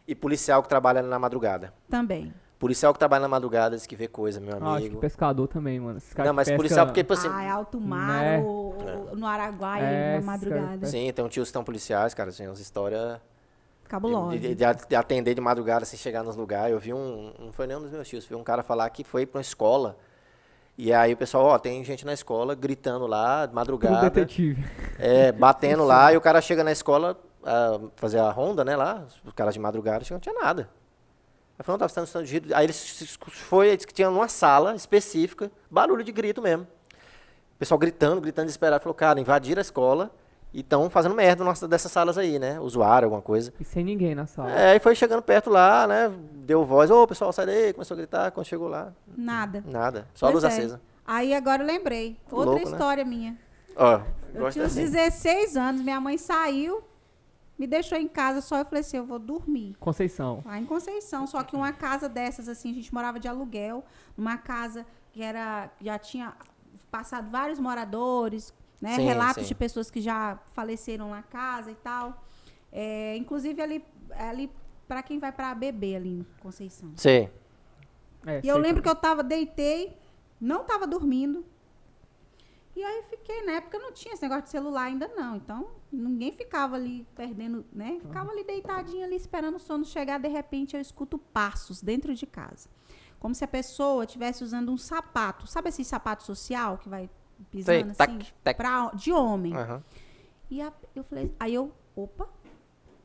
E 0.06 0.14
policial 0.14 0.62
que 0.62 0.68
trabalha 0.68 1.02
na 1.02 1.18
madrugada. 1.18 1.74
Também. 1.90 2.32
Policial 2.58 2.92
que 2.92 2.98
trabalha 2.98 3.22
na 3.22 3.28
madrugada 3.28 3.76
diz 3.76 3.86
que 3.86 3.94
vê 3.94 4.08
coisa, 4.08 4.40
meu 4.40 4.54
Ah, 4.54 4.56
acho 4.72 4.80
que 4.80 4.86
amigo. 4.86 5.00
pescador 5.00 5.46
também, 5.46 5.78
mano. 5.78 5.98
Esses 5.98 6.12
caras 6.12 6.26
Não, 6.28 6.32
que 6.32 6.36
mas 6.36 6.48
pesca- 6.48 6.56
policial 6.56 6.86
porque, 6.86 7.02
tipo 7.04 7.12
assim. 7.12 7.28
ah, 7.30 7.42
é 7.44 7.48
alto 7.48 7.80
mar, 7.80 8.20
né? 8.22 8.38
ou, 8.44 8.74
ou 9.10 9.16
no 9.16 9.26
Araguaia, 9.26 9.84
É, 9.84 10.18
na 10.20 10.26
madrugada. 10.26 10.86
Sim, 10.86 11.12
tem 11.12 11.24
um 11.24 11.28
tio 11.28 11.42
que 11.42 11.48
estão 11.48 11.62
policiais, 11.62 12.14
cara, 12.14 12.30
assim, 12.30 12.46
umas 12.48 12.58
histórias 12.58 13.20
Cabulosa. 13.88 14.36
de, 14.36 14.54
de- 14.56 14.86
de 14.88 14.96
atender 14.96 15.34
de 15.36 15.40
madrugada, 15.40 15.84
assim, 15.84 15.96
chegar 15.96 16.24
nos 16.24 16.34
lugares. 16.34 16.72
Eu 16.72 16.80
vi 16.80 16.92
um, 16.92 17.32
não 17.38 17.52
foi 17.52 17.68
nenhum 17.68 17.80
dos 17.80 17.92
meus 17.92 18.08
tios, 18.08 18.24
vi 18.26 18.34
um 18.34 18.42
cara 18.42 18.64
falar 18.64 18.90
que 18.90 19.04
foi 19.04 19.24
pra 19.24 19.38
uma 19.38 19.42
escola. 19.42 19.96
E 20.76 20.92
aí 20.92 21.12
o 21.12 21.16
pessoal, 21.16 21.44
ó, 21.46 21.58
tem 21.60 21.84
gente 21.84 22.04
na 22.04 22.12
escola 22.12 22.56
gritando 22.56 23.06
lá, 23.06 23.46
de 23.46 23.54
madrugada. 23.54 24.10
detetive. 24.10 24.64
É, 24.98 25.30
batendo 25.30 25.84
lá, 25.84 26.12
e 26.12 26.16
o 26.16 26.20
cara 26.20 26.40
chega 26.40 26.64
na 26.64 26.72
escola, 26.72 27.16
ah, 27.44 27.78
fazer 27.96 28.18
a 28.18 28.30
ronda, 28.32 28.64
né, 28.64 28.74
lá, 28.74 29.04
os 29.24 29.32
caras 29.32 29.54
de 29.54 29.60
madrugada, 29.60 30.02
chegam, 30.04 30.16
não 30.16 30.20
tinha 30.20 30.34
nada. 30.34 30.68
Aí 31.58 31.64
falou, 31.64 31.78
não, 31.78 31.88
tava 31.88 32.06
sendo 32.06 32.24
giro. 32.24 32.54
Aí 32.54 32.66
eles 32.66 33.16
foi, 33.30 33.74
disse 33.76 33.86
que 33.86 33.92
tinha 33.94 34.08
numa 34.10 34.28
sala 34.28 34.74
específica, 34.76 35.50
barulho 35.70 36.04
de 36.04 36.12
grito 36.12 36.40
mesmo. 36.40 36.64
O 36.64 37.58
pessoal 37.58 37.78
gritando, 37.78 38.20
gritando 38.20 38.46
desesperado, 38.46 38.82
falou, 38.82 38.94
cara, 38.94 39.18
invadiram 39.20 39.58
a 39.58 39.62
escola 39.62 40.10
e 40.54 40.60
estão 40.60 40.88
fazendo 40.88 41.14
merda 41.14 41.42
nossa, 41.42 41.66
dessas 41.66 41.90
salas 41.90 42.16
aí, 42.16 42.38
né, 42.38 42.60
usuário, 42.60 43.06
alguma 43.06 43.20
coisa. 43.20 43.52
E 43.58 43.64
sem 43.64 43.84
ninguém 43.84 44.14
na 44.14 44.26
sala. 44.26 44.50
É, 44.52 44.70
aí 44.72 44.78
foi 44.78 44.94
chegando 44.94 45.20
perto 45.22 45.50
lá, 45.50 45.86
né, 45.86 46.10
deu 46.34 46.64
voz, 46.64 46.90
ô, 46.90 47.04
pessoal, 47.06 47.32
sai 47.32 47.46
daí, 47.46 47.72
começou 47.72 47.94
a 47.96 47.98
gritar, 47.98 48.30
quando 48.30 48.46
chegou 48.46 48.68
lá, 48.68 48.92
Nada. 49.16 49.62
nada, 49.66 50.06
só 50.14 50.26
a 50.26 50.30
Pois 50.32 50.42
luz 50.42 50.44
é. 50.44 50.56
acesa. 50.56 50.80
Aí 51.04 51.34
agora 51.34 51.62
eu 51.62 51.66
lembrei. 51.66 52.16
Outra 52.30 52.50
louco, 52.52 52.66
né? 52.66 52.72
história 52.72 53.04
minha. 53.04 53.36
Ó, 53.74 54.00
Eu 54.34 54.50
tinha 54.50 54.64
uns 54.64 54.72
assim. 54.72 54.82
16 54.84 55.56
anos, 55.56 55.80
minha 55.82 56.00
mãe 56.00 56.16
saiu, 56.16 56.82
me 57.58 57.66
deixou 57.66 57.98
em 57.98 58.08
casa 58.08 58.40
só. 58.40 58.58
Eu 58.58 58.64
falei 58.64 58.80
assim: 58.80 58.96
eu 58.96 59.04
vou 59.04 59.18
dormir. 59.18 59.76
Conceição. 59.80 60.42
Lá 60.44 60.58
em 60.58 60.64
Conceição, 60.64 61.26
só 61.26 61.42
que 61.42 61.56
uma 61.56 61.72
casa 61.72 62.08
dessas, 62.08 62.48
assim, 62.48 62.70
a 62.70 62.74
gente 62.74 62.92
morava 62.94 63.18
de 63.18 63.26
aluguel, 63.26 63.84
numa 64.16 64.38
casa 64.38 64.86
que 65.12 65.22
era, 65.22 65.70
já 65.80 65.98
tinha 65.98 66.34
passado 66.90 67.30
vários 67.30 67.58
moradores, 67.58 68.54
né? 68.80 68.94
Sim, 68.94 69.04
Relatos 69.04 69.42
sim. 69.42 69.48
de 69.48 69.54
pessoas 69.54 69.90
que 69.90 70.00
já 70.00 70.38
faleceram 70.50 71.10
na 71.10 71.22
casa 71.22 71.70
e 71.70 71.74
tal. 71.74 72.22
É, 72.70 73.16
inclusive 73.16 73.60
ali, 73.60 73.84
ali 74.10 74.50
para 74.86 75.02
quem 75.02 75.18
vai 75.18 75.32
para 75.32 75.54
beber 75.54 75.96
ali 75.96 76.20
em 76.20 76.26
Conceição. 76.40 76.92
Sei. 76.96 77.30
É, 78.26 78.40
E 78.42 78.48
eu 78.48 78.58
lembro 78.58 78.82
que 78.82 78.88
eu 78.88 78.94
tava, 78.94 79.22
deitei, 79.22 79.96
não 80.40 80.64
tava 80.64 80.86
dormindo. 80.86 81.44
E 82.78 82.84
aí 82.84 83.02
fiquei, 83.10 83.42
na 83.44 83.52
época 83.54 83.76
não 83.76 83.90
tinha 83.90 84.14
esse 84.14 84.22
negócio 84.22 84.44
de 84.44 84.50
celular 84.50 84.82
ainda 84.84 85.08
não. 85.08 85.34
Então, 85.34 85.68
ninguém 85.90 86.30
ficava 86.30 86.76
ali 86.76 87.04
perdendo, 87.16 87.64
né? 87.72 87.98
Ficava 88.00 88.30
ali 88.30 88.44
deitadinha 88.44 89.04
ali 89.04 89.16
esperando 89.16 89.56
o 89.56 89.58
sono 89.58 89.84
chegar, 89.84 90.18
de 90.20 90.28
repente 90.28 90.76
eu 90.76 90.80
escuto 90.80 91.18
passos 91.18 91.82
dentro 91.82 92.14
de 92.14 92.24
casa. 92.24 92.68
Como 93.18 93.34
se 93.34 93.42
a 93.42 93.48
pessoa 93.48 94.04
estivesse 94.04 94.44
usando 94.44 94.70
um 94.70 94.76
sapato. 94.78 95.44
Sabe 95.44 95.70
esse 95.70 95.84
sapato 95.84 96.22
social 96.22 96.78
que 96.78 96.88
vai 96.88 97.10
pisando 97.50 97.64
Sei, 97.96 98.06
assim? 98.06 98.18
tac, 98.18 98.32
tac. 98.44 98.56
Pra, 98.56 98.90
de 98.94 99.12
homem. 99.12 99.56
Aham. 99.56 99.82
E 100.48 100.62
a- 100.62 100.72
eu 100.94 101.02
falei, 101.02 101.34
aí 101.40 101.54
eu, 101.54 101.72
opa, 101.96 102.28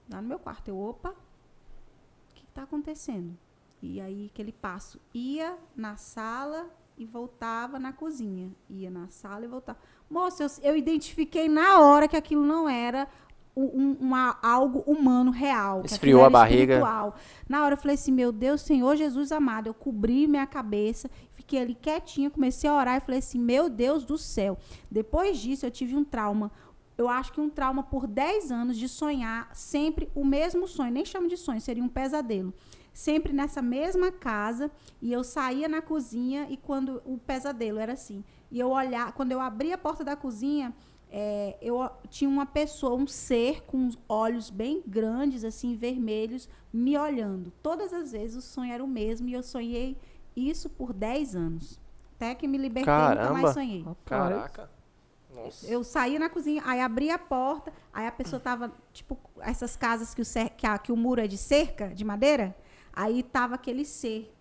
lá 0.08 0.22
no 0.22 0.28
meu 0.28 0.38
quarto, 0.38 0.68
eu, 0.68 0.80
opa, 0.80 1.10
o 1.10 2.34
que, 2.36 2.46
que 2.46 2.52
tá 2.52 2.62
acontecendo? 2.62 3.36
E 3.82 4.00
aí 4.00 4.30
aquele 4.32 4.52
passo 4.52 5.02
ia 5.16 5.58
na 5.76 5.98
sala 5.98 6.70
e 6.98 7.06
voltava 7.06 7.80
na 7.80 7.92
cozinha. 7.94 8.52
Ia 8.70 8.90
na 8.90 9.08
sala 9.08 9.46
e 9.46 9.48
voltava. 9.48 9.78
Moça, 10.10 10.44
eu, 10.44 10.72
eu 10.72 10.78
identifiquei 10.78 11.48
na 11.50 11.80
hora 11.80 12.08
que 12.08 12.16
aquilo 12.16 12.46
não 12.46 12.68
era 12.70 13.08
um, 13.56 13.64
um- 13.66 13.98
uma- 14.00 14.38
algo 14.42 14.80
humano 14.88 15.32
real. 15.32 15.82
Esfriou 15.86 16.24
a 16.26 16.30
barriga. 16.30 16.74
espiritual. 16.76 17.16
Na 17.48 17.64
hora 17.64 17.74
eu 17.74 17.78
falei 17.78 17.96
assim, 17.96 18.12
meu 18.12 18.32
Deus, 18.32 18.62
Senhor 18.62 18.96
Jesus 18.96 19.32
amado, 19.32 19.68
eu 19.68 19.74
cobri 19.74 20.28
minha 20.28 20.46
cabeça, 20.48 21.10
fiquei 21.34 21.60
ali 21.62 21.76
quietinha, 21.76 22.30
comecei 22.32 22.70
a 22.70 22.76
orar 22.76 22.98
e 22.98 23.00
falei 23.02 23.20
assim, 23.20 23.40
meu 23.40 23.70
Deus 23.70 24.04
do 24.06 24.18
céu. 24.18 24.58
Depois 24.90 25.38
disso 25.38 25.66
eu 25.66 25.72
tive 25.72 25.96
um 25.96 26.04
trauma 26.04 26.52
eu 26.96 27.10
acho 27.10 27.34
que 27.34 27.42
um 27.42 27.50
trauma 27.50 27.82
por 27.82 28.06
10 28.06 28.52
anos 28.52 28.78
de 28.78 28.88
sonhar 28.88 29.50
sempre 29.56 30.12
o 30.14 30.24
mesmo 30.24 30.68
sonho. 30.68 30.92
Nem 30.92 31.04
chamo 31.04 31.28
de 31.28 31.36
sonho, 31.36 31.60
seria 31.60 31.84
um 31.84 31.90
pesadelo. 31.90 32.54
Sempre 32.94 33.34
nessa 33.34 33.62
mesma 33.62 34.12
casa. 34.12 34.70
E 35.02 35.12
eu 35.12 35.24
saía 35.24 35.68
na 35.68 35.82
cozinha 35.82 36.48
e 36.50 36.56
quando 36.58 37.02
o 37.06 37.18
pesadelo 37.18 37.80
era 37.80 37.94
assim. 37.94 38.24
E 38.52 38.60
eu 38.60 38.70
olhar, 38.70 39.12
quando 39.14 39.32
eu 39.32 39.42
abria 39.42 39.76
a 39.76 39.78
porta 39.78 40.04
da 40.04 40.16
cozinha, 40.16 40.74
é, 41.10 41.58
eu 41.62 41.90
tinha 42.10 42.30
uma 42.30 42.46
pessoa, 42.46 42.96
um 42.96 43.08
ser 43.08 43.64
com 43.64 43.88
os 43.88 43.98
olhos 44.08 44.50
bem 44.50 44.84
grandes, 44.86 45.44
assim, 45.44 45.76
vermelhos, 45.76 46.48
me 46.72 46.98
olhando. 46.98 47.52
Todas 47.64 47.92
as 47.94 48.12
vezes 48.12 48.36
o 48.38 48.42
sonho 48.42 48.72
era 48.72 48.84
o 48.84 48.88
mesmo 48.88 49.28
e 49.28 49.34
eu 49.34 49.44
sonhei 49.44 49.98
isso 50.36 50.70
por 50.70 50.94
10 50.94 51.36
anos. 51.36 51.80
Até 52.16 52.34
que 52.36 52.48
me 52.48 52.58
libertei, 52.58 52.94
nunca 52.94 53.16
Caramba. 53.16 53.34
mais 53.42 53.54
sonhei. 53.54 53.86
Caraca. 54.06 54.70
Nossa. 55.34 55.66
Eu 55.68 55.84
saía 55.84 56.20
na 56.20 56.30
cozinha, 56.30 56.62
aí 56.66 56.80
abria 56.80 57.16
a 57.16 57.20
porta, 57.20 57.74
aí 57.92 58.06
a 58.06 58.12
pessoa 58.12 58.40
tava, 58.40 58.72
tipo, 58.92 59.18
essas 59.40 59.76
casas 59.76 60.14
que 60.14 60.22
o, 60.22 60.26
cer 60.26 60.52
que, 60.52 60.66
a- 60.66 60.78
que 60.78 60.92
o 60.92 60.96
muro 60.98 61.20
é 61.22 61.28
de 61.28 61.38
cerca, 61.38 61.88
de 61.90 62.06
madeira, 62.06 62.56
aí 62.94 63.24
tava 63.24 63.56
aquele 63.56 63.84
ser 63.84 64.32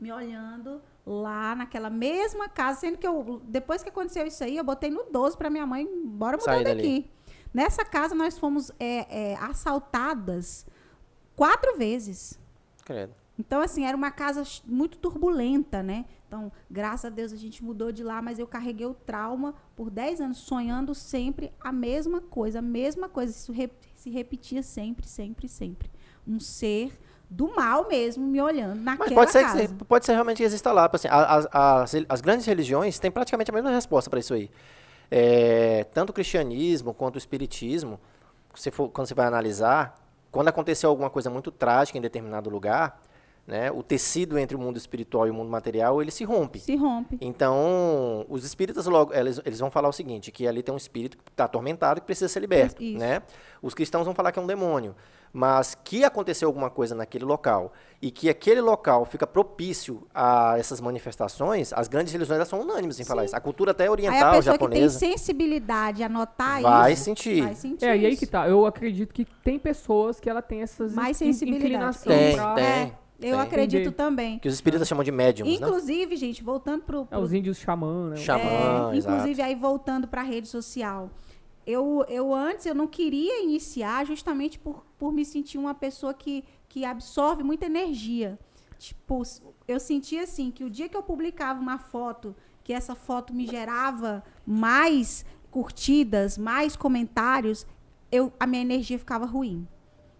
me 0.00 0.10
olhando 0.12 0.80
lá 1.06 1.54
naquela 1.54 1.90
mesma 1.90 2.48
casa, 2.48 2.80
sendo 2.80 2.98
que 2.98 3.06
eu, 3.06 3.40
depois 3.44 3.82
que 3.82 3.88
aconteceu 3.88 4.26
isso 4.26 4.42
aí, 4.44 4.56
eu 4.56 4.64
botei 4.64 4.90
no 4.90 5.04
12 5.04 5.36
pra 5.36 5.48
minha 5.50 5.66
mãe, 5.66 5.86
bora 6.04 6.36
mudar 6.36 6.52
Sair 6.54 6.64
dali. 6.64 6.76
daqui. 6.82 7.10
Nessa 7.52 7.84
casa 7.84 8.14
nós 8.14 8.38
fomos 8.38 8.70
é, 8.78 9.32
é, 9.32 9.36
assaltadas 9.36 10.66
quatro 11.34 11.76
vezes. 11.76 12.38
Credo. 12.84 13.14
Então, 13.38 13.60
assim, 13.60 13.84
era 13.84 13.96
uma 13.96 14.10
casa 14.10 14.42
muito 14.66 14.98
turbulenta, 14.98 15.82
né? 15.82 16.04
Então, 16.26 16.50
graças 16.70 17.04
a 17.06 17.08
Deus 17.08 17.32
a 17.32 17.36
gente 17.36 17.62
mudou 17.64 17.92
de 17.92 18.02
lá, 18.02 18.20
mas 18.20 18.38
eu 18.38 18.46
carreguei 18.46 18.84
o 18.86 18.92
trauma 18.94 19.54
por 19.76 19.90
10 19.90 20.20
anos, 20.20 20.38
sonhando 20.38 20.94
sempre 20.94 21.52
a 21.60 21.70
mesma 21.72 22.20
coisa, 22.20 22.58
a 22.58 22.62
mesma 22.62 23.08
coisa. 23.08 23.32
Isso 23.32 23.52
re- 23.52 23.70
se 23.94 24.10
repetia 24.10 24.62
sempre, 24.62 25.06
sempre, 25.06 25.48
sempre. 25.48 25.88
Um 26.26 26.40
ser 26.40 26.98
do 27.30 27.54
mal 27.54 27.86
mesmo 27.88 28.26
me 28.26 28.40
olhando 28.40 28.76
Mas 28.76 28.98
naquela 28.98 29.14
pode 29.14 29.32
ser, 29.32 29.42
casa. 29.42 29.66
que, 29.68 29.84
pode 29.84 30.06
ser 30.06 30.12
realmente 30.12 30.38
que 30.38 30.42
exista 30.44 30.72
lá. 30.72 30.88
Assim, 30.92 31.08
as, 31.10 31.46
as, 31.52 31.92
as 32.08 32.20
grandes 32.20 32.46
religiões 32.46 32.98
têm 32.98 33.10
praticamente 33.10 33.50
a 33.50 33.54
mesma 33.54 33.70
resposta 33.70 34.08
para 34.08 34.18
isso 34.18 34.32
aí. 34.34 34.50
É, 35.10 35.84
tanto 35.92 36.10
o 36.10 36.12
cristianismo 36.12 36.92
quanto 36.94 37.16
o 37.16 37.18
espiritismo, 37.18 37.98
se 38.54 38.70
for- 38.70 38.88
quando 38.88 39.06
você 39.06 39.14
vai 39.14 39.26
analisar, 39.26 39.98
quando 40.30 40.48
aconteceu 40.48 40.90
alguma 40.90 41.10
coisa 41.10 41.30
muito 41.30 41.50
trágica 41.50 41.96
em 41.96 42.00
determinado 42.00 42.50
lugar, 42.50 43.00
né? 43.46 43.70
O 43.70 43.82
tecido 43.82 44.38
entre 44.38 44.54
o 44.54 44.60
mundo 44.60 44.76
espiritual 44.76 45.26
e 45.26 45.30
o 45.30 45.34
mundo 45.34 45.48
material, 45.48 46.02
ele 46.02 46.10
se 46.10 46.22
rompe. 46.24 46.58
Se 46.58 46.76
rompe. 46.76 47.16
Então, 47.18 48.26
os 48.28 48.44
espíritas 48.44 48.84
logo, 48.84 49.14
eles, 49.14 49.40
eles 49.42 49.58
vão 49.58 49.70
falar 49.70 49.88
o 49.88 49.92
seguinte, 49.92 50.30
que 50.30 50.46
ali 50.46 50.62
tem 50.62 50.72
um 50.74 50.76
espírito 50.76 51.16
que 51.16 51.30
está 51.30 51.44
atormentado 51.44 51.96
e 51.96 52.00
que 52.02 52.06
precisa 52.06 52.28
ser 52.28 52.40
liberto, 52.40 52.82
Isso. 52.82 52.98
né? 52.98 53.22
Os 53.62 53.72
cristãos 53.72 54.04
vão 54.04 54.14
falar 54.14 54.32
que 54.32 54.38
é 54.38 54.42
um 54.42 54.46
demônio, 54.46 54.94
mas 55.32 55.74
que 55.84 56.04
aconteceu 56.04 56.48
alguma 56.48 56.70
coisa 56.70 56.94
naquele 56.94 57.24
local 57.24 57.72
e 58.00 58.10
que 58.10 58.28
aquele 58.28 58.60
local 58.60 59.04
fica 59.04 59.26
propício 59.26 60.06
a 60.14 60.54
essas 60.58 60.80
manifestações, 60.80 61.72
as 61.72 61.88
grandes 61.88 62.12
religiões 62.12 62.46
são 62.48 62.60
unânimes 62.60 62.98
em 63.00 63.04
falar 63.04 63.24
isso. 63.24 63.34
A 63.36 63.40
cultura 63.40 63.72
até 63.72 63.84
Aí 63.84 63.88
a 63.88 63.92
oriental, 63.92 64.34
pessoa 64.36 64.56
que 64.56 64.66
tem 64.66 64.68
japonesa, 64.68 64.98
sensibilidade 64.98 66.02
a 66.02 66.08
notar 66.08 66.60
vai 66.62 66.92
isso, 66.92 67.04
sentir. 67.04 67.42
vai 67.42 67.54
sentir 67.54 67.84
É, 67.84 67.96
e 67.96 68.06
aí 68.06 68.12
isso. 68.12 68.20
que 68.20 68.26
tá. 68.26 68.48
Eu 68.48 68.66
acredito 68.66 69.12
que 69.12 69.24
tem 69.24 69.58
pessoas 69.58 70.18
que 70.20 70.28
ela 70.30 70.42
tem 70.42 70.62
essas 70.62 70.94
Mais 70.94 71.20
in- 71.20 71.32
sensibilidade. 71.32 71.64
inclinações 71.74 72.16
Tem, 72.18 72.36
pra- 72.36 72.54
tem. 72.54 72.64
É, 72.64 72.92
eu 73.20 73.30
tem. 73.32 73.40
acredito 73.40 73.80
Entendi. 73.80 73.96
também. 73.96 74.38
Que 74.38 74.46
os 74.48 74.54
espíritas 74.54 74.86
chamam 74.86 75.02
de 75.02 75.10
médiums, 75.10 75.50
né? 75.50 75.56
Inclusive, 75.66 76.16
gente, 76.16 76.42
voltando 76.42 76.82
pro, 76.84 77.08
É, 77.10 77.18
os 77.18 77.32
índios 77.32 77.58
xamã, 77.58 78.10
né? 78.10 78.16
Xamã, 78.16 78.90
É, 78.92 78.96
exato. 78.96 79.14
inclusive 79.16 79.42
aí 79.42 79.54
voltando 79.56 80.06
para 80.06 80.20
a 80.20 80.24
rede 80.24 80.46
social. 80.46 81.10
Eu, 81.70 82.02
eu 82.08 82.32
antes 82.32 82.64
eu 82.64 82.74
não 82.74 82.86
queria 82.86 83.42
iniciar 83.42 84.06
justamente 84.06 84.58
por, 84.58 84.86
por 84.98 85.12
me 85.12 85.22
sentir 85.22 85.58
uma 85.58 85.74
pessoa 85.74 86.14
que, 86.14 86.42
que 86.66 86.82
absorve 86.82 87.42
muita 87.42 87.66
energia. 87.66 88.38
Tipo, 88.78 89.22
eu 89.66 89.78
sentia 89.78 90.22
assim 90.22 90.50
que 90.50 90.64
o 90.64 90.70
dia 90.70 90.88
que 90.88 90.96
eu 90.96 91.02
publicava 91.02 91.60
uma 91.60 91.78
foto, 91.78 92.34
que 92.64 92.72
essa 92.72 92.94
foto 92.94 93.34
me 93.34 93.46
gerava 93.46 94.24
mais 94.46 95.26
curtidas, 95.50 96.38
mais 96.38 96.74
comentários, 96.74 97.66
eu, 98.10 98.32
a 98.40 98.46
minha 98.46 98.62
energia 98.62 98.98
ficava 98.98 99.26
ruim. 99.26 99.68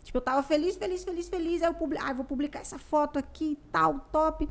Tipo, 0.04 0.18
eu 0.18 0.22
tava 0.22 0.42
feliz, 0.42 0.76
feliz, 0.76 1.02
feliz, 1.02 1.30
feliz. 1.30 1.62
Aí 1.62 1.68
eu 1.70 1.74
publi 1.74 1.98
ah, 1.98 2.12
vou 2.12 2.26
publicar 2.26 2.58
essa 2.58 2.78
foto 2.78 3.18
aqui, 3.18 3.56
tal, 3.72 4.00
top. 4.12 4.46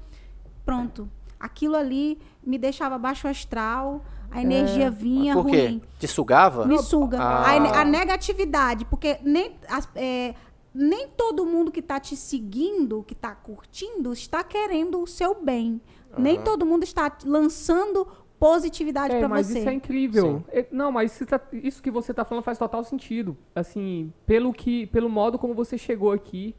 Pronto. 0.66 1.08
Aquilo 1.40 1.76
ali 1.76 2.20
me 2.44 2.58
deixava 2.58 2.98
baixo 2.98 3.28
astral, 3.28 4.04
a 4.32 4.42
energia 4.42 4.90
vinha 4.92 5.34
Por 5.34 5.46
quê? 5.48 5.68
ruim. 5.68 5.82
Te 6.00 6.08
sugava? 6.08 6.66
Me 6.66 6.78
suga. 6.80 7.20
Ah. 7.20 7.52
A, 7.52 7.82
a 7.82 7.86
negatividade, 7.86 8.86
porque 8.86 9.18
nem, 9.24 9.56
as- 9.70 9.90
é, 9.96 10.34
nem 10.74 11.08
todo 11.10 11.46
mundo 11.46 11.72
que 11.72 11.80
está 11.80 12.00
te 12.00 12.16
seguindo, 12.16 13.04
que 13.04 13.14
está 13.14 13.34
curtindo, 13.34 14.12
está 14.14 14.44
querendo 14.44 15.02
o 15.02 15.08
seu 15.08 15.36
bem. 15.36 15.82
Nem 16.18 16.42
todo 16.42 16.66
mundo 16.66 16.84
está 16.84 17.16
lançando 17.26 18.08
positividade 18.40 19.16
É, 19.16 19.20
para 19.20 19.28
mas 19.28 19.48
você. 19.48 19.60
isso 19.60 19.70
é 19.70 19.74
incrível. 19.74 20.44
É, 20.50 20.66
não, 20.72 20.92
mas 20.92 21.14
isso, 21.16 21.26
tá- 21.26 21.42
isso 21.52 21.82
que 21.82 21.90
você 21.92 22.14
tá 22.14 22.24
falando 22.26 22.44
faz 22.44 22.58
total 22.58 22.84
sentido. 22.84 23.36
Assim, 23.56 24.12
pelo 24.26 24.54
que, 24.54 24.86
pelo 24.88 25.10
modo 25.10 25.38
como 25.40 25.54
você 25.54 25.78
chegou 25.78 26.12
aqui, 26.12 26.56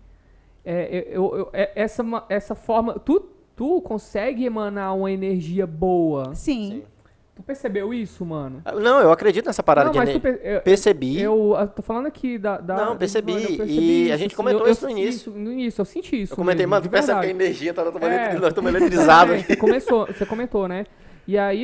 é, 0.65 1.07
eu, 1.11 1.37
eu- 1.37 1.51
é, 1.53 1.73
essa, 1.75 2.05
essa 2.29 2.55
forma, 2.55 2.99
tu, 2.99 3.21
tu 3.57 3.81
consegue 3.83 4.45
emanar 4.45 4.95
uma 4.97 5.11
energia 5.11 5.67
boa. 5.67 6.35
Sim. 6.35 6.83
Tu 7.39 7.43
percebeu 7.45 7.95
isso, 7.95 8.27
mano? 8.27 8.61
Ah, 8.65 8.73
Não, 8.73 8.99
eu 8.99 9.13
acredito 9.13 9.47
nessa 9.47 9.63
parada 9.63 9.93
não, 9.93 10.05
de 10.05 10.13
tu 10.15 10.19
per- 10.21 10.41
eu, 10.43 10.61
Percebi. 10.61 11.21
eu, 11.23 11.55
eu 11.57 11.69
tô 11.69 11.83
falando 11.83 12.07
aqui 12.07 12.37
da, 12.37 12.59
da 12.59 12.75
Não, 12.85 12.97
percebi. 12.97 13.57
eu 13.61 13.65
E 13.65 14.11
a 14.11 14.17
gente 14.17 14.35
comentou 14.35 14.67
eu- 14.67 14.73
isso 14.73 14.85
no 14.85 14.91
início. 14.91 15.31
no 15.31 15.53
início, 15.53 15.81
eu 15.81 15.85
senti 15.85 16.21
isso. 16.23 16.33
eu 16.33 16.37
comentei, 16.37 16.67
mesmo, 16.67 16.71
mano, 16.71 16.83
de 16.83 16.89
tu 16.89 16.91
percebe 16.91 17.21
que 17.21 17.27
a 17.27 17.31
energia 17.31 17.73
tá 17.73 17.85
totalmente 17.85 18.13
É. 18.19 18.29
É, 19.53 19.55
começou, 19.55 20.07
você 20.07 20.27
comentou, 20.27 20.67
né? 20.67 20.85
E 21.29 21.39
aí, 21.39 21.63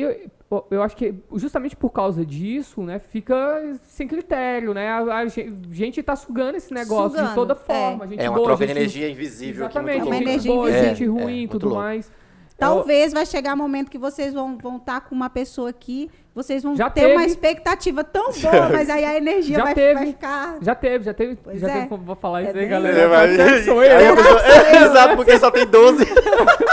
eu, 0.49 0.65
eu 0.71 0.81
acho 0.81 0.95
que 0.95 1.13
justamente 1.33 1.75
por 1.75 1.89
causa 1.89 2.25
disso, 2.25 2.81
né, 2.81 2.97
fica 2.97 3.35
sem 3.81 4.07
critério, 4.07 4.73
né? 4.73 4.87
A, 4.87 4.99
a 5.17 5.25
gen- 5.27 5.59
gente 5.71 6.01
tá 6.01 6.15
sugando 6.15 6.55
esse 6.55 6.73
negócio 6.73 7.17
de 7.17 7.17
Sugando, 7.17 7.35
toda 7.35 7.51
é. 7.51 7.55
forma. 7.57 8.07
Gente 8.07 8.21
É 8.21 8.29
uma 8.29 8.37
boa, 8.37 8.47
troca 8.47 8.65
de 8.65 8.71
energia 8.71 9.09
invisível 9.09 9.65
Exatamente, 9.65 9.97
muito 9.97 10.07
Uma 10.07 10.15
louca. 10.15 10.25
gente 10.25 10.29
energia 10.31 10.53
boa, 10.53 10.69
invisível. 10.69 10.95
gente 10.95 11.03
É, 11.03 11.07
ruim 11.07 11.33
é, 11.33 11.35
e 11.35 11.37
muito 11.39 11.51
tudo 11.51 11.65
louco. 11.67 11.81
mais. 11.81 12.09
Talvez 12.57 13.11
vai 13.11 13.25
chegar 13.25 13.53
um 13.53 13.57
momento 13.57 13.91
que 13.91 13.97
vocês 13.97 14.33
vão 14.33 14.57
vão 14.57 14.77
estar 14.77 15.01
com 15.01 15.13
uma 15.13 15.29
pessoa 15.29 15.69
aqui, 15.69 16.09
vocês 16.33 16.63
vão 16.63 16.73
Já 16.75 16.89
ter 16.89 17.01
teve. 17.01 17.13
uma 17.13 17.25
expectativa 17.25 18.01
tão 18.03 18.31
boa, 18.31 18.69
mas 18.71 18.89
aí 18.89 19.03
a 19.03 19.17
energia 19.17 19.57
Já 19.57 19.63
vai, 19.65 19.73
teve. 19.73 19.93
vai 19.95 20.05
ficar. 20.07 20.57
Já 20.61 20.73
teve, 20.75 21.03
já 21.03 21.13
teve. 21.13 21.35
Pois 21.35 21.59
já 21.59 21.69
é. 21.69 21.73
teve 21.73 21.87
como 21.87 22.03
vou 22.03 22.15
falar 22.15 22.43
É 22.43 22.49
isso 22.49 22.57
aí, 22.57 22.65
galera. 22.67 22.97
É, 22.97 23.07
mas- 23.07 23.65
sou 23.65 23.79
aí 23.81 24.05
eu. 24.05 24.13
a 24.13 24.15
pessoa- 24.15 24.41
é, 24.41 24.75
Exato, 24.85 25.15
porque 25.17 25.37
só 25.39 25.51
tem 25.51 25.65
12. 25.65 26.05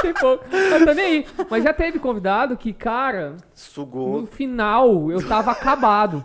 Tem 0.03 0.15
pouco. 0.15 0.45
Mas 0.51 0.85
tá 0.85 0.95
nem 0.95 1.05
aí. 1.05 1.27
Mas 1.49 1.63
já 1.65 1.73
teve 1.73 1.99
convidado 2.01 2.57
que, 2.57 2.73
cara, 2.73 3.31
no 3.31 3.37
Sugou. 3.55 4.27
final 4.27 5.11
eu 5.13 5.27
tava 5.29 5.53
acabado. 5.53 6.25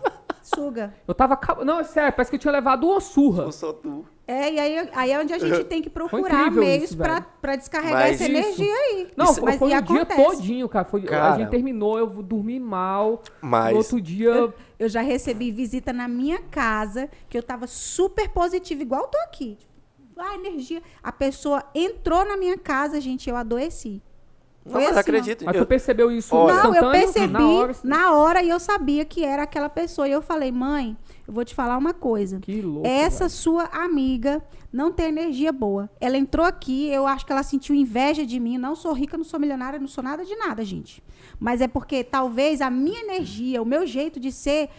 Suga. 0.56 0.94
Eu 1.08 1.14
tava. 1.14 1.38
Não, 1.66 1.80
é 1.80 1.84
sério, 1.84 2.14
parece 2.14 2.30
que 2.32 2.36
eu 2.36 2.40
tinha 2.40 2.52
levado 2.54 2.88
uma 2.88 3.00
surra. 3.02 3.52
Sou 3.52 3.74
tu. 3.74 4.06
É, 4.26 4.52
e 4.54 4.60
aí, 4.60 4.90
aí 4.94 5.12
é 5.12 5.20
onde 5.20 5.34
a 5.34 5.38
gente 5.40 5.64
tem 5.66 5.82
que 5.82 5.90
procurar 5.90 6.20
incrível 6.42 6.64
meios 6.64 6.84
isso, 6.86 6.98
pra, 6.98 7.14
velho. 7.16 7.26
pra 7.42 7.56
descarregar 7.56 8.00
Mas 8.02 8.22
essa 8.22 8.32
isso- 8.32 8.32
energia 8.58 8.74
aí. 8.76 9.08
Não, 9.16 9.26
Isso- 9.26 9.36
foi, 9.36 9.44
mas 9.52 9.60
foi 9.60 9.72
e 9.72 9.78
o 9.78 9.82
dia 9.82 10.06
todinho, 10.06 10.70
cara. 10.70 10.86
Foi, 10.86 11.02
a 11.04 11.06
Cara. 11.08 11.38
gente 11.38 11.50
terminou, 11.50 11.98
eu 11.98 12.08
dormi 12.08 12.60
mal. 12.60 13.22
Mas- 13.42 13.72
No 13.72 13.78
outro 13.80 14.02
dia. 14.02 14.54
Eu 14.80 14.90
já 14.90 15.02
recebi 15.02 15.52
visita 15.52 15.92
na 15.94 16.08
minha 16.08 16.40
casa, 16.42 17.10
que 17.30 17.38
eu 17.38 17.44
tava 17.44 17.68
super 17.68 18.30
positiva, 18.30 18.82
igual 18.82 19.02
eu 19.04 19.08
tô 19.08 19.18
aqui. 19.20 19.58
Tipo, 20.10 20.22
a 20.22 20.36
energia. 20.36 20.82
A 21.04 21.12
pessoa 21.12 21.64
entrou 21.74 22.26
na 22.26 22.36
minha 22.38 22.58
casa, 22.58 23.00
gente, 23.00 23.30
eu 23.30 23.36
adoeci. 23.36 24.02
Não, 24.68 24.74
Foi 24.74 24.82
mas 24.82 24.92
assim, 24.92 25.00
acredito. 25.00 25.46
Mas 25.46 25.56
eu- 25.56 25.66
tu 25.66 25.68
percebeu 25.68 26.12
isso 26.12 26.36
Olha. 26.36 26.54
Não, 26.64 26.76
eu 26.76 26.92
percebi 26.92 27.34
Na 27.34 27.50
hora. 27.50 27.76
na 27.84 28.12
hora 28.14 28.44
e 28.44 28.50
eu 28.50 28.60
sabia 28.60 29.06
que 29.06 29.24
era 29.24 29.44
aquela 29.44 29.70
pessoa. 29.70 30.08
E 30.08 30.12
eu 30.12 30.22
falei, 30.22 30.52
mãe, 30.52 30.96
eu 31.28 31.34
vou 31.34 31.44
te 31.46 31.56
falar 31.56 31.78
uma 31.78 31.94
coisa. 31.94 32.40
Que 32.40 32.62
louco. 32.62 32.86
Essa 32.88 33.20
velho. 33.26 33.30
sua 33.32 33.64
amiga 33.72 34.44
não 34.72 34.92
tem 34.92 35.08
energia 35.08 35.52
boa. 35.52 35.90
Ela 36.02 36.18
entrou 36.18 36.46
aqui, 36.46 36.90
eu 36.90 37.08
acho 37.08 37.26
que 37.26 37.32
ela 37.32 37.44
sentiu 37.44 37.74
inveja 37.74 38.26
de 38.26 38.40
mim. 38.40 38.58
Não 38.58 38.76
sou 38.76 38.92
rica, 38.94 39.18
não 39.18 39.24
sou 39.24 39.40
milionária, 39.40 39.80
não 39.80 39.88
sou 39.88 40.04
nada 40.04 40.26
de 40.26 40.36
nada, 40.36 40.64
gente. 40.66 41.02
Mas 41.40 41.62
é 41.62 41.68
porque 41.68 42.04
talvez 42.04 42.62
a 42.62 42.70
minha 42.70 43.00
energia, 43.02 43.62
o 43.62 43.66
meu 43.66 43.88
jeito 43.88 44.20
de 44.20 44.32
ser, 44.32 44.70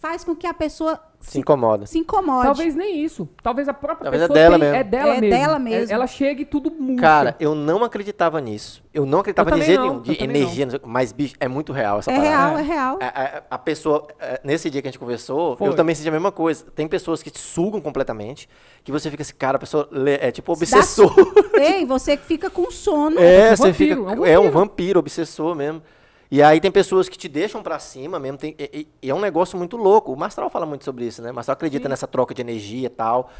faz 0.00 0.24
com 0.24 0.34
que 0.34 0.46
a 0.46 0.54
pessoa 0.54 1.00
Se 1.20 1.38
incomoda. 1.40 1.86
se 1.86 1.98
incomode. 1.98 2.44
Talvez 2.46 2.74
nem 2.76 3.02
isso. 3.04 3.28
Talvez 3.42 3.68
a 3.68 3.74
própria 3.74 4.04
Talvez 4.10 4.22
é 4.22 4.28
pessoa 4.28 4.38
dela 4.38 4.58
tenha- 4.58 4.72
mesmo. 4.72 4.80
é 4.80 4.84
dela 4.84 5.16
É 5.16 5.20
mesmo. 5.20 5.36
dela 5.38 5.58
mesmo. 5.58 5.90
É- 5.90 5.94
ela 5.94 6.06
chega 6.06 6.42
e 6.42 6.44
tudo 6.44 6.70
muda. 6.70 7.00
Cara, 7.02 7.36
eu 7.40 7.54
não 7.54 7.82
acreditava 7.82 8.40
nisso. 8.40 8.84
Eu 8.94 9.04
não 9.04 9.18
acreditava 9.20 9.50
Eu 9.50 9.60
jeito 9.62 9.80
não, 9.80 9.88
nenhum. 9.88 10.00
De 10.02 10.22
energia, 10.22 10.66
não 10.66 10.80
mas, 10.84 11.12
bicho, 11.12 11.34
é 11.40 11.48
muito 11.48 11.72
real 11.72 11.98
essa 11.98 12.10
é 12.10 12.14
parada. 12.16 12.28
real, 12.30 12.56
É. 12.56 12.60
é 12.60 12.62
real. 12.64 12.98
A, 13.00 13.06
a- 13.06 13.42
a 13.50 13.58
pessoa, 13.58 14.06
nesse 14.44 14.70
dia 14.70 14.80
que 14.80 14.88
a 14.88 14.90
gente 14.90 14.98
conversou, 14.98 15.56
Foi. 15.56 15.68
eu 15.68 15.74
também 15.74 15.94
senti 15.94 16.08
a 16.08 16.12
mesma 16.12 16.30
coisa. 16.32 16.64
Tem 16.74 16.86
pessoas 16.86 17.22
que 17.22 17.30
te 17.30 17.40
sugam 17.40 17.80
completamente, 17.80 18.48
que 18.84 18.92
você 18.92 19.10
fica 19.10 19.22
assim, 19.22 19.34
cara, 19.36 19.56
a 19.56 19.60
pessoa 19.60 19.88
é 20.20 20.30
tipo 20.30 20.52
obsessor. 20.52 21.12
Ei, 21.54 21.84
você 21.84 22.16
que 22.16 22.24
fica 22.24 22.48
com 22.48 22.70
sono. 22.70 23.18
É, 23.18 23.52
um 23.52 23.56
você 23.56 23.68
vampiro, 23.72 24.08
fica. 24.10 24.12
é 24.12 24.18
um 24.20 24.26
É 24.26 24.38
um 24.38 24.50
vampiro, 24.50 25.00
obsessor 25.00 25.54
mesmo. 25.54 25.82
E 26.30 26.42
aí 26.42 26.60
tem 26.60 26.70
pessoas 26.72 27.08
que 27.08 27.16
te 27.16 27.28
deixam 27.28 27.62
pra 27.62 27.78
cima 27.78 28.18
mesmo. 28.18 28.36
tem- 28.38 28.54
e, 28.58 28.88
e- 29.02 29.08
é 29.10 29.14
um 29.14 29.20
negócio 29.20 29.56
muito 29.56 29.76
louco. 29.76 30.12
O 30.12 30.16
Mastral 30.16 30.50
fala 30.50 30.66
muito 30.66 30.84
sobre 30.84 31.04
isso, 31.06 31.22
né? 31.22 31.30
O 31.30 31.34
Mastral 31.34 31.54
acredita 31.54 31.88
nessa 31.88 32.06
troca 32.06 32.34
de 32.34 32.40
energia 32.42 32.86
e 32.86 32.90
tal. 32.90 33.30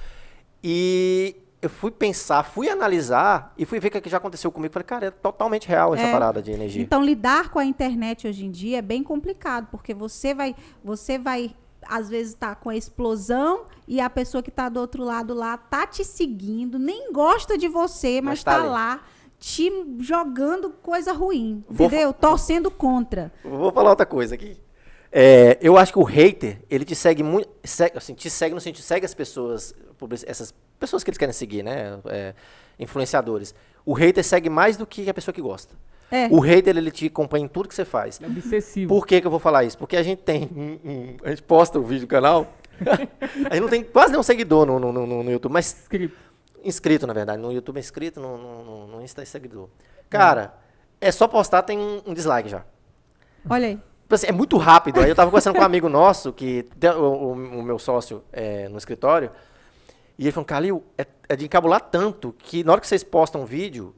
E 0.62 1.36
eu 1.60 1.68
fui 1.70 1.90
pensar, 1.90 2.42
fui 2.44 2.68
analisar 2.68 3.52
e 3.58 3.64
fui 3.64 3.80
ver 3.80 3.90
que 3.90 4.08
já 4.08 4.16
aconteceu 4.18 4.50
comigo. 4.52 4.72
Falei, 4.72 4.84
cara, 4.86 5.06
é 5.06 5.10
totalmente 5.10 5.66
real 5.68 5.94
essa 5.94 6.04
É. 6.04 6.12
parada 6.12 6.40
de 6.42 6.50
energia. 6.52 6.82
Então 6.82 7.02
lidar 7.04 7.50
com 7.50 7.58
a 7.58 7.64
internet 7.64 8.26
hoje 8.26 8.44
em 8.44 8.50
dia 8.50 8.78
é 8.78 8.82
bem 8.82 9.02
complicado, 9.02 9.66
porque 9.70 9.92
você 9.94 10.34
vai, 10.34 10.54
você 10.84 11.18
vai 11.18 11.54
às 11.88 12.08
vezes 12.08 12.34
tá 12.34 12.52
com 12.54 12.68
a 12.68 12.74
explosão 12.76 13.64
e 13.86 14.00
a 14.00 14.10
pessoa 14.10 14.42
que 14.42 14.50
tá 14.50 14.68
do 14.68 14.80
outro 14.80 15.04
lado 15.04 15.32
lá 15.34 15.56
tá 15.56 15.86
te 15.86 16.04
seguindo, 16.04 16.80
nem 16.80 17.12
gosta 17.12 17.56
de 17.56 17.68
você, 17.68 18.20
mas, 18.20 18.40
Mas 18.40 18.44
tá 18.44 18.56
tá, 18.58 18.64
lá 18.64 19.00
te 19.38 19.70
jogando 20.00 20.70
coisa 20.70 21.12
ruim, 21.12 21.62
Vou 21.68 21.86
entendeu? 21.86 22.12
Torcendo 22.12 22.70
contra. 22.70 23.32
Vou 23.44 23.70
falar 23.72 23.90
outra 23.90 24.06
coisa 24.06 24.34
aqui. 24.34 24.58
É, 25.12 25.56
eu 25.60 25.76
acho 25.78 25.92
que 25.92 25.98
o 25.98 26.02
hater, 26.02 26.60
ele 26.68 26.84
te 26.84 26.94
segue 26.94 27.22
muito. 27.22 27.48
Segue, 27.64 27.96
assim, 27.96 28.14
te 28.14 28.28
segue 28.28 28.54
no 28.54 28.60
sentido, 28.60 28.82
segue 28.84 29.06
as 29.06 29.14
pessoas, 29.14 29.74
essas 30.26 30.52
pessoas 30.78 31.02
que 31.02 31.10
eles 31.10 31.18
querem 31.18 31.32
seguir, 31.32 31.62
né? 31.62 31.98
é, 32.06 32.34
influenciadores. 32.78 33.54
O 33.84 33.92
hater 33.94 34.24
segue 34.24 34.50
mais 34.50 34.76
do 34.76 34.86
que 34.86 35.08
a 35.08 35.14
pessoa 35.14 35.32
que 35.32 35.40
gosta. 35.40 35.74
É. 36.10 36.26
O 36.30 36.38
hater, 36.38 36.76
ele 36.76 36.90
te 36.90 37.06
acompanha 37.06 37.44
em 37.44 37.48
tudo 37.48 37.68
que 37.68 37.74
você 37.74 37.84
faz. 37.84 38.20
É 38.22 38.26
obsessivo. 38.26 38.88
Por 38.88 39.06
que, 39.06 39.20
que 39.20 39.26
eu 39.26 39.30
vou 39.30 39.40
falar 39.40 39.64
isso? 39.64 39.76
Porque 39.78 39.96
a 39.96 40.02
gente 40.02 40.22
tem. 40.22 40.48
um- 40.54 40.78
um- 40.90 41.16
a 41.24 41.30
gente 41.30 41.42
posta 41.42 41.78
o 41.78 41.82
vídeo 41.82 42.02
do 42.06 42.10
canal. 42.10 42.52
a 43.50 43.54
gente 43.54 43.60
não 43.62 43.68
tem 43.68 43.82
quase 43.82 44.10
nenhum 44.12 44.22
seguidor 44.22 44.66
no, 44.66 44.78
no, 44.78 44.92
no, 44.92 45.22
no 45.24 45.30
YouTube, 45.30 45.52
mas 45.52 45.66
Script. 45.82 46.16
Inscrito, 46.66 47.06
na 47.06 47.12
verdade. 47.12 47.40
No 47.40 47.52
YouTube 47.52 47.76
é 47.76 47.80
inscrito, 47.80 48.20
no, 48.20 48.36
no, 48.36 48.86
no, 48.88 49.02
Insta 49.02 49.22
é 49.22 49.24
seguidor. 49.24 49.68
Cara, 50.10 50.54
é 51.00 51.10
só 51.12 51.26
postar, 51.28 51.62
tem 51.62 51.78
um, 51.78 52.02
um 52.06 52.14
dislike 52.14 52.48
já. 52.48 52.64
Olha 53.48 53.68
aí. 53.68 53.76
Tipo 54.02 54.14
assim, 54.14 54.26
é 54.28 54.32
muito 54.32 54.56
rápido. 54.56 55.00
Aí 55.00 55.08
eu 55.08 55.14
tava 55.14 55.30
conversando 55.30 55.54
com 55.56 55.60
um 55.62 55.64
amigo 55.64 55.88
nosso, 55.88 56.32
que 56.32 56.68
o, 56.96 57.00
o- 57.00 57.32
o 57.32 57.62
meu 57.62 57.78
sócio 57.78 58.22
é, 58.32 58.68
no 58.68 58.78
escritório, 58.78 59.30
e 60.18 60.24
ele 60.24 60.32
falou, 60.32 60.44
Calil, 60.46 60.84
é, 60.96 61.06
é 61.28 61.36
de 61.36 61.44
encabular 61.44 61.80
tanto 61.80 62.32
que 62.38 62.62
na 62.64 62.72
hora 62.72 62.80
que 62.80 62.86
vocês 62.86 63.02
postam 63.04 63.42
um 63.42 63.44
vídeo, 63.44 63.94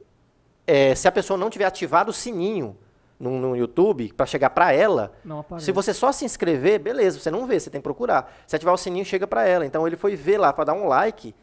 é, 0.65 0.93
se 0.95 1.07
a 1.07 1.11
pessoa 1.11 1.37
não 1.37 1.49
tiver 1.49 1.65
ativado 1.65 2.09
o 2.09 2.13
sininho 2.13 2.75
no, 3.19 3.31
no 3.39 3.55
YouTube 3.55 4.11
para 4.13 4.25
chegar 4.25 4.49
para 4.49 4.71
ela, 4.73 5.13
se 5.59 5.71
você 5.71 5.93
só 5.93 6.11
se 6.11 6.25
inscrever, 6.25 6.79
beleza, 6.79 7.19
você 7.19 7.29
não 7.31 7.45
vê, 7.45 7.59
você 7.59 7.69
tem 7.69 7.79
que 7.79 7.83
procurar. 7.83 8.33
Se 8.47 8.55
ativar 8.55 8.73
o 8.73 8.77
sininho, 8.77 9.05
chega 9.05 9.27
para 9.27 9.45
ela. 9.47 9.65
Então 9.65 9.85
ele 9.87 9.95
foi 9.95 10.15
ver 10.15 10.37
lá 10.37 10.51
para 10.51 10.65
dar 10.65 10.73
um 10.73 10.87
like, 10.87 11.33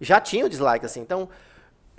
já 0.00 0.20
tinha 0.20 0.46
o 0.46 0.48
dislike, 0.48 0.84
assim. 0.86 1.00
Então, 1.00 1.28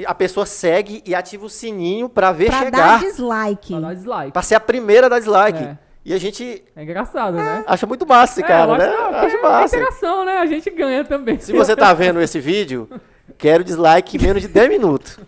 a 0.05 0.15
pessoa 0.15 0.45
segue 0.45 1.03
e 1.05 1.13
ativa 1.13 1.45
o 1.45 1.49
sininho 1.49 2.09
pra 2.09 2.31
ver 2.31 2.47
Pra 2.47 2.59
dar 2.69 2.99
chegar. 2.99 2.99
dislike. 2.99 3.73
Pra 3.73 3.79
dar 3.81 3.93
dislike. 3.95 4.31
Pra 4.31 4.41
ser 4.41 4.55
a 4.55 4.59
primeira 4.59 5.05
a 5.05 5.09
dar 5.09 5.19
dislike. 5.19 5.63
É. 5.63 5.77
E 6.03 6.13
a 6.15 6.17
gente 6.17 6.63
É 6.75 6.81
engraçado, 6.81 7.37
né? 7.37 7.63
acha 7.67 7.85
muito 7.85 8.07
massa 8.07 8.33
esse 8.33 8.43
É, 8.43 8.47
cara, 8.47 8.75
né? 8.75 8.87
acho, 8.87 8.97
não, 8.97 9.05
Acho 9.05 9.19
porque 9.21 9.35
é 9.35 9.41
massa. 9.49 9.75
interação, 9.77 10.25
né? 10.25 10.37
A 10.39 10.45
gente 10.47 10.69
ganha 10.71 11.03
também. 11.05 11.39
Se 11.39 11.53
você 11.53 11.75
tá 11.75 11.93
vendo 11.93 12.19
esse 12.19 12.39
vídeo, 12.39 12.89
quero 13.37 13.63
dislike 13.63 14.17
em 14.17 14.19
menos 14.19 14.41
de 14.41 14.47
10 14.47 14.67
minutos. 14.69 15.19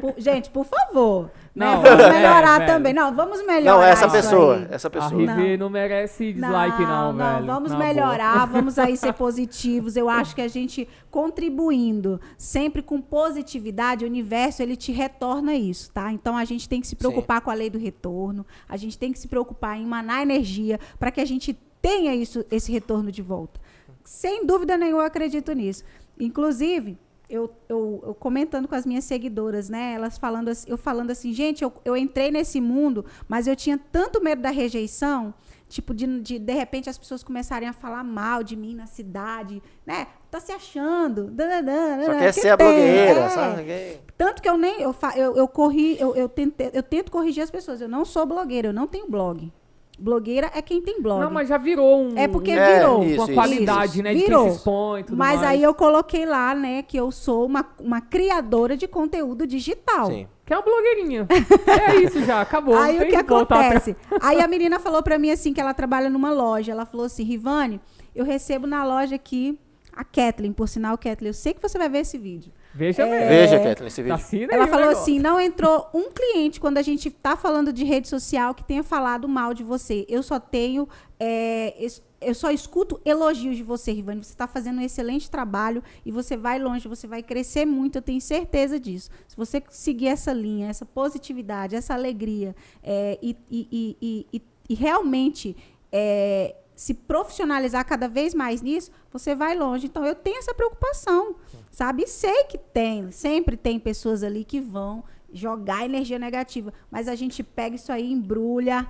Por- 0.00 0.14
gente, 0.16 0.48
por 0.50 0.64
favor. 0.64 1.30
né? 1.54 1.74
Não, 1.74 1.82
Vamos 1.82 2.04
é, 2.04 2.10
melhorar 2.12 2.58
velho. 2.60 2.72
também. 2.72 2.94
Não, 2.94 3.14
vamos 3.14 3.44
melhorar. 3.44 3.76
Não, 3.78 3.82
essa 3.82 4.06
isso 4.06 4.14
pessoa, 4.14 4.56
aí. 4.56 4.66
essa 4.70 4.86
A 4.88 4.90
pessoa. 4.90 5.10
Rivi 5.20 5.56
não. 5.56 5.68
merece 5.68 6.32
dislike, 6.32 6.82
não, 6.82 7.16
velho. 7.16 7.46
vamos 7.46 7.72
Na 7.72 7.78
melhorar, 7.78 8.34
boa. 8.34 8.46
vamos 8.46 8.78
aí 8.78 8.96
ser 8.96 9.12
positivos. 9.14 9.96
Eu 9.96 10.08
acho 10.08 10.34
que 10.34 10.40
a 10.40 10.46
gente 10.48 10.88
contribuindo 11.10 12.20
sempre 12.36 12.82
com 12.82 13.00
positividade, 13.00 14.04
o 14.04 14.08
universo 14.08 14.62
ele 14.62 14.76
te 14.76 14.92
retorna 14.92 15.54
isso, 15.54 15.90
tá? 15.92 16.12
Então 16.12 16.36
a 16.36 16.44
gente 16.44 16.68
tem 16.68 16.80
que 16.80 16.86
se 16.86 16.96
preocupar 16.96 17.40
com 17.40 17.50
a 17.50 17.54
lei 17.54 17.70
do 17.70 17.78
retorno, 17.78 18.46
a 18.68 18.76
gente 18.76 18.98
tem 18.98 19.12
que 19.12 19.18
se 19.18 19.28
preocupar 19.28 19.76
em 19.78 19.82
emanar 19.84 20.22
energia 20.22 20.78
para 20.98 21.10
que 21.10 21.20
a 21.20 21.24
gente 21.24 21.58
tenha 21.80 22.14
isso, 22.14 22.44
esse 22.50 22.70
retorno 22.72 23.10
de 23.12 23.22
volta. 23.22 23.60
Sem 24.04 24.44
dúvida 24.46 24.76
nenhuma, 24.76 25.02
eu 25.02 25.06
acredito 25.06 25.52
nisso. 25.52 25.84
Inclusive, 26.18 26.98
eu, 27.28 27.50
eu, 27.68 28.02
eu 28.06 28.14
comentando 28.14 28.66
com 28.66 28.74
as 28.74 28.86
minhas 28.86 29.04
seguidoras, 29.04 29.68
né? 29.68 29.92
Elas 29.94 30.16
falando 30.16 30.48
assim, 30.48 30.70
eu 30.70 30.78
falando 30.78 31.10
assim, 31.10 31.32
gente, 31.32 31.62
eu, 31.62 31.72
eu 31.84 31.96
entrei 31.96 32.30
nesse 32.30 32.60
mundo, 32.60 33.04
mas 33.28 33.46
eu 33.46 33.54
tinha 33.54 33.78
tanto 33.92 34.22
medo 34.22 34.40
da 34.40 34.50
rejeição, 34.50 35.34
tipo, 35.68 35.94
de, 35.94 36.20
de 36.20 36.38
de 36.38 36.52
repente 36.52 36.88
as 36.88 36.96
pessoas 36.96 37.22
começarem 37.22 37.68
a 37.68 37.72
falar 37.72 38.02
mal 38.02 38.42
de 38.42 38.56
mim 38.56 38.74
na 38.74 38.86
cidade, 38.86 39.62
né? 39.84 40.06
Tá 40.30 40.40
se 40.40 40.52
achando. 40.52 41.30
dananã, 41.30 42.04
Só 42.04 42.12
quer 42.18 42.34
que 42.34 42.40
ser 42.40 42.48
a 42.48 42.56
blogueira, 42.56 43.20
é. 43.20 43.28
sabe? 43.28 44.00
Tanto 44.16 44.42
que 44.42 44.48
eu 44.48 44.56
nem. 44.56 44.80
Eu, 44.80 44.94
eu, 45.14 45.36
eu 45.36 45.48
corri, 45.48 46.00
eu, 46.00 46.16
eu, 46.16 46.28
tentei, 46.28 46.70
eu 46.72 46.82
tento 46.82 47.12
corrigir 47.12 47.42
as 47.42 47.50
pessoas. 47.50 47.80
Eu 47.80 47.88
não 47.88 48.04
sou 48.04 48.24
blogueira, 48.24 48.68
eu 48.68 48.72
não 48.72 48.86
tenho 48.86 49.08
blog. 49.08 49.52
Blogueira 49.98 50.50
é 50.54 50.62
quem 50.62 50.80
tem 50.80 51.02
blog. 51.02 51.20
Não, 51.20 51.30
mas 51.30 51.48
já 51.48 51.58
virou 51.58 52.00
um. 52.02 52.16
É 52.16 52.28
porque 52.28 52.52
É, 52.52 52.78
virou. 52.78 53.02
isso, 53.02 53.14
uma 53.16 53.24
isso, 53.24 53.34
qualidade, 53.34 53.92
isso. 53.94 54.02
né? 54.02 54.14
De 54.14 54.20
Virou. 54.20 54.42
quem 54.44 54.52
se 54.52 54.56
expõe 54.58 55.00
e 55.00 55.04
tudo 55.04 55.16
Mas 55.18 55.40
mais. 55.40 55.48
aí 55.50 55.62
eu 55.62 55.74
coloquei 55.74 56.24
lá, 56.24 56.54
né, 56.54 56.82
que 56.82 56.96
eu 56.96 57.10
sou 57.10 57.44
uma, 57.44 57.66
uma 57.80 58.00
criadora 58.00 58.76
de 58.76 58.86
conteúdo 58.86 59.46
digital. 59.46 60.06
Sim. 60.06 60.28
Que 60.46 60.54
é 60.54 60.56
uma 60.56 60.62
blogueirinha. 60.62 61.26
é 61.90 61.96
isso 61.96 62.22
já, 62.24 62.40
acabou. 62.40 62.76
Aí 62.76 62.96
o 62.96 63.06
que 63.06 63.22
voltar 63.24 63.60
acontece? 63.60 63.96
Aí 64.22 64.40
a 64.40 64.46
menina 64.46 64.78
falou 64.78 65.02
pra 65.02 65.18
mim 65.18 65.30
assim 65.30 65.52
que 65.52 65.60
ela 65.60 65.74
trabalha 65.74 66.08
numa 66.08 66.30
loja. 66.32 66.72
Ela 66.72 66.86
falou 66.86 67.06
assim, 67.06 67.24
Rivane, 67.24 67.80
eu 68.14 68.24
recebo 68.24 68.66
na 68.66 68.84
loja 68.84 69.16
aqui 69.16 69.58
a 69.92 70.04
Kathleen, 70.04 70.52
por 70.52 70.68
sinal, 70.68 70.96
Kathleen, 70.96 71.30
eu 71.30 71.34
sei 71.34 71.52
que 71.52 71.60
você 71.60 71.76
vai 71.76 71.88
ver 71.88 71.98
esse 71.98 72.16
vídeo. 72.16 72.52
Veja 72.78 73.02
É. 73.02 73.28
Veja, 73.28 73.58
Kathleen, 73.58 73.88
esse 73.88 74.02
vídeo. 74.02 74.14
Assina 74.14 74.52
Ela 74.54 74.66
falou 74.68 74.86
negócio. 74.88 75.02
assim: 75.02 75.18
não 75.18 75.40
entrou 75.40 75.88
um 75.92 76.10
cliente 76.12 76.60
quando 76.60 76.78
a 76.78 76.82
gente 76.82 77.10
tá 77.10 77.36
falando 77.36 77.72
de 77.72 77.84
rede 77.84 78.06
social 78.08 78.54
que 78.54 78.62
tenha 78.64 78.84
falado 78.84 79.26
mal 79.28 79.52
de 79.52 79.64
você. 79.64 80.06
Eu 80.08 80.22
só 80.22 80.38
tenho. 80.38 80.88
é, 81.18 81.74
eu 82.20 82.34
só 82.34 82.50
escuto 82.50 83.00
elogios 83.04 83.56
de 83.56 83.62
você, 83.62 83.92
Rivane. 83.92 84.24
Você 84.24 84.32
está 84.32 84.46
fazendo 84.48 84.78
um 84.78 84.82
excelente 84.82 85.30
trabalho 85.30 85.82
e 86.04 86.10
você 86.10 86.36
vai 86.36 86.58
longe, 86.58 86.88
você 86.88 87.06
vai 87.06 87.22
crescer 87.22 87.64
muito, 87.64 87.96
eu 87.98 88.02
tenho 88.02 88.20
certeza 88.20 88.78
disso. 88.78 89.08
Se 89.28 89.36
você 89.36 89.62
seguir 89.70 90.08
essa 90.08 90.32
linha, 90.32 90.68
essa 90.68 90.84
positividade, 90.84 91.76
essa 91.76 91.94
alegria 91.94 92.56
é, 92.82 93.18
e, 93.22 93.36
e- 93.50 93.68
e- 93.70 93.96
e- 94.02 94.26
e- 94.36 94.42
e 94.70 94.74
realmente 94.74 95.56
é, 95.92 96.54
se 96.78 96.94
profissionalizar 96.94 97.84
cada 97.84 98.06
vez 98.08 98.32
mais 98.32 98.62
nisso, 98.62 98.92
você 99.10 99.34
vai 99.34 99.56
longe. 99.58 99.86
Então, 99.86 100.06
eu 100.06 100.14
tenho 100.14 100.38
essa 100.38 100.54
preocupação, 100.54 101.34
sabe? 101.72 102.04
E 102.04 102.06
sei 102.06 102.44
que 102.44 102.56
tem, 102.56 103.10
sempre 103.10 103.56
tem 103.56 103.80
pessoas 103.80 104.22
ali 104.22 104.44
que 104.44 104.60
vão 104.60 105.02
jogar 105.32 105.84
energia 105.84 106.20
negativa, 106.20 106.72
mas 106.88 107.08
a 107.08 107.16
gente 107.16 107.42
pega 107.42 107.74
isso 107.74 107.90
aí, 107.90 108.12
embrulha, 108.12 108.86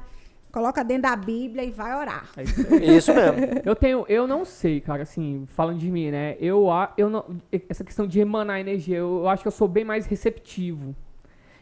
coloca 0.53 0.85
dentro 0.85 1.05
da 1.05 1.17
Bíblia 1.17 1.65
e 1.65 1.71
vai 1.71 1.97
orar. 1.97 2.29
É 2.37 2.97
isso 2.97 3.15
mesmo. 3.15 3.39
Eu 3.65 3.75
tenho, 3.75 4.05
eu 4.07 4.27
não 4.27 4.45
sei, 4.45 4.83
cara, 4.83 5.03
assim, 5.05 5.45
falando 5.47 5.79
de 5.79 5.91
mim, 5.91 6.11
né? 6.11 6.37
Eu, 6.39 6.71
a- 6.71 6.93
eu 6.99 7.09
não, 7.09 7.25
essa 7.71 7.83
questão 7.83 8.07
de 8.07 8.21
emanar 8.21 8.61
energia, 8.61 8.99
eu, 8.99 9.21
eu 9.21 9.29
acho 9.31 9.41
que 9.43 9.49
eu 9.49 9.53
sou 9.53 9.67
bem 9.67 9.85
mais 9.85 10.05
receptivo. 10.05 10.95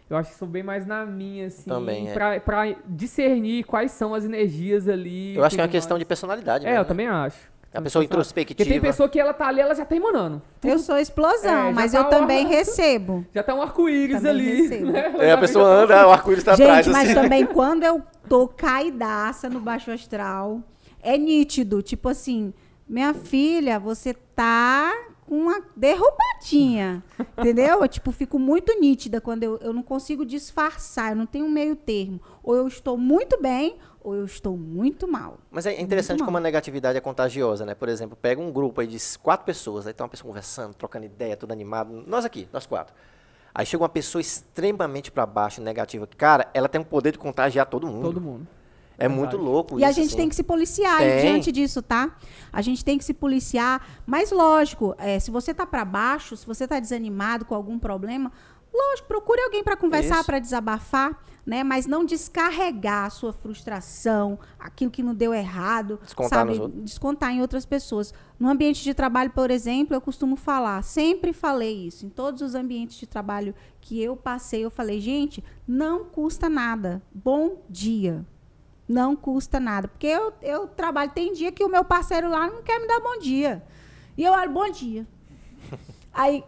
Eu 0.08 0.16
acho 0.16 0.30
que 0.30 0.36
sou 0.36 0.46
bem 0.46 0.62
mais 0.62 0.86
na 0.86 1.04
minha, 1.04 1.48
assim, 1.48 1.68
Também, 1.68 2.08
é. 2.08 2.12
pra, 2.12 2.38
pra 2.40 2.76
discernir 2.86 3.64
quais 3.64 3.90
são 3.90 4.14
as 4.14 4.24
energias 4.24 4.88
ali. 4.88 5.34
Eu 5.36 5.42
acho 5.44 5.56
que 5.56 5.60
é 5.60 5.64
uma 5.64 5.70
questão 5.70 5.98
de 5.98 6.04
personalidade. 6.04 6.64
É, 6.64 6.68
mesmo, 6.68 6.78
eu 6.78 6.82
né? 6.84 6.88
também 6.88 7.06
acho. 7.08 7.38
É 7.72 7.78
uma 7.78 7.82
pessoa 7.82 8.02
Porque 8.04 8.08
tem 8.14 8.20
introspectiva. 8.22 8.80
pessoa 8.86 9.08
que 9.08 9.18
ela 9.20 9.34
tá 9.34 9.48
ali, 9.48 9.60
ela 9.60 9.74
já 9.74 9.84
tá 9.84 9.94
emanando. 9.96 10.40
Eu 10.64 10.78
sou 10.78 10.96
explosão, 10.96 11.68
É, 11.68 11.72
mas 11.72 11.92
tá 11.92 11.98
eu 11.98 12.04
também 12.04 12.46
uma- 12.46 12.54
recebo. 12.54 13.26
Já 13.34 13.42
tá 13.42 13.54
um 13.54 13.60
arco-íris 13.60 14.24
ali. 14.24 14.62
recebo. 14.62 14.92
né? 14.92 15.14
É, 15.18 15.32
a 15.32 15.38
pessoa 15.38 15.64
tá- 15.64 15.70
anda, 15.82 16.08
o 16.08 16.12
arco-íris 16.12 16.44
tá 16.44 16.54
Gente, 16.54 16.66
atrás, 16.68 16.86
mas 16.86 17.10
assim. 17.10 17.14
também 17.20 17.44
quando 17.44 17.82
eu 17.82 18.00
tô 18.28 18.46
caidaça 18.48 19.50
no 19.50 19.60
baixo 19.60 19.90
astral, 19.90 20.60
é 21.02 21.18
nítido. 21.18 21.82
Tipo 21.82 22.08
assim, 22.08 22.54
minha 22.88 23.12
filha, 23.12 23.78
você 23.78 24.14
tá 24.14 24.90
uma 25.28 25.62
derrubadinha. 25.74 27.02
entendeu? 27.38 27.82
Eu, 27.82 27.88
tipo, 27.88 28.12
fico 28.12 28.38
muito 28.38 28.78
nítida 28.78 29.20
quando 29.20 29.42
eu, 29.42 29.58
eu 29.58 29.72
não 29.72 29.82
consigo 29.82 30.24
disfarçar, 30.24 31.12
eu 31.12 31.16
não 31.16 31.26
tenho 31.26 31.46
um 31.46 31.50
meio 31.50 31.76
termo. 31.76 32.20
Ou 32.42 32.56
eu 32.56 32.66
estou 32.66 32.96
muito 32.96 33.40
bem, 33.40 33.78
ou 34.00 34.14
eu 34.14 34.24
estou 34.24 34.56
muito 34.56 35.08
mal. 35.08 35.38
Mas 35.50 35.66
é 35.66 35.80
interessante 35.80 36.18
Muito 36.18 36.26
como 36.26 36.36
a 36.36 36.40
negatividade 36.40 36.96
é 36.96 37.00
contagiosa, 37.00 37.66
né? 37.66 37.74
Por 37.74 37.88
exemplo, 37.88 38.16
pega 38.16 38.40
um 38.40 38.52
grupo 38.52 38.80
aí 38.80 38.86
de 38.86 38.98
quatro 39.18 39.44
pessoas, 39.44 39.86
aí 39.86 39.92
tá 39.92 40.04
uma 40.04 40.10
pessoa 40.10 40.28
conversando, 40.28 40.74
trocando 40.74 41.06
ideia, 41.06 41.36
tudo 41.36 41.52
animado. 41.52 42.04
Nós 42.06 42.24
aqui, 42.24 42.48
nós 42.52 42.66
quatro. 42.66 42.94
Aí 43.52 43.66
chega 43.66 43.82
uma 43.82 43.88
pessoa 43.88 44.20
extremamente 44.20 45.10
pra 45.10 45.26
baixo, 45.26 45.60
negativa. 45.60 46.06
Cara, 46.06 46.48
ela 46.54 46.68
tem 46.68 46.80
o 46.80 46.84
poder 46.84 47.12
de 47.12 47.18
contagiar 47.18 47.66
todo 47.66 47.86
mundo. 47.86 48.02
Todo 48.02 48.20
mundo. 48.20 48.46
É 48.98 49.08
Verdade. 49.08 49.18
muito 49.20 49.36
louco 49.36 49.78
E 49.78 49.84
a 49.84 49.90
isso, 49.90 49.96
gente 50.00 50.08
assim. 50.08 50.16
tem 50.16 50.28
que 50.28 50.34
se 50.34 50.42
policiar 50.42 50.98
Tem. 50.98 51.20
diante 51.20 51.52
disso, 51.52 51.82
tá? 51.82 52.16
A 52.52 52.62
gente 52.62 52.84
tem 52.84 52.96
que 52.96 53.04
se 53.04 53.12
policiar. 53.12 53.86
Mas, 54.06 54.30
lógico, 54.30 54.94
é, 54.98 55.18
se 55.18 55.30
você 55.30 55.52
tá 55.52 55.66
para 55.66 55.84
baixo, 55.84 56.36
se 56.36 56.46
você 56.46 56.66
tá 56.66 56.80
desanimado 56.80 57.44
com 57.44 57.54
algum 57.54 57.78
problema, 57.78 58.32
lógico, 58.72 59.08
procure 59.08 59.40
alguém 59.42 59.62
para 59.62 59.76
conversar, 59.76 60.24
para 60.24 60.38
desabafar, 60.38 61.18
né? 61.44 61.62
Mas 61.62 61.86
não 61.86 62.04
descarregar 62.04 63.04
a 63.04 63.10
sua 63.10 63.32
frustração, 63.32 64.38
aquilo 64.58 64.90
que 64.90 65.02
não 65.02 65.14
deu 65.14 65.32
errado, 65.32 65.98
Descontar 66.02 66.46
sabe? 66.46 66.68
Descontar 66.82 67.32
em 67.32 67.40
outras 67.40 67.64
pessoas. 67.66 68.12
No 68.38 68.48
ambiente 68.48 68.82
de 68.82 68.92
trabalho, 68.94 69.30
por 69.30 69.50
exemplo, 69.50 69.94
eu 69.94 70.00
costumo 70.00 70.36
falar, 70.36 70.82
sempre 70.82 71.32
falei 71.32 71.86
isso, 71.86 72.04
em 72.06 72.08
todos 72.10 72.42
os 72.42 72.54
ambientes 72.54 72.96
de 72.98 73.06
trabalho 73.06 73.54
que 73.80 74.02
eu 74.02 74.16
passei, 74.16 74.64
eu 74.64 74.70
falei, 74.70 75.00
gente, 75.00 75.42
não 75.66 76.04
custa 76.04 76.48
nada. 76.48 77.02
Bom 77.14 77.62
dia. 77.68 78.24
Não 78.88 79.16
custa 79.16 79.58
nada. 79.58 79.88
Porque 79.88 80.06
eu, 80.06 80.32
eu 80.42 80.66
trabalho, 80.66 81.10
tem 81.10 81.32
dia 81.32 81.50
que 81.50 81.64
o 81.64 81.68
meu 81.68 81.84
parceiro 81.84 82.28
lá 82.28 82.46
não 82.46 82.62
quer 82.62 82.80
me 82.80 82.86
dar 82.86 83.00
bom 83.00 83.18
dia. 83.18 83.62
E 84.16 84.24
eu 84.24 84.32
olho, 84.32 84.50
bom 84.50 84.70
dia. 84.70 85.06
Aí, 86.14 86.44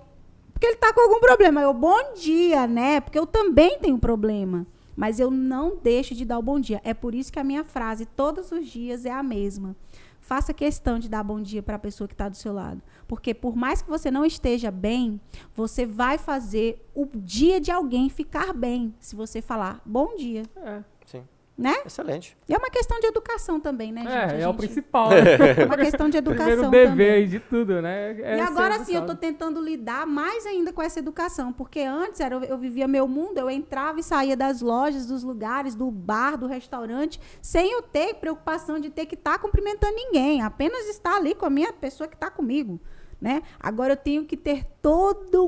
porque 0.53 0.67
ele 0.67 0.77
tá 0.77 0.93
com 0.93 1.01
algum 1.01 1.21
problema. 1.21 1.61
Eu, 1.61 1.75
bom 1.75 2.15
dia, 2.15 2.67
né? 2.67 3.01
Porque 3.01 3.19
eu 3.19 3.27
também 3.27 3.79
tenho 3.79 3.99
problema. 3.99 4.67
Mas 4.97 5.21
eu 5.21 5.31
não 5.31 5.77
deixo 5.77 6.15
de 6.15 6.25
dar 6.25 6.39
o 6.39 6.43
bom 6.43 6.59
dia. 6.59 6.81
É 6.83 6.93
por 6.93 7.15
isso 7.15 7.33
que 7.33 7.39
a 7.39 7.45
minha 7.45 7.63
frase 7.63 8.05
todos 8.05 8.51
os 8.51 8.67
dias 8.67 9.05
é 9.05 9.13
a 9.13 9.23
mesma. 9.23 9.77
Faça 10.21 10.53
questão 10.53 10.99
de 10.99 11.09
dar 11.09 11.23
bom 11.23 11.41
dia 11.41 11.63
para 11.63 11.77
a 11.77 11.79
pessoa 11.79 12.09
que 12.09 12.15
está 12.15 12.29
do 12.29 12.37
seu 12.37 12.53
lado. 12.53 12.83
Porque 13.07 13.33
por 13.33 13.57
mais 13.57 13.81
que 13.81 13.89
você 13.89 14.11
não 14.11 14.25
esteja 14.25 14.71
bem, 14.71 15.21
você 15.55 15.87
vai 15.87 16.19
fazer 16.19 16.85
o 16.95 17.07
dia 17.15 17.61
de 17.61 17.71
alguém 17.71 18.11
ficar 18.11 18.53
bem. 18.53 18.95
Se 18.99 19.15
você 19.15 19.41
falar 19.41 19.81
bom 19.87 20.17
dia, 20.17 20.43
É. 20.57 20.83
né? 21.59 21.75
Excelente. 21.85 22.37
E 22.49 22.55
é 22.55 22.57
uma 22.57 22.71
questão 22.71 23.01
de 23.01 23.07
educação 23.09 23.59
também, 23.59 23.91
né, 23.91 24.03
gente? 24.03 24.13
é, 24.13 24.17
A 24.17 24.33
é 24.39 24.47
o 24.47 24.53
gente- 24.53 24.59
principal. 24.59 25.11
né? 25.11 25.17
É 25.59 25.65
uma 25.65 25.77
questão 25.77 26.09
de 26.09 26.17
educação 26.17 26.47
Primeiro 26.47 26.71
dever 26.71 26.89
também. 26.91 27.11
aí 27.11 27.27
de 27.27 27.41
tudo, 27.41 27.83
né? 27.83 28.13
É 28.21 28.37
e 28.37 28.41
agora 28.41 28.79
sim, 28.85 28.95
eu 28.95 29.05
tô 29.05 29.17
tentando 29.17 29.61
lidar 29.61 30.07
mais 30.07 30.47
ainda 30.47 30.73
com 30.73 30.81
essa 30.81 31.01
educação, 31.01 31.53
porque 31.53 31.81
antes 31.81 32.21
era, 32.21 32.37
eu 32.47 32.57
vivia 32.57 32.87
meu 32.87 33.09
mundo, 33.09 33.39
eu 33.39 33.51
entrava 33.51 33.99
e 33.99 34.05
saía 34.05 34.37
das 34.37 34.61
lojas, 34.61 35.07
dos 35.07 35.25
lugares, 35.25 35.75
do 35.75 35.91
bar, 35.91 36.37
do 36.39 36.47
restaurante, 36.47 37.21
sem 37.43 37.73
eu 37.73 37.83
ter 37.83 38.15
preocupação 38.15 38.79
de 38.79 38.89
ter 38.89 39.07
que 39.07 39.17
estar 39.17 39.39
cumprimentando 39.41 39.97
ninguém, 39.97 40.41
apenas 40.43 40.87
estar 40.89 41.17
ali 41.17 41.35
com 41.35 41.45
a 41.45 41.51
minha 41.51 41.73
pessoa 41.73 42.07
que 42.07 42.15
está 42.15 42.31
comigo, 42.31 42.81
né? 43.21 43.43
Agora 43.59 43.95
eu 43.95 43.97
tenho 43.97 44.25
que 44.25 44.37
ter 44.37 44.65
todo 44.81 45.45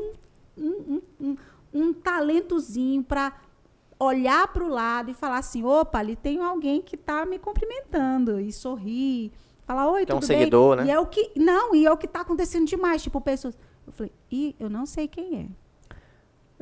um, 0.59 0.62
um, 0.65 1.03
um, 1.20 1.37
um 1.73 1.93
talentozinho 1.93 3.05
para 3.05 3.32
olhar 4.01 4.49
para 4.49 4.65
o 4.65 4.69
lado 4.69 5.11
e 5.11 5.15
falar 5.15 5.39
assim, 5.39 5.63
opa, 5.63 5.99
ali 5.99 6.17
tem 6.17 6.41
alguém 6.41 6.81
que 6.81 6.97
está 6.97 7.27
me 7.27 7.39
cumprimentando 7.39 8.41
e 8.41 8.51
sorrir, 8.51 9.31
falar 9.67 9.89
oi, 9.91 10.07
Tem 10.07 10.17
um 10.17 10.21
tudo 10.21 10.29
bem? 10.29 10.39
seguidor, 10.39 10.77
né? 10.77 10.87
E 10.87 10.91
é 10.91 10.99
o 10.99 11.07
que 11.07 11.31
não, 11.37 11.75
e 11.75 11.87
é 11.87 11.93
o 11.93 11.97
que 11.97 12.07
está 12.07 12.23
acontecendo 12.23 12.67
demais, 12.67 13.03
tipo 13.03 13.21
pessoas. 13.21 13.57
Eu 13.87 13.93
falei, 13.93 14.13
ih, 14.31 14.57
eu 14.59 14.71
não 14.71 14.87
sei 14.87 15.07
quem 15.07 15.39
é. 15.39 15.71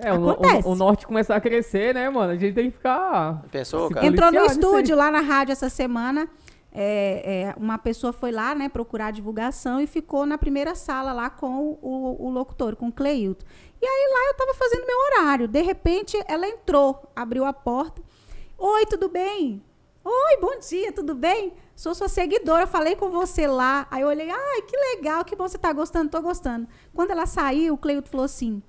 É, 0.01 0.12
o, 0.12 0.20
o, 0.20 0.73
o 0.73 0.74
norte 0.77 1.06
começar 1.06 1.35
a 1.36 1.40
crescer, 1.40 1.93
né, 1.93 2.09
mano? 2.09 2.32
A 2.32 2.36
gente 2.36 2.55
tem 2.55 2.70
que 2.70 2.77
ficar. 2.77 3.43
Pensou, 3.51 3.90
cara? 3.90 4.06
Entrou 4.06 4.31
no 4.31 4.44
estúdio 4.44 4.97
lá 4.97 5.10
na 5.10 5.20
rádio 5.20 5.52
essa 5.52 5.69
semana. 5.69 6.28
É, 6.70 7.50
é, 7.50 7.54
uma 7.56 7.78
pessoa 7.78 8.12
foi 8.12 8.30
lá, 8.30 8.54
né, 8.54 8.68
procurar 8.68 9.10
divulgação 9.10 9.80
e 9.80 9.86
ficou 9.86 10.26
na 10.26 10.36
primeira 10.36 10.74
sala 10.74 11.12
lá 11.12 11.30
com 11.30 11.78
o, 11.80 12.26
o, 12.26 12.30
locutor, 12.30 12.76
com 12.76 12.88
o 12.88 12.92
Cleilton. 12.92 13.44
E 13.80 13.86
aí 13.86 14.12
lá 14.12 14.26
eu 14.26 14.32
estava 14.32 14.54
fazendo 14.54 14.86
meu 14.86 14.98
horário. 14.98 15.48
De 15.48 15.62
repente 15.62 16.16
ela 16.26 16.46
entrou, 16.46 17.10
abriu 17.14 17.44
a 17.44 17.52
porta. 17.52 18.02
Oi, 18.56 18.86
tudo 18.86 19.08
bem? 19.08 19.62
Oi, 20.04 20.36
bom 20.40 20.58
dia, 20.58 20.92
tudo 20.92 21.14
bem? 21.14 21.52
Sou 21.74 21.94
sua 21.94 22.08
seguidora, 22.08 22.66
falei 22.66 22.96
com 22.96 23.10
você 23.10 23.46
lá. 23.46 23.86
Aí 23.90 24.02
eu 24.02 24.08
olhei, 24.08 24.30
ai, 24.30 24.62
que 24.62 24.76
legal, 24.76 25.24
que 25.24 25.36
bom 25.36 25.48
você 25.48 25.56
está 25.56 25.72
gostando, 25.72 26.10
tô 26.10 26.20
gostando. 26.20 26.66
Quando 26.94 27.10
ela 27.10 27.26
saiu, 27.26 27.74
o 27.74 27.78
Cleilton 27.78 28.10
falou 28.10 28.24
assim: 28.24 28.62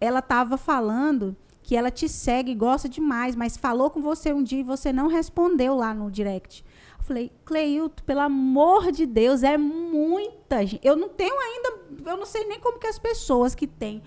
ela 0.00 0.20
estava 0.20 0.56
falando 0.56 1.36
que 1.62 1.76
ela 1.76 1.90
te 1.90 2.08
segue, 2.08 2.54
gosta 2.54 2.88
demais, 2.88 3.34
mas 3.34 3.56
falou 3.56 3.90
com 3.90 4.00
você 4.00 4.32
um 4.32 4.42
dia 4.42 4.60
e 4.60 4.62
você 4.62 4.92
não 4.92 5.08
respondeu 5.08 5.74
lá 5.74 5.92
no 5.92 6.10
direct. 6.10 6.64
Falei, 7.06 7.30
Cleilton, 7.44 8.02
pelo 8.04 8.20
amor 8.20 8.90
de 8.90 9.06
Deus, 9.06 9.44
é 9.44 9.56
muita 9.56 10.66
gente. 10.66 10.80
Eu 10.84 10.96
não 10.96 11.08
tenho 11.08 11.38
ainda, 11.38 11.78
eu 12.04 12.16
não 12.16 12.26
sei 12.26 12.44
nem 12.46 12.58
como 12.58 12.80
que 12.80 12.86
as 12.88 12.98
pessoas 12.98 13.54
que 13.54 13.64
têm 13.64 14.02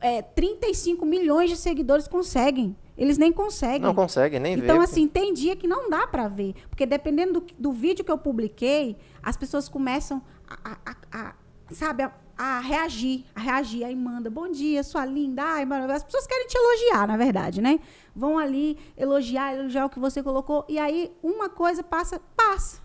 é, 0.00 0.22
35 0.22 1.04
milhões 1.04 1.50
de 1.50 1.58
seguidores 1.58 2.08
conseguem. 2.08 2.74
Eles 2.96 3.18
nem 3.18 3.30
conseguem. 3.30 3.80
Não 3.80 3.94
conseguem 3.94 4.40
nem 4.40 4.54
então, 4.54 4.62
ver. 4.62 4.72
Então, 4.72 4.82
assim, 4.82 5.06
tem 5.06 5.34
dia 5.34 5.54
que 5.56 5.68
não 5.68 5.90
dá 5.90 6.06
para 6.06 6.26
ver. 6.26 6.54
Porque 6.70 6.86
dependendo 6.86 7.40
do, 7.40 7.46
do, 7.58 7.72
vídeo 7.72 8.02
que 8.02 8.10
eu 8.10 8.18
publiquei, 8.18 8.96
as 9.22 9.36
pessoas 9.36 9.68
começam 9.68 10.22
a, 10.48 10.78
a, 10.86 10.96
a, 11.12 11.34
sabe, 11.70 12.08
a, 12.38 12.60
reagir, 12.60 13.24
a 13.34 13.40
reagir. 13.40 13.84
Aí 13.84 13.96
manda, 13.96 14.30
bom 14.30 14.48
dia, 14.48 14.84
sua 14.84 15.04
linda. 15.04 15.42
Ai, 15.42 15.66
as 15.92 16.04
pessoas 16.04 16.26
querem 16.26 16.46
te 16.46 16.56
elogiar, 16.56 17.06
na 17.08 17.16
verdade, 17.16 17.60
né? 17.60 17.80
Vão 18.14 18.38
ali 18.38 18.78
elogiar, 18.96 19.54
elogiar 19.54 19.86
o 19.86 19.90
que 19.90 19.98
você 19.98 20.22
colocou. 20.22 20.64
E 20.68 20.78
aí, 20.78 21.12
uma 21.22 21.48
coisa 21.48 21.82
passa, 21.82 22.20
passa. 22.36 22.80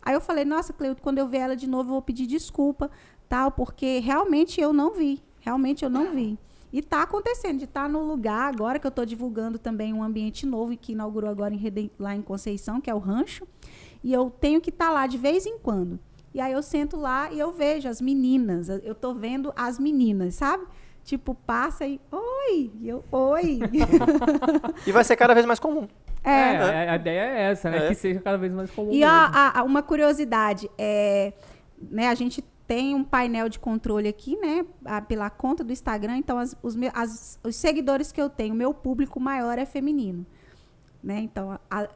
Aí 0.00 0.14
eu 0.14 0.20
falei, 0.20 0.44
nossa, 0.44 0.72
Cleuto, 0.72 1.02
quando 1.02 1.18
eu 1.18 1.26
ver 1.26 1.38
ela 1.38 1.56
de 1.56 1.66
novo, 1.66 1.88
eu 1.88 1.94
vou 1.94 2.02
pedir 2.02 2.26
desculpa, 2.26 2.90
tal, 3.28 3.50
porque 3.50 3.98
realmente 3.98 4.60
eu 4.60 4.72
não 4.72 4.94
vi. 4.94 5.20
Realmente 5.40 5.84
eu 5.84 5.90
não 5.90 6.12
vi. 6.12 6.38
E 6.72 6.80
está 6.80 7.02
acontecendo, 7.02 7.58
de 7.58 7.64
estar 7.64 7.82
tá 7.82 7.88
no 7.88 8.04
lugar 8.04 8.52
agora 8.52 8.78
que 8.78 8.86
eu 8.86 8.90
estou 8.90 9.04
divulgando 9.04 9.58
também 9.58 9.92
um 9.92 10.02
ambiente 10.02 10.46
novo 10.46 10.76
que 10.76 10.92
inaugurou 10.92 11.30
agora 11.30 11.54
em, 11.54 11.90
lá 11.98 12.14
em 12.14 12.22
Conceição, 12.22 12.80
que 12.80 12.90
é 12.90 12.94
o 12.94 12.98
Rancho. 12.98 13.46
E 14.04 14.12
eu 14.12 14.30
tenho 14.30 14.60
que 14.60 14.70
estar 14.70 14.86
tá 14.86 14.92
lá 14.92 15.06
de 15.06 15.18
vez 15.18 15.46
em 15.46 15.58
quando. 15.58 15.98
E 16.34 16.40
aí 16.40 16.52
eu 16.52 16.62
sento 16.62 16.96
lá 16.96 17.32
e 17.32 17.38
eu 17.38 17.52
vejo 17.52 17.88
as 17.88 18.00
meninas. 18.00 18.68
Eu 18.68 18.92
estou 18.92 19.14
vendo 19.14 19.52
as 19.56 19.78
meninas, 19.78 20.34
sabe? 20.34 20.64
Tipo, 21.04 21.34
passa 21.34 21.86
e. 21.86 22.00
Oi! 22.12 22.70
E 22.80 22.88
eu, 22.88 23.02
oi! 23.10 23.60
e 24.86 24.92
vai 24.92 25.02
ser 25.04 25.16
cada 25.16 25.32
vez 25.32 25.46
mais 25.46 25.58
comum. 25.58 25.88
É, 26.22 26.30
é, 26.30 26.90
a 26.90 26.96
ideia 26.96 27.20
é 27.20 27.40
essa, 27.50 27.70
né? 27.70 27.86
É. 27.86 27.88
Que 27.88 27.94
seja 27.94 28.20
cada 28.20 28.36
vez 28.36 28.52
mais 28.52 28.70
comum. 28.70 28.92
E 28.92 29.02
a, 29.02 29.52
a, 29.54 29.62
uma 29.62 29.82
curiosidade, 29.82 30.70
é, 30.76 31.32
né, 31.80 32.08
a 32.08 32.14
gente 32.14 32.44
tem 32.66 32.94
um 32.94 33.02
painel 33.02 33.48
de 33.48 33.58
controle 33.58 34.06
aqui, 34.06 34.36
né? 34.36 34.66
A, 34.84 35.00
pela 35.00 35.30
conta 35.30 35.64
do 35.64 35.72
Instagram. 35.72 36.18
Então, 36.18 36.38
as, 36.38 36.54
os, 36.62 36.76
meus, 36.76 36.92
as, 36.94 37.40
os 37.42 37.56
seguidores 37.56 38.12
que 38.12 38.20
eu 38.20 38.28
tenho, 38.28 38.54
meu 38.54 38.74
público 38.74 39.18
maior 39.18 39.58
é 39.58 39.64
feminino. 39.64 40.26
Né? 41.02 41.20
Então, 41.20 41.58
a, 41.70 41.88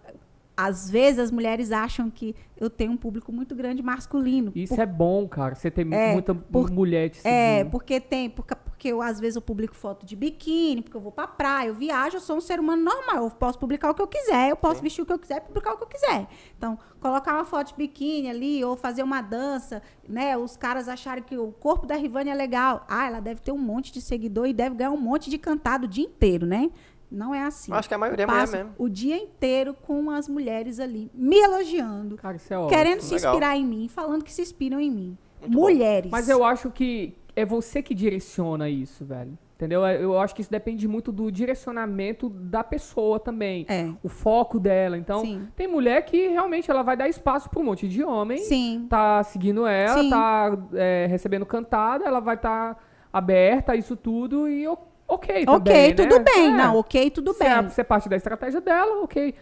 às 0.57 0.91
vezes 0.91 1.19
as 1.19 1.31
mulheres 1.31 1.73
acham 1.73 2.11
que 2.11 2.35
eu 2.57 2.71
tenho 2.71 2.93
um 2.93 2.97
público 2.97 3.33
muito 3.33 3.55
grande 3.55 3.83
masculino. 3.83 4.53
Isso 4.55 4.75
por, 4.75 4.83
é 4.83 4.87
bom, 4.87 5.27
cara. 5.27 5.55
Você 5.55 5.71
tem 5.71 5.87
é, 5.93 6.13
muita 6.13 6.35
por, 6.35 6.71
mulher 6.71 7.11
te 7.11 7.27
É, 7.27 7.65
porque 7.65 8.01
tem, 8.01 8.31
porque, 8.31 8.55
porque 8.55 8.89
eu, 8.89 9.03
às 9.03 9.19
vezes 9.19 9.37
eu 9.37 9.43
publico 9.43 9.75
foto 9.75 10.07
de 10.07 10.15
biquíni, 10.15 10.83
porque 10.83 10.97
eu 10.97 11.01
vou 11.01 11.11
pra 11.11 11.27
praia, 11.27 11.69
eu 11.69 11.75
viajo, 11.75 12.17
eu 12.17 12.21
sou 12.21 12.37
um 12.37 12.41
ser 12.41 12.61
humano 12.61 12.83
normal. 12.85 13.25
Eu 13.25 13.31
posso 13.31 13.59
publicar 13.59 13.91
o 13.91 13.95
que 13.95 14.03
eu 14.03 14.07
quiser, 14.07 14.51
eu 14.51 14.57
posso 14.57 14.77
Sim. 14.77 14.83
vestir 14.83 15.03
o 15.03 15.07
que 15.07 15.13
eu 15.13 15.19
quiser, 15.19 15.41
publicar 15.41 15.73
o 15.73 15.77
que 15.77 15.85
eu 15.85 15.89
quiser. 15.89 16.29
Então, 16.57 16.79
colocar 17.01 17.35
uma 17.35 17.45
foto 17.45 17.69
de 17.69 17.75
biquíni 17.75 18.29
ali, 18.29 18.65
ou 18.65 18.77
fazer 18.77 19.03
uma 19.03 19.21
dança, 19.21 19.83
né? 20.09 20.37
Os 20.37 20.57
caras 20.57 20.89
acharem 20.89 21.25
que 21.25 21.37
o 21.37 21.51
corpo 21.53 21.87
da 21.87 21.97
Rivane 21.97 22.31
é 22.31 22.35
legal. 22.35 22.85
Ah, 22.89 23.07
ela 23.07 23.21
deve 23.21 23.41
ter 23.41 23.51
um 23.51 23.59
monte 23.59 23.93
de 23.93 24.01
seguidor 24.01 24.47
e 24.47 24.53
deve 24.53 24.77
ganhar 24.77 24.91
um 24.91 25.01
monte 25.01 25.31
de 25.31 25.39
cantado 25.39 25.87
o 25.87 25.89
dia 25.89 26.05
inteiro, 26.05 26.47
né? 26.47 26.71
Não 27.13 27.35
é 27.35 27.43
assim. 27.43 27.73
Acho 27.73 27.89
que 27.89 27.95
a 27.95 27.99
maioria 27.99 28.25
é 28.25 28.27
mulher 28.27 28.49
mesmo. 28.49 28.75
O 28.79 28.89
dia 28.89 29.17
inteiro 29.17 29.75
com 29.75 30.11
as 30.11 30.29
mulheres 30.29 30.81
ali, 30.81 31.11
me 31.15 31.37
elogiando. 31.37 32.17
Cara, 32.17 32.37
isso 32.37 32.53
é 32.53 32.69
querendo 32.69 32.99
ótimo. 32.99 33.09
se 33.09 33.15
Legal. 33.15 33.33
inspirar 33.33 33.57
em 33.57 33.67
mim, 33.67 33.89
falando 33.89 34.25
que 34.25 34.33
se 34.33 34.41
inspiram 34.41 34.81
em 34.81 34.91
mim. 34.91 35.19
Muito 35.41 35.59
mulheres. 35.59 36.11
Mas 36.11 36.29
eu 36.29 36.43
acho 36.43 36.71
que 36.71 37.15
é 37.37 37.45
você 37.45 37.83
que 37.83 37.95
direciona 37.95 38.69
isso, 38.69 39.05
velho. 39.05 39.37
Entendeu? 39.57 39.87
Eu 39.87 40.19
acho 40.19 40.35
que 40.35 40.41
isso 40.41 40.51
depende 40.51 40.89
muito 40.89 41.13
do 41.13 41.31
direcionamento 41.31 42.29
da 42.29 42.65
pessoa 42.65 43.21
também. 43.21 43.65
É. 43.69 43.89
O 44.03 44.09
foco 44.09 44.59
dela. 44.59 44.99
Então, 44.99 45.21
Sim. 45.21 45.47
tem 45.55 45.69
mulher 45.69 46.05
que 46.05 46.27
realmente 46.29 46.69
ela 46.69 46.83
vai 46.83 46.97
dar 46.97 47.09
espaço 47.09 47.49
para 47.49 47.61
um 47.61 47.65
monte 47.65 47.87
de 47.87 48.03
homem. 48.03 48.39
Sim. 48.39 48.87
Tá 48.91 49.23
seguindo 49.23 49.65
ela, 49.65 50.03
Sim. 50.03 50.11
tá 50.11 50.59
é, 50.75 51.07
recebendo 51.09 51.47
cantada, 51.47 52.05
ela 52.05 52.19
vai 52.19 52.35
estar 52.35 52.75
tá 52.75 52.81
aberta 53.13 53.73
a 53.73 53.77
isso 53.77 53.95
tudo 53.95 54.49
e 54.49 54.67
ok, 55.15 55.45
Ok, 55.47 55.65
também, 55.65 55.95
tudo 55.95 56.19
né? 56.19 56.25
bem. 56.25 56.47
É. 56.49 56.51
Não, 56.57 56.77
ok, 56.77 57.11
tudo 57.11 57.33
Se 57.33 57.39
bem. 57.45 57.69
se 57.71 57.81
é 57.81 57.85
parte 57.85 58.09
da 58.09 58.17
estratégia 58.17 58.61
dela, 58.61 59.03
ok. 59.03 59.35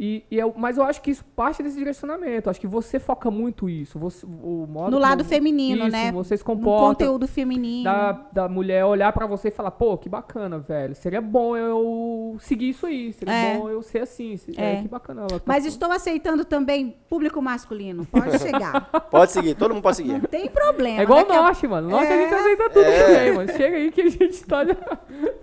E, 0.00 0.24
e 0.30 0.38
eu, 0.38 0.54
mas 0.56 0.78
eu 0.78 0.84
acho 0.84 1.02
que 1.02 1.10
isso 1.10 1.24
parte 1.34 1.60
desse 1.60 1.76
direcionamento. 1.76 2.48
Acho 2.48 2.60
que 2.60 2.68
você 2.68 3.00
foca 3.00 3.32
muito 3.32 3.68
isso. 3.68 3.98
Você, 3.98 4.24
o 4.24 4.64
modo 4.68 4.92
No 4.92 4.98
lado 4.98 5.24
como- 5.24 5.28
feminino, 5.30 5.82
isso, 5.82 5.90
né? 5.90 6.12
Você 6.12 6.36
se 6.36 6.42
No 6.42 6.46
comporta. 6.46 6.86
conteúdo 7.04 7.26
feminino. 7.26 7.82
Da, 7.82 8.12
da 8.32 8.48
mulher 8.48 8.84
olhar 8.84 9.12
pra 9.12 9.26
você 9.26 9.48
e 9.48 9.50
falar, 9.50 9.72
pô, 9.72 9.98
que 9.98 10.08
bacana, 10.08 10.56
velho. 10.58 10.94
Seria 10.94 11.20
bom 11.20 11.56
eu 11.56 12.36
seguir 12.38 12.68
isso 12.68 12.86
aí. 12.86 13.12
Seria 13.12 13.34
É. 13.34 13.58
bom 13.58 13.68
eu 13.68 13.82
ser 13.82 13.98
assim. 14.02 14.38
É. 14.56 14.74
É, 14.74 14.82
que 14.82 14.86
bacana. 14.88 15.22
Ela 15.22 15.30
tá 15.30 15.40
Mas 15.44 15.56
falando. 15.64 15.66
estou 15.72 15.90
aceitando 15.90 16.44
também 16.44 16.96
público 17.08 17.42
masculino. 17.42 18.06
Pode 18.06 18.38
chegar. 18.38 18.88
Pode 19.10 19.32
seguir, 19.32 19.56
todo 19.56 19.74
mundo 19.74 19.82
pode 19.82 19.96
seguir. 19.96 20.12
Não 20.12 20.20
tem 20.20 20.48
problema. 20.48 21.00
É 21.00 21.02
igual 21.02 21.26
o 21.26 21.32
a- 21.32 21.34
Norte, 21.42 21.66
mano. 21.66 21.88
Norte 21.88 22.12
a 22.12 22.16
gente 22.16 22.32
É. 22.34 22.38
aceita 22.38 22.70
tudo 22.70 22.84
É. 22.84 23.02
também, 23.04 23.32
mano. 23.34 23.52
Chega 23.52 23.76
aí 23.76 23.90
que 23.90 24.02
a 24.02 24.08
gente 24.10 24.44
tá, 24.46 24.64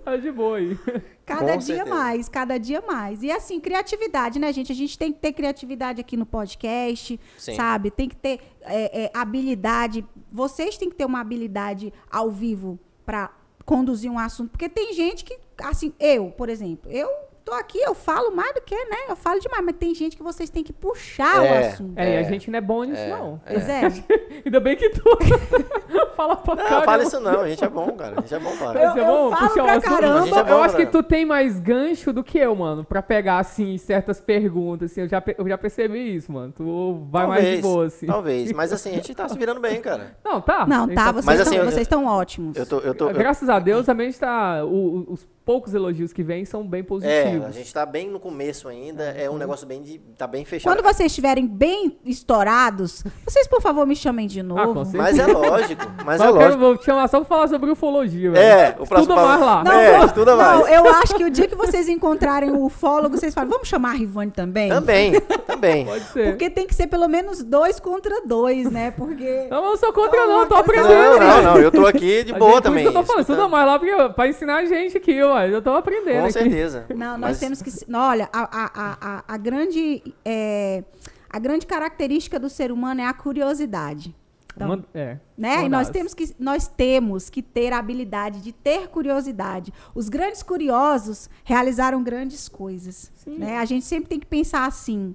tá 0.04 0.16
de 0.16 0.32
boa 0.32 0.56
aí. 0.56 0.78
Cada 1.26 1.54
Com 1.54 1.58
dia 1.58 1.76
certeza. 1.78 1.90
mais, 1.90 2.28
cada 2.28 2.56
dia 2.56 2.80
mais. 2.86 3.20
E 3.24 3.32
assim, 3.32 3.58
criatividade, 3.58 4.38
né, 4.38 4.52
gente? 4.52 4.70
A 4.70 4.74
gente 4.74 4.96
tem 4.96 5.12
que 5.12 5.18
ter 5.18 5.32
criatividade 5.32 6.00
aqui 6.00 6.16
no 6.16 6.24
podcast, 6.24 7.18
Sim. 7.36 7.56
sabe? 7.56 7.90
Tem 7.90 8.08
que 8.08 8.14
ter 8.14 8.38
é, 8.62 9.06
é, 9.06 9.10
habilidade. 9.12 10.06
Vocês 10.30 10.78
têm 10.78 10.88
que 10.88 10.94
ter 10.94 11.04
uma 11.04 11.20
habilidade 11.20 11.92
ao 12.08 12.30
vivo 12.30 12.78
para 13.04 13.32
conduzir 13.64 14.08
um 14.08 14.20
assunto. 14.20 14.50
Porque 14.50 14.68
tem 14.68 14.92
gente 14.94 15.24
que, 15.24 15.36
assim, 15.64 15.92
eu, 15.98 16.30
por 16.30 16.48
exemplo, 16.48 16.88
eu 16.92 17.10
tô 17.46 17.52
aqui, 17.52 17.78
eu 17.78 17.94
falo 17.94 18.34
mais 18.34 18.52
do 18.54 18.60
que, 18.60 18.74
né? 18.74 18.96
Eu 19.08 19.14
falo 19.14 19.38
demais, 19.38 19.64
mas 19.64 19.76
tem 19.76 19.94
gente 19.94 20.16
que 20.16 20.22
vocês 20.22 20.50
têm 20.50 20.64
que 20.64 20.72
puxar 20.72 21.44
É. 21.44 21.62
o 21.62 21.66
assunto. 21.68 21.96
É, 21.96 22.14
e 22.14 22.16
a 22.16 22.20
É. 22.20 22.24
gente 22.24 22.50
não 22.50 22.58
é 22.58 22.60
bom 22.60 22.82
nisso, 22.82 23.00
É. 23.00 23.08
não. 23.08 23.40
Pois 23.46 23.68
é. 23.68 23.82
Ainda 24.44 24.58
bem 24.58 24.76
que 24.76 24.90
tu 24.90 25.02
fala 26.16 26.34
pra 26.36 26.54
Não, 26.56 26.64
caramba. 26.64 26.84
fala 26.84 27.02
isso 27.04 27.20
não, 27.20 27.40
a 27.42 27.48
gente 27.48 27.62
é 27.64 27.68
bom, 27.68 27.92
cara. 27.92 28.14
A 28.18 28.20
gente 28.20 28.34
é 28.34 28.38
bom, 28.40 28.56
cara. 28.56 28.80
Eu- 28.82 28.90
é 28.90 29.04
bom 29.06 29.30
falo 29.30 29.48
puxar 29.48 29.62
o 29.62 29.66
pra 29.66 29.80
caramba. 29.80 30.26
É 30.26 30.42
bom, 30.44 30.50
eu 30.50 30.62
acho 30.64 30.76
que 30.76 30.84
né? 30.86 30.90
tu 30.90 31.02
tem 31.04 31.24
mais 31.24 31.60
gancho 31.60 32.12
do 32.12 32.24
que 32.24 32.36
eu, 32.36 32.54
mano, 32.56 32.84
pra 32.84 33.00
pegar, 33.00 33.38
assim, 33.38 33.78
certas 33.78 34.20
perguntas, 34.20 34.90
assim, 34.90 35.02
eu 35.02 35.08
já, 35.08 35.22
eu 35.38 35.48
já 35.48 35.56
percebi 35.56 36.16
isso, 36.16 36.32
mano, 36.32 36.52
tu 36.52 37.06
vai 37.12 37.28
mais 37.28 37.44
de 37.44 37.62
boa, 37.62 37.86
assim. 37.86 38.06
Talvez, 38.06 38.50
mas 38.52 38.72
assim, 38.74 38.90
a 38.90 38.94
gente 38.94 39.14
tá 39.14 39.28
se 39.28 39.38
virando 39.38 39.60
bem, 39.60 39.80
cara. 39.80 40.16
Não, 40.24 40.40
tá. 40.40 40.66
Não, 40.66 40.86
gente 40.86 40.96
tá, 40.96 41.12
vocês 41.12 41.40
estão 41.40 42.00
assim, 42.00 42.06
eu- 42.06 42.12
ótimos. 42.12 42.56
Eu 42.56 42.66
tô, 42.66 42.78
eu 42.80 42.92
tô, 42.94 43.08
eu- 43.08 43.14
Graças 43.14 43.48
a 43.48 43.60
Deus, 43.60 43.86
também 43.86 44.08
está, 44.08 44.64
o- 44.64 45.06
os 45.12 45.35
poucos 45.46 45.72
elogios 45.74 46.12
que 46.12 46.24
vêm 46.24 46.44
são 46.44 46.66
bem 46.66 46.80
é, 46.80 46.82
positivos. 46.82 47.46
a 47.46 47.50
gente 47.52 47.72
tá 47.72 47.86
bem 47.86 48.10
no 48.10 48.18
começo 48.18 48.68
ainda, 48.68 49.04
é 49.04 49.30
um 49.30 49.38
negócio 49.38 49.64
bem 49.66 49.80
de, 49.80 49.98
tá 50.18 50.26
bem 50.26 50.44
fechado. 50.44 50.74
Quando 50.74 50.82
vocês 50.84 51.06
estiverem 51.12 51.46
bem 51.46 51.96
estourados, 52.04 53.04
vocês, 53.24 53.46
por 53.46 53.62
favor, 53.62 53.86
me 53.86 53.94
chamem 53.94 54.26
de 54.26 54.42
novo. 54.42 54.60
Ah, 54.60 54.74
com 54.74 54.84
certeza. 54.84 55.02
Mas 55.02 55.18
é 55.18 55.26
lógico, 55.32 55.82
mas 56.04 56.04
Mas 56.04 56.20
é 56.20 56.24
eu 56.26 56.32
quero, 56.32 56.44
lógico. 56.44 56.58
vou 56.60 56.76
te 56.76 56.84
chamar 56.84 57.08
só 57.08 57.18
pra 57.20 57.28
falar 57.28 57.46
sobre 57.48 57.70
ufologia, 57.70 58.32
velho. 58.32 58.44
É, 58.44 58.70
o 58.70 58.86
próximo 58.86 58.98
Estuda 59.14 59.14
mais 59.22 59.40
lá. 59.40 59.62
Não, 59.64 59.72
É, 59.72 59.96
vou- 59.98 60.06
estuda 60.06 60.30
não, 60.34 60.58
mais. 60.58 60.72
eu 60.72 60.88
acho 60.88 61.14
que 61.14 61.24
o 61.24 61.30
dia 61.30 61.46
que 61.46 61.54
vocês 61.54 61.88
encontrarem 61.88 62.50
o 62.50 62.64
ufólogo, 62.64 63.16
vocês 63.16 63.32
falam, 63.32 63.48
vamos 63.50 63.68
chamar 63.68 63.90
a 63.90 63.94
Rivane 63.94 64.32
também? 64.32 64.68
Também, 64.68 65.20
também. 65.46 65.86
Pode 65.86 66.04
ser. 66.06 66.30
Porque 66.30 66.50
tem 66.50 66.66
que 66.66 66.74
ser 66.74 66.88
pelo 66.88 67.06
menos 67.06 67.44
dois 67.44 67.78
contra 67.78 68.20
dois, 68.26 68.68
né? 68.68 68.90
Porque. 68.90 69.46
Não, 69.48 69.64
eu 69.70 69.76
sou 69.76 69.92
contra 69.92 70.26
Não, 70.26 70.44
tô 70.46 70.56
aprendendo. 70.56 70.88
Não, 70.88 71.18
não, 71.20 71.42
não, 71.42 71.58
eu 71.60 71.70
tô 71.70 71.86
aqui 71.86 72.24
de 72.24 72.34
A 72.34 72.38
boa 72.38 72.54
gente- 72.54 72.62
também. 72.64 72.84
Eu 72.84 72.92
tô 72.92 73.04
falando, 73.04 73.20
estuda 73.20 73.46
mais 73.46 73.64
lá 73.64 73.78
porque, 73.78 73.94
pra 74.14 74.26
ensinar 74.28 74.56
a 74.56 74.64
gente 74.64 74.96
aqui, 74.96 75.22
ó. 75.22 75.35
Eu 75.44 75.60
tô 75.62 75.74
aprendendo 75.74 76.18
Com 76.20 76.24
aqui. 76.24 76.32
certeza. 76.32 76.86
Não, 76.90 77.12
nós 77.18 77.30
Mas- 77.32 77.38
temos 77.40 77.62
que. 77.62 77.70
Olha, 77.94 78.28
a, 78.32 78.40
a, 78.42 78.64
a, 78.74 78.98
a, 79.18 79.24
a 79.34 79.36
grande. 79.36 80.02
é, 80.24 80.84
a 81.28 81.38
grande 81.38 81.66
característica 81.66 82.38
do 82.38 82.48
ser 82.48 82.70
humano 82.72 83.00
é 83.00 83.06
a 83.06 83.12
curiosidade. 83.12 84.14
Então, 84.54 84.68
Uma- 84.68 84.84
é, 84.94 85.18
né? 85.36 85.56
uma 85.56 85.64
E 85.64 85.68
nós 85.68 85.88
das. 85.88 85.92
temos, 85.94 86.14
que, 86.14 86.34
nós 86.38 86.66
temos 86.66 87.28
que 87.28 87.42
ter 87.42 87.74
a 87.74 87.78
habilidade 87.78 88.40
de 88.40 88.52
ter 88.52 88.88
curiosidade. 88.88 89.70
Os 89.94 90.08
grandes 90.08 90.42
curiosos 90.42 91.28
realizaram 91.44 92.02
grandes 92.02 92.48
coisas. 92.48 93.12
Sim. 93.16 93.36
Né? 93.38 93.58
A 93.58 93.64
gente 93.66 93.84
sempre 93.84 94.08
tem 94.08 94.18
que 94.18 94.24
pensar 94.26 94.64
assim. 94.66 95.14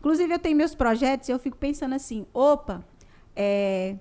Inclusive, 0.00 0.34
eu 0.34 0.38
tenho 0.38 0.54
meus 0.54 0.74
projetos 0.74 1.30
e 1.30 1.32
eu 1.32 1.38
fico 1.38 1.56
pensando 1.56 1.94
assim: 1.94 2.26
opa, 2.34 2.84
é, 3.34 3.96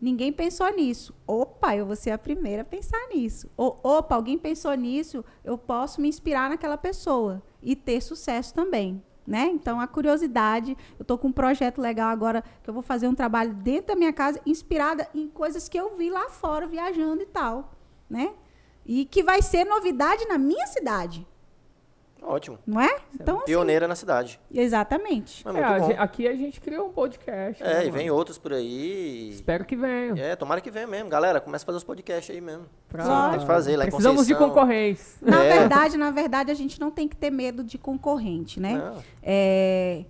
ninguém 0.00 0.32
pensou 0.32 0.70
nisso. 0.74 1.14
Opa, 1.26 1.76
eu 1.76 1.84
vou 1.86 1.96
ser 1.96 2.10
a 2.10 2.18
primeira 2.18 2.62
a 2.62 2.64
pensar 2.64 3.00
nisso. 3.12 3.48
O- 3.56 3.76
opa, 3.82 4.14
alguém 4.14 4.38
pensou 4.38 4.72
nisso, 4.74 5.24
eu 5.44 5.58
posso 5.58 6.00
me 6.00 6.08
inspirar 6.08 6.48
naquela 6.50 6.76
pessoa 6.78 7.42
e 7.62 7.74
ter 7.76 8.00
sucesso 8.00 8.54
também. 8.54 9.02
né? 9.26 9.46
Então, 9.46 9.78
a 9.80 9.86
curiosidade, 9.86 10.76
eu 10.98 11.04
tô 11.04 11.16
com 11.16 11.28
um 11.28 11.32
projeto 11.32 11.80
legal 11.80 12.08
agora 12.08 12.42
que 12.64 12.68
eu 12.68 12.74
vou 12.74 12.82
fazer 12.82 13.06
um 13.06 13.14
trabalho 13.14 13.54
dentro 13.54 13.88
da 13.88 13.94
minha 13.94 14.12
casa, 14.12 14.40
inspirada 14.44 15.08
em 15.14 15.28
coisas 15.28 15.68
que 15.68 15.78
eu 15.78 15.96
vi 15.96 16.10
lá 16.10 16.28
fora 16.30 16.66
viajando 16.66 17.22
e 17.22 17.26
tal, 17.26 17.72
né? 18.08 18.32
E 18.84 19.04
que 19.04 19.22
vai 19.22 19.40
ser 19.40 19.64
novidade 19.64 20.26
na 20.26 20.36
minha 20.36 20.66
cidade, 20.66 21.24
Ótimo. 22.22 22.58
não 22.66 22.80
é? 22.80 22.96
Então, 23.14 23.36
assim, 23.38 23.46
Pioneira 23.46 23.88
na 23.88 23.94
cidade. 23.94 24.38
exatamente. 24.52 25.46
É, 25.46 25.52
muito 25.52 25.64
a 25.64 25.78
bom. 25.78 25.86
gen- 25.86 25.98
aqui 25.98 26.28
a 26.28 26.34
gente 26.34 26.60
criou 26.60 26.88
um 26.88 26.92
podcast. 26.92 27.62
né, 27.62 27.70
É, 27.70 27.80
e 27.82 27.86
mano? 27.86 27.92
vem 27.92 28.10
outros 28.10 28.38
por 28.38 28.52
aí. 28.52 29.30
Espero 29.30 29.64
que 29.64 29.74
venham. 29.76 30.16
É, 30.16 30.36
tomara 30.36 30.60
que 30.60 30.70
venha 30.70 30.86
mesmo. 30.86 31.08
Galera, 31.08 31.40
começa 31.40 31.64
a 31.64 31.66
fazer 31.66 31.78
os 31.78 31.84
podcasts 31.84 32.34
aí 32.34 32.40
mesmo. 32.40 32.66
Pra- 32.88 33.04
Sim, 33.04 33.30
pode 33.32 33.46
fazer 33.46 33.76
lá 33.76 33.84
Precisamos 33.86 34.26
de 34.26 34.34
concorrência. 34.34 35.18
Na 35.22 35.42
É. 35.44 35.58
verdade, 35.60 35.96
na 35.96 36.10
verdade, 36.10 36.50
a 36.50 36.54
gente 36.54 36.78
não 36.80 36.90
tem 36.90 37.08
que 37.08 37.16
ter 37.16 37.30
medo 37.30 37.64
de 37.64 37.78
concorrente, 37.78 38.60
né? 38.60 38.74
Não. 38.78 39.02
É, 39.22 40.04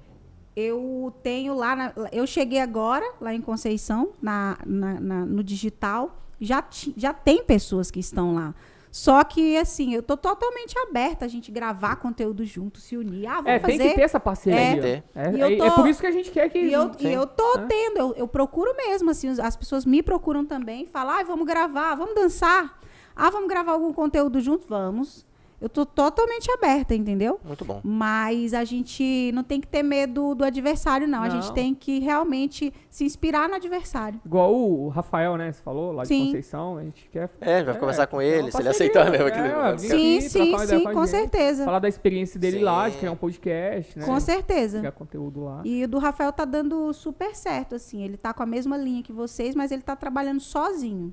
eu 0.56 1.12
tenho 1.22 1.54
lá, 1.54 1.74
na- 1.76 1.92
eu 2.12 2.26
cheguei 2.26 2.58
agora 2.60 3.04
lá 3.20 3.32
em 3.32 3.40
Conceição, 3.40 4.10
na, 4.20 4.58
na- 4.66 5.00
na- 5.00 5.24
no 5.26 5.42
digital, 5.42 6.16
já, 6.40 6.60
ti- 6.60 6.92
já 6.96 7.12
tem 7.14 7.42
pessoas 7.44 7.90
que 7.90 8.00
estão 8.00 8.34
lá. 8.34 8.54
Só 8.92 9.22
que, 9.22 9.56
assim, 9.56 9.94
eu 9.94 10.02
tô 10.02 10.16
totalmente 10.16 10.76
aberta 10.78 11.24
a 11.24 11.28
gente 11.28 11.50
gravar 11.52 11.96
conteúdo 11.96 12.44
junto, 12.44 12.80
se 12.80 12.96
unir. 12.96 13.26
Ah, 13.26 13.36
vamos 13.36 13.50
É, 13.52 13.58
fazer. 13.60 13.78
tem 13.78 13.88
que 13.90 13.94
ter 13.94 14.02
essa 14.02 14.18
parceria. 14.18 14.58
É. 14.58 14.66
Tem 14.72 14.74
que 14.76 14.82
ter. 14.82 15.04
É, 15.14 15.32
E 15.36 15.40
eu 15.40 15.46
é- 15.46 15.56
tô- 15.56 15.64
é 15.64 15.70
por 15.70 15.88
isso 15.88 16.00
que 16.00 16.06
a 16.06 16.10
gente 16.10 16.30
quer 16.30 16.48
que. 16.50 16.58
E 16.58 16.72
eu, 16.72 16.90
e 16.98 17.06
eu 17.12 17.26
tô 17.26 17.58
É. 17.58 17.66
tendo, 17.66 17.98
eu, 17.98 18.14
eu 18.16 18.26
procuro 18.28 18.74
mesmo, 18.76 19.10
assim, 19.10 19.28
as 19.40 19.56
pessoas 19.56 19.84
me 19.84 20.02
procuram 20.02 20.44
também, 20.44 20.86
falam, 20.86 21.14
ah, 21.18 21.22
vamos 21.22 21.46
gravar, 21.46 21.94
vamos 21.94 22.14
dançar. 22.16 22.78
Ah, 23.14 23.30
vamos 23.30 23.48
gravar 23.48 23.72
algum 23.72 23.92
conteúdo 23.92 24.40
junto? 24.40 24.66
Vamos. 24.66 25.24
Eu 25.60 25.68
tô 25.68 25.84
totalmente 25.84 26.50
aberta, 26.50 26.94
entendeu? 26.94 27.38
Muito 27.44 27.64
bom. 27.64 27.80
Mas 27.84 28.54
a 28.54 28.64
gente 28.64 29.30
não 29.34 29.44
tem 29.44 29.60
que 29.60 29.68
ter 29.68 29.82
medo 29.82 30.34
do 30.34 30.42
adversário, 30.42 31.06
não. 31.06 31.22
A 31.22 31.28
Não. 31.28 31.42
gente 31.42 31.52
tem 31.52 31.74
que 31.74 31.98
realmente 31.98 32.72
se 32.88 33.04
inspirar 33.04 33.46
no 33.48 33.56
adversário. 33.56 34.18
Igual 34.24 34.54
o 34.54 34.88
Rafael, 34.88 35.36
né? 35.36 35.52
Você 35.52 35.62
falou, 35.62 35.92
lá 35.92 36.02
de 36.02 36.08
Sim. 36.08 36.26
Conceição. 36.26 36.78
A 36.78 36.84
gente 36.84 37.08
quer. 37.10 37.28
É, 37.40 37.56
a 37.56 37.58
gente 37.58 37.66
vai 37.66 37.78
conversar 37.78 38.06
com 38.06 38.20
é 38.20 38.26
ele, 38.26 38.50
se 38.50 38.60
ele 38.60 38.68
aceitar 38.70 39.10
mesmo 39.10 39.28
é, 39.28 39.28
aquele 39.28 39.48
vem 39.48 39.78
Sim, 39.78 39.86
aqui, 39.86 40.22
sim, 40.22 40.28
sim, 40.66 40.82
com 40.82 40.88
a 40.88 40.92
com 40.94 41.06
certeza. 41.06 41.64
Falar 41.64 41.78
da 41.78 41.88
experiência 41.88 42.40
dele 42.40 42.58
Sim. 42.58 42.64
lá, 42.64 42.88
de 42.88 42.96
criar 42.96 43.12
um 43.12 43.16
podcast, 43.16 43.98
né? 43.98 44.06
Com 44.06 44.18
certeza. 44.18 44.78
Criar 44.78 44.92
conteúdo 44.92 45.44
lá. 45.44 45.60
E 45.64 45.84
o 45.84 45.88
do 45.88 45.98
Rafael 45.98 46.32
tá 46.32 46.44
dando 46.44 46.92
super 46.94 47.34
certo, 47.34 47.74
assim. 47.74 48.02
Ele 48.02 48.16
tá 48.16 48.32
com 48.32 48.42
a 48.42 48.46
mesma 48.46 48.78
linha 48.78 49.02
que 49.02 49.12
vocês, 49.12 49.54
mas 49.54 49.70
ele 49.70 49.82
tá 49.82 49.94
trabalhando 49.94 50.40
sozinho. 50.40 51.12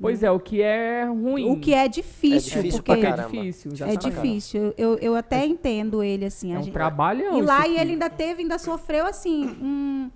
Pois 0.00 0.22
é, 0.22 0.30
o 0.30 0.40
que 0.40 0.60
é 0.60 1.04
ruim. 1.04 1.50
O 1.50 1.58
que 1.60 1.72
é 1.72 1.86
difícil, 1.88 2.52
É 2.58 2.62
difícil 2.62 2.82
porque 2.82 3.00
pra 3.00 3.10
é 3.10 3.26
difícil. 3.26 3.70
é 3.86 3.96
difícil. 3.96 4.74
Eu, 4.76 4.96
eu 4.98 5.14
até 5.14 5.46
entendo 5.46 6.02
ele, 6.02 6.24
assim. 6.24 6.52
É 6.52 6.58
um 6.58 6.62
gente- 6.62 6.72
trabalhão. 6.72 7.38
E 7.38 7.42
lá 7.42 7.66
e 7.68 7.78
ele 7.78 7.92
ainda 7.92 8.10
teve, 8.10 8.42
ainda 8.42 8.58
sofreu 8.58 9.06
assim, 9.06 9.46
um- 9.62 10.10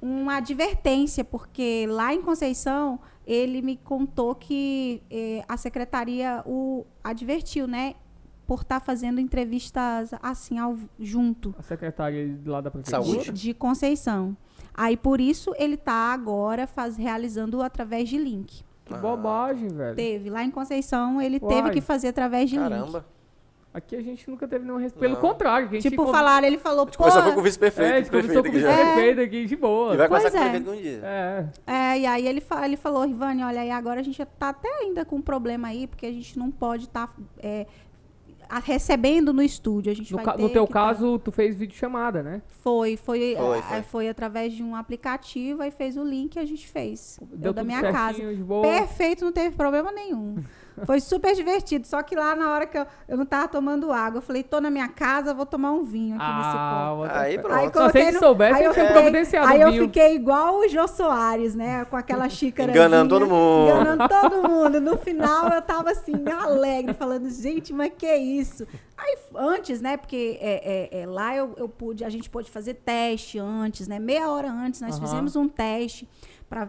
uma 0.00 0.36
advertência, 0.36 1.24
porque 1.24 1.86
lá 1.88 2.14
em 2.14 2.22
Conceição 2.22 3.00
ele 3.26 3.60
me 3.62 3.76
contou 3.76 4.34
que 4.34 5.02
eh, 5.10 5.42
a 5.48 5.56
secretaria 5.56 6.42
o 6.46 6.84
advertiu, 7.02 7.66
né? 7.66 7.94
Por 8.46 8.60
estar 8.60 8.78
fazendo 8.80 9.18
entrevistas 9.18 10.10
assim 10.22 10.58
ao, 10.58 10.76
junto 11.00 11.54
A 11.58 11.62
secretária 11.62 12.38
lá 12.44 12.60
da 12.60 12.70
prefeitura. 12.70 13.02
Saúde. 13.02 13.32
de, 13.32 13.40
de 13.48 13.54
Conceição. 13.54 14.36
Aí 14.74 14.96
por 14.96 15.20
isso 15.20 15.54
ele 15.56 15.74
está 15.76 16.12
agora 16.12 16.66
faz, 16.66 16.96
realizando 16.98 17.62
através 17.62 18.08
de 18.08 18.18
link. 18.18 18.62
Que 18.84 18.92
Ah. 18.94 18.98
bobagem, 18.98 19.68
velho. 19.68 19.96
Teve 19.96 20.28
lá 20.30 20.42
em 20.44 20.50
Conceição, 20.50 21.20
ele 21.20 21.38
Uai. 21.42 21.54
teve 21.54 21.70
que 21.70 21.80
fazer 21.80 22.08
através 22.08 22.50
de 22.50 22.56
link. 22.58 22.68
Caramba. 22.68 23.04
Aqui 23.72 23.96
a 23.96 24.00
gente 24.02 24.30
nunca 24.30 24.46
teve 24.46 24.64
nenhum 24.64 24.76
respeito. 24.78 25.00
Pelo 25.00 25.16
contrário, 25.16 25.68
que 25.68 25.74
a 25.76 25.80
gente 25.80 25.90
Tipo, 25.90 26.04
conv- 26.04 26.14
falaram, 26.14 26.46
ele 26.46 26.58
falou, 26.58 26.82
A 26.82 26.84
gente 26.84 26.96
pô, 26.96 27.02
começou 27.02 27.22
foi 27.24 27.32
com 27.32 27.38
o 27.38 27.40
É, 27.40 27.42
a 27.42 27.44
vice-prefeito, 27.44 27.94
gente 27.96 28.08
prefeito 28.10 28.32
com 28.42 28.46
o 28.46 28.50
aqui 28.52 28.60
já. 28.60 28.72
prefeito 28.72 29.20
aqui 29.20 29.46
de 29.46 29.56
boa. 29.56 29.94
E 29.94 29.96
vai 29.96 30.06
conversar 30.06 30.30
Pois 30.30 30.32
com 30.32 30.38
o 30.38 30.46
é. 30.46 30.60
prefeito 30.60 30.70
um 30.78 30.82
dia. 30.82 31.00
É. 31.02 31.46
É, 31.66 31.98
e 31.98 32.06
aí 32.06 32.24
ele, 32.28 32.40
fa- 32.40 32.64
ele 32.64 32.76
falou, 32.76 33.04
Rivane, 33.04 33.42
olha, 33.42 33.62
aí 33.62 33.72
agora 33.72 33.98
a 33.98 34.02
gente 34.04 34.16
já 34.16 34.26
tá 34.26 34.50
até 34.50 34.68
ainda 34.80 35.04
com 35.04 35.16
um 35.16 35.22
problema 35.22 35.66
aí, 35.68 35.88
porque 35.88 36.06
a 36.06 36.12
gente 36.12 36.38
não 36.38 36.52
pode 36.52 36.84
estar 36.84 37.12
recebendo 38.58 39.32
no 39.32 39.42
estúdio. 39.42 39.90
A 39.92 39.94
gente 39.94 40.12
No, 40.12 40.22
vai 40.22 40.36
no 40.36 40.48
teu 40.48 40.66
tá- 40.66 40.72
caso, 40.72 41.18
tu 41.18 41.30
fez 41.32 41.56
vídeo 41.56 41.76
chamada, 41.76 42.22
né? 42.22 42.42
Foi, 42.48 42.96
foi, 42.96 43.34
Foi, 43.36 43.58
ah, 43.58 43.62
foi. 43.62 43.82
foi 43.82 44.08
através 44.08 44.52
de 44.52 44.62
um 44.62 44.74
aplicativo, 44.76 45.62
aí 45.62 45.70
fez 45.70 45.96
o 45.96 46.04
link 46.04 46.36
e 46.36 46.38
a 46.38 46.44
gente 46.44 46.66
fez. 46.68 47.18
Deu 47.32 47.50
Eu 47.50 47.52
da 47.52 47.64
minha 47.64 47.80
certinho, 47.80 48.00
casa. 48.02 48.34
de 48.34 48.42
boa. 48.42 48.62
Perfeito, 48.62 49.24
não 49.24 49.32
teve 49.32 49.56
problema 49.56 49.90
nenhum. 49.92 50.36
Foi 50.84 50.98
super 51.00 51.34
divertido. 51.34 51.86
Só 51.86 52.02
que 52.02 52.16
lá 52.16 52.34
na 52.34 52.50
hora 52.52 52.66
que 52.66 52.76
eu, 52.76 52.86
eu 53.08 53.16
não 53.16 53.24
tava 53.24 53.46
tomando 53.48 53.92
água, 53.92 54.18
eu 54.18 54.22
falei, 54.22 54.42
tô 54.42 54.60
na 54.60 54.70
minha 54.70 54.88
casa, 54.88 55.32
vou 55.32 55.46
tomar 55.46 55.70
um 55.72 55.84
vinho 55.84 56.16
aqui 56.16 56.24
nesse 56.36 56.50
copo. 56.50 57.04
Ah, 57.04 57.20
Aí 57.20 57.38
pronto. 57.38 57.54
Aí 57.54 57.70
Não, 57.74 57.90
se 57.90 57.98
ele 57.98 58.12
no- 58.12 58.18
soubesse, 58.18 58.54
aí 58.58 58.64
eu 58.64 58.72
tinha 58.74 58.86
providenciado 58.92 59.46
Aí 59.48 59.60
eu 59.60 59.70
vinho. 59.70 59.84
fiquei 59.84 60.14
igual 60.16 60.58
o 60.58 60.68
Jô 60.68 60.86
Soares, 60.88 61.54
né? 61.54 61.84
Com 61.84 61.96
aquela 61.96 62.28
xícara. 62.28 62.70
Enganando 62.72 63.08
todo 63.14 63.26
mundo. 63.26 63.70
Enganando 63.70 64.08
todo 64.08 64.48
mundo. 64.48 64.80
No 64.80 64.98
final 64.98 65.48
eu 65.48 65.62
tava 65.62 65.90
assim, 65.92 66.14
alegre, 66.28 66.92
falando, 66.94 67.30
gente, 67.30 67.72
mas 67.72 67.92
que 67.96 68.12
isso? 68.14 68.66
Aí 68.96 69.16
antes, 69.36 69.80
né? 69.80 69.96
Porque 69.96 70.38
é, 70.40 70.90
é, 70.92 71.02
é, 71.02 71.06
lá 71.06 71.36
eu, 71.36 71.54
eu 71.56 71.68
pude, 71.68 72.04
a 72.04 72.08
gente 72.08 72.28
pôde 72.28 72.50
fazer 72.50 72.74
teste 72.74 73.38
antes, 73.38 73.86
né? 73.86 73.98
Meia 73.98 74.28
hora 74.30 74.50
antes, 74.50 74.80
nós 74.80 74.96
Aham. 74.96 75.06
fizemos 75.06 75.36
um 75.36 75.48
teste 75.48 76.08
para 76.48 76.68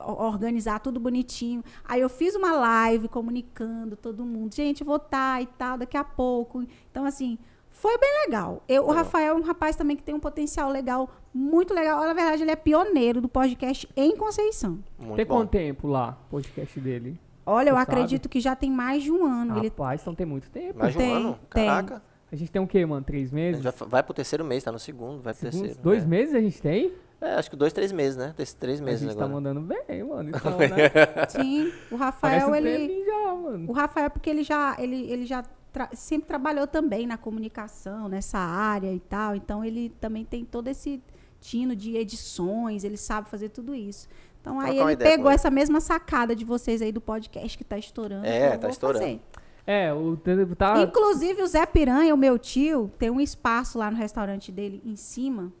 organizar 0.00 0.80
tudo 0.80 0.98
bonitinho. 1.00 1.62
Aí 1.84 2.00
eu 2.00 2.08
fiz 2.08 2.34
uma 2.34 2.52
live 2.52 3.08
comunicando 3.08 3.96
todo 3.96 4.24
mundo, 4.24 4.54
gente, 4.54 4.84
vou 4.84 4.96
estar 4.96 5.42
e 5.42 5.46
tal 5.46 5.78
daqui 5.78 5.96
a 5.96 6.04
pouco. 6.04 6.64
Então 6.90 7.04
assim, 7.04 7.38
foi 7.70 7.96
bem 7.98 8.10
legal. 8.26 8.62
Eu, 8.68 8.86
o. 8.86 8.90
Rafael 8.90 9.36
é 9.36 9.38
um 9.38 9.42
rapaz 9.42 9.76
também 9.76 9.96
que 9.96 10.02
tem 10.02 10.14
um 10.14 10.20
potencial 10.20 10.70
legal, 10.70 11.08
muito 11.32 11.72
legal. 11.72 12.00
Na 12.00 12.12
verdade, 12.12 12.42
ele 12.42 12.50
é 12.50 12.56
pioneiro 12.56 13.20
do 13.20 13.28
podcast 13.28 13.88
em 13.96 14.16
Conceição. 14.16 14.78
Muito 14.98 15.16
Tem 15.16 15.24
bom. 15.24 15.36
quanto 15.36 15.50
tempo 15.50 15.86
lá, 15.86 16.18
o 16.26 16.30
podcast 16.30 16.80
dele? 16.80 17.18
Olha, 17.46 17.70
eu 17.70 17.76
Você 17.76 17.82
acredito 17.82 18.28
que 18.28 18.40
já 18.40 18.56
tem 18.56 18.70
mais 18.70 19.02
de 19.02 19.12
um 19.12 19.24
ano. 19.24 19.56
Ele 19.58 19.68
Rapaz, 19.68 20.00
então 20.02 20.14
tem 20.14 20.26
muito 20.26 20.50
tempo. 20.50 20.78
Mais 20.78 20.92
de 20.92 20.98
um 20.98 21.00
Tem, 21.00 21.14
ano? 21.14 21.38
tem. 21.50 21.66
Caraca. 21.66 22.02
A 22.30 22.36
gente 22.36 22.50
tem 22.50 22.60
o 22.60 22.66
quê, 22.66 22.84
mano? 22.84 23.02
Três 23.02 23.30
meses? 23.30 23.62
gente 23.62 23.74
vai, 23.86 24.02
pro 24.02 24.12
terceiro 24.12 24.44
mês, 24.44 24.62
tá 24.62 24.70
no 24.70 24.78
segundo, 24.78 25.22
vai 25.22 25.32
pro 25.32 25.40
Segundos? 25.40 25.60
terceiro. 25.60 25.82
Dois 25.82 26.02
é. 26.02 26.06
meses 26.06 26.34
a 26.34 26.40
gente 26.40 26.60
tem? 26.60 26.92
É, 27.20 27.34
acho 27.34 27.50
que 27.50 27.56
dois, 27.56 27.72
três 27.72 27.90
meses, 27.90 28.16
né? 28.16 28.32
Tem 28.36 28.46
três 28.46 28.80
A 28.80 28.84
meses 28.84 29.00
gente 29.00 29.16
tá 29.16 29.24
agora. 29.24 29.40
mandando 29.40 29.60
bem, 29.60 30.04
mano. 30.04 30.30
Então, 30.36 30.56
né? 30.58 30.66
Sim, 31.28 31.72
o 31.90 31.96
Rafael, 31.96 32.54
ele. 32.54 33.04
já, 33.04 33.34
mano. 33.34 33.68
O 33.68 33.72
Rafael, 33.72 34.08
porque 34.10 34.30
ele 34.30 34.42
já, 34.44 34.76
ele, 34.78 35.10
ele 35.10 35.26
já 35.26 35.44
tra- 35.72 35.90
sempre 35.94 36.28
trabalhou 36.28 36.66
também 36.66 37.06
na 37.06 37.18
comunicação, 37.18 38.08
nessa 38.08 38.38
área 38.38 38.92
e 38.92 39.00
tal. 39.00 39.34
Então 39.34 39.64
ele 39.64 39.90
também 40.00 40.24
tem 40.24 40.44
todo 40.44 40.68
esse 40.68 41.02
tino 41.40 41.74
de 41.74 41.96
edições, 41.96 42.84
ele 42.84 42.96
sabe 42.96 43.28
fazer 43.28 43.48
tudo 43.48 43.74
isso. 43.74 44.08
Então 44.40 44.60
aí 44.60 44.78
ele 44.78 44.96
pegou 44.96 45.30
essa 45.30 45.50
mesma 45.50 45.80
sacada 45.80 46.34
de 46.36 46.44
vocês 46.44 46.80
aí 46.80 46.92
do 46.92 47.00
podcast 47.00 47.58
que 47.58 47.64
tá 47.64 47.76
estourando. 47.76 48.24
É, 48.26 48.50
tá 48.52 48.58
"Vou 48.62 48.70
estourando." 48.70 49.04
fazer." 49.04 49.20
É, 49.66 49.92
o 49.92 50.16
tá. 50.56 50.80
Inclusive, 50.80 51.42
o 51.42 51.46
Zé 51.46 51.66
Piranha, 51.66 52.14
o 52.14 52.16
meu 52.16 52.38
tio, 52.38 52.90
tem 52.98 53.10
um 53.10 53.20
espaço 53.20 53.76
lá 53.76 53.90
no 53.90 53.98
restaurante 53.98 54.50
dele 54.50 54.80
em 54.82 54.96
cima, 54.96 55.52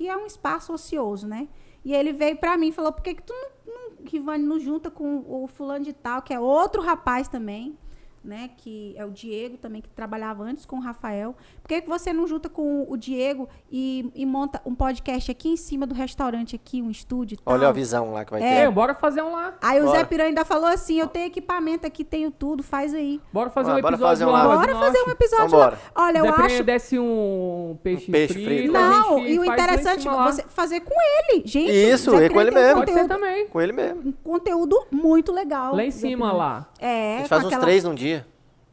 que 0.00 0.08
é 0.08 0.16
um 0.16 0.24
espaço 0.24 0.72
ocioso, 0.72 1.28
né? 1.28 1.46
E 1.84 1.92
ele 1.92 2.10
veio 2.10 2.34
pra 2.38 2.56
mim 2.56 2.68
e 2.68 2.72
falou: 2.72 2.90
por 2.90 3.02
que, 3.02 3.12
que 3.12 3.22
tu 3.22 3.34
não, 3.34 3.74
não, 3.74 4.06
Rivane, 4.06 4.42
não 4.42 4.58
junta 4.58 4.90
com 4.90 5.22
o 5.28 5.46
fulano 5.46 5.84
de 5.84 5.92
tal, 5.92 6.22
que 6.22 6.32
é 6.32 6.40
outro 6.40 6.80
rapaz 6.80 7.28
também, 7.28 7.76
né? 8.22 8.50
Que 8.56 8.94
é 8.96 9.04
o 9.04 9.10
Diego 9.10 9.56
também, 9.56 9.80
que 9.80 9.88
trabalhava 9.88 10.42
antes 10.42 10.64
com 10.66 10.76
o 10.76 10.80
Rafael. 10.80 11.34
Por 11.62 11.68
que, 11.68 11.80
que 11.80 11.88
você 11.88 12.12
não 12.12 12.26
junta 12.26 12.48
com 12.48 12.86
o 12.88 12.96
Diego 12.96 13.48
e, 13.70 14.10
e 14.14 14.26
monta 14.26 14.60
um 14.64 14.74
podcast 14.74 15.30
aqui 15.30 15.48
em 15.50 15.56
cima 15.56 15.86
do 15.86 15.94
restaurante, 15.94 16.54
aqui, 16.56 16.82
um 16.82 16.90
estúdio 16.90 17.34
e 17.34 17.38
tal? 17.38 17.54
Olha 17.54 17.68
a 17.68 17.72
visão 17.72 18.12
lá 18.12 18.24
que 18.24 18.30
vai 18.32 18.42
É, 18.42 18.64
ter. 18.66 18.70
bora 18.70 18.94
fazer 18.94 19.22
um 19.22 19.32
lá. 19.32 19.54
Aí 19.62 19.78
o 19.80 19.86
Zé 19.86 19.92
Bora. 19.94 20.06
Piranha 20.06 20.28
ainda 20.28 20.44
falou 20.44 20.68
assim: 20.68 20.98
eu 20.98 21.06
tenho 21.06 21.26
equipamento 21.26 21.86
aqui, 21.86 22.04
tenho 22.04 22.30
tudo, 22.30 22.62
faz 22.62 22.92
aí. 22.94 23.20
Bora 23.32 23.50
fazer 23.50 23.70
Ah, 23.70 23.76
um 23.76 23.80
bora 23.80 23.94
episódio 23.94 24.08
fazer 24.18 24.24
um 24.26 24.30
lá. 24.30 24.56
Bora 24.56 24.74
fazer 24.76 24.98
um 25.06 25.10
episódio 25.10 25.58
lá. 25.58 25.78
Olha, 25.94 26.18
eu 26.18 26.24
Zé 26.24 26.32
Piranha 26.32 26.54
acho 26.54 26.64
desce 26.64 26.98
um 26.98 27.78
peixe, 27.82 28.08
Um 28.08 28.12
peixe 28.12 28.34
frito. 28.34 28.46
frito. 28.48 28.72
Não, 28.72 29.26
e 29.26 29.38
o 29.38 29.44
interessante 29.44 30.06
é 30.08 30.10
você 30.10 30.42
fazer 30.48 30.80
com 30.80 30.94
ele. 30.94 31.42
Gente, 31.46 31.70
Isso, 31.72 32.14
é 32.16 32.28
com 32.28 32.40
ele 32.40 32.50
um 32.50 32.54
mesmo. 32.54 32.78
Pode 32.80 32.92
ser 32.92 33.06
também. 33.08 33.46
Com 33.48 33.60
ele 33.60 33.72
mesmo. 33.72 34.08
um 34.08 34.12
conteúdo 34.12 34.86
muito 34.90 35.32
legal. 35.32 35.74
Lá 35.74 35.84
em 35.84 35.90
cima 35.90 36.32
lá. 36.32 36.68
É, 36.78 37.14
A 37.16 37.18
gente 37.18 37.28
faz 37.28 37.44
uns 37.44 37.56
três 37.56 37.84
num 37.84 37.94
dia. 37.94 38.09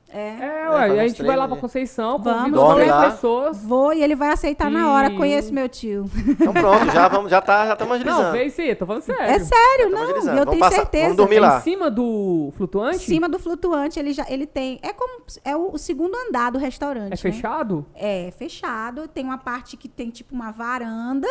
É. 0.10 0.30
É, 0.40 0.70
ué, 0.70 1.00
a 1.02 1.08
gente 1.08 1.22
vai 1.22 1.36
lá 1.36 1.48
pra? 1.48 1.58
Conceição, 1.58 2.18
Vamos, 2.20 2.58
convida 2.58 3.12
pessoas. 3.12 3.62
Vou 3.62 3.92
e 3.94 4.02
ele 4.02 4.16
vai 4.16 4.30
aceitar 4.32 4.72
na 4.72 4.92
hora. 4.92 5.08
E- 5.12 5.18
Conheço 5.18 5.54
meu 5.54 5.68
tio. 5.68 6.10
Então 6.28 6.54
pronto, 6.54 6.90
já 6.92 7.08
vamos, 7.10 7.30
já 7.30 7.42
tá, 7.42 7.66
já 7.68 7.74
estamos 7.74 7.90
Não, 8.00 8.12
agilizando. 8.14 8.32
vem 8.32 8.50
sim, 8.50 8.74
tô 8.76 8.86
falando 8.86 9.02
sério. 9.02 9.22
É 9.22 9.40
sério, 9.40 9.86
Estamos 9.88 9.92
não. 9.94 10.04
agilizando. 10.04 10.38
Eu 10.40 10.46
Vamos 10.46 10.50
tenho 10.52 10.60
passar- 10.62 10.76
certeza. 10.76 11.04
vamos 11.04 11.18
dormir 11.18 11.36
É 11.36 11.40
lá. 11.42 11.58
em 11.58 11.62
cima 11.62 11.92
do 11.92 12.54
flutuante? 12.56 12.96
Em 12.96 13.00
cima 13.00 13.28
do 13.30 13.38
flutuante, 13.40 14.00
ele 14.00 14.14
já 14.14 14.26
ele 14.30 14.48
tem. 14.48 14.80
É 14.82 14.94
como. 14.94 15.24
É 15.44 15.56
o, 15.58 15.72
o 15.74 15.78
segundo 15.78 16.16
andar 16.16 16.52
do 16.52 16.58
restaurante. 16.58 17.08
É 17.08 17.10
né? 17.12 17.18
fechado? 17.18 17.86
É 17.94 18.32
fechado. 18.38 19.08
Tem 19.10 19.24
uma 19.26 19.38
parte 19.38 19.76
que 19.76 19.90
tem 19.90 20.10
tipo 20.10 20.34
uma 20.34 20.52
varanda 20.52 21.28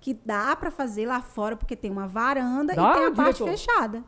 que 0.00 0.14
dá 0.24 0.54
pra 0.56 0.70
fazer 0.70 1.04
lá 1.06 1.20
fora, 1.20 1.56
porque 1.56 1.74
tem 1.76 1.90
uma 1.90 2.06
varanda 2.06 2.74
Dá, 2.74 2.90
e 2.90 2.94
tem 2.94 3.04
a 3.06 3.10
parte 3.10 3.42
diretor? 3.42 3.48
fechada. 3.58 4.02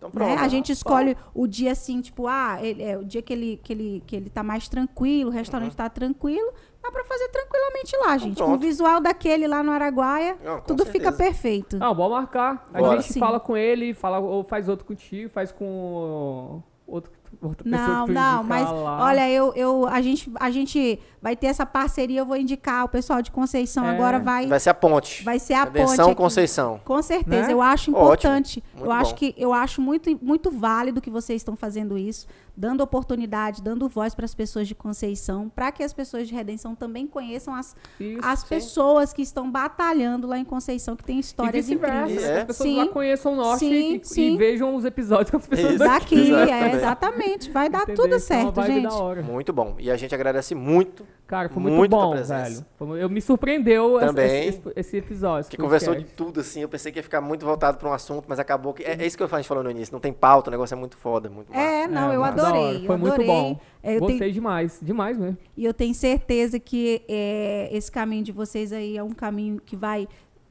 Então 0.00 0.08
né? 0.08 0.12
pronto. 0.26 0.42
A 0.42 0.48
gente 0.48 0.72
escolhe 0.72 1.14
o 1.34 1.46
dia 1.46 1.72
assim, 1.72 2.00
tipo, 2.00 2.26
ah, 2.26 2.58
ele- 2.62 2.82
é 2.82 2.96
o 2.96 3.04
dia 3.04 3.20
que 3.20 3.30
ele, 3.32 3.60
que, 3.62 3.72
ele, 3.74 4.02
que 4.06 4.16
ele 4.16 4.30
tá 4.30 4.42
mais 4.42 4.66
tranquilo, 4.66 5.28
o 5.28 5.32
restaurante 5.32 5.76
tá 5.76 5.90
tranquilo, 5.90 6.50
dá 6.82 6.90
pra 6.90 7.04
fazer 7.04 7.28
tranquilamente 7.28 7.94
lá, 7.98 8.16
gente. 8.16 8.38
Com 8.38 8.44
o 8.48 8.52
Uhum. 8.52 8.58
visual 8.58 8.98
daquele 9.00 9.46
lá 9.46 9.62
no 9.62 9.70
Araguaia, 9.70 10.38
Não, 10.42 10.60
tudo 10.62 10.86
fica 10.86 11.10
certeza. 11.12 11.16
perfeito. 11.18 11.76
Não, 11.78 11.94
bora 11.94 12.14
marcar. 12.14 12.66
A 12.72 12.78
Bora. 12.78 13.00
gente 13.02 13.12
Sim. 13.12 13.20
fala 13.20 13.38
com 13.38 13.54
ele, 13.54 13.92
fala, 13.92 14.18
ou 14.20 14.42
faz 14.42 14.70
outro 14.70 14.86
contigo, 14.86 15.28
faz 15.28 15.52
com 15.52 16.62
outro, 16.86 17.12
outra 17.42 17.64
pessoa 17.64 17.80
Não, 17.88 18.06
que 18.06 18.12
tu 18.12 18.14
não, 18.14 18.38
indicar 18.40 18.44
mas 18.44 18.70
lá. 18.70 19.04
olha, 19.04 19.30
eu, 19.30 19.52
eu, 19.54 19.86
a, 19.86 20.00
gente, 20.02 20.30
a 20.38 20.50
gente 20.50 20.98
vai 21.22 21.34
ter 21.34 21.46
essa 21.46 21.64
parceria, 21.64 22.20
eu 22.20 22.26
vou 22.26 22.36
indicar 22.36 22.84
o 22.84 22.88
pessoal 22.88 23.22
de 23.22 23.30
Conceição 23.30 23.84
É. 23.86 23.90
agora 23.90 24.18
vai, 24.18 24.46
Vai 24.46 24.60
ser 24.60 24.70
a 24.70 24.74
ponte. 24.74 25.24
vai 25.24 25.38
ser 25.38 25.54
a 25.54 25.64
Redenção 25.64 25.96
ponte 25.96 26.00
aqui. 26.10 26.14
Conceição. 26.16 26.80
Com 26.84 27.02
certeza, 27.02 27.46
Né? 27.48 27.52
eu 27.52 27.62
acho 27.62 27.90
Ótimo, 27.92 28.02
importante. 28.04 28.62
muito 28.74 28.84
eu 28.86 28.92
acho 28.92 29.10
bom. 29.12 29.16
que 29.16 29.34
eu 29.36 29.52
acho 29.52 29.80
muito 29.80 30.18
muito 30.22 30.50
válido 30.50 31.00
que 31.00 31.10
vocês 31.10 31.40
estão 31.40 31.56
fazendo 31.56 31.96
isso, 31.96 32.26
dando 32.60 32.82
oportunidade, 32.82 33.62
dando 33.62 33.88
voz 33.88 34.14
para 34.14 34.26
as 34.26 34.34
pessoas 34.34 34.68
de 34.68 34.74
Conceição, 34.74 35.48
para 35.48 35.72
que 35.72 35.82
as 35.82 35.94
pessoas 35.94 36.28
de 36.28 36.34
Redenção 36.34 36.74
também 36.74 37.06
conheçam 37.06 37.54
as, 37.54 37.74
Isso. 37.98 38.20
as 38.22 38.44
pessoas 38.44 39.14
que 39.14 39.22
estão 39.22 39.50
batalhando 39.50 40.26
lá 40.26 40.36
em 40.38 40.44
Conceição, 40.44 40.94
que 40.94 41.02
tem 41.02 41.16
E 41.16 41.20
histórias 41.20 41.70
incríveis. 41.70 42.18
que 42.18 42.24
É. 42.24 42.38
as 42.40 42.44
pessoas 42.44 42.68
Sim. 42.68 42.76
lá 42.76 42.86
conheçam 42.88 43.32
o 43.32 43.36
norte 43.36 43.60
Sim, 43.60 43.72
e, 43.94 43.96
e 43.96 44.04
sim. 44.04 44.36
vejam 44.36 44.74
os 44.74 44.84
episódios 44.84 45.30
com 45.30 45.38
as 45.38 45.46
pessoas 45.46 45.70
Isso. 45.76 45.78
daqui. 45.78 46.30
Daqui, 46.30 46.32
é, 46.32 46.74
Exatamente. 46.74 46.76
exatamente. 46.76 47.50
Vai 47.50 47.70
dar 47.70 47.82
entendeu? 47.84 48.04
tudo 48.04 48.14
é 48.16 48.18
certo, 48.18 48.62
gente. 48.62 48.82
da 48.82 48.94
hora. 48.94 49.22
Muito 49.22 49.52
bom. 49.54 49.76
E 49.78 49.90
a 49.90 49.96
gente 49.96 50.14
agradece 50.14 50.54
muito 50.54 51.06
Cara, 51.30 51.48
foi 51.48 51.62
muito, 51.62 51.76
Muito 51.76 51.90
bom, 51.92 52.10
presença. 52.10 52.66
velho. 52.80 52.96
Eu 52.98 53.08
me 53.08 53.20
surpreendeu 53.20 54.00
Também. 54.00 54.48
esse, 54.48 54.58
esse- 54.58 54.72
esse 54.74 54.96
episódio. 54.96 55.42
esse 55.42 55.50
que 55.50 55.56
conversou 55.56 55.94
de 55.94 56.00
podcast. 56.00 56.16
tudo, 56.16 56.40
assim. 56.40 56.60
Eu 56.60 56.68
pensei 56.68 56.90
que 56.90 56.98
ia 56.98 57.02
ficar 57.04 57.20
muito 57.20 57.46
voltado 57.46 57.78
para 57.78 57.88
um 57.88 57.92
assunto, 57.92 58.24
mas 58.28 58.40
acabou 58.40 58.74
que. 58.74 58.82
É, 58.82 59.00
é 59.00 59.06
isso 59.06 59.16
que 59.16 59.22
a 59.22 59.26
gente 59.28 59.46
falou 59.46 59.62
no 59.62 59.70
início. 59.70 59.92
Não 59.92 60.00
tem 60.00 60.12
pauta, 60.12 60.48
o 60.48 60.50
negócio 60.50 60.74
é 60.74 60.76
muito 60.76 60.96
foda, 60.96 61.30
muito 61.30 61.48
massa. 61.52 61.62
É, 61.62 61.86
não, 61.86 62.10
É, 62.10 62.16
eu 62.16 62.24
adorei. 62.24 62.84
Foi 62.84 62.96
eu 62.96 62.98
muito 62.98 63.12
adorei. 63.14 63.26
bom. 63.28 63.60
É, 63.80 63.94
eu 63.94 64.00
Gostei 64.00 64.18
tenho- 64.18 64.32
demais, 64.32 64.80
demais 64.82 65.16
mesmo. 65.16 65.38
E 65.56 65.64
eu 65.64 65.72
tenho 65.72 65.94
certeza 65.94 66.58
que 66.58 67.02
é, 67.08 67.68
esse 67.70 67.92
caminho 67.92 68.24
de 68.24 68.32
vocês 68.32 68.72
aí 68.72 68.96
é 68.96 69.02
um 69.04 69.12
caminho 69.12 69.60
que 69.64 69.76
vai 69.76 70.08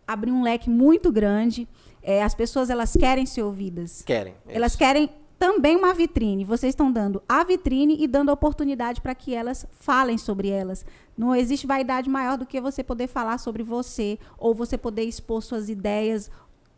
abrir 0.07 0.31
um 0.31 0.41
leque 0.43 0.69
muito 0.69 1.11
grande. 1.11 1.67
É, 2.01 2.23
as 2.23 2.33
pessoas 2.33 2.69
elas 2.69 2.95
querem 2.95 3.25
ser 3.25 3.43
ouvidas. 3.43 4.01
Querem. 4.03 4.33
Elas 4.47 4.71
isso. 4.71 4.77
querem 4.79 5.09
também 5.39 5.77
uma 5.77 5.93
vitrine. 5.93 6.43
Vocês 6.43 6.71
estão 6.73 6.91
dando 6.91 7.23
a 7.27 7.43
vitrine 7.43 7.95
e 7.99 8.07
dando 8.07 8.29
a 8.29 8.33
oportunidade 8.33 8.99
para 9.01 9.15
que 9.15 9.33
elas 9.33 9.65
falem 9.71 10.17
sobre 10.17 10.49
elas. 10.49 10.85
Não 11.17 11.33
existe 11.35 11.65
vaidade 11.65 12.09
maior 12.09 12.37
do 12.37 12.45
que 12.45 12.59
você 12.59 12.83
poder 12.83 13.07
falar 13.07 13.37
sobre 13.37 13.63
você 13.63 14.19
ou 14.37 14.53
você 14.53 14.77
poder 14.77 15.03
expor 15.03 15.41
suas 15.41 15.69
ideias, 15.69 16.29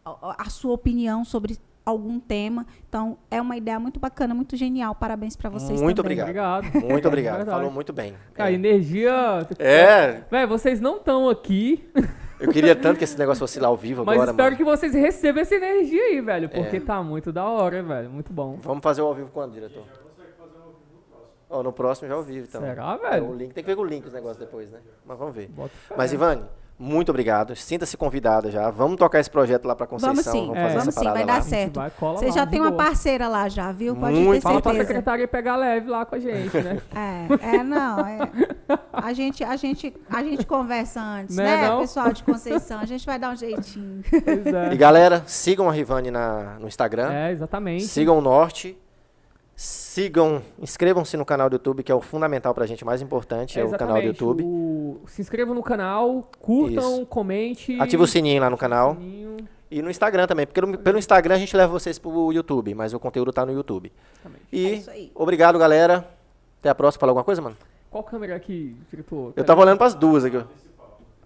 a, 0.06 0.44
a 0.46 0.50
sua 0.50 0.74
opinião 0.74 1.26
sobre 1.26 1.58
algum 1.84 2.20
tema. 2.20 2.66
Então, 2.88 3.18
é 3.32 3.42
uma 3.42 3.58
ideia 3.58 3.80
muito 3.80 4.00
bacana, 4.00 4.36
muito 4.36 4.56
genial. 4.56 4.94
Parabéns 4.94 5.36
para 5.36 5.50
vocês 5.50 5.82
Muito 5.82 6.02
também. 6.04 6.20
obrigado. 6.22 6.66
Obrigado. 6.68 6.90
Muito 6.92 7.08
obrigado. 7.10 7.36
Verdade. 7.38 7.58
Falou 7.58 7.72
muito 7.72 7.92
bem. 7.92 8.14
Cara, 8.36 8.52
É. 8.52 8.54
energia. 8.54 9.12
É, 9.58 10.22
Véi, 10.30 10.46
vocês 10.46 10.80
não 10.80 10.98
estão 10.98 11.28
aqui, 11.28 11.84
eu 12.42 12.52
queria 12.52 12.76
tanto 12.76 12.98
que 12.98 13.04
esse 13.04 13.18
negócio 13.18 13.40
fosse 13.40 13.60
lá 13.60 13.68
ao 13.68 13.78
vivo 13.78 14.04
mas 14.06 14.16
agora, 14.16 14.32
espero 14.32 14.46
mano. 14.52 14.58
que 14.58 14.64
vocês 14.64 14.94
recebam 14.94 15.42
essa 15.42 15.56
energia 15.56 16.02
aí, 16.04 16.22
velho. 16.22 16.50
Porque 16.50 16.78
É. 16.78 16.80
tá 16.80 17.02
muito 17.04 17.32
da 17.32 17.46
hora, 17.46 17.82
velho. 17.84 18.10
Muito 18.10 18.34
bom. 18.34 18.58
Vamos 18.62 18.82
fazer 18.84 19.02
o 19.02 19.06
ao 19.06 19.14
vivo 19.16 19.30
quando, 19.34 19.54
diretor? 19.54 19.84
Ó, 21.50 21.62
no 21.62 21.74
próximo 21.74 22.08
já 22.08 22.14
ao 22.16 22.24
vivo, 22.24 22.48
então. 22.48 22.62
Será, 22.62 22.98
É, 23.04 23.10
velho? 23.10 23.30
O 23.30 23.36
link, 23.36 23.54
tem 23.54 23.64
que 23.64 23.70
ver 23.70 23.76
com 23.76 23.82
o 23.82 23.86
link 23.86 24.06
os 24.06 24.14
negócios 24.14 24.38
depois, 24.38 24.70
né? 24.72 24.80
Mas 25.06 25.18
vamos 25.18 25.36
ver. 25.36 25.50
Mas, 25.98 26.14
Ivane, 26.14 26.44
muito 26.82 27.10
obrigado. 27.10 27.56
Sinta-se 27.56 27.96
convidada 27.96 28.50
já. 28.50 28.70
Vamos 28.72 28.98
tocar 28.98 29.20
esse 29.20 29.30
projeto 29.30 29.66
lá 29.66 29.76
pra 29.76 29.86
Conceição. 29.86 30.14
Vamos 30.16 30.26
sim, 30.26 30.48
fazer 30.48 30.60
É. 30.60 30.78
vamos 30.80 30.96
sim, 30.96 31.04
vai 31.04 31.20
lá. 31.26 31.34
dar 31.36 31.44
certo. 31.44 31.76
vai, 31.76 31.92
Você 32.16 32.26
lá, 32.26 32.32
já 32.32 32.48
tem 32.48 32.60
uma 32.60 32.72
boa. 32.72 32.84
parceira 32.84 33.28
lá 33.28 33.48
já, 33.48 33.72
viu? 33.72 33.96
Pode 33.96 34.16
Muito. 34.20 34.42
ter 34.42 34.48
Fala 34.48 34.62
pra 34.62 34.72
certeza. 34.72 34.88
secretária 34.88 35.28
pegar 35.28 35.56
leve 35.58 35.90
lá 35.90 36.06
com 36.06 36.16
a 36.16 36.20
gente, 36.20 36.58
né? 36.58 36.82
É, 37.42 37.58
é, 37.58 37.64
não, 37.64 38.00
é. 38.00 38.20
A 38.92 39.14
gente, 39.14 39.44
a 39.44 39.56
gente, 39.56 39.94
a 40.10 40.24
gente 40.24 40.46
conversa 40.46 41.02
antes, 41.02 41.36
Né, 41.36 41.44
né, 41.44 41.68
não? 41.70 41.82
pessoal 41.82 42.12
de 42.12 42.24
Conceição? 42.24 42.80
A 42.80 42.86
gente 42.86 43.06
vai 43.06 43.20
dar 43.20 43.32
um 43.32 43.36
jeitinho. 43.36 44.02
Pois 44.10 44.46
é. 44.46 44.74
E 44.74 44.78
galera, 44.78 45.24
sigam 45.28 45.70
a 45.70 45.72
Rivane 45.72 46.10
na, 46.10 46.58
no 46.60 46.68
Instagram. 46.68 47.12
É, 47.12 47.32
exatamente. 47.32 47.84
Sigam 47.86 48.18
o 48.18 48.22
Norte. 48.22 48.78
Sigam, 49.92 50.42
inscrevam-se 50.58 51.18
no 51.18 51.26
canal 51.26 51.50
do 51.50 51.56
YouTube, 51.56 51.84
que 51.84 51.92
é 51.92 51.96
o 51.96 52.00
fundamental 52.00 52.54
pra 52.54 52.66
gente, 52.66 52.86
mais 52.86 53.02
importante, 53.02 53.60
é, 53.60 53.66
o 53.66 53.72
canal 53.72 53.98
do. 53.98 54.08
YouTube. 54.08 54.42
O- 54.42 55.02
Se 55.06 55.20
inscrevam 55.22 55.54
no 55.54 55.62
canal, 55.62 56.30
curtam, 56.40 56.94
Isso. 57.00 57.06
comente. 57.08 57.78
Ativa 57.78 58.02
o 58.02 58.08
sininho 58.08 58.40
lá 58.42 58.50
no 58.50 58.56
canal. 58.56 58.96
sininho. 58.96 59.36
E 59.70 59.82
no 59.82 59.90
Instagram 59.90 60.28
também, 60.28 60.48
porque 60.48 60.62
no- 60.62 60.78
pelo 60.78 60.98
Instagram 60.98 61.36
a 61.36 61.38
gente 61.38 61.54
leva 61.58 61.74
vocês 61.74 62.00
pro 62.00 62.32
YouTube, 62.32 62.74
mas 62.74 62.94
o 62.94 63.00
conteúdo 63.02 63.34
tá 63.34 63.46
no 63.46 63.52
YouTube. 63.52 63.92
Exatamente. 64.14 64.46
E 64.50 64.66
É 64.66 64.74
isso 64.76 64.90
aí. 64.92 65.12
obrigado, 65.14 65.60
galera. 65.60 66.08
Até 66.62 66.70
a 66.70 66.76
próxima. 66.76 67.02
Fala 67.02 67.10
alguma 67.12 67.26
coisa, 67.26 67.42
mano? 67.42 67.58
Qual 67.90 68.02
câmera 68.02 68.34
aqui, 68.38 68.78
diretor? 68.90 69.34
Eu 69.36 69.44
tava 69.44 69.60
olhando 69.60 69.78
pras 69.78 69.94
duas 69.94 70.24
aqui. 70.24 70.42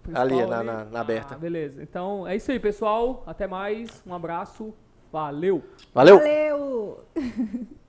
Principal 0.02 0.22
ali, 0.24 0.44
na- 0.44 0.64
na- 0.64 0.84
na 0.86 1.00
aberta. 1.02 1.36
Ah, 1.36 1.38
beleza. 1.38 1.80
Então 1.84 2.26
é 2.26 2.34
isso 2.34 2.50
aí, 2.50 2.58
pessoal. 2.58 3.22
Até 3.28 3.46
mais. 3.46 4.02
Um 4.04 4.12
abraço. 4.12 4.74
Valeu. 5.12 5.62
Valeu! 5.94 6.18
Valeu! 6.18 7.00